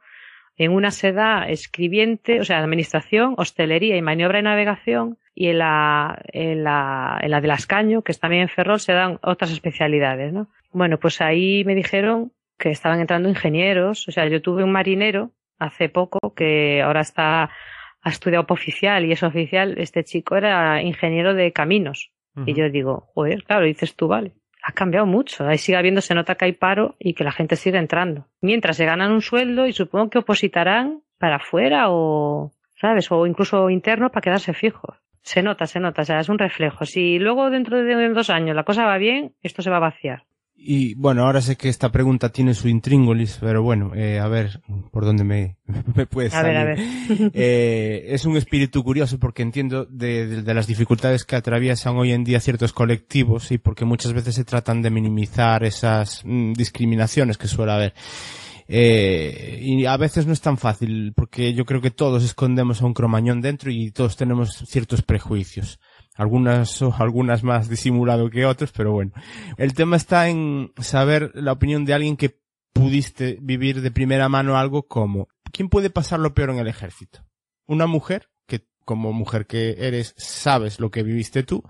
En 0.58 0.72
una 0.72 0.92
se 0.92 1.14
da 1.14 1.48
escribiente, 1.48 2.40
o 2.40 2.44
sea, 2.44 2.58
administración, 2.60 3.36
hostelería 3.38 3.96
y 3.96 4.02
maniobra 4.02 4.40
y 4.40 4.44
navegación, 4.44 5.18
y 5.36 5.50
en 5.50 5.60
la, 5.60 6.20
en 6.34 6.64
la, 6.64 7.20
en 7.22 7.30
la 7.30 7.42
de 7.42 7.48
la 7.48 7.54
Escaño, 7.54 8.02
que 8.02 8.12
es 8.12 8.20
también 8.20 8.44
en 8.44 8.50
Ferrol, 8.50 8.80
se 8.80 8.94
dan 8.94 9.20
otras 9.22 9.52
especialidades, 9.52 10.34
¿no? 10.34 10.48
Bueno, 10.72 11.00
pues 11.00 11.22
ahí 11.22 11.64
me 11.64 11.76
dijeron 11.76 12.32
que 12.58 12.72
estaban 12.72 13.00
entrando 13.00 13.30
ingenieros, 13.30 14.08
o 14.08 14.12
sea, 14.12 14.28
yo 14.28 14.42
tuve 14.42 14.64
un 14.64 14.72
marinero 14.72 15.32
hace 15.60 15.90
poco 15.90 16.34
que 16.34 16.82
ahora 16.82 17.02
está, 17.02 17.52
ha 18.02 18.10
estudiado 18.10 18.46
oficial 18.50 19.06
y 19.06 19.12
es 19.12 19.22
oficial, 19.22 19.76
este 19.78 20.04
chico 20.04 20.36
era 20.36 20.82
ingeniero 20.82 21.34
de 21.34 21.52
caminos. 21.52 22.12
Y 22.46 22.54
yo 22.54 22.70
digo, 22.70 23.10
joder, 23.16 23.44
claro, 23.44 23.66
dices 23.66 23.96
tú, 23.96 24.08
vale. 24.08 24.34
Ha 24.68 24.74
cambiado 24.74 25.06
mucho. 25.06 25.48
Ahí 25.48 25.58
sigue 25.58 25.78
habiendo, 25.78 26.02
se 26.02 26.14
nota 26.14 26.36
que 26.36 26.44
hay 26.44 26.52
paro 26.52 26.96
y 27.00 27.14
que 27.14 27.24
la 27.24 27.32
gente 27.32 27.56
sigue 27.56 27.78
entrando. 27.78 28.28
Mientras 28.42 28.76
se 28.76 28.84
ganan 28.84 29.14
un 29.14 29.22
sueldo 29.22 29.66
y 29.66 29.72
supongo 29.72 30.10
que 30.10 30.20
opositarán 30.20 31.04
para 31.18 31.38
afuera 31.38 31.86
o, 31.88 32.52
¿sabes? 32.76 33.10
O 33.10 33.26
incluso 33.26 33.70
interno 33.70 34.10
para 34.10 34.22
quedarse 34.22 34.54
fijos. 34.54 34.98
Se 35.22 35.42
nota, 35.42 35.68
se 35.68 35.80
nota, 35.80 36.02
o 36.02 36.06
sea, 36.06 36.20
es 36.20 36.28
un 36.28 36.38
reflejo. 36.38 36.84
Si 36.84 37.18
luego 37.18 37.50
dentro 37.50 37.82
de 37.82 38.10
dos 38.10 38.30
años 38.30 38.58
la 38.58 38.66
cosa 38.66 38.86
va 38.86 38.98
bien, 38.98 39.36
esto 39.42 39.62
se 39.62 39.70
va 39.70 39.78
a 39.78 39.88
vaciar. 39.88 40.26
Y 40.60 40.96
bueno, 40.96 41.24
ahora 41.24 41.40
sé 41.42 41.56
que 41.56 41.70
esta 41.70 41.92
pregunta 41.92 42.30
tiene 42.30 42.56
su 42.56 42.68
intríngulis, 42.68 43.38
pero 43.40 43.62
bueno, 43.62 43.94
eh, 43.96 44.20
a 44.20 44.28
ver 44.28 44.60
por 44.92 45.06
dónde 45.06 45.24
me, 45.24 45.58
me 45.96 46.08
puedes 46.08 46.34
A 46.34 46.42
ver, 46.42 46.58
a 46.58 46.64
ver. 46.64 46.80
Eh, 47.34 48.08
es 48.10 48.26
un 48.26 48.36
espíritu 48.36 48.84
curioso 48.84 49.20
porque 49.20 49.44
entiendo 49.44 49.86
de, 49.86 50.28
de, 50.28 50.42
de, 50.42 50.54
las 50.54 50.68
dificultades 50.68 51.24
que 51.26 51.36
atraviesan 51.36 51.96
hoy 51.96 52.12
en 52.12 52.24
día 52.24 52.40
ciertos 52.40 52.74
colectivos 52.74 53.52
y 53.52 53.60
porque 53.60 53.86
muchas 53.86 54.14
veces 54.14 54.36
se 54.36 54.46
tratan 54.46 54.82
de 54.82 54.90
minimizar 54.90 55.64
esas 55.64 56.22
mm, 56.26 56.54
discriminaciones 56.54 57.38
que 57.38 57.48
suele 57.48 57.72
haber. 57.72 57.94
Eh, 58.70 59.60
y 59.62 59.86
a 59.86 59.96
veces 59.96 60.26
no 60.26 60.34
es 60.34 60.42
tan 60.42 60.58
fácil 60.58 61.14
porque 61.16 61.54
yo 61.54 61.66
creo 61.66 61.80
que 61.80 61.92
todos 61.92 62.24
escondemos 62.24 62.82
a 62.82 62.86
un 62.86 62.94
cromañón 62.94 63.40
dentro 63.40 63.72
y 63.72 63.92
todos 63.92 64.18
tenemos 64.18 64.66
ciertos 64.68 65.02
prejuicios 65.02 65.80
algunas 66.18 66.82
algunas 67.00 67.44
más 67.44 67.70
disimulado 67.70 68.30
que 68.30 68.46
otros, 68.46 68.72
pero 68.72 68.92
bueno. 68.92 69.12
El 69.58 69.74
tema 69.74 69.96
está 69.96 70.28
en 70.28 70.74
saber 70.80 71.32
la 71.34 71.54
opinión 71.54 71.86
de 71.86 71.94
alguien 71.94 72.18
que 72.18 72.40
pudiste 72.74 73.38
vivir 73.42 73.82
de 73.82 73.92
primera 73.92 74.30
mano 74.30 74.58
algo 74.58 74.84
como 74.88 75.30
¿quién 75.52 75.70
puede 75.70 75.90
pasar 75.90 76.20
lo 76.20 76.34
peor 76.34 76.52
en 76.52 76.60
el 76.60 76.68
ejército? 76.68 77.26
¿Una 77.66 77.88
mujer 77.88 78.30
que 78.46 78.68
como 78.86 79.14
mujer 79.14 79.48
que 79.48 79.76
eres 79.80 80.14
sabes 80.18 80.80
lo 80.80 80.92
que 80.92 81.04
viviste 81.04 81.44
tú 81.44 81.64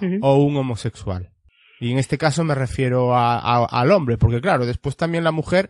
uh 0.00 0.04
-huh. 0.04 0.18
o 0.22 0.36
un 0.36 0.56
homosexual? 0.56 1.32
Y 1.80 1.90
en 1.90 1.98
este 1.98 2.16
caso 2.16 2.44
me 2.44 2.54
refiero 2.54 3.14
a, 3.14 3.38
a, 3.38 3.64
al 3.64 3.90
hombre, 3.90 4.16
porque 4.16 4.40
claro, 4.40 4.64
después 4.64 4.96
también 4.96 5.24
la 5.24 5.32
mujer 5.32 5.68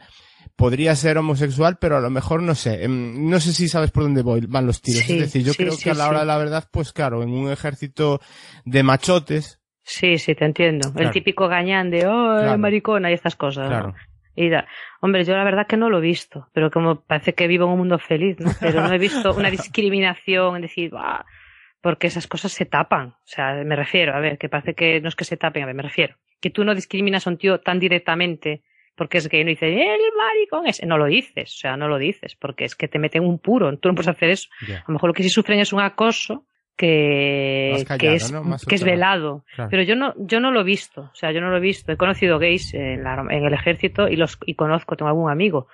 podría 0.57 0.95
ser 0.95 1.19
homosexual, 1.19 1.79
pero 1.81 1.97
a 1.97 2.01
lo 2.01 2.11
mejor 2.11 2.43
no 2.43 2.55
sé. 2.55 2.87
No 2.89 3.41
sé 3.41 3.53
si 3.53 3.69
sabes 3.69 3.91
por 3.91 4.03
dónde 4.05 4.23
voy, 4.23 4.41
van 4.47 4.67
los 4.67 4.81
tiros. 4.83 5.03
Sí, 5.03 5.15
es 5.15 5.21
decir, 5.21 5.45
yo 5.45 5.53
sí, 5.53 5.59
creo 5.59 5.73
sí, 5.73 5.85
que 5.85 5.91
a 5.91 5.95
la 5.95 6.09
hora 6.09 6.21
de 6.21 6.27
la 6.27 6.39
verdad, 6.39 6.69
pues 6.73 6.93
claro, 6.93 7.23
en 7.23 7.31
un 7.31 7.51
ejército 7.51 8.21
de 8.65 8.83
machotes. 8.83 9.61
Sí, 9.83 10.19
sí, 10.19 10.35
te 10.35 10.45
entiendo. 10.45 10.93
Claro. 10.93 11.09
El 11.09 11.13
típico 11.13 11.47
gañán 11.49 11.91
de, 11.91 12.07
oh, 12.07 12.37
Claro. 12.39 12.59
maricona 12.59 13.11
y 13.11 13.15
estas 13.15 13.37
cosas. 13.37 13.65
¿no? 13.65 13.69
Claro. 13.71 13.95
Y 14.37 14.49
da- 14.49 14.67
hombre, 15.01 15.25
yo 15.25 15.37
la 15.37 15.45
verdad 15.45 15.67
que 15.67 15.77
no 15.77 15.91
lo 15.91 15.99
he 15.99 16.01
visto, 16.01 16.49
pero 16.53 16.71
como 16.71 17.03
parece 17.03 17.35
que 17.35 17.47
vivo 17.47 17.67
en 17.67 17.73
un 17.73 17.79
mundo 17.79 17.99
feliz, 17.99 18.37
¿no? 18.41 18.51
Pero 18.61 18.81
no 18.81 18.93
he 18.93 18.99
visto 18.99 19.33
una 19.35 19.51
discriminación 19.51 20.57
en 20.57 20.63
decir, 20.63 20.91
"Buah", 20.91 21.25
porque 21.81 22.07
esas 22.07 22.27
cosas 22.27 22.51
se 22.53 22.65
tapan. 22.65 23.09
O 23.09 23.17
sea, 23.27 23.53
me 23.65 23.77
refiero, 23.77 24.15
a 24.15 24.21
ver, 24.21 24.39
que 24.39 24.49
parece 24.49 24.75
que 24.75 25.01
no 25.01 25.09
es 25.09 25.15
que 25.15 25.25
se 25.25 25.37
tapen, 25.37 25.63
a 25.63 25.67
ver, 25.67 25.75
me 25.75 25.83
refiero. 25.83 26.17
Que 26.41 26.51
tú 26.51 26.65
no 26.65 26.75
discriminas 26.75 27.27
a 27.27 27.31
un 27.31 27.37
tío 27.39 27.61
tan 27.61 27.79
directamente 27.79 28.63
porque 28.97 29.19
es 29.19 29.29
gay, 29.29 29.43
no 29.45 29.51
dices, 29.51 29.71
el 29.71 30.01
maricón 30.17 30.67
ese, 30.67 30.87
no 30.87 30.97
lo 30.99 31.07
dices, 31.07 31.53
o 31.53 31.57
sea, 31.59 31.77
no 31.77 31.89
lo 31.89 31.99
dices, 31.99 32.37
porque 32.37 32.65
es 32.65 32.75
que 32.77 32.89
te 32.89 32.99
meten 32.99 33.25
un 33.25 33.39
puro, 33.39 33.77
tú 33.79 33.89
no 33.89 33.95
puedes 33.95 34.09
hacer 34.09 34.31
eso. 34.31 34.49
A 34.77 34.85
lo 34.89 34.95
mejor 34.95 35.09
lo 35.11 35.15
que 35.15 35.23
sí 35.23 35.29
sufren 35.29 35.59
es 35.61 35.73
un 35.73 35.81
acoso 35.81 36.47
que, 36.77 37.85
callado, 37.87 37.99
que 37.99 38.15
es, 38.15 38.33
que 38.67 38.75
velado. 38.85 39.45
Claro. 39.55 39.71
Pero 39.71 39.83
yo 39.83 39.97
no, 39.97 40.15
yo 40.17 40.41
no 40.41 40.51
lo 40.51 40.61
he 40.61 40.65
visto, 40.65 41.03
o 41.03 41.15
sea, 41.15 41.33
yo 41.33 41.41
no 41.41 41.51
lo 41.51 41.57
he 41.57 41.61
visto. 41.61 41.93
He 41.93 41.97
conocido 41.97 42.39
gays 42.39 42.75
en, 42.75 43.03
la- 43.05 43.25
en 43.31 43.45
el 43.45 43.53
ejército 43.55 44.09
y 44.09 44.17
los 44.17 44.39
y 44.47 44.55
conozco, 44.55 44.97
tengo 44.97 45.09
algún 45.09 45.31
amigo. 45.31 45.69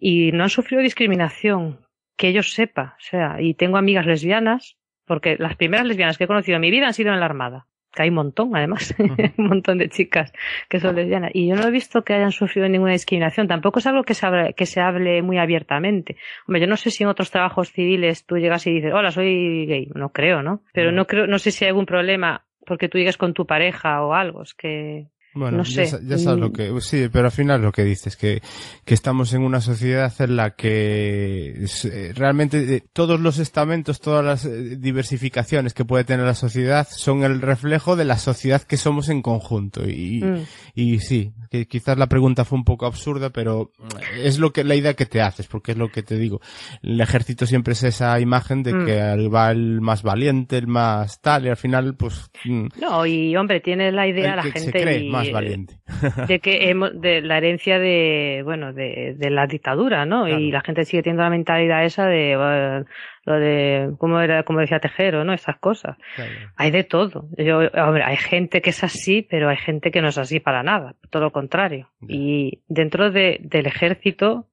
Y 0.00 0.32
no 0.32 0.44
han 0.44 0.50
sufrido 0.50 0.82
discriminación, 0.82 1.80
que 2.16 2.32
yo 2.32 2.42
sepa. 2.42 2.94
O 2.98 3.00
sea, 3.00 3.36
y 3.40 3.54
tengo 3.54 3.76
amigas 3.78 4.06
lesbianas, 4.06 4.76
porque 5.06 5.36
las 5.38 5.56
primeras 5.56 5.86
lesbianas 5.86 6.18
que 6.18 6.24
he 6.24 6.28
conocido 6.28 6.56
en 6.56 6.62
mi 6.62 6.70
vida 6.70 6.86
han 6.86 6.94
sido 6.94 7.12
en 7.12 7.20
la 7.20 7.26
Armada. 7.26 7.66
Que 7.98 8.04
hay 8.04 8.10
un 8.10 8.14
montón, 8.14 8.54
además, 8.54 8.94
un 9.38 9.48
montón 9.48 9.78
de 9.78 9.88
chicas 9.88 10.32
que 10.68 10.78
son 10.78 10.94
lesbianas. 10.94 11.32
Y 11.34 11.48
yo 11.48 11.56
no 11.56 11.66
he 11.66 11.70
visto 11.72 12.04
que 12.04 12.14
hayan 12.14 12.30
sufrido 12.30 12.68
ninguna 12.68 12.92
discriminación. 12.92 13.48
Tampoco 13.48 13.80
es 13.80 13.88
algo 13.88 14.04
que 14.04 14.14
se 14.14 14.24
hable, 14.24 14.54
que 14.54 14.66
se 14.66 14.80
hable 14.80 15.20
muy 15.20 15.36
abiertamente. 15.38 16.16
Hombre, 16.46 16.60
yo 16.60 16.68
no 16.68 16.76
sé 16.76 16.92
si 16.92 17.02
en 17.02 17.08
otros 17.08 17.32
trabajos 17.32 17.72
civiles 17.72 18.24
tú 18.24 18.38
llegas 18.38 18.68
y 18.68 18.74
dices, 18.74 18.92
hola, 18.94 19.10
soy 19.10 19.66
gay. 19.66 19.90
No 19.96 20.10
creo, 20.10 20.44
¿no? 20.44 20.62
Pero 20.72 20.92
no 20.92 21.08
creo, 21.08 21.26
no 21.26 21.40
sé 21.40 21.50
si 21.50 21.64
hay 21.64 21.70
algún 21.70 21.86
problema 21.86 22.44
porque 22.64 22.88
tú 22.88 22.98
llegues 22.98 23.16
con 23.16 23.34
tu 23.34 23.46
pareja 23.46 24.00
o 24.04 24.14
algo. 24.14 24.42
Es 24.42 24.54
que, 24.54 25.08
Bueno, 25.38 25.58
no 25.58 25.62
ya, 25.64 25.84
sé. 25.84 25.86
sa- 25.86 26.00
ya 26.02 26.18
sabes 26.18 26.40
lo 26.40 26.48
Mm, 26.48 26.52
que, 26.52 26.80
sí, 26.80 27.08
pero 27.12 27.26
al 27.26 27.32
final 27.32 27.62
lo 27.62 27.72
que 27.72 27.84
dices, 27.84 28.16
que, 28.16 28.42
que 28.84 28.94
estamos 28.94 29.32
en 29.34 29.42
una 29.42 29.60
sociedad 29.60 30.12
en 30.20 30.36
la 30.36 30.50
que 30.56 31.64
eh, 31.84 32.12
realmente 32.14 32.76
eh, 32.76 32.82
todos 32.92 33.20
los 33.20 33.38
estamentos, 33.38 34.00
todas 34.00 34.24
las 34.24 34.44
eh, 34.44 34.76
diversificaciones 34.76 35.74
que 35.74 35.84
puede 35.84 36.04
tener 36.04 36.26
la 36.26 36.34
sociedad 36.34 36.86
son 36.90 37.24
el 37.24 37.40
reflejo 37.40 37.96
de 37.96 38.04
la 38.04 38.18
sociedad 38.18 38.62
que 38.62 38.76
somos 38.76 39.08
en 39.08 39.22
conjunto. 39.22 39.88
Y, 39.88 40.22
Mm. 40.22 40.44
y 40.74 40.98
sí, 41.00 41.32
que 41.50 41.66
quizás 41.66 41.96
la 41.98 42.08
pregunta 42.08 42.44
fue 42.44 42.58
un 42.58 42.64
poco 42.64 42.86
absurda, 42.86 43.30
pero 43.30 43.72
es 44.22 44.38
lo 44.38 44.52
que, 44.52 44.64
la 44.64 44.74
idea 44.74 44.94
que 44.94 45.06
te 45.06 45.20
haces, 45.20 45.46
porque 45.46 45.72
es 45.72 45.78
lo 45.78 45.90
que 45.90 46.02
te 46.02 46.18
digo. 46.18 46.40
El 46.82 47.00
ejército 47.00 47.46
siempre 47.46 47.72
es 47.72 47.82
esa 47.84 48.18
imagen 48.20 48.62
de 48.62 48.74
Mm. 48.74 48.84
que 48.86 49.28
va 49.28 49.50
el 49.50 49.80
más 49.80 50.02
valiente, 50.02 50.58
el 50.58 50.66
más 50.66 51.20
tal, 51.20 51.46
y 51.46 51.48
al 51.48 51.56
final, 51.56 51.94
pues, 51.96 52.30
mm, 52.44 52.66
No, 52.80 53.06
y 53.06 53.36
hombre, 53.36 53.60
tiene 53.60 53.92
la 53.92 54.06
idea 54.06 54.36
la 54.36 54.42
se 54.42 54.50
gente 54.52 54.70
cree 54.72 55.04
y- 55.04 55.08
más 55.10 55.27
valiente. 55.32 55.74
de 56.28 56.40
que 56.40 56.70
hemos, 56.70 57.00
de 57.00 57.20
la 57.22 57.38
herencia 57.38 57.78
de, 57.78 58.42
bueno, 58.44 58.72
de, 58.72 59.14
de 59.16 59.30
la 59.30 59.46
dictadura, 59.46 60.06
¿no? 60.06 60.28
Y 60.28 60.50
la 60.50 60.60
gente 60.60 60.84
sigue 60.84 61.02
teniendo 61.02 61.22
la 61.22 61.30
mentalidad 61.30 61.84
esa 61.84 62.06
de, 62.06 62.36
bueno, 62.36 62.84
lo 63.28 63.38
de, 63.38 63.90
como 63.98 64.20
era, 64.20 64.42
como 64.42 64.60
decía 64.60 64.80
Tejero, 64.80 65.22
¿no? 65.24 65.32
Esas 65.32 65.58
cosas. 65.58 65.96
Hay 66.56 66.70
de 66.70 66.82
todo. 66.82 67.28
Yo, 67.36 67.58
hombre, 67.58 68.02
hay 68.02 68.16
gente 68.16 68.62
que 68.62 68.70
es 68.70 68.82
así, 68.82 69.22
pero 69.22 69.48
hay 69.50 69.58
gente 69.58 69.90
que 69.90 70.00
no 70.00 70.08
es 70.08 70.18
así 70.18 70.40
para 70.40 70.62
nada, 70.62 70.94
todo 71.10 71.24
lo 71.24 71.30
contrario. 71.30 71.90
Y 72.08 72.62
dentro 72.68 73.10
de, 73.10 73.38
del 73.42 73.66
ejército, 73.66 74.47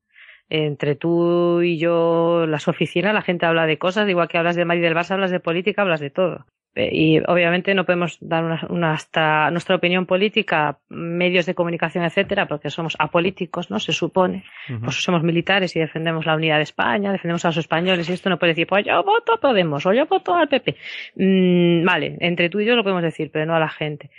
entre 0.49 0.95
tú 0.95 1.61
y 1.61 1.77
yo, 1.77 2.45
las 2.47 2.67
oficinas, 2.67 3.13
la 3.13 3.21
gente 3.21 3.45
habla 3.45 3.65
de 3.65 3.77
cosas, 3.77 4.07
igual 4.09 4.27
que 4.27 4.37
hablas 4.37 4.55
de 4.55 4.65
Madrid 4.65 4.83
del 4.83 4.95
Barça, 4.95 5.11
hablas 5.11 5.31
de 5.31 5.39
política, 5.39 5.81
hablas 5.81 5.99
de 5.99 6.09
todo. 6.09 6.45
Eh, 6.75 6.89
Y 6.91 7.19
obviamente 7.19 7.73
no 7.73 7.85
podemos 7.85 8.17
dar 8.19 8.43
una, 8.43 8.67
una 8.69 8.93
hasta 8.93 9.49
nuestra 9.49 9.77
opinión 9.77 10.05
política, 10.05 10.79
medios 10.89 11.45
de 11.45 11.55
comunicación, 11.55 12.03
etcétera, 12.03 12.47
porque 12.47 12.69
somos 12.69 12.95
apolíticos, 12.99 13.71
¿no? 13.71 13.79
Se 13.79 13.93
supone. 13.93 14.43
Pues 14.83 15.01
somos 15.01 15.23
militares 15.23 15.75
y 15.75 15.79
defendemos 15.79 16.25
la 16.25 16.35
unidad 16.35 16.57
de 16.57 16.63
España, 16.63 17.11
defendemos 17.11 17.45
a 17.45 17.49
los 17.49 17.57
españoles 17.57 18.09
y 18.09 18.13
esto 18.13 18.29
no 18.29 18.37
puede 18.37 18.51
decir, 18.51 18.67
pues 18.67 18.85
yo 18.85 19.01
voto 19.03 19.33
a 19.33 19.39
Podemos 19.39 19.85
o 19.85 19.93
yo 19.93 20.05
voto 20.05 20.35
al 20.35 20.49
PP. 20.49 20.75
Mm, 21.15 21.85
vale, 21.85 22.17
entre 22.19 22.49
tú 22.49 22.59
y 22.59 22.65
yo 22.65 22.75
lo 22.75 22.83
podemos 22.83 23.03
decir, 23.03 23.29
pero 23.31 23.45
no 23.45 23.55
a 23.55 23.59
la 23.59 23.69
gente. 23.69 24.09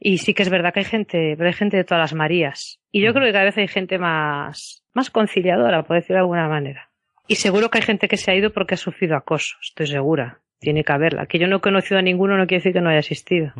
Y 0.00 0.18
sí 0.18 0.34
que 0.34 0.42
es 0.42 0.50
verdad 0.50 0.72
que 0.72 0.80
hay 0.80 0.84
gente, 0.86 1.34
pero 1.36 1.48
hay 1.48 1.54
gente 1.54 1.76
de 1.76 1.84
todas 1.84 2.00
las 2.00 2.14
Marías. 2.14 2.78
Y 2.92 3.02
yo 3.02 3.12
creo 3.12 3.26
que 3.26 3.32
cada 3.32 3.44
vez 3.44 3.58
hay 3.58 3.68
gente 3.68 3.98
más, 3.98 4.84
más 4.94 5.10
conciliadora, 5.10 5.82
por 5.82 5.96
decirlo 5.96 6.16
de 6.16 6.20
alguna 6.20 6.48
manera. 6.48 6.88
Y 7.26 7.36
seguro 7.36 7.68
que 7.70 7.78
hay 7.78 7.84
gente 7.84 8.08
que 8.08 8.16
se 8.16 8.30
ha 8.30 8.34
ido 8.34 8.52
porque 8.52 8.74
ha 8.74 8.78
sufrido 8.78 9.16
acoso, 9.16 9.56
estoy 9.62 9.86
segura. 9.86 10.38
Tiene 10.60 10.82
que 10.82 10.92
haberla. 10.92 11.26
Que 11.26 11.38
yo 11.38 11.46
no 11.46 11.58
he 11.58 11.60
conocido 11.60 11.98
a 11.98 12.02
ninguno 12.02 12.36
no 12.36 12.46
quiere 12.46 12.60
decir 12.60 12.72
que 12.72 12.80
no 12.80 12.90
haya 12.90 12.98
existido. 12.98 13.52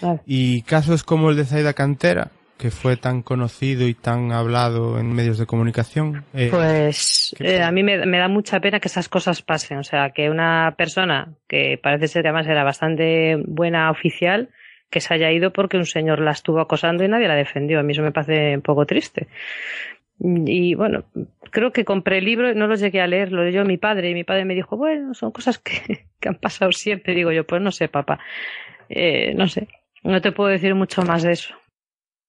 Vale. 0.00 0.20
Y 0.26 0.62
casos 0.62 1.04
como 1.04 1.30
el 1.30 1.36
de 1.36 1.44
Zaida 1.44 1.72
Cantera, 1.72 2.30
que 2.58 2.70
fue 2.72 2.96
tan 2.96 3.22
conocido 3.22 3.86
y 3.86 3.94
tan 3.94 4.32
hablado 4.32 4.98
en 4.98 5.12
medios 5.14 5.38
de 5.38 5.46
comunicación. 5.46 6.24
eh, 6.34 6.48
Pues 6.50 7.32
eh, 7.38 7.62
a 7.62 7.70
mí 7.70 7.84
me, 7.84 8.04
me 8.06 8.18
da 8.18 8.26
mucha 8.28 8.58
pena 8.58 8.80
que 8.80 8.88
esas 8.88 9.08
cosas 9.08 9.42
pasen. 9.42 9.78
O 9.78 9.84
sea, 9.84 10.10
que 10.10 10.28
una 10.28 10.74
persona 10.76 11.28
que 11.46 11.78
parece 11.80 12.08
ser 12.08 12.22
que 12.22 12.28
además 12.28 12.48
era 12.48 12.64
bastante 12.64 13.36
buena 13.46 13.90
oficial, 13.92 14.48
que 14.90 15.00
se 15.00 15.14
haya 15.14 15.30
ido 15.32 15.52
porque 15.52 15.76
un 15.76 15.86
señor 15.86 16.20
la 16.20 16.32
estuvo 16.32 16.60
acosando 16.60 17.04
y 17.04 17.08
nadie 17.08 17.28
la 17.28 17.34
defendió. 17.34 17.80
A 17.80 17.82
mí 17.82 17.92
eso 17.92 18.02
me 18.02 18.12
parece 18.12 18.54
un 18.54 18.62
poco 18.62 18.86
triste. 18.86 19.28
Y 20.18 20.74
bueno, 20.74 21.04
creo 21.50 21.72
que 21.72 21.84
compré 21.84 22.18
el 22.18 22.24
libro, 22.24 22.54
no 22.54 22.66
lo 22.66 22.74
llegué 22.74 23.02
a 23.02 23.06
leer, 23.06 23.32
lo 23.32 23.44
leyó 23.44 23.64
mi 23.64 23.76
padre 23.76 24.10
y 24.10 24.14
mi 24.14 24.24
padre 24.24 24.44
me 24.44 24.54
dijo, 24.54 24.76
bueno, 24.76 25.12
son 25.14 25.30
cosas 25.30 25.58
que, 25.58 26.06
que 26.20 26.28
han 26.28 26.36
pasado 26.36 26.72
siempre. 26.72 27.14
Digo 27.14 27.32
yo, 27.32 27.46
pues 27.46 27.60
no 27.60 27.70
sé, 27.70 27.88
papá, 27.88 28.18
eh, 28.88 29.34
no 29.34 29.48
sé, 29.48 29.68
no 30.02 30.20
te 30.20 30.32
puedo 30.32 30.50
decir 30.50 30.74
mucho 30.74 31.02
más 31.02 31.22
de 31.22 31.32
eso. 31.32 31.54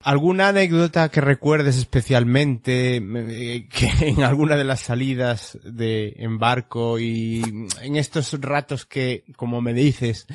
¿Alguna 0.04 0.50
anécdota 0.50 1.10
que 1.10 1.22
recuerdes 1.22 1.78
especialmente 1.78 2.98
eh, 2.98 3.68
que 3.68 3.90
en 4.08 4.24
alguna 4.24 4.56
de 4.56 4.64
las 4.64 4.82
salidas 4.82 5.58
de 5.64 6.14
embarco 6.18 7.00
y 7.00 7.42
en 7.82 7.96
estos 7.96 8.40
ratos 8.40 8.86
que, 8.86 9.24
como 9.36 9.60
me 9.60 9.74
dices, 9.74 10.28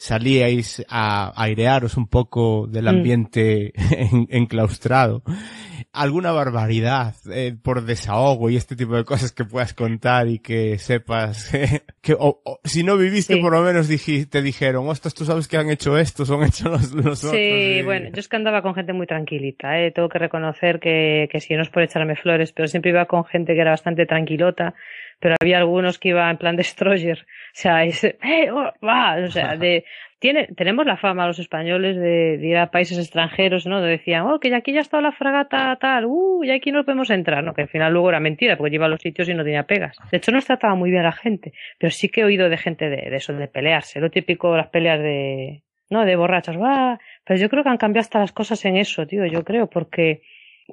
salíais 0.00 0.82
a 0.88 1.30
airearos 1.36 1.98
un 1.98 2.08
poco 2.08 2.66
del 2.66 2.88
ambiente 2.88 3.72
enclaustrado? 4.30 5.22
¿Alguna 5.92 6.32
barbaridad 6.32 7.14
eh, 7.30 7.54
por 7.62 7.84
desahogo 7.84 8.48
y 8.48 8.56
este 8.56 8.76
tipo 8.76 8.96
de 8.96 9.04
cosas 9.04 9.32
que 9.32 9.44
puedas 9.44 9.74
contar 9.74 10.26
y 10.28 10.38
que 10.38 10.78
sepas 10.78 11.50
que, 12.00 12.14
o, 12.14 12.40
o, 12.44 12.60
si 12.64 12.82
no 12.82 12.96
viviste, 12.96 13.34
Sí. 13.34 13.40
por 13.40 13.52
lo 13.52 13.60
menos 13.62 13.88
te 13.88 14.40
dijeron, 14.42 14.88
ostras, 14.88 15.14
tú 15.14 15.24
sabes 15.26 15.48
que 15.48 15.58
han 15.58 15.68
hecho 15.68 15.98
esto, 15.98 16.24
son 16.24 16.44
hechos 16.44 16.70
los, 16.70 16.92
los 16.92 17.24
otros. 17.24 17.32
Sí, 17.32 17.82
bueno, 17.84 18.08
yo 18.14 18.20
es 18.20 18.28
que 18.28 18.36
andaba 18.36 18.62
con 18.62 18.74
gente 18.74 18.92
muy 18.94 19.06
tranquilita, 19.06 19.78
¿eh? 19.80 19.90
tengo 19.90 20.08
que 20.08 20.18
reconocer 20.18 20.80
que, 20.80 21.28
que 21.30 21.40
sí, 21.40 21.54
no 21.54 21.62
es 21.62 21.68
por 21.68 21.82
echarme 21.82 22.16
flores, 22.16 22.52
pero 22.52 22.68
siempre 22.68 22.90
iba 22.92 23.04
con 23.04 23.24
gente 23.26 23.54
que 23.54 23.60
era 23.60 23.72
bastante 23.72 24.06
tranquilota, 24.06 24.74
pero 25.18 25.34
había 25.40 25.58
algunos 25.58 25.98
que 25.98 26.10
iba 26.10 26.30
en 26.30 26.38
plan 26.38 26.56
destroyer, 26.56 27.26
sea, 27.52 27.84
ese, 27.84 28.18
¡eh, 28.22 28.50
oh, 28.50 28.72
va! 28.84 29.16
o 29.24 29.30
sea, 29.30 29.56
de, 29.56 29.84
tiene, 30.20 30.48
tenemos 30.56 30.86
la 30.86 30.96
fama 30.96 31.26
los 31.26 31.38
españoles 31.38 31.96
de, 31.96 32.38
de 32.38 32.46
ir 32.46 32.56
a 32.56 32.70
países 32.70 32.98
extranjeros, 32.98 33.66
¿no? 33.66 33.80
De 33.80 33.90
decían, 33.90 34.26
oh, 34.26 34.38
que 34.38 34.50
ya 34.50 34.58
aquí 34.58 34.72
ya 34.72 34.80
está 34.80 35.00
la 35.00 35.12
fragata 35.12 35.76
tal, 35.80 36.06
uh, 36.06 36.44
y 36.44 36.50
aquí 36.50 36.72
no 36.72 36.84
podemos 36.84 37.10
entrar, 37.10 37.42
¿no? 37.42 37.54
Que 37.54 37.62
al 37.62 37.68
final 37.68 37.92
luego 37.92 38.10
era 38.10 38.20
mentira, 38.20 38.56
porque 38.56 38.74
iba 38.74 38.86
a 38.86 38.88
los 38.88 39.00
sitios 39.00 39.28
y 39.28 39.34
no 39.34 39.44
tenía 39.44 39.64
pegas. 39.64 39.96
De 40.10 40.18
hecho, 40.18 40.30
nos 40.30 40.44
trataba 40.44 40.74
muy 40.74 40.90
bien 40.90 41.02
la 41.02 41.12
gente, 41.12 41.52
pero 41.78 41.90
sí 41.90 42.08
que 42.08 42.20
he 42.20 42.24
oído 42.24 42.48
de 42.48 42.56
gente 42.58 42.88
de, 42.88 43.10
de 43.10 43.16
eso, 43.16 43.32
de 43.32 43.48
pelearse, 43.48 44.00
lo 44.00 44.10
típico, 44.10 44.56
las 44.56 44.68
peleas 44.68 45.00
de, 45.00 45.62
¿no? 45.90 46.04
De 46.04 46.16
borrachos, 46.16 46.56
va, 46.56 47.00
pero 47.24 47.38
yo 47.40 47.48
creo 47.48 47.62
que 47.62 47.70
han 47.70 47.76
cambiado 47.76 48.02
hasta 48.02 48.20
las 48.20 48.32
cosas 48.32 48.64
en 48.64 48.76
eso, 48.76 49.06
tío, 49.06 49.26
yo 49.26 49.44
creo, 49.44 49.68
porque, 49.68 50.22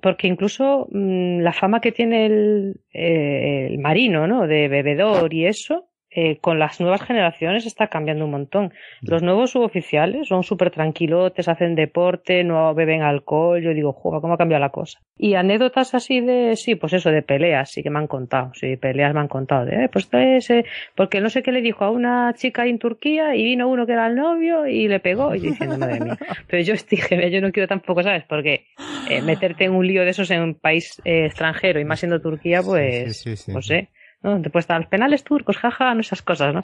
porque 0.02 0.28
incluso 0.28 0.88
mmm, 0.92 1.40
la 1.40 1.54
fama 1.54 1.82
que 1.82 1.92
tiene 1.92 2.28
el, 2.28 2.82
eh, 2.94 3.68
el 3.72 3.80
marino, 3.80 4.28
¿no? 4.28 4.48
De 4.48 4.68
bebedor 4.68 5.34
y 5.34 5.48
eso, 5.48 5.90
eh, 6.20 6.40
con 6.42 6.58
las 6.58 6.80
nuevas 6.80 7.04
generaciones 7.04 7.68
está 7.68 7.90
cambiando 7.90 8.26
un 8.26 8.32
montón. 8.32 8.74
Los 9.02 9.22
nuevos 9.22 9.52
suboficiales 9.52 10.28
son 10.28 10.42
súper 10.42 10.72
tranquilotes, 10.72 11.48
hacen 11.48 11.76
deporte, 11.76 12.44
no 12.44 12.74
beben 12.74 13.04
alcohol. 13.04 13.62
Yo 13.62 13.72
digo, 13.76 13.94
juega, 13.94 14.20
¿cómo 14.20 14.34
ha 14.34 14.38
cambiado 14.38 14.62
la 14.62 14.72
cosa? 14.72 15.00
Y 15.16 15.36
anécdotas 15.36 15.94
así 15.94 16.22
de, 16.22 16.56
sí, 16.56 16.74
pues 16.74 16.94
eso, 16.94 17.12
de 17.12 17.22
peleas, 17.22 17.70
sí 17.70 17.84
que 17.84 17.92
me 17.92 18.00
han 18.00 18.08
contado. 18.08 18.52
Sí, 18.56 18.78
peleas 18.78 19.14
me 19.14 19.20
han 19.20 19.28
contado. 19.28 19.66
De, 19.66 19.84
eh, 19.84 19.90
pues 19.94 20.06
esto 20.06 20.18
es, 20.18 20.50
eh, 20.50 20.66
porque 20.96 21.22
no 21.22 21.30
sé 21.30 21.44
qué 21.44 21.52
le 21.52 21.62
dijo 21.62 21.86
a 21.86 21.92
una 21.92 22.34
chica 22.34 22.66
en 22.66 22.80
Turquía 22.80 23.36
y 23.36 23.44
vino 23.44 23.68
uno 23.68 23.86
que 23.86 23.92
era 23.92 24.08
el 24.08 24.16
novio 24.16 24.66
y 24.66 24.88
le 24.88 25.00
pegó. 25.00 25.36
Y 25.36 25.40
diciendo, 25.42 25.78
madre 25.78 26.00
mía. 26.00 26.18
Pero 26.48 26.64
yo 26.64 26.74
dije, 26.90 27.30
yo 27.30 27.42
no 27.42 27.52
quiero 27.52 27.68
tampoco, 27.68 28.02
¿sabes? 28.02 28.24
Porque 28.28 28.66
eh, 29.08 29.22
meterte 29.22 29.66
en 29.66 29.74
un 29.74 29.86
lío 29.86 30.02
de 30.02 30.10
esos 30.10 30.32
en 30.32 30.42
un 30.42 30.56
país 30.56 31.00
eh, 31.06 31.28
extranjero 31.28 31.80
y 31.80 31.86
más 31.86 32.00
siendo 32.00 32.20
Turquía, 32.20 32.64
pues, 32.64 33.22
sí, 33.22 33.36
sí, 33.36 33.44
sí. 33.44 33.52
pues 33.52 33.68
sé. 33.68 33.90
¿No? 34.28 34.42
Estar 34.60 34.80
los 34.80 34.90
penales 34.90 35.24
turcos, 35.24 35.58
jaja, 35.58 35.94
no 35.94 36.02
esas 36.02 36.22
cosas, 36.22 36.54
¿no? 36.54 36.62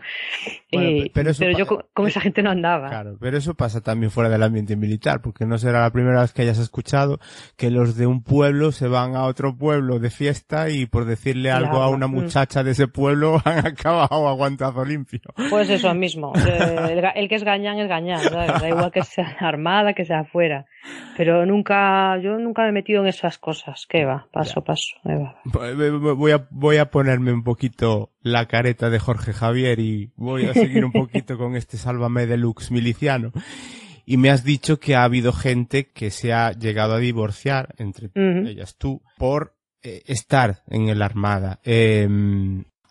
Bueno, 0.71 1.03
pe- 1.03 1.11
pero 1.13 1.29
eso 1.29 1.45
yo 1.51 1.65
con, 1.65 1.85
con 1.93 2.07
esa 2.07 2.21
gente 2.21 2.41
no 2.41 2.49
andaba. 2.51 2.89
Claro, 2.89 3.17
pero 3.19 3.37
eso 3.37 3.53
pasa 3.53 3.81
también 3.81 4.11
fuera 4.11 4.29
del 4.29 4.43
ambiente 4.43 4.75
militar, 4.75 5.21
porque 5.21 5.45
no 5.45 5.57
será 5.57 5.81
la 5.81 5.91
primera 5.91 6.21
vez 6.21 6.33
que 6.33 6.41
hayas 6.41 6.59
escuchado 6.59 7.19
que 7.57 7.69
los 7.69 7.95
de 7.95 8.07
un 8.07 8.23
pueblo 8.23 8.71
se 8.71 8.87
van 8.87 9.15
a 9.15 9.25
otro 9.25 9.55
pueblo 9.55 9.99
de 9.99 10.09
fiesta 10.09 10.69
y 10.69 10.85
por 10.85 11.05
decirle 11.05 11.51
algo 11.51 11.77
a 11.77 11.89
una 11.89 12.07
mm. 12.07 12.11
muchacha 12.11 12.63
de 12.63 12.71
ese 12.71 12.87
pueblo 12.87 13.41
han 13.45 13.65
acabado 13.65 14.27
a 14.27 14.33
guantazo 14.33 14.83
limpio. 14.85 15.21
Pues 15.49 15.69
eso 15.69 15.93
mismo. 15.93 16.33
Eh, 16.35 16.77
El, 16.93 17.03
el 17.15 17.29
que 17.29 17.35
es 17.35 17.43
gañán 17.43 17.79
es 17.79 17.87
gañán, 17.87 18.19
¿sabes? 18.19 18.61
Da 18.61 18.69
igual 18.69 18.91
que 18.91 19.03
sea 19.03 19.35
armada, 19.39 19.93
que 19.93 20.05
sea 20.05 20.19
afuera. 20.21 20.65
Pero 21.15 21.45
nunca, 21.45 22.17
yo 22.19 22.37
nunca 22.37 22.63
me 22.63 22.69
he 22.69 22.71
metido 22.71 23.01
en 23.01 23.07
esas 23.07 23.37
cosas. 23.37 23.85
¿Qué 23.87 24.05
va? 24.05 24.27
Paso, 24.31 24.63
paso. 24.63 24.95
ahí 25.03 25.15
va. 25.15 25.35
Voy 26.15 26.31
a, 26.31 26.47
voy 26.49 26.77
a 26.77 26.89
ponerme 26.89 27.31
un 27.31 27.43
poquito 27.53 28.11
la 28.21 28.47
careta 28.47 28.89
de 28.89 28.99
Jorge 28.99 29.33
Javier 29.33 29.79
y 29.79 30.11
voy 30.15 30.45
a 30.45 30.53
seguir 30.53 30.83
un 30.85 30.91
poquito 31.03 31.37
con 31.37 31.55
este 31.55 31.77
Sálvame 31.77 32.25
Deluxe 32.25 32.71
miliciano. 32.71 33.31
Y 34.05 34.17
me 34.17 34.29
has 34.31 34.43
dicho 34.43 34.79
que 34.79 34.95
ha 34.95 35.03
habido 35.03 35.31
gente 35.31 35.85
que 35.93 36.09
se 36.11 36.33
ha 36.33 36.51
llegado 36.51 36.93
a 36.95 36.99
divorciar, 36.99 37.73
entre 37.77 38.07
Ujú. 38.07 38.47
ellas 38.47 38.75
tú, 38.77 39.01
por 39.17 39.55
eh, 39.81 40.01
estar 40.07 40.63
en 40.67 40.89
el 40.89 41.01
Armada. 41.01 41.59
Eh, 41.63 42.07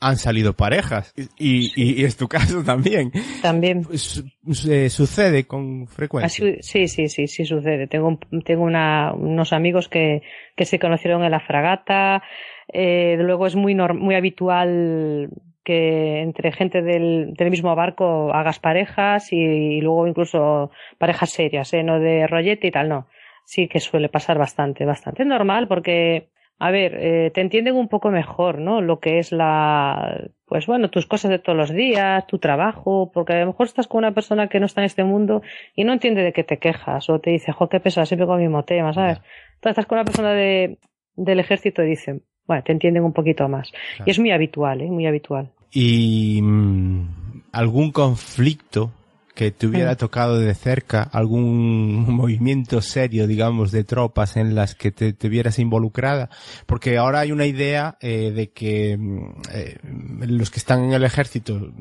han 0.05 0.17
salido 0.17 0.55
parejas. 0.55 1.13
Y, 1.39 1.71
y- 1.81 2.01
y 2.01 2.05
es 2.05 2.17
tu 2.17 2.27
caso 2.29 2.65
también. 2.65 3.13
También. 3.41 3.85
Su- 3.97 4.25
se 4.53 4.91
sucede 4.91 5.45
con 5.45 5.87
frecuencia. 5.87 6.59
Sí, 6.63 6.89
sí, 6.89 7.09
sí, 7.09 7.29
sí 7.29 7.45
sucede. 7.45 7.87
Tengo, 7.87 8.19
tengo 8.45 8.65
una, 8.65 9.13
unos 9.13 9.53
amigos 9.53 9.89
que, 9.89 10.23
que 10.57 10.65
se 10.65 10.79
conocieron 10.81 11.23
en 11.25 11.31
la 11.31 11.41
fragata. 11.41 12.23
Eh, 12.69 13.17
luego 13.19 13.47
es 13.47 13.57
muy, 13.57 13.75
muy 13.75 14.15
habitual 14.15 15.31
que 15.65 16.21
entre 16.21 16.53
gente 16.53 16.83
del, 16.83 17.35
del 17.35 17.51
mismo 17.51 17.75
barco 17.75 18.33
hagas 18.33 18.59
parejas 18.59 19.33
y, 19.33 19.81
luego 19.81 20.07
incluso 20.07 20.71
parejas 20.99 21.31
serias, 21.31 21.73
¿eh? 21.73 21.83
no 21.83 22.01
de 22.01 22.27
rollete 22.27 22.69
y 22.69 22.71
tal, 22.71 22.89
no. 22.89 23.07
Sí 23.45 23.69
que 23.69 23.81
suele 23.81 24.09
pasar 24.09 24.39
bastante, 24.39 24.85
bastante. 24.85 25.25
Normal 25.25 25.69
porque, 25.69 26.31
a 26.59 26.71
ver, 26.71 26.97
eh, 26.99 27.31
te 27.35 27.41
entienden 27.41 27.77
un 27.77 27.89
poco 27.89 28.11
mejor, 28.11 28.59
¿no? 28.59 28.81
Lo 28.81 29.01
que 29.01 29.19
es 29.19 29.33
la, 29.33 30.31
pues 30.47 30.67
bueno, 30.67 30.91
tus 30.91 31.07
cosas 31.07 31.31
de 31.31 31.39
todos 31.39 31.59
los 31.59 31.71
días, 31.71 32.27
tu 32.27 32.39
trabajo, 32.39 33.11
porque 33.13 33.35
a 33.35 33.41
lo 33.41 33.47
mejor 33.47 33.67
estás 33.67 33.89
con 33.89 33.99
una 33.99 34.13
persona 34.13 34.49
que 34.49 34.61
no 34.61 34.67
está 34.67 34.81
en 34.81 34.87
este 34.87 35.05
mundo 35.05 35.43
y 35.75 35.85
no 35.85 35.93
entiende 35.93 36.23
de 36.23 36.33
qué 36.33 36.45
te 36.45 36.59
quejas 36.59 37.11
o 37.11 37.21
te 37.21 37.31
dice, 37.31 37.53
jo, 37.53 37.69
qué 37.69 37.81
pesado, 37.81 38.07
siempre 38.07 38.27
con 38.27 38.41
el 38.41 38.47
mismo 38.49 38.65
tema, 38.65 38.93
¿sabes? 38.93 39.19
Entonces 39.55 39.71
estás 39.71 39.87
con 39.87 39.99
una 39.99 40.05
persona 40.05 40.33
de, 40.33 40.79
del 41.17 41.41
ejército 41.41 41.83
y 41.83 41.89
dicen, 41.89 42.23
bueno, 42.47 42.63
te 42.65 42.73
entienden 42.73 43.05
un 43.05 43.13
poquito 43.13 43.49
más. 43.49 43.71
Y 44.05 44.11
es 44.11 44.19
muy 44.19 44.31
habitual, 44.31 44.81
¿eh? 44.81 44.87
Muy 44.91 45.07
habitual. 45.07 45.51
y 45.71 46.41
mm, 46.43 47.07
algún 47.53 47.93
conflicto 47.93 48.93
que 49.35 49.51
te 49.51 49.67
hubiera 49.67 49.93
Mm. 49.93 49.97
tocado 49.97 50.39
de 50.39 50.55
cerca, 50.55 51.03
algún 51.03 52.05
movimiento 52.15 52.83
serio, 52.83 53.27
digamos, 53.27 53.73
de 53.73 53.83
tropas 53.85 54.37
en 54.37 54.55
las 54.55 54.75
que 54.75 54.91
te, 54.91 55.15
te 55.15 55.29
vieras 55.31 55.59
involucrada, 55.59 56.29
porque 56.67 56.99
ahora 56.99 57.21
hay 57.21 57.33
una 57.33 57.47
idea 57.47 57.97
eh, 58.03 58.31
de 58.35 58.51
que 58.51 58.99
mm, 58.99 59.33
eh, 59.55 59.79
los 60.27 60.51
que 60.51 60.59
están 60.59 60.85
en 60.85 60.93
el 60.93 61.05
ejército, 61.05 61.73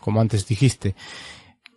como 0.00 0.20
antes 0.22 0.46
dijiste, 0.48 0.94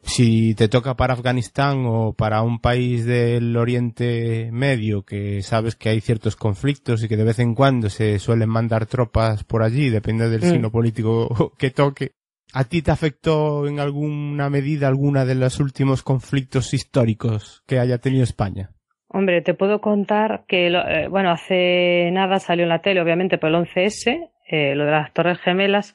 si 0.08 0.56
te 0.56 0.68
toca 0.70 0.96
para 0.96 1.14
Afganistán 1.14 1.84
o 1.86 2.14
para 2.14 2.42
un 2.42 2.60
país 2.60 3.06
del 3.06 3.56
Oriente 3.58 4.50
Medio 4.52 5.04
que 5.04 5.42
sabes 5.44 5.76
que 5.76 5.90
hay 5.90 6.02
ciertos 6.02 6.36
conflictos 6.36 7.04
y 7.04 7.08
que 7.08 7.18
de 7.18 7.24
vez 7.26 7.40
en 7.40 7.54
cuando 7.54 7.90
se 7.90 8.18
suelen 8.20 8.50
mandar 8.50 8.86
tropas 8.88 9.44
por 9.44 9.62
allí, 9.64 9.90
depende 9.90 10.30
del 10.30 10.42
Mm. 10.42 10.52
signo 10.52 10.72
político 10.72 11.54
que 11.60 11.72
toque. 11.72 12.12
¿A 12.54 12.64
ti 12.64 12.82
te 12.82 12.92
afectó 12.92 13.68
en 13.68 13.80
alguna 13.82 14.50
medida 14.50 14.88
alguna 14.88 15.26
de 15.26 15.36
los 15.36 15.60
últimos 15.60 16.02
conflictos 16.02 16.74
históricos 16.74 17.62
que 17.68 17.78
haya 17.78 17.98
tenido 17.98 18.24
España? 18.24 18.72
Hombre, 19.10 19.42
te 19.42 19.54
puedo 19.54 19.82
contar 19.82 20.46
que, 20.48 20.70
lo- 20.70 20.88
eh, 20.88 21.08
bueno, 21.10 21.32
hace 21.32 22.10
nada 22.12 22.40
salió 22.40 22.64
en 22.64 22.70
la 22.70 22.82
tele, 22.82 23.02
obviamente, 23.02 23.38
por 23.38 23.50
el 23.50 23.56
11S, 23.56 24.30
eh, 24.50 24.76
lo 24.76 24.86
de 24.86 24.92
las 24.92 25.12
Torres 25.14 25.40
Gemelas. 25.40 25.94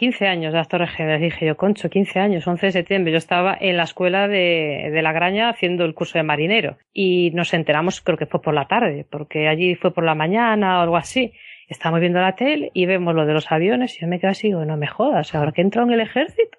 15 0.00 0.28
años 0.28 0.52
de 0.54 0.58
las 0.58 0.68
Torres 0.68 0.92
Gemelas. 0.92 1.20
Dije 1.20 1.44
yo, 1.44 1.58
concho, 1.58 1.90
15 1.90 2.20
años, 2.20 2.46
11 2.46 2.66
de 2.66 2.72
septiembre. 2.72 3.12
Yo 3.12 3.18
estaba 3.18 3.54
en 3.60 3.76
la 3.76 3.82
escuela 3.82 4.28
de, 4.28 4.88
de 4.90 5.02
la 5.02 5.12
Graña 5.12 5.50
haciendo 5.50 5.84
el 5.84 5.92
curso 5.92 6.16
de 6.16 6.22
marinero. 6.22 6.78
Y 6.90 7.32
nos 7.32 7.52
enteramos, 7.52 8.00
creo 8.00 8.16
que 8.16 8.24
fue 8.24 8.40
por 8.40 8.54
la 8.54 8.66
tarde, 8.66 9.06
porque 9.10 9.46
allí 9.46 9.74
fue 9.74 9.92
por 9.92 10.04
la 10.04 10.14
mañana 10.14 10.78
o 10.78 10.80
algo 10.80 10.96
así. 10.96 11.34
Estábamos 11.68 12.00
viendo 12.00 12.18
la 12.18 12.34
tele 12.34 12.70
y 12.72 12.86
vemos 12.86 13.14
lo 13.14 13.26
de 13.26 13.34
los 13.34 13.52
aviones 13.52 13.94
y 13.94 14.00
yo 14.00 14.08
me 14.08 14.18
quedo 14.18 14.30
así, 14.30 14.46
digo, 14.46 14.64
no 14.64 14.78
me 14.78 14.86
jodas, 14.86 15.34
ahora 15.34 15.52
que 15.52 15.60
entrado 15.60 15.86
en 15.86 15.92
el 15.92 16.00
ejército. 16.00 16.56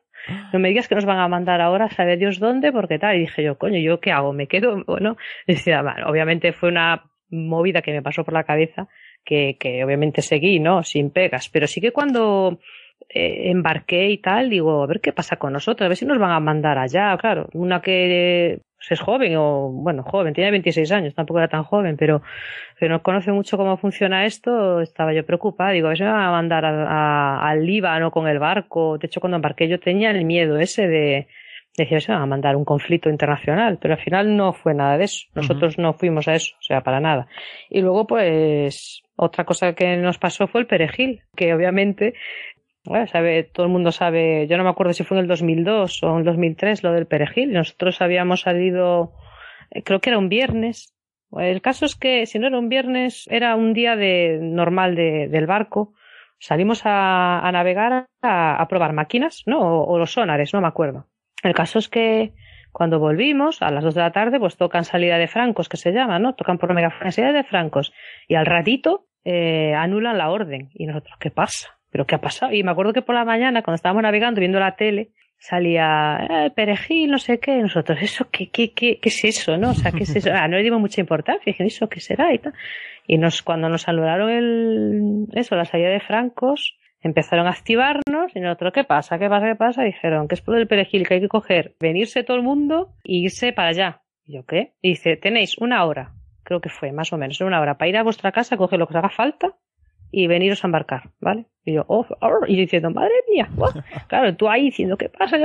No 0.54 0.60
me 0.60 0.70
digas 0.70 0.88
que 0.88 0.94
nos 0.94 1.06
van 1.06 1.18
a 1.18 1.28
mandar 1.28 1.62
ahora, 1.62 1.90
sabe 1.90 2.18
Dios 2.18 2.38
dónde, 2.38 2.72
porque 2.72 3.00
tal. 3.00 3.16
Y 3.16 3.22
dije 3.22 3.42
yo, 3.42 3.58
coño, 3.58 3.80
¿yo 3.80 4.00
qué 4.00 4.12
hago? 4.12 4.34
¿Me 4.34 4.46
quedo? 4.46 4.84
Bueno, 4.86 5.18
decía, 5.48 5.82
bueno, 5.82 6.08
obviamente 6.08 6.54
fue 6.54 6.70
una 6.70 7.10
movida 7.32 7.82
que 7.82 7.92
me 7.92 8.04
pasó 8.04 8.24
por 8.24 8.36
la 8.36 8.44
cabeza, 8.44 8.88
que, 9.26 9.58
que 9.60 9.84
obviamente 9.84 10.22
seguí, 10.22 10.60
¿no? 10.60 10.84
Sin 10.84 11.10
pegas. 11.10 11.50
Pero 11.50 11.66
sí 11.66 11.82
que 11.82 11.92
cuando 11.92 12.60
eh, 13.14 13.50
embarqué 13.52 14.10
y 14.10 14.18
tal, 14.20 14.50
digo, 14.50 14.84
a 14.84 14.88
ver 14.88 15.02
qué 15.02 15.12
pasa 15.12 15.36
con 15.38 15.54
nosotros, 15.54 15.86
a 15.86 15.90
ver 15.90 15.98
si 15.98 16.06
nos 16.06 16.18
van 16.20 16.32
a 16.32 16.40
mandar 16.40 16.78
allá. 16.78 17.18
Claro, 17.18 17.50
una 17.54 17.82
que 17.82 18.62
pues, 18.78 18.92
es 18.92 19.00
joven, 19.00 19.36
o 19.38 19.70
bueno, 19.70 20.04
joven, 20.04 20.34
tiene 20.34 20.52
26 20.52 20.92
años, 20.92 21.14
tampoco 21.14 21.40
era 21.40 21.48
tan 21.48 21.64
joven, 21.64 21.98
pero, 21.98 22.22
pero 22.80 22.94
no 22.96 23.04
conoce 23.04 23.32
mucho 23.32 23.58
cómo 23.58 23.78
funciona 23.78 24.26
esto, 24.26 24.82
estaba 24.82 25.14
yo 25.14 25.26
preocupada. 25.26 25.72
Digo, 25.72 25.88
a 25.88 25.90
ver 25.90 25.98
si 25.98 26.04
me 26.04 26.12
van 26.12 26.24
a 26.24 26.32
mandar 26.32 26.66
al 26.66 27.66
Líbano 27.66 28.12
con 28.12 28.28
el 28.28 28.40
barco. 28.40 28.98
De 28.98 29.08
hecho, 29.08 29.20
cuando 29.20 29.36
embarqué 29.36 29.68
yo 29.68 29.80
tenía 29.80 30.12
el 30.12 30.26
miedo 30.26 30.58
ese 30.58 30.88
de, 30.88 31.28
decía, 31.78 32.00
se 32.00 32.12
van 32.12 32.22
a 32.22 32.26
mandar 32.26 32.56
un 32.56 32.66
conflicto 32.66 33.10
internacional, 33.10 33.78
pero 33.80 33.94
al 33.94 34.00
final 34.00 34.36
no 34.36 34.54
fue 34.54 34.74
nada 34.74 34.98
de 34.98 35.06
eso. 35.06 35.28
Nosotros 35.36 35.78
no 35.78 35.94
fuimos 35.94 36.28
a 36.28 36.36
eso, 36.36 36.56
o 36.60 36.64
sea, 36.64 36.82
para 36.82 37.00
nada. 37.00 37.28
Y 37.70 37.82
luego, 37.82 38.08
pues, 38.08 39.04
otra 39.16 39.46
cosa 39.46 39.74
que 39.74 39.98
nos 39.98 40.18
pasó 40.18 40.48
fue 40.48 40.62
el 40.62 40.68
perejil, 40.68 41.22
que 41.36 41.54
obviamente, 41.54 42.14
bueno, 42.84 43.06
sabe, 43.08 43.44
todo 43.44 43.66
el 43.68 43.72
mundo 43.72 43.92
sabe, 43.92 44.48
yo 44.48 44.58
no 44.58 44.64
me 44.64 44.70
acuerdo 44.70 44.94
si 44.94 45.04
fue 45.04 45.18
en 45.18 45.24
el 45.24 45.28
2002 45.28 46.04
o 46.04 46.12
en 46.14 46.18
el 46.20 46.24
2003 46.24 46.84
lo 46.84 46.92
del 46.94 47.06
perejil. 47.06 47.54
Nosotros 47.54 48.02
habíamos 48.02 48.42
salido, 48.42 49.14
eh, 49.70 49.84
creo 49.84 50.00
que 50.00 50.10
era 50.10 50.18
un 50.18 50.30
viernes. 50.30 50.96
El 51.38 51.62
caso 51.62 51.86
es 51.86 51.96
que 51.96 52.26
si 52.26 52.40
no 52.40 52.48
era 52.48 52.58
un 52.58 52.70
viernes, 52.70 53.28
era 53.30 53.56
un 53.56 53.74
día 53.74 53.96
de, 53.96 54.40
normal 54.42 54.96
de, 54.96 55.28
del 55.30 55.46
barco. 55.46 55.94
Salimos 56.40 56.82
a, 56.86 57.48
navegar 57.54 58.08
a, 58.24 58.68
probar 58.68 58.94
máquinas, 58.94 59.44
¿no? 59.46 59.84
O, 59.84 60.00
los 60.00 60.14
sonares, 60.14 60.54
no 60.54 60.62
me 60.62 60.68
acuerdo. 60.68 61.06
El 61.44 61.54
caso 61.54 61.78
es 61.78 61.88
que 61.88 62.34
cuando 62.72 63.00
volvimos, 63.00 63.62
a 63.62 63.70
las 63.70 63.84
dos 63.84 63.94
de 63.94 64.02
la 64.02 64.12
tarde, 64.12 64.40
pues 64.40 64.58
tocan 64.58 64.86
salida 64.86 65.20
de 65.20 65.28
francos, 65.28 65.70
que 65.70 65.78
se 65.78 65.92
llama, 65.92 66.18
¿no? 66.18 66.34
Tocan 66.34 66.58
por 66.58 66.74
megafonía 66.74 67.12
salida 67.12 67.32
de 67.32 67.44
francos. 67.44 67.94
Y 68.28 68.36
al 68.36 68.48
ratito 68.48 69.06
eh, 69.24 69.76
anulan 69.76 70.18
la 70.18 70.32
orden. 70.32 70.72
Y 70.74 70.88
nosotros, 70.88 71.16
¿qué 71.20 71.30
pasa? 71.30 71.81
¿Pero 71.92 72.06
qué 72.06 72.16
ha 72.16 72.22
pasado? 72.22 72.54
Y 72.54 72.64
me 72.64 72.72
acuerdo 72.72 72.94
que 72.94 73.02
por 73.02 73.16
la 73.16 73.26
mañana, 73.26 73.62
cuando 73.62 73.76
estábamos 73.76 74.04
navegando, 74.04 74.40
viendo 74.40 74.60
la 74.60 74.76
tele, 74.76 75.12
salía 75.38 76.28
eh, 76.30 76.52
perejil, 76.52 77.12
no 77.12 77.20
sé 77.20 77.40
qué. 77.40 77.58
Y 77.58 77.62
nosotros, 77.62 78.00
¿eso 78.02 78.28
qué, 78.32 78.50
qué, 78.50 78.72
qué, 78.74 79.00
qué 79.00 79.10
es 79.10 79.24
eso, 79.26 79.58
no? 79.58 79.72
O 79.72 79.74
sea, 79.74 79.92
¿qué 79.92 80.04
es 80.04 80.16
eso? 80.16 80.30
Ah, 80.34 80.48
no 80.48 80.58
le 80.58 80.64
dimos 80.64 80.80
mucha 80.80 81.02
importancia. 81.02 81.44
Dije, 81.46 81.66
¿eso 81.66 81.90
qué 81.90 82.00
será? 82.00 82.34
Y 82.34 82.40
tal. 82.40 82.54
Y 83.08 83.18
nos, 83.18 83.42
cuando 83.42 83.68
nos 83.68 83.88
anularon 83.88 84.30
el, 84.30 85.28
eso, 85.34 85.56
la 85.56 85.66
salida 85.66 85.90
de 85.90 86.00
francos, 86.00 86.78
empezaron 87.02 87.48
a 87.48 87.50
activarnos 87.50 88.36
y 88.36 88.40
nosotros, 88.40 88.72
¿qué 88.74 88.84
pasa? 88.84 89.20
¿Qué 89.20 89.28
pasa? 89.28 89.48
¿Qué 89.48 89.56
pasa? 89.56 89.84
Dijeron 89.84 90.28
que 90.28 90.36
es 90.36 90.42
por 90.42 90.58
el 90.58 90.68
perejil 90.68 91.08
que 91.08 91.16
hay 91.16 91.22
que 91.22 91.28
coger, 91.28 91.76
venirse 91.80 92.24
todo 92.24 92.38
el 92.38 92.44
mundo 92.44 92.94
e 93.04 93.16
irse 93.16 93.52
para 93.52 93.70
allá. 93.70 94.02
Y 94.26 94.36
yo, 94.36 94.46
¿qué? 94.46 94.74
Y 94.82 94.90
dice, 94.90 95.18
tenéis 95.18 95.58
una 95.58 95.84
hora, 95.86 96.14
creo 96.44 96.62
que 96.62 96.70
fue 96.70 96.92
más 96.92 97.12
o 97.12 97.18
menos, 97.18 97.42
una 97.42 97.60
hora, 97.60 97.78
para 97.78 97.90
ir 97.90 97.98
a 97.98 98.04
vuestra 98.04 98.32
casa, 98.32 98.56
coger 98.56 98.80
lo 98.80 98.88
que 98.88 98.94
os 98.94 98.98
haga 98.98 99.10
falta 99.10 99.56
y 100.12 100.28
veniros 100.28 100.64
a 100.64 100.68
embarcar, 100.68 101.10
¿vale? 101.20 101.46
Y 101.64 101.74
yo, 101.74 101.86
oh, 101.88 102.06
oh, 102.20 102.46
y 102.48 102.56
yo 102.56 102.62
diciendo, 102.62 102.90
madre 102.92 103.14
mía, 103.30 103.48
oh. 103.58 103.72
claro, 104.08 104.36
tú 104.36 104.50
ahí 104.50 104.64
diciendo, 104.64 104.98
¿qué 104.98 105.10
pasa? 105.10 105.38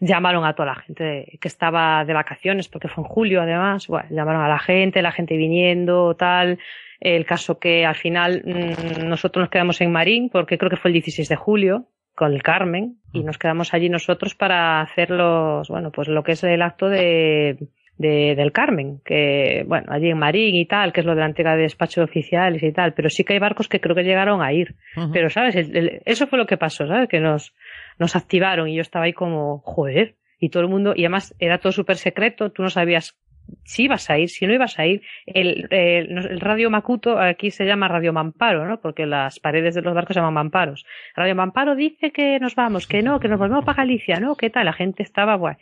Llamaron 0.00 0.44
a 0.44 0.54
toda 0.54 0.66
la 0.66 0.74
gente 0.76 1.38
que 1.40 1.48
estaba 1.48 2.04
de 2.04 2.14
vacaciones, 2.14 2.68
porque 2.68 2.88
fue 2.88 3.04
en 3.04 3.08
julio 3.08 3.42
además, 3.42 3.86
bueno, 3.86 4.08
llamaron 4.10 4.42
a 4.42 4.48
la 4.48 4.58
gente, 4.58 5.02
la 5.02 5.12
gente 5.12 5.36
viniendo, 5.36 6.16
tal, 6.16 6.58
el 7.00 7.26
caso 7.26 7.58
que 7.58 7.84
al 7.84 7.94
final 7.94 8.42
mmm, 8.44 9.06
nosotros 9.06 9.42
nos 9.42 9.50
quedamos 9.50 9.80
en 9.80 9.92
Marín, 9.92 10.30
porque 10.30 10.58
creo 10.58 10.70
que 10.70 10.76
fue 10.76 10.90
el 10.90 10.94
16 10.94 11.28
de 11.28 11.36
julio, 11.36 11.88
con 12.14 12.32
el 12.32 12.42
Carmen, 12.42 12.98
y 13.12 13.22
nos 13.24 13.38
quedamos 13.38 13.74
allí 13.74 13.88
nosotros 13.88 14.34
para 14.34 14.80
hacer 14.80 15.10
los, 15.10 15.68
bueno, 15.68 15.90
pues 15.90 16.08
lo 16.08 16.22
que 16.22 16.32
es 16.32 16.44
el 16.44 16.62
acto 16.62 16.88
de, 16.88 17.58
de, 17.96 18.34
del 18.34 18.52
Carmen, 18.52 19.00
que, 19.04 19.64
bueno, 19.66 19.86
allí 19.90 20.10
en 20.10 20.18
Marín 20.18 20.54
y 20.54 20.66
tal, 20.66 20.92
que 20.92 21.00
es 21.00 21.06
lo 21.06 21.14
de 21.14 21.20
la 21.20 21.26
entrega 21.26 21.56
de 21.56 21.62
despachos 21.62 22.04
oficiales 22.04 22.62
y 22.62 22.72
tal, 22.72 22.92
pero 22.94 23.08
sí 23.08 23.24
que 23.24 23.34
hay 23.34 23.38
barcos 23.38 23.68
que 23.68 23.80
creo 23.80 23.94
que 23.94 24.02
llegaron 24.02 24.42
a 24.42 24.52
ir. 24.52 24.74
Uh 24.96 25.00
-huh. 25.00 25.10
Pero, 25.12 25.30
¿sabes? 25.30 25.54
El, 25.54 25.76
el, 25.76 26.02
eso 26.04 26.26
fue 26.26 26.38
lo 26.38 26.46
que 26.46 26.56
pasó, 26.56 26.86
¿sabes? 26.86 27.08
Que 27.08 27.20
nos, 27.20 27.54
nos 27.98 28.16
activaron 28.16 28.68
y 28.68 28.74
yo 28.76 28.82
estaba 28.82 29.04
ahí 29.04 29.12
como, 29.12 29.58
joder, 29.58 30.14
y 30.40 30.48
todo 30.48 30.62
el 30.62 30.68
mundo, 30.68 30.92
y 30.96 31.02
además 31.02 31.34
era 31.38 31.58
todo 31.58 31.72
súper 31.72 31.96
secreto, 31.96 32.50
tú 32.50 32.62
no 32.62 32.68
sabías 32.70 33.16
si 33.64 33.84
ibas 33.84 34.08
a 34.10 34.18
ir, 34.18 34.28
si 34.28 34.46
no 34.46 34.54
ibas 34.54 34.78
a 34.78 34.86
ir. 34.86 35.02
El, 35.26 35.66
el, 35.70 36.18
el, 36.18 36.40
radio 36.40 36.70
Macuto 36.70 37.18
aquí 37.18 37.50
se 37.50 37.64
llama 37.64 37.88
Radio 37.88 38.12
Mamparo, 38.12 38.66
¿no? 38.66 38.80
Porque 38.80 39.06
las 39.06 39.38
paredes 39.38 39.74
de 39.74 39.82
los 39.82 39.94
barcos 39.94 40.14
se 40.14 40.20
llaman 40.20 40.34
mamparos. 40.34 40.86
Radio 41.14 41.34
Mamparo 41.34 41.74
dice 41.74 42.10
que 42.10 42.38
nos 42.40 42.54
vamos, 42.54 42.86
que 42.86 43.02
no, 43.02 43.20
que 43.20 43.28
nos 43.28 43.38
volvemos 43.38 43.64
para 43.64 43.76
Galicia, 43.76 44.18
¿no? 44.18 44.36
¿Qué 44.36 44.50
tal? 44.50 44.64
La 44.64 44.72
gente 44.72 45.02
estaba, 45.02 45.34
guay. 45.34 45.56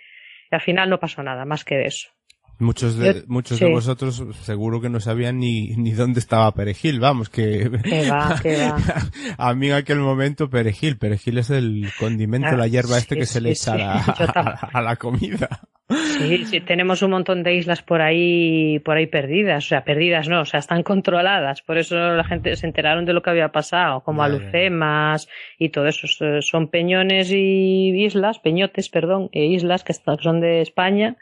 Y 0.51 0.55
al 0.55 0.61
final 0.61 0.91
no 0.91 0.99
pasó 1.01 1.23
nada 1.23 1.45
más 1.45 1.65
que 1.65 1.85
eso. 1.85 2.11
Muchos 2.59 2.97
de, 2.97 3.15
Yo, 3.15 3.21
muchos 3.27 3.59
sí. 3.59 3.65
de 3.65 3.73
vosotros 3.73 4.25
seguro 4.43 4.81
que 4.81 4.89
no 4.89 5.01
sabían 5.01 5.39
ni, 5.39 5.75
ni 5.77 5.93
dónde 5.93 6.21
estaba 6.21 6.53
Perejil, 6.53 7.01
vamos, 7.01 7.29
que... 7.29 7.71
Que 7.83 8.09
va, 8.09 8.39
que 8.41 8.57
va. 8.57 8.77
a 9.39 9.55
mí 9.55 9.69
en 9.69 9.75
aquel 9.75 9.99
momento 9.99 10.49
Perejil, 10.49 10.97
Perejil 10.97 11.39
es 11.39 11.51
el 11.51 11.89
condimento, 11.99 12.49
ah, 12.53 12.57
la 12.57 12.69
hierba 12.69 12.99
este 12.99 13.17
sí, 13.17 13.21
que 13.21 13.27
se 13.27 13.41
le 13.41 13.51
echa 13.51 13.75
a, 13.75 13.99
a, 14.01 14.69
a, 14.73 14.83
la 14.83 14.97
comida. 14.97 15.49
Sí, 15.93 16.47
sí, 16.47 16.61
tenemos 16.61 17.03
un 17.03 17.11
montón 17.11 17.43
de 17.43 17.55
islas 17.55 17.83
por 17.83 18.01
ahí, 18.01 18.79
por 18.81 18.97
ahí 18.97 19.07
perdidas, 19.07 19.65
o 19.65 19.69
sea, 19.69 19.85
perdidas 19.85 20.29
no, 20.29 20.41
o 20.41 20.45
sea, 20.45 20.61
están 20.61 20.83
controladas, 20.83 21.63
por 21.63 21.79
eso 21.79 21.97
la 21.97 22.25
gente 22.25 22.55
se 22.57 22.67
enteraron 22.67 23.05
de 23.05 23.13
lo 23.13 23.23
que 23.23 23.31
había 23.31 23.51
pasado, 23.51 24.03
como 24.03 24.19
vale. 24.21 24.37
Alucemas 24.37 25.29
y 25.59 25.71
todo 25.71 25.87
eso, 25.89 26.07
son 26.41 26.69
peñones 26.69 27.31
y 27.33 28.05
islas, 28.05 28.39
peñotes, 28.39 28.89
perdón, 28.89 29.29
e 29.33 29.47
islas 29.47 29.85
que 29.85 29.93
son 29.93 30.41
de 30.41 30.63
España, 30.63 31.17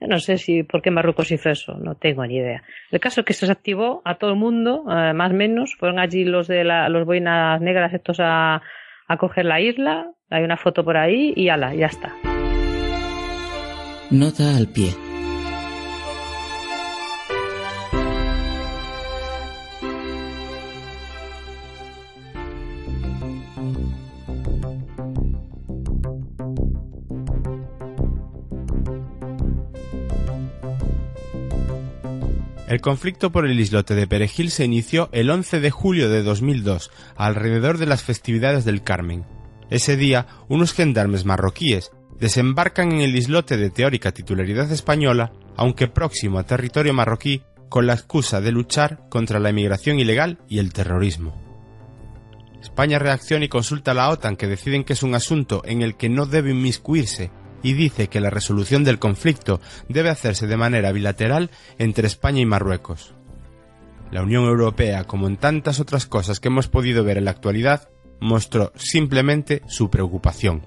no 0.00 0.18
sé 0.18 0.36
si 0.38 0.62
por 0.62 0.82
qué 0.82 0.90
Marruecos 0.90 1.30
hizo 1.30 1.50
eso, 1.50 1.74
no 1.78 1.94
tengo 1.94 2.26
ni 2.26 2.36
idea. 2.36 2.62
El 2.90 3.00
caso 3.00 3.20
es 3.20 3.26
que 3.26 3.32
se 3.32 3.50
activó 3.50 4.02
a 4.04 4.16
todo 4.16 4.30
el 4.30 4.36
mundo, 4.36 4.84
eh, 4.90 5.12
más 5.14 5.30
o 5.30 5.34
menos, 5.34 5.74
fueron 5.78 5.98
allí 5.98 6.24
los 6.24 6.48
de 6.48 6.64
la, 6.64 6.88
los 6.88 7.06
boinas 7.06 7.60
negras 7.60 7.94
estos 7.94 8.18
a, 8.20 8.62
a 9.08 9.16
coger 9.16 9.46
la 9.46 9.60
isla, 9.60 10.12
hay 10.30 10.42
una 10.44 10.56
foto 10.56 10.84
por 10.84 10.96
ahí 10.96 11.32
y 11.36 11.48
ala, 11.48 11.74
ya 11.74 11.86
está. 11.86 12.12
Nota 14.10 14.56
al 14.56 14.68
pie. 14.68 15.05
El 32.66 32.80
conflicto 32.80 33.30
por 33.30 33.46
el 33.46 33.60
islote 33.60 33.94
de 33.94 34.08
Perejil 34.08 34.50
se 34.50 34.64
inició 34.64 35.08
el 35.12 35.30
11 35.30 35.60
de 35.60 35.70
julio 35.70 36.10
de 36.10 36.24
2002, 36.24 36.90
alrededor 37.16 37.78
de 37.78 37.86
las 37.86 38.02
festividades 38.02 38.64
del 38.64 38.82
Carmen. 38.82 39.24
Ese 39.70 39.96
día, 39.96 40.26
unos 40.48 40.72
gendarmes 40.72 41.24
marroquíes 41.24 41.92
desembarcan 42.18 42.90
en 42.90 43.02
el 43.02 43.14
islote 43.14 43.56
de 43.56 43.70
teórica 43.70 44.10
titularidad 44.10 44.70
española, 44.72 45.32
aunque 45.56 45.86
próximo 45.86 46.40
a 46.40 46.44
territorio 46.44 46.92
marroquí, 46.92 47.42
con 47.68 47.86
la 47.86 47.94
excusa 47.94 48.40
de 48.40 48.50
luchar 48.50 49.08
contra 49.08 49.38
la 49.38 49.50
emigración 49.50 50.00
ilegal 50.00 50.38
y 50.48 50.58
el 50.58 50.72
terrorismo. 50.72 51.40
España 52.60 52.98
reacciona 52.98 53.44
y 53.44 53.48
consulta 53.48 53.92
a 53.92 53.94
la 53.94 54.08
OTAN 54.08 54.34
que 54.34 54.48
deciden 54.48 54.82
que 54.82 54.94
es 54.94 55.04
un 55.04 55.14
asunto 55.14 55.62
en 55.64 55.82
el 55.82 55.96
que 55.96 56.08
no 56.08 56.26
debe 56.26 56.50
inmiscuirse 56.50 57.30
y 57.66 57.72
dice 57.72 58.06
que 58.06 58.20
la 58.20 58.30
resolución 58.30 58.84
del 58.84 59.00
conflicto 59.00 59.60
debe 59.88 60.08
hacerse 60.08 60.46
de 60.46 60.56
manera 60.56 60.92
bilateral 60.92 61.50
entre 61.78 62.06
España 62.06 62.40
y 62.40 62.46
Marruecos. 62.46 63.12
La 64.12 64.22
Unión 64.22 64.44
Europea, 64.44 65.02
como 65.02 65.26
en 65.26 65.36
tantas 65.36 65.80
otras 65.80 66.06
cosas 66.06 66.38
que 66.38 66.46
hemos 66.46 66.68
podido 66.68 67.02
ver 67.02 67.18
en 67.18 67.24
la 67.24 67.32
actualidad, 67.32 67.88
mostró 68.20 68.72
simplemente 68.76 69.62
su 69.66 69.90
preocupación. 69.90 70.62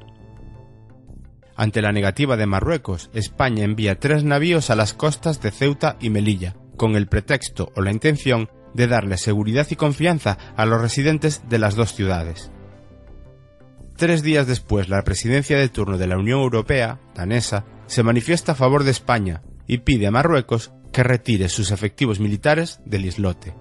Ante 1.56 1.82
la 1.82 1.94
negativa 1.94 2.36
de 2.36 2.48
Marruecos, 2.48 3.10
España 3.14 3.64
envía 3.64 3.98
tres 3.98 4.26
navíos 4.26 4.70
a 4.70 4.76
las 4.76 4.94
costas 4.94 5.42
de 5.42 5.52
Ceuta 5.52 5.96
y 6.02 6.10
Melilla, 6.10 6.58
con 6.76 6.98
el 6.98 7.08
pretexto 7.08 7.72
o 7.78 7.82
la 7.82 7.94
intención 7.94 8.50
de 8.74 8.88
darle 8.88 9.16
seguridad 9.16 9.68
y 9.70 9.78
confianza 9.78 10.38
a 10.58 10.66
los 10.66 10.82
residentes 10.82 11.48
de 11.48 11.60
las 11.60 11.76
dos 11.76 11.94
ciudades. 11.94 12.52
Tres 14.00 14.24
días 14.24 14.48
después, 14.48 14.88
la 14.88 15.04
presidencia 15.04 15.58
de 15.58 15.68
turno 15.68 15.98
de 15.98 16.08
la 16.08 16.18
Unión 16.18 16.40
Europea, 16.40 17.02
danesa, 17.16 17.66
se 17.86 18.02
manifiesta 18.02 18.54
a 18.54 18.56
favor 18.56 18.86
de 18.86 18.92
España 18.92 19.42
y 19.68 19.80
pide 19.80 20.08
a 20.08 20.12
Marruecos 20.12 20.72
que 20.94 21.04
retire 21.04 21.50
sus 21.50 21.72
efectivos 21.72 22.22
militares 22.22 22.80
del 22.86 23.04
islote. 23.04 23.54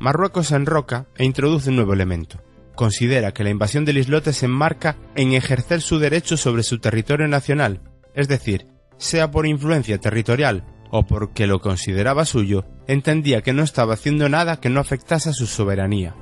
Marruecos 0.00 0.50
enroca 0.50 1.06
e 1.16 1.24
introduce 1.24 1.70
un 1.70 1.76
nuevo 1.76 1.92
elemento. 1.92 2.42
Considera 2.74 3.30
que 3.30 3.44
la 3.44 3.50
invasión 3.50 3.84
del 3.84 3.98
islote 3.98 4.32
se 4.32 4.46
enmarca 4.46 4.96
en 5.14 5.34
ejercer 5.34 5.82
su 5.82 6.00
derecho 6.00 6.36
sobre 6.36 6.64
su 6.64 6.80
territorio 6.80 7.28
nacional, 7.28 7.80
es 8.12 8.26
decir, 8.26 8.66
sea 8.96 9.30
por 9.30 9.46
influencia 9.46 9.98
territorial 9.98 10.64
o 10.90 11.06
porque 11.06 11.46
lo 11.46 11.60
consideraba 11.60 12.24
suyo, 12.24 12.66
entendía 12.88 13.42
que 13.42 13.52
no 13.52 13.62
estaba 13.62 13.94
haciendo 13.94 14.28
nada 14.28 14.58
que 14.58 14.68
no 14.68 14.80
afectase 14.80 15.30
a 15.30 15.32
su 15.32 15.46
soberanía. 15.46 16.16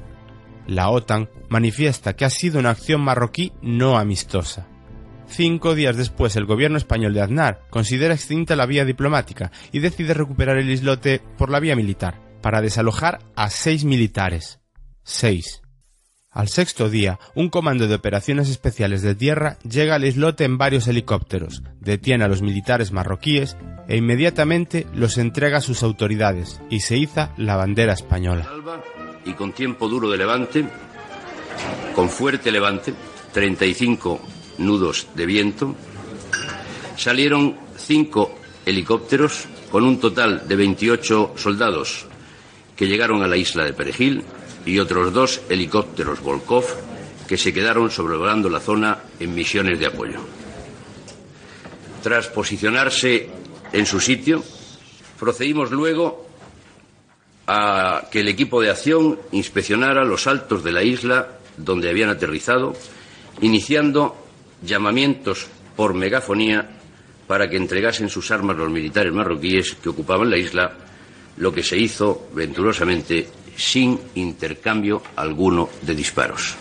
La 0.67 0.91
OTAN 0.91 1.29
manifiesta 1.49 2.15
que 2.15 2.25
ha 2.25 2.31
sido 2.31 2.59
una 2.59 2.71
acción 2.71 3.01
marroquí 3.01 3.53
no 3.63 3.99
amistosa. 3.99 4.67
Cinco 5.29 5.75
días 5.75 5.97
después, 5.97 6.37
el 6.37 6.45
gobierno 6.45 6.77
español 6.77 7.15
de 7.15 7.23
Aznar 7.23 7.63
considera 7.71 8.15
extinta 8.15 8.55
la 8.55 8.67
vía 8.67 8.85
diplomática 8.85 9.51
y 9.73 9.79
decide 9.79 10.15
recuperar 10.15 10.59
el 10.59 10.71
islote 10.71 11.23
por 11.39 11.51
la 11.51 11.59
vía 11.59 11.75
militar, 11.75 12.21
para 12.43 12.61
desalojar 12.61 13.21
a 13.35 13.49
seis 13.49 13.85
militares. 13.85 14.61
Seis. 15.05 15.63
Al 16.31 16.49
sexto 16.49 16.89
día, 16.89 17.19
un 17.35 17.51
comando 17.51 17.89
de 17.89 17.95
operaciones 17.95 18.49
especiales 18.49 19.03
de 19.03 19.15
tierra 19.15 19.59
llega 19.69 19.95
al 19.95 20.05
islote 20.05 20.45
en 20.45 20.59
varios 20.59 20.87
helicópteros, 20.87 21.63
detiene 21.81 22.25
a 22.25 22.29
los 22.29 22.41
militares 22.41 22.93
marroquíes 22.93 23.57
e 23.89 23.97
inmediatamente 23.97 24.87
los 24.95 25.19
entrega 25.19 25.59
a 25.59 25.63
sus 25.63 25.83
autoridades 25.83 26.61
y 26.71 26.81
se 26.81 26.97
iza 26.97 27.33
la 27.37 27.57
bandera 27.57 27.93
española 27.93 28.49
y 29.25 29.35
con 29.35 29.53
tiempo 29.53 29.89
duro 29.89 30.11
de 30.11 30.19
levante, 30.19 30.65
con 31.95 32.09
fuerte 32.09 32.51
levante, 32.51 32.95
35 33.33 34.21
nudos 34.59 35.09
de 35.15 35.27
viento, 35.27 35.75
salieron 36.97 37.57
cinco 37.77 38.35
helicópteros 38.65 39.47
con 39.71 39.85
un 39.85 39.99
total 39.99 40.47
de 40.47 40.57
28 40.57 41.35
soldados 41.37 42.07
que 42.77 42.87
llegaron 42.87 43.23
a 43.23 43.29
la 43.29 43.37
isla 43.37 43.65
de 43.65 43.73
Perejil 43.73 44.23
y 44.67 44.79
otros 44.79 45.13
dos 45.13 45.41
helicópteros 45.49 46.21
Volkov 46.21 46.65
que 47.27 47.37
se 47.37 47.53
quedaron 47.53 47.91
sobrevolando 47.91 48.49
la 48.49 48.61
zona 48.61 48.99
en 49.19 49.35
misiones 49.35 49.79
de 49.79 49.87
apoyo. 49.87 50.21
Tras 52.03 52.29
posicionarse 52.29 53.31
en 53.73 53.87
su 53.87 54.01
sitio, 54.01 54.43
procedimos 55.19 55.71
luego 55.71 56.22
a 57.55 58.09
que 58.11 58.21
el 58.21 58.29
equipo 58.29 58.63
de 58.63 58.71
acción 58.71 59.19
inspeccionara 59.33 60.05
los 60.05 60.27
altos 60.27 60.65
de 60.65 60.73
la 60.73 60.83
isla 60.83 61.39
donde 61.59 61.91
habían 61.91 62.09
aterrizado, 62.09 62.75
iniciando 63.43 64.17
llamamientos 64.63 65.49
por 65.77 65.93
megafonía 65.93 66.71
para 67.27 67.51
que 67.51 67.59
entregasen 67.59 68.09
sus 68.09 68.31
armas 68.31 68.57
los 68.57 68.71
militares 68.71 69.13
marroquíes 69.13 69.75
que 69.75 69.91
ocupaban 69.91 70.31
la 70.31 70.39
isla, 70.39 70.73
lo 71.37 71.53
que 71.53 71.63
se 71.63 71.77
hizo 71.77 72.29
venturosamente 72.33 73.29
sin 73.55 74.01
intercambio 74.15 75.03
alguno 75.17 75.69
de 75.83 75.95
disparos. 75.95 76.57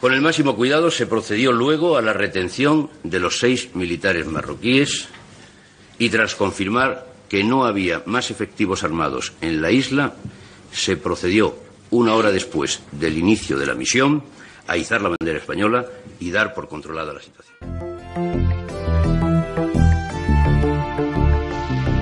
Con 0.00 0.14
el 0.14 0.20
máximo 0.20 0.54
cuidado 0.54 0.92
se 0.92 1.06
procedió 1.06 1.50
luego 1.50 1.96
a 1.98 2.02
la 2.02 2.12
retención 2.12 2.88
de 3.02 3.18
los 3.18 3.40
seis 3.40 3.74
militares 3.74 4.26
marroquíes 4.26 5.08
y 5.98 6.08
tras 6.08 6.36
confirmar 6.36 7.09
que 7.30 7.44
no 7.44 7.64
había 7.64 8.02
más 8.06 8.30
efectivos 8.32 8.82
armados 8.82 9.32
en 9.40 9.62
la 9.62 9.70
isla, 9.70 10.14
se 10.72 10.96
procedió 10.96 11.54
una 11.90 12.14
hora 12.14 12.32
después 12.32 12.82
del 12.90 13.16
inicio 13.16 13.56
de 13.56 13.66
la 13.66 13.74
misión 13.74 14.24
a 14.66 14.76
izar 14.76 15.00
la 15.00 15.10
bandera 15.10 15.38
española 15.38 15.86
y 16.18 16.32
dar 16.32 16.52
por 16.52 16.68
controlada 16.68 17.14
la 17.14 17.20
situación. 17.20 17.56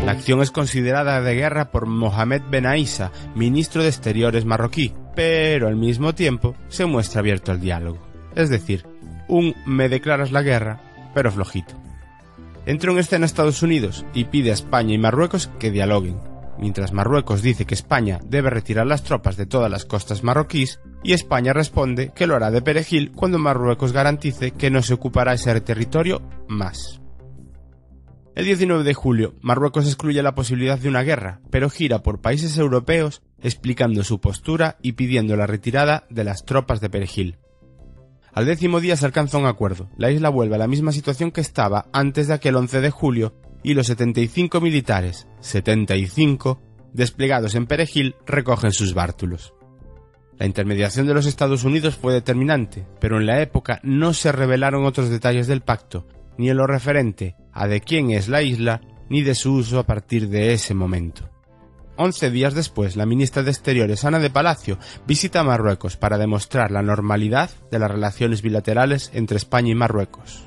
La 0.07 0.13
acción 0.13 0.41
es 0.41 0.51
considerada 0.51 1.21
de 1.21 1.35
guerra 1.35 1.71
por 1.71 1.85
Mohamed 1.85 2.43
Ben 2.51 2.65
Aissa, 2.65 3.13
ministro 3.35 3.83
de 3.83 3.91
Exteriores 3.91 4.47
marroquí, 4.47 4.95
pero 5.15 5.69
al 5.69 5.77
mismo 5.77 6.15
tiempo 6.15 6.57
se 6.69 6.87
muestra 6.87 7.21
abierto 7.21 7.53
al 7.53 7.61
diálogo. 7.61 7.99
Es 8.35 8.49
decir, 8.49 8.87
un 9.29 9.55
me 9.67 9.91
declaras 9.91 10.33
la 10.33 10.43
guerra, 10.43 10.81
pero 11.15 11.31
flojito. 11.31 11.88
Entró 12.69 12.93
en 12.93 12.99
escena 12.99 13.25
Estados 13.25 13.63
Unidos 13.63 14.05
y 14.13 14.25
pide 14.25 14.51
a 14.51 14.53
España 14.53 14.93
y 14.93 14.99
Marruecos 14.99 15.49
que 15.59 15.71
dialoguen, 15.71 16.21
mientras 16.59 16.93
Marruecos 16.93 17.41
dice 17.41 17.65
que 17.65 17.73
España 17.73 18.21
debe 18.27 18.51
retirar 18.51 18.87
las 18.87 19.05
tropas 19.05 19.39
de 19.39 19.47
todas 19.47 19.71
las 19.71 19.87
costas 19.87 20.23
marroquíes 20.23 20.79
y 21.03 21.15
España 21.15 21.55
responde 21.55 22.13
que 22.15 22.27
lo 22.27 22.37
hará 22.37 22.51
de 22.51 22.61
perejil 22.61 23.11
cuando 23.13 23.39
Marruecos 23.39 23.93
garantice 23.93 24.51
que 24.51 24.69
no 24.71 24.83
se 24.83 24.93
ocupará 24.93 25.33
ese 25.33 25.59
territorio 25.63 26.21
más. 26.47 27.01
El 28.35 28.45
19 28.45 28.85
de 28.85 28.93
julio, 28.93 29.35
Marruecos 29.41 29.87
excluye 29.87 30.23
la 30.23 30.35
posibilidad 30.35 30.79
de 30.79 30.91
una 30.91 31.03
guerra, 31.05 31.41
pero 31.49 31.71
gira 31.71 32.03
por 32.03 32.21
países 32.21 32.59
europeos 32.59 33.23
explicando 33.41 34.05
su 34.05 34.21
postura 34.21 34.77
y 34.83 34.93
pidiendo 34.93 35.37
la 35.37 35.47
retirada 35.47 36.05
de 36.11 36.25
las 36.25 36.45
tropas 36.45 36.83
de 36.83 36.91
Perejil. 36.91 37.39
Al 38.39 38.47
décimo 38.47 38.79
día 38.79 38.97
se 38.97 39.05
alcanza 39.05 39.37
un 39.37 39.47
acuerdo. 39.47 39.91
La 39.97 40.13
isla 40.13 40.29
vuelve 40.29 40.55
a 40.55 40.59
la 40.59 40.69
misma 40.69 40.93
situación 40.93 41.33
que 41.33 41.41
estaba 41.41 41.87
antes 41.93 42.29
de 42.29 42.35
aquel 42.35 42.55
11 42.55 42.81
de 42.81 42.91
julio 42.91 43.35
y 43.65 43.75
los 43.75 43.89
75 43.89 44.61
militares, 44.61 45.27
75, 45.41 46.63
desplegados 46.93 47.57
en 47.57 47.67
Perejil 47.67 48.15
recogen 48.27 48.71
sus 48.71 48.95
bártulos. 48.95 49.55
La 50.39 50.47
intermediación 50.47 51.09
de 51.09 51.15
los 51.15 51.27
Estados 51.27 51.65
Unidos 51.65 51.97
fue 51.97 52.13
determinante, 52.13 52.87
pero 53.01 53.17
en 53.19 53.27
la 53.27 53.43
época 53.43 53.81
no 53.83 54.15
se 54.15 54.31
revelaron 54.31 54.85
otros 54.85 55.11
detalles 55.11 55.49
del 55.49 55.63
pacto, 55.63 56.07
ni 56.37 56.49
en 56.49 56.59
lo 56.59 56.69
referente 56.69 57.35
a 57.53 57.67
de 57.67 57.81
quién 57.81 58.13
es 58.13 58.29
la 58.29 58.43
isla, 58.43 58.83
ni 59.09 59.23
de 59.23 59.35
su 59.35 59.53
uso 59.53 59.81
a 59.81 59.85
partir 59.85 60.29
de 60.29 60.53
ese 60.53 60.75
momento. 60.75 61.29
Once 62.01 62.31
días 62.31 62.55
después, 62.55 62.95
la 62.95 63.07
ministra 63.07 63.43
de 63.43 63.51
Exteriores, 63.51 64.05
Ana 64.05 64.21
de 64.21 64.31
Palacio, 64.31 64.79
visita 65.05 65.43
Marruecos 65.43 65.97
para 65.97 66.17
demostrar 66.17 66.71
la 66.71 66.81
normalidad 66.81 67.51
de 67.73 67.81
las 67.81 67.91
relaciones 67.91 68.41
bilaterales 68.41 69.11
entre 69.15 69.37
España 69.37 69.73
y 69.73 69.75
Marruecos. 69.75 70.45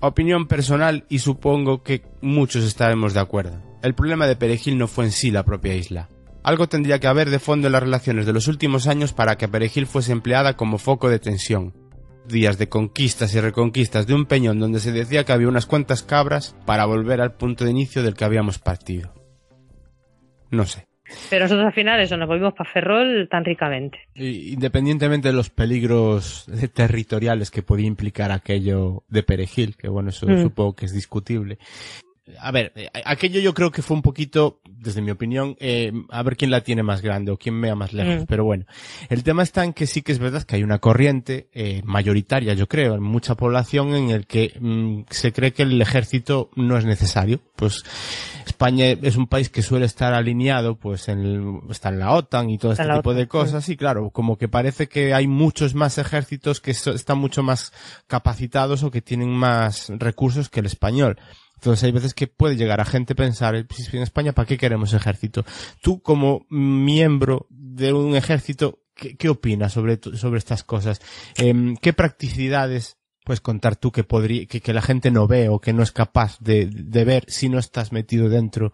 Opinión 0.00 0.48
personal 0.48 1.04
y 1.10 1.18
supongo 1.18 1.82
que 1.82 2.02
muchos 2.22 2.64
estaremos 2.64 3.12
de 3.12 3.20
acuerdo. 3.20 3.62
El 3.82 3.94
problema 3.94 4.26
de 4.26 4.36
Perejil 4.36 4.78
no 4.78 4.88
fue 4.88 5.04
en 5.04 5.12
sí 5.12 5.30
la 5.30 5.44
propia 5.44 5.74
isla. 5.74 6.08
Algo 6.42 6.66
tendría 6.70 6.98
que 6.98 7.08
haber 7.08 7.28
de 7.28 7.38
fondo 7.38 7.66
en 7.66 7.74
las 7.74 7.82
relaciones 7.82 8.24
de 8.24 8.32
los 8.32 8.48
últimos 8.48 8.86
años 8.86 9.12
para 9.12 9.36
que 9.36 9.48
Perejil 9.48 9.86
fuese 9.86 10.12
empleada 10.12 10.56
como 10.56 10.78
foco 10.78 11.10
de 11.10 11.18
tensión, 11.18 11.74
días 12.26 12.56
de 12.56 12.70
conquistas 12.70 13.34
y 13.34 13.40
reconquistas 13.40 14.06
de 14.06 14.14
un 14.14 14.24
peñón 14.24 14.58
donde 14.58 14.80
se 14.80 14.92
decía 14.92 15.24
que 15.24 15.32
había 15.32 15.48
unas 15.48 15.66
cuantas 15.66 16.02
cabras 16.02 16.56
para 16.64 16.86
volver 16.86 17.20
al 17.20 17.34
punto 17.34 17.66
de 17.66 17.70
inicio 17.70 18.02
del 18.02 18.14
que 18.14 18.24
habíamos 18.24 18.58
partido. 18.58 19.21
No 20.52 20.64
sé. 20.64 20.86
Pero 21.28 21.44
nosotros 21.44 21.66
al 21.66 21.72
final 21.72 22.00
eso, 22.00 22.16
nos 22.16 22.28
volvimos 22.28 22.54
para 22.54 22.70
Ferrol 22.70 23.28
tan 23.30 23.44
ricamente. 23.44 23.98
Independientemente 24.14 25.28
de 25.28 25.34
los 25.34 25.50
peligros 25.50 26.46
territoriales 26.74 27.50
que 27.50 27.62
podía 27.62 27.86
implicar 27.86 28.30
aquello 28.30 29.02
de 29.08 29.22
Perejil, 29.22 29.76
que 29.76 29.88
bueno, 29.88 30.10
eso 30.10 30.26
mm. 30.26 30.42
supongo 30.42 30.76
que 30.76 30.86
es 30.86 30.94
discutible, 30.94 31.58
a 32.40 32.50
ver, 32.50 32.72
eh, 32.76 32.88
aquello 33.04 33.40
yo 33.40 33.54
creo 33.54 33.70
que 33.70 33.82
fue 33.82 33.96
un 33.96 34.02
poquito, 34.02 34.60
desde 34.64 35.02
mi 35.02 35.10
opinión, 35.10 35.56
eh, 35.60 35.92
a 36.10 36.22
ver 36.22 36.36
quién 36.36 36.50
la 36.50 36.62
tiene 36.62 36.82
más 36.82 37.02
grande 37.02 37.32
o 37.32 37.36
quién 37.36 37.60
vea 37.60 37.74
más 37.74 37.92
lejos. 37.92 38.22
Mm. 38.22 38.26
Pero 38.26 38.44
bueno, 38.44 38.64
el 39.08 39.22
tema 39.22 39.42
está 39.42 39.64
en 39.64 39.72
que 39.72 39.86
sí 39.86 40.02
que 40.02 40.12
es 40.12 40.18
verdad 40.18 40.42
que 40.42 40.56
hay 40.56 40.62
una 40.62 40.78
corriente 40.78 41.48
eh, 41.52 41.82
mayoritaria, 41.84 42.54
yo 42.54 42.68
creo, 42.68 42.94
en 42.94 43.02
mucha 43.02 43.34
población 43.34 43.94
en 43.94 44.10
el 44.10 44.26
que 44.26 44.54
mm, 44.58 45.02
se 45.10 45.32
cree 45.32 45.52
que 45.52 45.62
el 45.62 45.80
ejército 45.80 46.50
no 46.56 46.76
es 46.76 46.84
necesario. 46.84 47.40
Pues 47.56 47.84
España 48.46 48.86
es 48.86 49.16
un 49.16 49.26
país 49.26 49.50
que 49.50 49.62
suele 49.62 49.86
estar 49.86 50.14
alineado, 50.14 50.76
pues 50.76 51.08
en 51.08 51.60
está 51.70 51.90
en 51.90 51.98
la 51.98 52.12
OTAN 52.12 52.50
y 52.50 52.58
todo 52.58 52.72
este 52.72 52.84
tipo 52.84 53.14
de 53.14 53.28
cosas. 53.28 53.68
Y 53.68 53.76
claro, 53.76 54.10
como 54.10 54.36
que 54.36 54.48
parece 54.48 54.88
que 54.88 55.14
hay 55.14 55.26
muchos 55.26 55.74
más 55.74 55.98
ejércitos 55.98 56.60
que 56.60 56.72
están 56.72 57.18
mucho 57.18 57.42
más 57.42 57.72
capacitados 58.06 58.82
o 58.82 58.90
que 58.90 59.02
tienen 59.02 59.30
más 59.30 59.90
recursos 59.98 60.48
que 60.48 60.60
el 60.60 60.66
español. 60.66 61.18
Entonces 61.62 61.84
hay 61.84 61.92
veces 61.92 62.12
que 62.12 62.26
puede 62.26 62.56
llegar 62.56 62.80
a 62.80 62.84
gente 62.84 63.14
pensar, 63.14 63.54
eh, 63.54 63.64
si 63.70 63.96
en 63.96 64.02
España, 64.02 64.32
¿para 64.32 64.46
qué 64.46 64.58
queremos 64.58 64.92
ejército? 64.94 65.44
Tú 65.80 66.02
como 66.02 66.44
miembro 66.50 67.46
de 67.50 67.92
un 67.92 68.16
ejército, 68.16 68.80
¿qué, 68.96 69.28
opinas 69.28 69.72
sobre, 69.72 70.00
sobre 70.02 70.38
estas 70.38 70.64
cosas? 70.64 71.00
Em, 71.36 71.76
¿Qué 71.76 71.92
practicidades 71.92 72.98
puedes 73.24 73.40
contar 73.40 73.76
tú 73.76 73.92
que, 73.92 74.02
podría, 74.02 74.44
que, 74.46 74.72
la 74.72 74.82
gente 74.82 75.12
no 75.12 75.28
ve 75.28 75.48
o 75.48 75.60
que 75.60 75.72
no 75.72 75.84
es 75.84 75.92
capaz 75.92 76.36
de, 76.40 76.66
de 76.66 77.04
ver 77.04 77.26
si 77.28 77.48
no 77.48 77.60
estás 77.60 77.92
metido 77.92 78.28
dentro? 78.28 78.72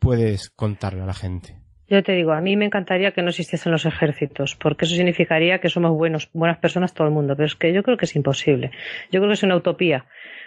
Puedes 0.00 0.50
contarle 0.50 1.02
a 1.02 1.06
la 1.06 1.14
gente. 1.14 1.60
Yo 1.86 2.02
te 2.02 2.12
digo, 2.12 2.32
a 2.32 2.40
mí 2.40 2.56
me 2.56 2.64
encantaría 2.64 3.12
que 3.12 3.22
no 3.22 3.28
existiesen 3.28 3.70
los 3.70 3.86
ejércitos, 3.86 4.56
porque 4.56 4.86
eso 4.86 4.96
significaría 4.96 5.60
que 5.60 5.68
somos 5.68 5.92
buenos, 5.92 6.30
buenas 6.32 6.58
personas 6.58 6.94
todo 6.94 7.06
el 7.06 7.12
mundo, 7.12 7.36
pero 7.36 7.46
es 7.46 7.54
que 7.54 7.72
yo 7.72 7.84
creo 7.84 7.96
que 7.96 8.06
es 8.06 8.16
imposible. 8.16 8.72
Yo 9.12 9.20
creo 9.20 9.28
que 9.28 9.34
es 9.34 9.42
una 9.44 9.54
utopía 9.54 10.06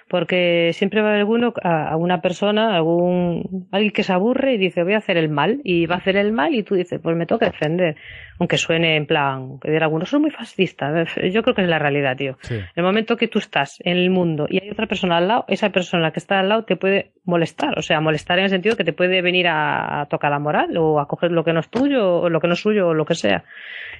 porque 0.09 0.71
siempre 0.73 1.01
va 1.01 1.07
a 1.07 1.09
haber 1.11 1.21
alguno, 1.21 1.53
a, 1.63 1.95
una 1.97 2.21
persona, 2.21 2.75
algún, 2.75 3.67
alguien 3.71 3.91
que 3.91 4.03
se 4.03 4.13
aburre 4.13 4.53
y 4.53 4.57
dice 4.57 4.83
voy 4.83 4.93
a 4.93 4.97
hacer 4.97 5.17
el 5.17 5.29
mal, 5.29 5.61
y 5.63 5.85
va 5.85 5.95
a 5.95 5.97
hacer 5.99 6.15
el 6.17 6.31
mal 6.31 6.53
y 6.53 6.63
tú 6.63 6.75
dices 6.75 6.99
pues 7.01 7.15
me 7.15 7.25
toca 7.25 7.47
defender, 7.47 7.95
aunque 8.39 8.57
suene 8.57 8.95
en 8.95 9.05
plan, 9.05 9.59
que 9.59 9.71
dirá 9.71 9.85
algunos 9.85 10.09
son 10.09 10.21
muy 10.21 10.31
fascistas, 10.31 11.09
yo 11.31 11.43
creo 11.43 11.55
que 11.55 11.61
es 11.61 11.67
la 11.67 11.79
realidad, 11.79 12.15
tío. 12.15 12.37
El 12.75 12.83
momento 12.83 13.17
que 13.17 13.27
tú 13.27 13.39
estás 13.39 13.79
en 13.81 13.97
el 13.97 14.09
mundo 14.09 14.47
y 14.49 14.61
hay 14.61 14.69
otra 14.69 14.87
persona 14.87 15.17
al 15.17 15.27
lado, 15.27 15.45
esa 15.47 15.71
persona 15.71 16.11
que 16.11 16.19
está 16.19 16.39
al 16.39 16.49
lado 16.49 16.63
te 16.63 16.75
puede 16.75 17.11
molestar, 17.25 17.77
o 17.77 17.81
sea, 17.81 17.99
molestar 17.99 18.39
en 18.39 18.45
el 18.45 18.49
sentido 18.49 18.77
que 18.77 18.83
te 18.83 18.93
puede 18.93 19.21
venir 19.21 19.47
a, 19.47 20.01
a 20.01 20.05
tocar 20.05 20.31
la 20.31 20.39
moral 20.39 20.77
o 20.77 20.99
a 20.99 21.07
coger 21.07 21.31
lo 21.31 21.43
que 21.43 21.53
no 21.53 21.59
es 21.59 21.69
tuyo 21.69 22.21
o 22.21 22.29
lo 22.29 22.39
que 22.39 22.47
no 22.47 22.53
es 22.53 22.59
suyo 22.59 22.87
o 22.87 22.93
lo 22.93 23.05
que 23.05 23.15
sea. 23.15 23.43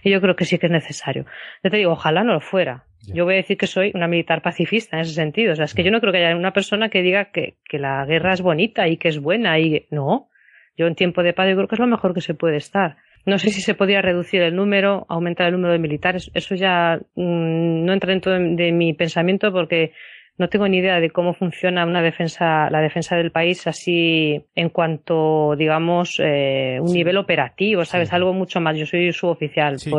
Y 0.04 0.12
yo 0.12 0.22
creo 0.22 0.36
que 0.36 0.46
sí 0.46 0.58
que 0.58 0.68
es 0.68 0.72
necesario. 0.72 1.26
Yo 1.64 1.70
te 1.70 1.78
digo, 1.78 1.92
ojalá 1.92 2.24
no 2.24 2.34
lo 2.34 2.40
fuera. 2.40 2.84
Yo 3.06 3.26
voy 3.26 3.36
a 3.36 3.38
decir 3.38 3.58
que 3.58 3.68
soy 3.68 3.92
una 3.94 4.08
militar 4.08 4.42
pacifista 4.42 4.98
en 4.98 5.04
ese 5.04 5.14
sentido. 5.14 5.54
O 5.54 5.56
sea, 5.56 5.66
es 5.66 5.74
que 5.74 5.84
yo 5.84 5.92
no 5.92 6.02
creo 6.02 6.12
que 6.12 6.26
haya 6.26 6.36
una 6.36 6.54
persona 6.54 6.90
que 6.90 7.02
diga 7.02 7.26
que, 7.32 7.58
que 7.64 7.80
la 7.80 8.06
guerra 8.06 8.34
es 8.34 8.42
bonita 8.42 8.88
y 8.88 8.98
que 8.98 9.08
es 9.08 9.20
buena 9.20 9.60
y 9.60 9.86
no. 9.92 10.30
Yo 10.78 10.88
en 10.88 10.96
tiempo 10.96 11.24
de 11.24 11.34
paz 11.34 11.50
yo 11.50 11.56
creo 11.56 11.68
que 11.68 11.76
es 11.76 11.80
lo 11.80 11.88
mejor 11.88 12.14
que 12.14 12.22
se 12.22 12.34
puede 12.34 12.58
estar. 12.58 12.98
No 13.26 13.40
sé 13.40 13.50
si 13.50 13.62
se 13.62 13.74
podría 13.74 14.02
reducir 14.02 14.42
el 14.42 14.56
número, 14.56 15.06
aumentar 15.10 15.48
el 15.48 15.54
número 15.54 15.74
de 15.74 15.80
militares. 15.80 16.32
Eso 16.34 16.56
ya 16.56 17.00
mm, 17.16 17.86
no 17.86 17.94
entra 17.94 18.12
dentro 18.12 18.32
de 18.34 18.72
mi 18.72 18.94
pensamiento 18.94 19.52
porque 19.52 19.94
no 20.38 20.50
tengo 20.50 20.68
ni 20.68 20.78
idea 20.78 21.00
de 21.00 21.10
cómo 21.10 21.34
funciona 21.34 21.86
una 21.86 22.02
defensa, 22.02 22.70
la 22.70 22.80
defensa 22.80 23.16
del 23.16 23.32
país 23.32 23.66
así 23.66 24.46
en 24.56 24.70
cuanto, 24.70 25.56
digamos, 25.58 26.20
un 26.20 26.94
nivel 26.94 27.18
operativo, 27.18 27.86
¿sabes? 27.86 28.14
Algo 28.14 28.34
mucho 28.34 28.62
más. 28.62 28.78
Yo 28.78 28.86
soy 28.86 29.12
suboficial, 29.12 29.80
sí, 29.80 29.92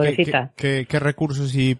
¿qué, 0.56 0.86
qué, 0.88 1.00
recursos 1.00 1.54
y 1.56 1.76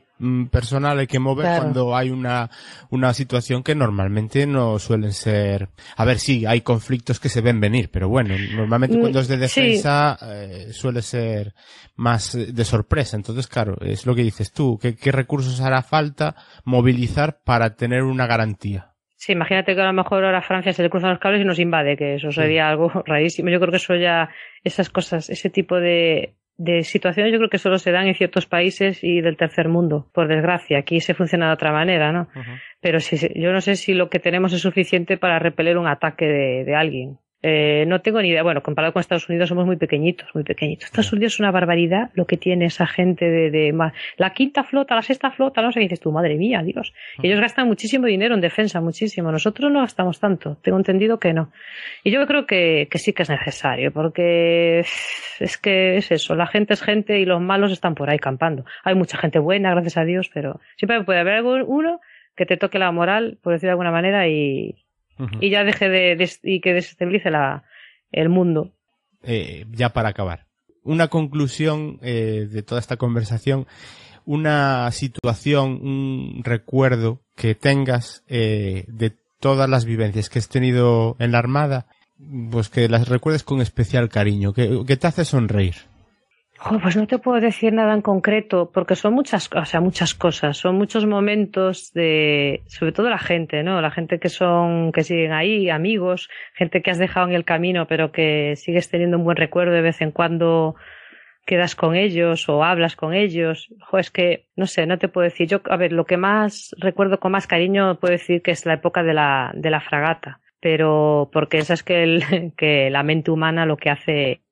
personal 0.51 0.99
hay 0.99 1.07
que 1.07 1.19
mover 1.19 1.47
Claro. 1.47 1.63
cuando 1.63 1.97
hay 1.97 2.11
una, 2.11 2.51
una 2.91 3.13
situación 3.15 3.63
que 3.63 3.75
normalmente 3.75 4.47
no 4.47 4.79
suelen 4.79 5.13
ser. 5.13 5.69
A 5.97 6.05
ver, 6.05 6.19
sí, 6.19 6.45
hay 6.47 6.61
conflictos 6.63 7.21
que 7.21 7.29
se 7.29 7.41
ven 7.41 7.61
venir, 7.61 7.91
pero 7.91 8.09
bueno, 8.09 8.35
normalmente 8.55 8.97
Mm, 8.97 9.01
cuando 9.01 9.21
es 9.21 9.29
de 9.29 9.49
sí. 9.49 9.61
defensa 9.63 10.19
eh, 10.23 10.69
suele 10.73 11.03
ser 11.03 11.55
más 11.97 12.33
de 12.33 12.65
sorpresa. 12.65 13.17
Entonces, 13.17 13.47
claro, 13.47 13.77
es 13.81 14.07
lo 14.07 14.15
que 14.15 14.23
dices 14.23 14.53
tú. 14.53 14.79
¿Qué, 14.81 14.97
qué 14.97 15.13
recursos 15.13 15.61
hará 15.61 15.83
falta 15.83 16.35
movilizar 16.65 17.41
para 17.45 17.77
tener 17.77 18.03
una 18.03 18.27
garantía? 18.27 18.93
Sí, 19.17 19.33
imagínate 19.33 19.75
que 19.75 19.81
a 19.81 19.87
lo 19.87 19.93
mejor 19.93 20.25
ahora 20.25 20.43
Francia 20.43 20.73
se 20.73 20.83
le 20.83 20.91
cruzan 20.91 21.11
los 21.11 21.19
cables 21.19 21.43
y 21.43 21.45
nos 21.45 21.59
invade, 21.59 21.97
que 21.97 22.15
eso 22.15 22.31
sería 22.31 22.69
algo 22.69 22.89
rarísimo. 23.07 23.51
Yo 23.51 23.59
creo 23.59 23.73
que 23.73 23.79
eso 23.79 23.97
ya, 23.97 24.31
esas 24.63 24.91
cosas, 24.91 25.29
ese 25.29 25.51
tipo 25.51 25.75
de, 25.81 26.37
de 26.59 26.83
situaciones, 26.83 27.33
yo 27.33 27.39
creo 27.39 27.49
que 27.51 27.59
solo 27.59 27.79
se 27.79 27.93
dan 27.93 28.09
en 28.09 28.15
ciertos 28.15 28.47
países 28.47 29.03
y 29.03 29.21
del 29.21 29.37
tercer 29.37 29.69
mundo, 29.69 30.09
por 30.13 30.29
desgracia. 30.29 30.79
Aquí 30.79 31.01
se 31.01 31.15
funciona 31.15 31.47
de 31.47 31.55
otra 31.55 31.73
manera, 31.73 32.13
¿no? 32.13 32.29
Pero 32.81 33.01
si- 33.01 33.17
yo 33.41 33.53
no 33.53 33.61
sé 33.61 33.77
si 33.77 33.95
lo 33.95 34.11
que 34.11 34.19
tenemos 34.19 34.53
es 34.53 34.61
suficiente 34.61 35.17
para 35.17 35.39
repeler 35.39 35.79
un 35.79 35.87
ataque 35.87 36.27
de, 36.27 36.65
de 36.65 36.75
alguien. 36.75 37.19
Eh, 37.43 37.85
no 37.87 38.01
tengo 38.01 38.21
ni 38.21 38.31
idea. 38.31 38.43
Bueno, 38.43 38.63
comparado 38.63 38.93
con 38.93 39.01
Estados 39.01 39.29
Unidos 39.29 39.49
somos 39.49 39.65
muy 39.65 39.77
pequeñitos, 39.77 40.29
muy 40.35 40.43
pequeñitos. 40.43 40.87
Estados 40.87 41.13
Unidos 41.13 41.35
es 41.35 41.41
una 41.41 41.53
barbaridad 41.53 42.11
lo 42.15 42.27
que 42.27 42.37
tiene 42.37 42.65
esa 42.65 42.87
gente 42.87 43.31
de, 43.31 43.51
de 43.51 43.73
la 44.17 44.31
quinta 44.33 44.65
flota, 44.65 44.95
la 44.97 45.03
sexta 45.03 45.31
flota, 45.31 45.63
no 45.63 45.71
sé, 45.71 45.81
y 45.81 45.85
dices 45.85 46.01
tú, 46.01 46.11
madre 46.11 46.35
mía, 46.37 46.63
Dios. 46.65 46.93
Ellos 47.23 47.41
gastan 47.41 47.69
muchísimo 47.69 48.07
dinero 48.07 48.35
en 48.35 48.41
defensa, 48.41 48.81
muchísimo. 48.81 49.31
Nosotros 49.31 49.71
no 49.71 49.81
gastamos 49.81 50.19
tanto. 50.19 50.57
Tengo 50.63 50.79
entendido 50.79 51.19
que 51.21 51.33
no. 51.33 51.53
Y 52.03 52.11
yo 52.11 52.27
creo 52.27 52.45
que, 52.47 52.89
que 52.91 52.99
sí 52.99 53.13
que 53.13 53.23
es 53.23 53.31
necesario, 53.31 53.93
porque 53.93 54.81
es 55.41 55.59
que 55.59 55.97
es 55.99 56.11
eso, 56.11 56.35
la 56.35 56.47
gente 56.49 56.75
es 56.75 56.83
gente 56.83 57.21
y 57.21 57.25
los 57.25 57.41
malos 57.41 57.71
están 57.71 57.95
por 57.95 58.11
ahí 58.11 58.19
campando. 58.19 58.65
Hay 58.83 58.95
mucha 58.97 59.17
gente 59.17 59.39
buena, 59.39 59.71
gracias 59.71 59.97
a 59.97 60.05
Dios, 60.05 60.29
pero 60.35 60.61
siempre 60.77 61.05
puede 61.05 61.21
haber 61.21 61.35
algún- 61.35 61.65
uno 61.67 62.01
que 62.37 62.47
te 62.47 62.57
toque 62.57 62.79
la 62.79 62.91
moral, 62.93 63.39
por 63.43 63.53
decirlo 63.53 63.69
de 63.69 63.73
alguna 63.73 63.91
manera, 63.93 64.29
y, 64.29 64.77
y 65.41 65.51
ya 65.51 65.65
deje 65.65 65.89
de, 65.89 66.31
y 66.43 66.61
que 66.61 66.75
desestabilice 66.75 67.31
la, 67.31 67.65
el 68.13 68.29
mundo. 68.29 68.73
eh, 69.23 69.67
ya 69.73 69.91
para 69.91 70.11
acabar. 70.11 70.47
Una 70.85 71.09
conclusión 71.09 71.99
eh, 72.03 72.49
de 72.51 72.63
toda 72.63 72.81
esta 72.81 72.97
conversación, 72.97 73.67
una 74.25 74.91
situación, 74.91 75.81
un 75.83 76.43
recuerdo 76.45 77.21
que 77.35 77.55
tengas 77.55 78.23
eh, 78.29 78.85
de 78.89 79.13
todas 79.41 79.69
las 79.69 79.85
vivencias 79.85 80.29
que 80.31 80.39
has 80.39 80.49
tenido 80.49 81.17
en 81.19 81.33
la 81.33 81.39
Armada, 81.39 81.87
pues 82.51 82.69
que 82.69 82.89
las 82.89 83.09
recuerdes 83.09 83.43
con 83.43 83.61
especial 83.61 84.09
cariño, 84.09 84.53
que, 84.53 84.83
que 84.87 84.97
te 84.97 85.07
hace 85.07 85.25
sonreír. 85.25 85.75
Jo, 86.61 86.81
pues 86.81 86.97
no 86.97 87.07
te 87.07 87.19
puedo 87.19 87.41
decir 87.41 87.73
nada 87.73 87.95
en 87.95 88.03
concreto, 88.03 88.73
porque 88.73 88.97
son 88.97 89.15
muchas, 89.15 89.49
o 89.55 89.65
sea, 89.65 89.81
muchas 89.81 90.15
cosas, 90.15 90.57
son 90.57 90.75
muchos 90.75 91.07
momentos 91.07 91.93
de, 91.93 92.63
sobre 92.67 92.91
todo 92.91 93.09
la 93.09 93.19
gente, 93.19 93.63
¿no? 93.63 93.81
La 93.81 93.93
gente 93.93 94.19
que 94.19 94.29
son, 94.29 94.91
que 94.91 95.05
siguen 95.05 95.33
ahí, 95.33 95.71
amigos, 95.71 96.29
gente 96.55 96.83
que 96.83 96.91
has 96.91 96.99
dejado 96.99 97.29
en 97.29 97.35
el 97.35 97.45
camino, 97.45 97.87
pero 97.87 98.11
que 98.11 98.57
sigues 98.57 98.91
teniendo 98.91 99.19
un 99.19 99.25
buen 99.25 99.37
recuerdo 99.37 99.73
de 99.73 99.83
vez 99.83 100.01
en 100.01 100.11
cuando 100.11 100.75
quedas 101.47 101.77
con 101.77 101.95
ellos 101.95 102.49
o 102.49 102.65
hablas 102.65 102.97
con 102.97 103.15
ellos. 103.15 103.73
Jo, 103.81 103.99
es 103.99 104.11
que, 104.11 104.49
no 104.57 104.67
sé, 104.67 104.85
no 104.87 104.99
te 104.99 105.09
puedo 105.09 105.25
decir. 105.25 105.47
Yo, 105.47 105.61
a 105.71 105.77
ver, 105.77 105.93
lo 105.93 106.07
que 106.07 106.17
más 106.17 106.75
recuerdo 106.79 107.21
con 107.21 107.33
más 107.33 107.47
cariño 107.47 108.01
puedo 108.01 108.13
decir 108.13 108.43
que 108.43 108.51
es 108.51 108.67
la 108.67 108.75
época 108.75 109.05
de 109.05 109.15
la, 109.15 109.53
de 109.55 109.71
la 109.71 109.81
fragata, 109.81 110.41
pero 110.61 111.31
porque 111.33 111.59
esa 111.59 111.75
es 111.75 111.85
que, 111.85 112.03
el, 112.03 112.53
que 112.57 112.91
la 112.91 113.05
mente 113.05 113.31
humana 113.31 113.65
lo 113.65 113.77
que 113.77 113.91
hace 113.91 114.43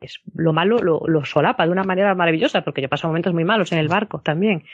es 0.00 0.20
lo 0.34 0.52
malo 0.52 0.78
lo, 0.78 1.02
lo 1.06 1.24
solapa 1.24 1.64
de 1.64 1.72
una 1.72 1.84
manera 1.84 2.14
maravillosa, 2.14 2.62
porque 2.62 2.82
yo 2.82 2.88
paso 2.88 3.06
momentos 3.08 3.34
muy 3.34 3.44
malos 3.44 3.72
en 3.72 3.78
el 3.78 3.88
barco 3.88 4.20
también. 4.20 4.64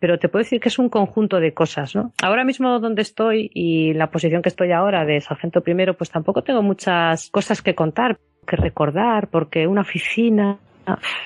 Pero 0.00 0.18
te 0.18 0.28
puedo 0.28 0.42
decir 0.42 0.60
que 0.60 0.68
es 0.68 0.78
un 0.78 0.88
conjunto 0.88 1.40
de 1.40 1.54
cosas, 1.54 1.94
¿no? 1.94 2.12
Ahora 2.22 2.44
mismo 2.44 2.80
donde 2.80 3.02
estoy 3.02 3.50
y 3.54 3.94
la 3.94 4.10
posición 4.10 4.42
que 4.42 4.48
estoy 4.48 4.72
ahora 4.72 5.04
de 5.04 5.20
sargento 5.20 5.62
primero, 5.62 5.94
pues 5.94 6.10
tampoco 6.10 6.42
tengo 6.42 6.62
muchas 6.62 7.30
cosas 7.30 7.62
que 7.62 7.74
contar, 7.74 8.18
que 8.46 8.56
recordar, 8.56 9.28
porque 9.28 9.66
una 9.66 9.82
oficina 9.82 10.58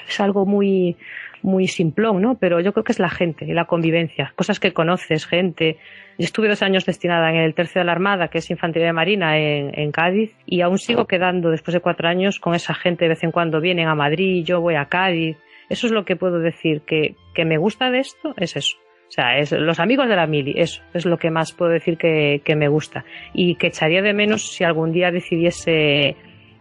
es 0.09 0.21
algo 0.21 0.47
muy, 0.47 0.97
muy 1.43 1.67
simplón, 1.67 2.23
¿no? 2.23 2.37
Pero 2.39 2.61
yo 2.61 2.73
creo 2.73 2.85
que 2.85 2.93
es 2.93 2.99
la 2.99 3.09
gente 3.09 3.45
y 3.45 3.53
la 3.53 3.67
convivencia, 3.67 4.33
cosas 4.37 4.61
que 4.61 4.73
conoces, 4.73 5.27
gente. 5.27 5.79
Yo 6.19 6.25
estuve 6.25 6.49
dos 6.49 6.63
años 6.63 6.85
destinada 6.85 7.31
en 7.31 7.37
el 7.37 7.55
tercio 7.55 7.81
de 7.81 7.85
la 7.85 7.93
Armada, 7.93 8.29
que 8.29 8.39
es 8.39 8.51
Infantería 8.51 8.89
de 8.89 8.93
Marina, 8.93 9.39
en, 9.39 9.79
en 9.79 9.93
Cádiz, 9.93 10.35
y 10.47 10.61
aún 10.63 10.79
sigo 10.79 11.07
quedando 11.07 11.51
después 11.51 11.75
de 11.75 11.81
cuatro 11.81 12.09
años 12.09 12.41
con 12.41 12.55
esa 12.55 12.75
gente. 12.75 13.05
De 13.05 13.11
vez 13.11 13.23
en 13.23 13.31
cuando 13.31 13.61
vienen 13.61 13.89
a 13.89 13.95
Madrid, 13.95 14.45
yo 14.45 14.61
voy 14.61 14.75
a 14.75 14.87
Cádiz. 14.87 15.37
Eso 15.69 15.87
es 15.87 15.93
lo 15.93 16.05
que 16.05 16.17
puedo 16.17 16.39
decir, 16.39 16.83
que, 16.83 17.15
que 17.35 17.45
me 17.45 17.59
gusta 17.59 17.91
de 17.91 18.01
esto, 18.01 18.35
es 18.37 18.57
eso. 18.57 18.77
O 19.09 19.11
sea, 19.11 19.39
es 19.39 19.53
los 19.53 19.81
amigos 19.81 20.07
de 20.09 20.17
la 20.17 20.27
mili, 20.27 20.55
eso 20.57 20.83
es 20.93 21.07
lo 21.07 21.17
que 21.17 21.31
más 21.31 21.53
puedo 21.53 21.71
decir 21.71 21.97
que, 21.97 22.43
que 22.45 22.57
me 22.57 22.69
gusta. 22.69 23.05
Y 23.33 23.55
que 23.55 23.69
echaría 23.69 24.03
de 24.03 24.13
menos 24.13 24.53
si 24.53 24.65
algún 24.65 24.93
día 24.93 25.11
decidiese 25.11 26.15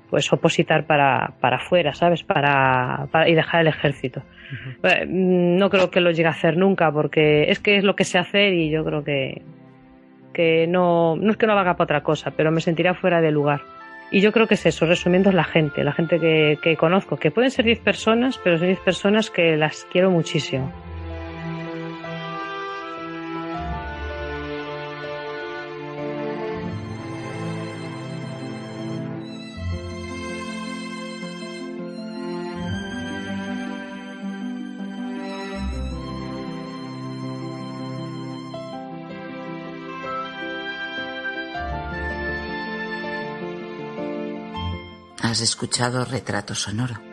pues 0.09 0.31
opositar 0.31 0.85
para, 0.85 1.33
para 1.41 1.57
afuera, 1.57 1.93
¿sabes? 1.93 2.23
Para, 2.23 3.07
para, 3.11 3.27
y 3.29 3.35
dejar 3.35 3.61
el 3.61 3.67
ejército. 3.67 4.23
Eh, 4.83 5.05
No 5.07 5.69
creo 5.69 5.89
que 5.89 6.01
lo 6.01 6.11
llegue 6.11 6.27
a 6.27 6.31
hacer 6.31 6.57
nunca, 6.57 6.91
porque 6.91 7.49
es 7.49 7.59
que 7.59 7.77
es 7.77 7.83
lo 7.83 7.95
que 7.95 8.05
sé 8.05 8.17
hacer 8.17 8.53
y 8.53 8.69
yo 8.69 8.85
creo 8.85 9.03
que, 9.03 9.41
que 10.33 10.67
no, 10.67 11.15
no 11.15 11.31
es 11.31 11.37
que 11.37 11.47
no 11.47 11.53
haga 11.53 11.75
para 11.75 11.83
otra 11.83 12.03
cosa, 12.03 12.31
pero 12.31 12.51
me 12.51 12.61
sentiría 12.61 12.93
fuera 12.93 13.21
de 13.21 13.31
lugar. 13.31 13.61
Y 14.09 14.21
yo 14.21 14.31
creo 14.31 14.47
que 14.47 14.53
es 14.53 14.65
eso, 14.65 14.85
resumiendo, 14.85 15.29
es 15.29 15.35
la 15.35 15.43
gente, 15.43 15.83
la 15.83 15.91
gente 15.91 16.19
que, 16.19 16.57
que 16.61 16.77
conozco, 16.77 17.17
que 17.17 17.29
pueden 17.29 17.51
ser 17.51 17.65
10 17.65 17.79
personas, 17.79 18.39
pero 18.41 18.57
son 18.57 18.67
10 18.67 18.79
personas 18.79 19.29
que 19.29 19.57
las 19.57 19.85
quiero 19.91 20.11
muchísimo. 20.11 20.71
Escuchado 45.41 46.05
Retrato 46.05 46.55
Sonoro, 46.55 47.06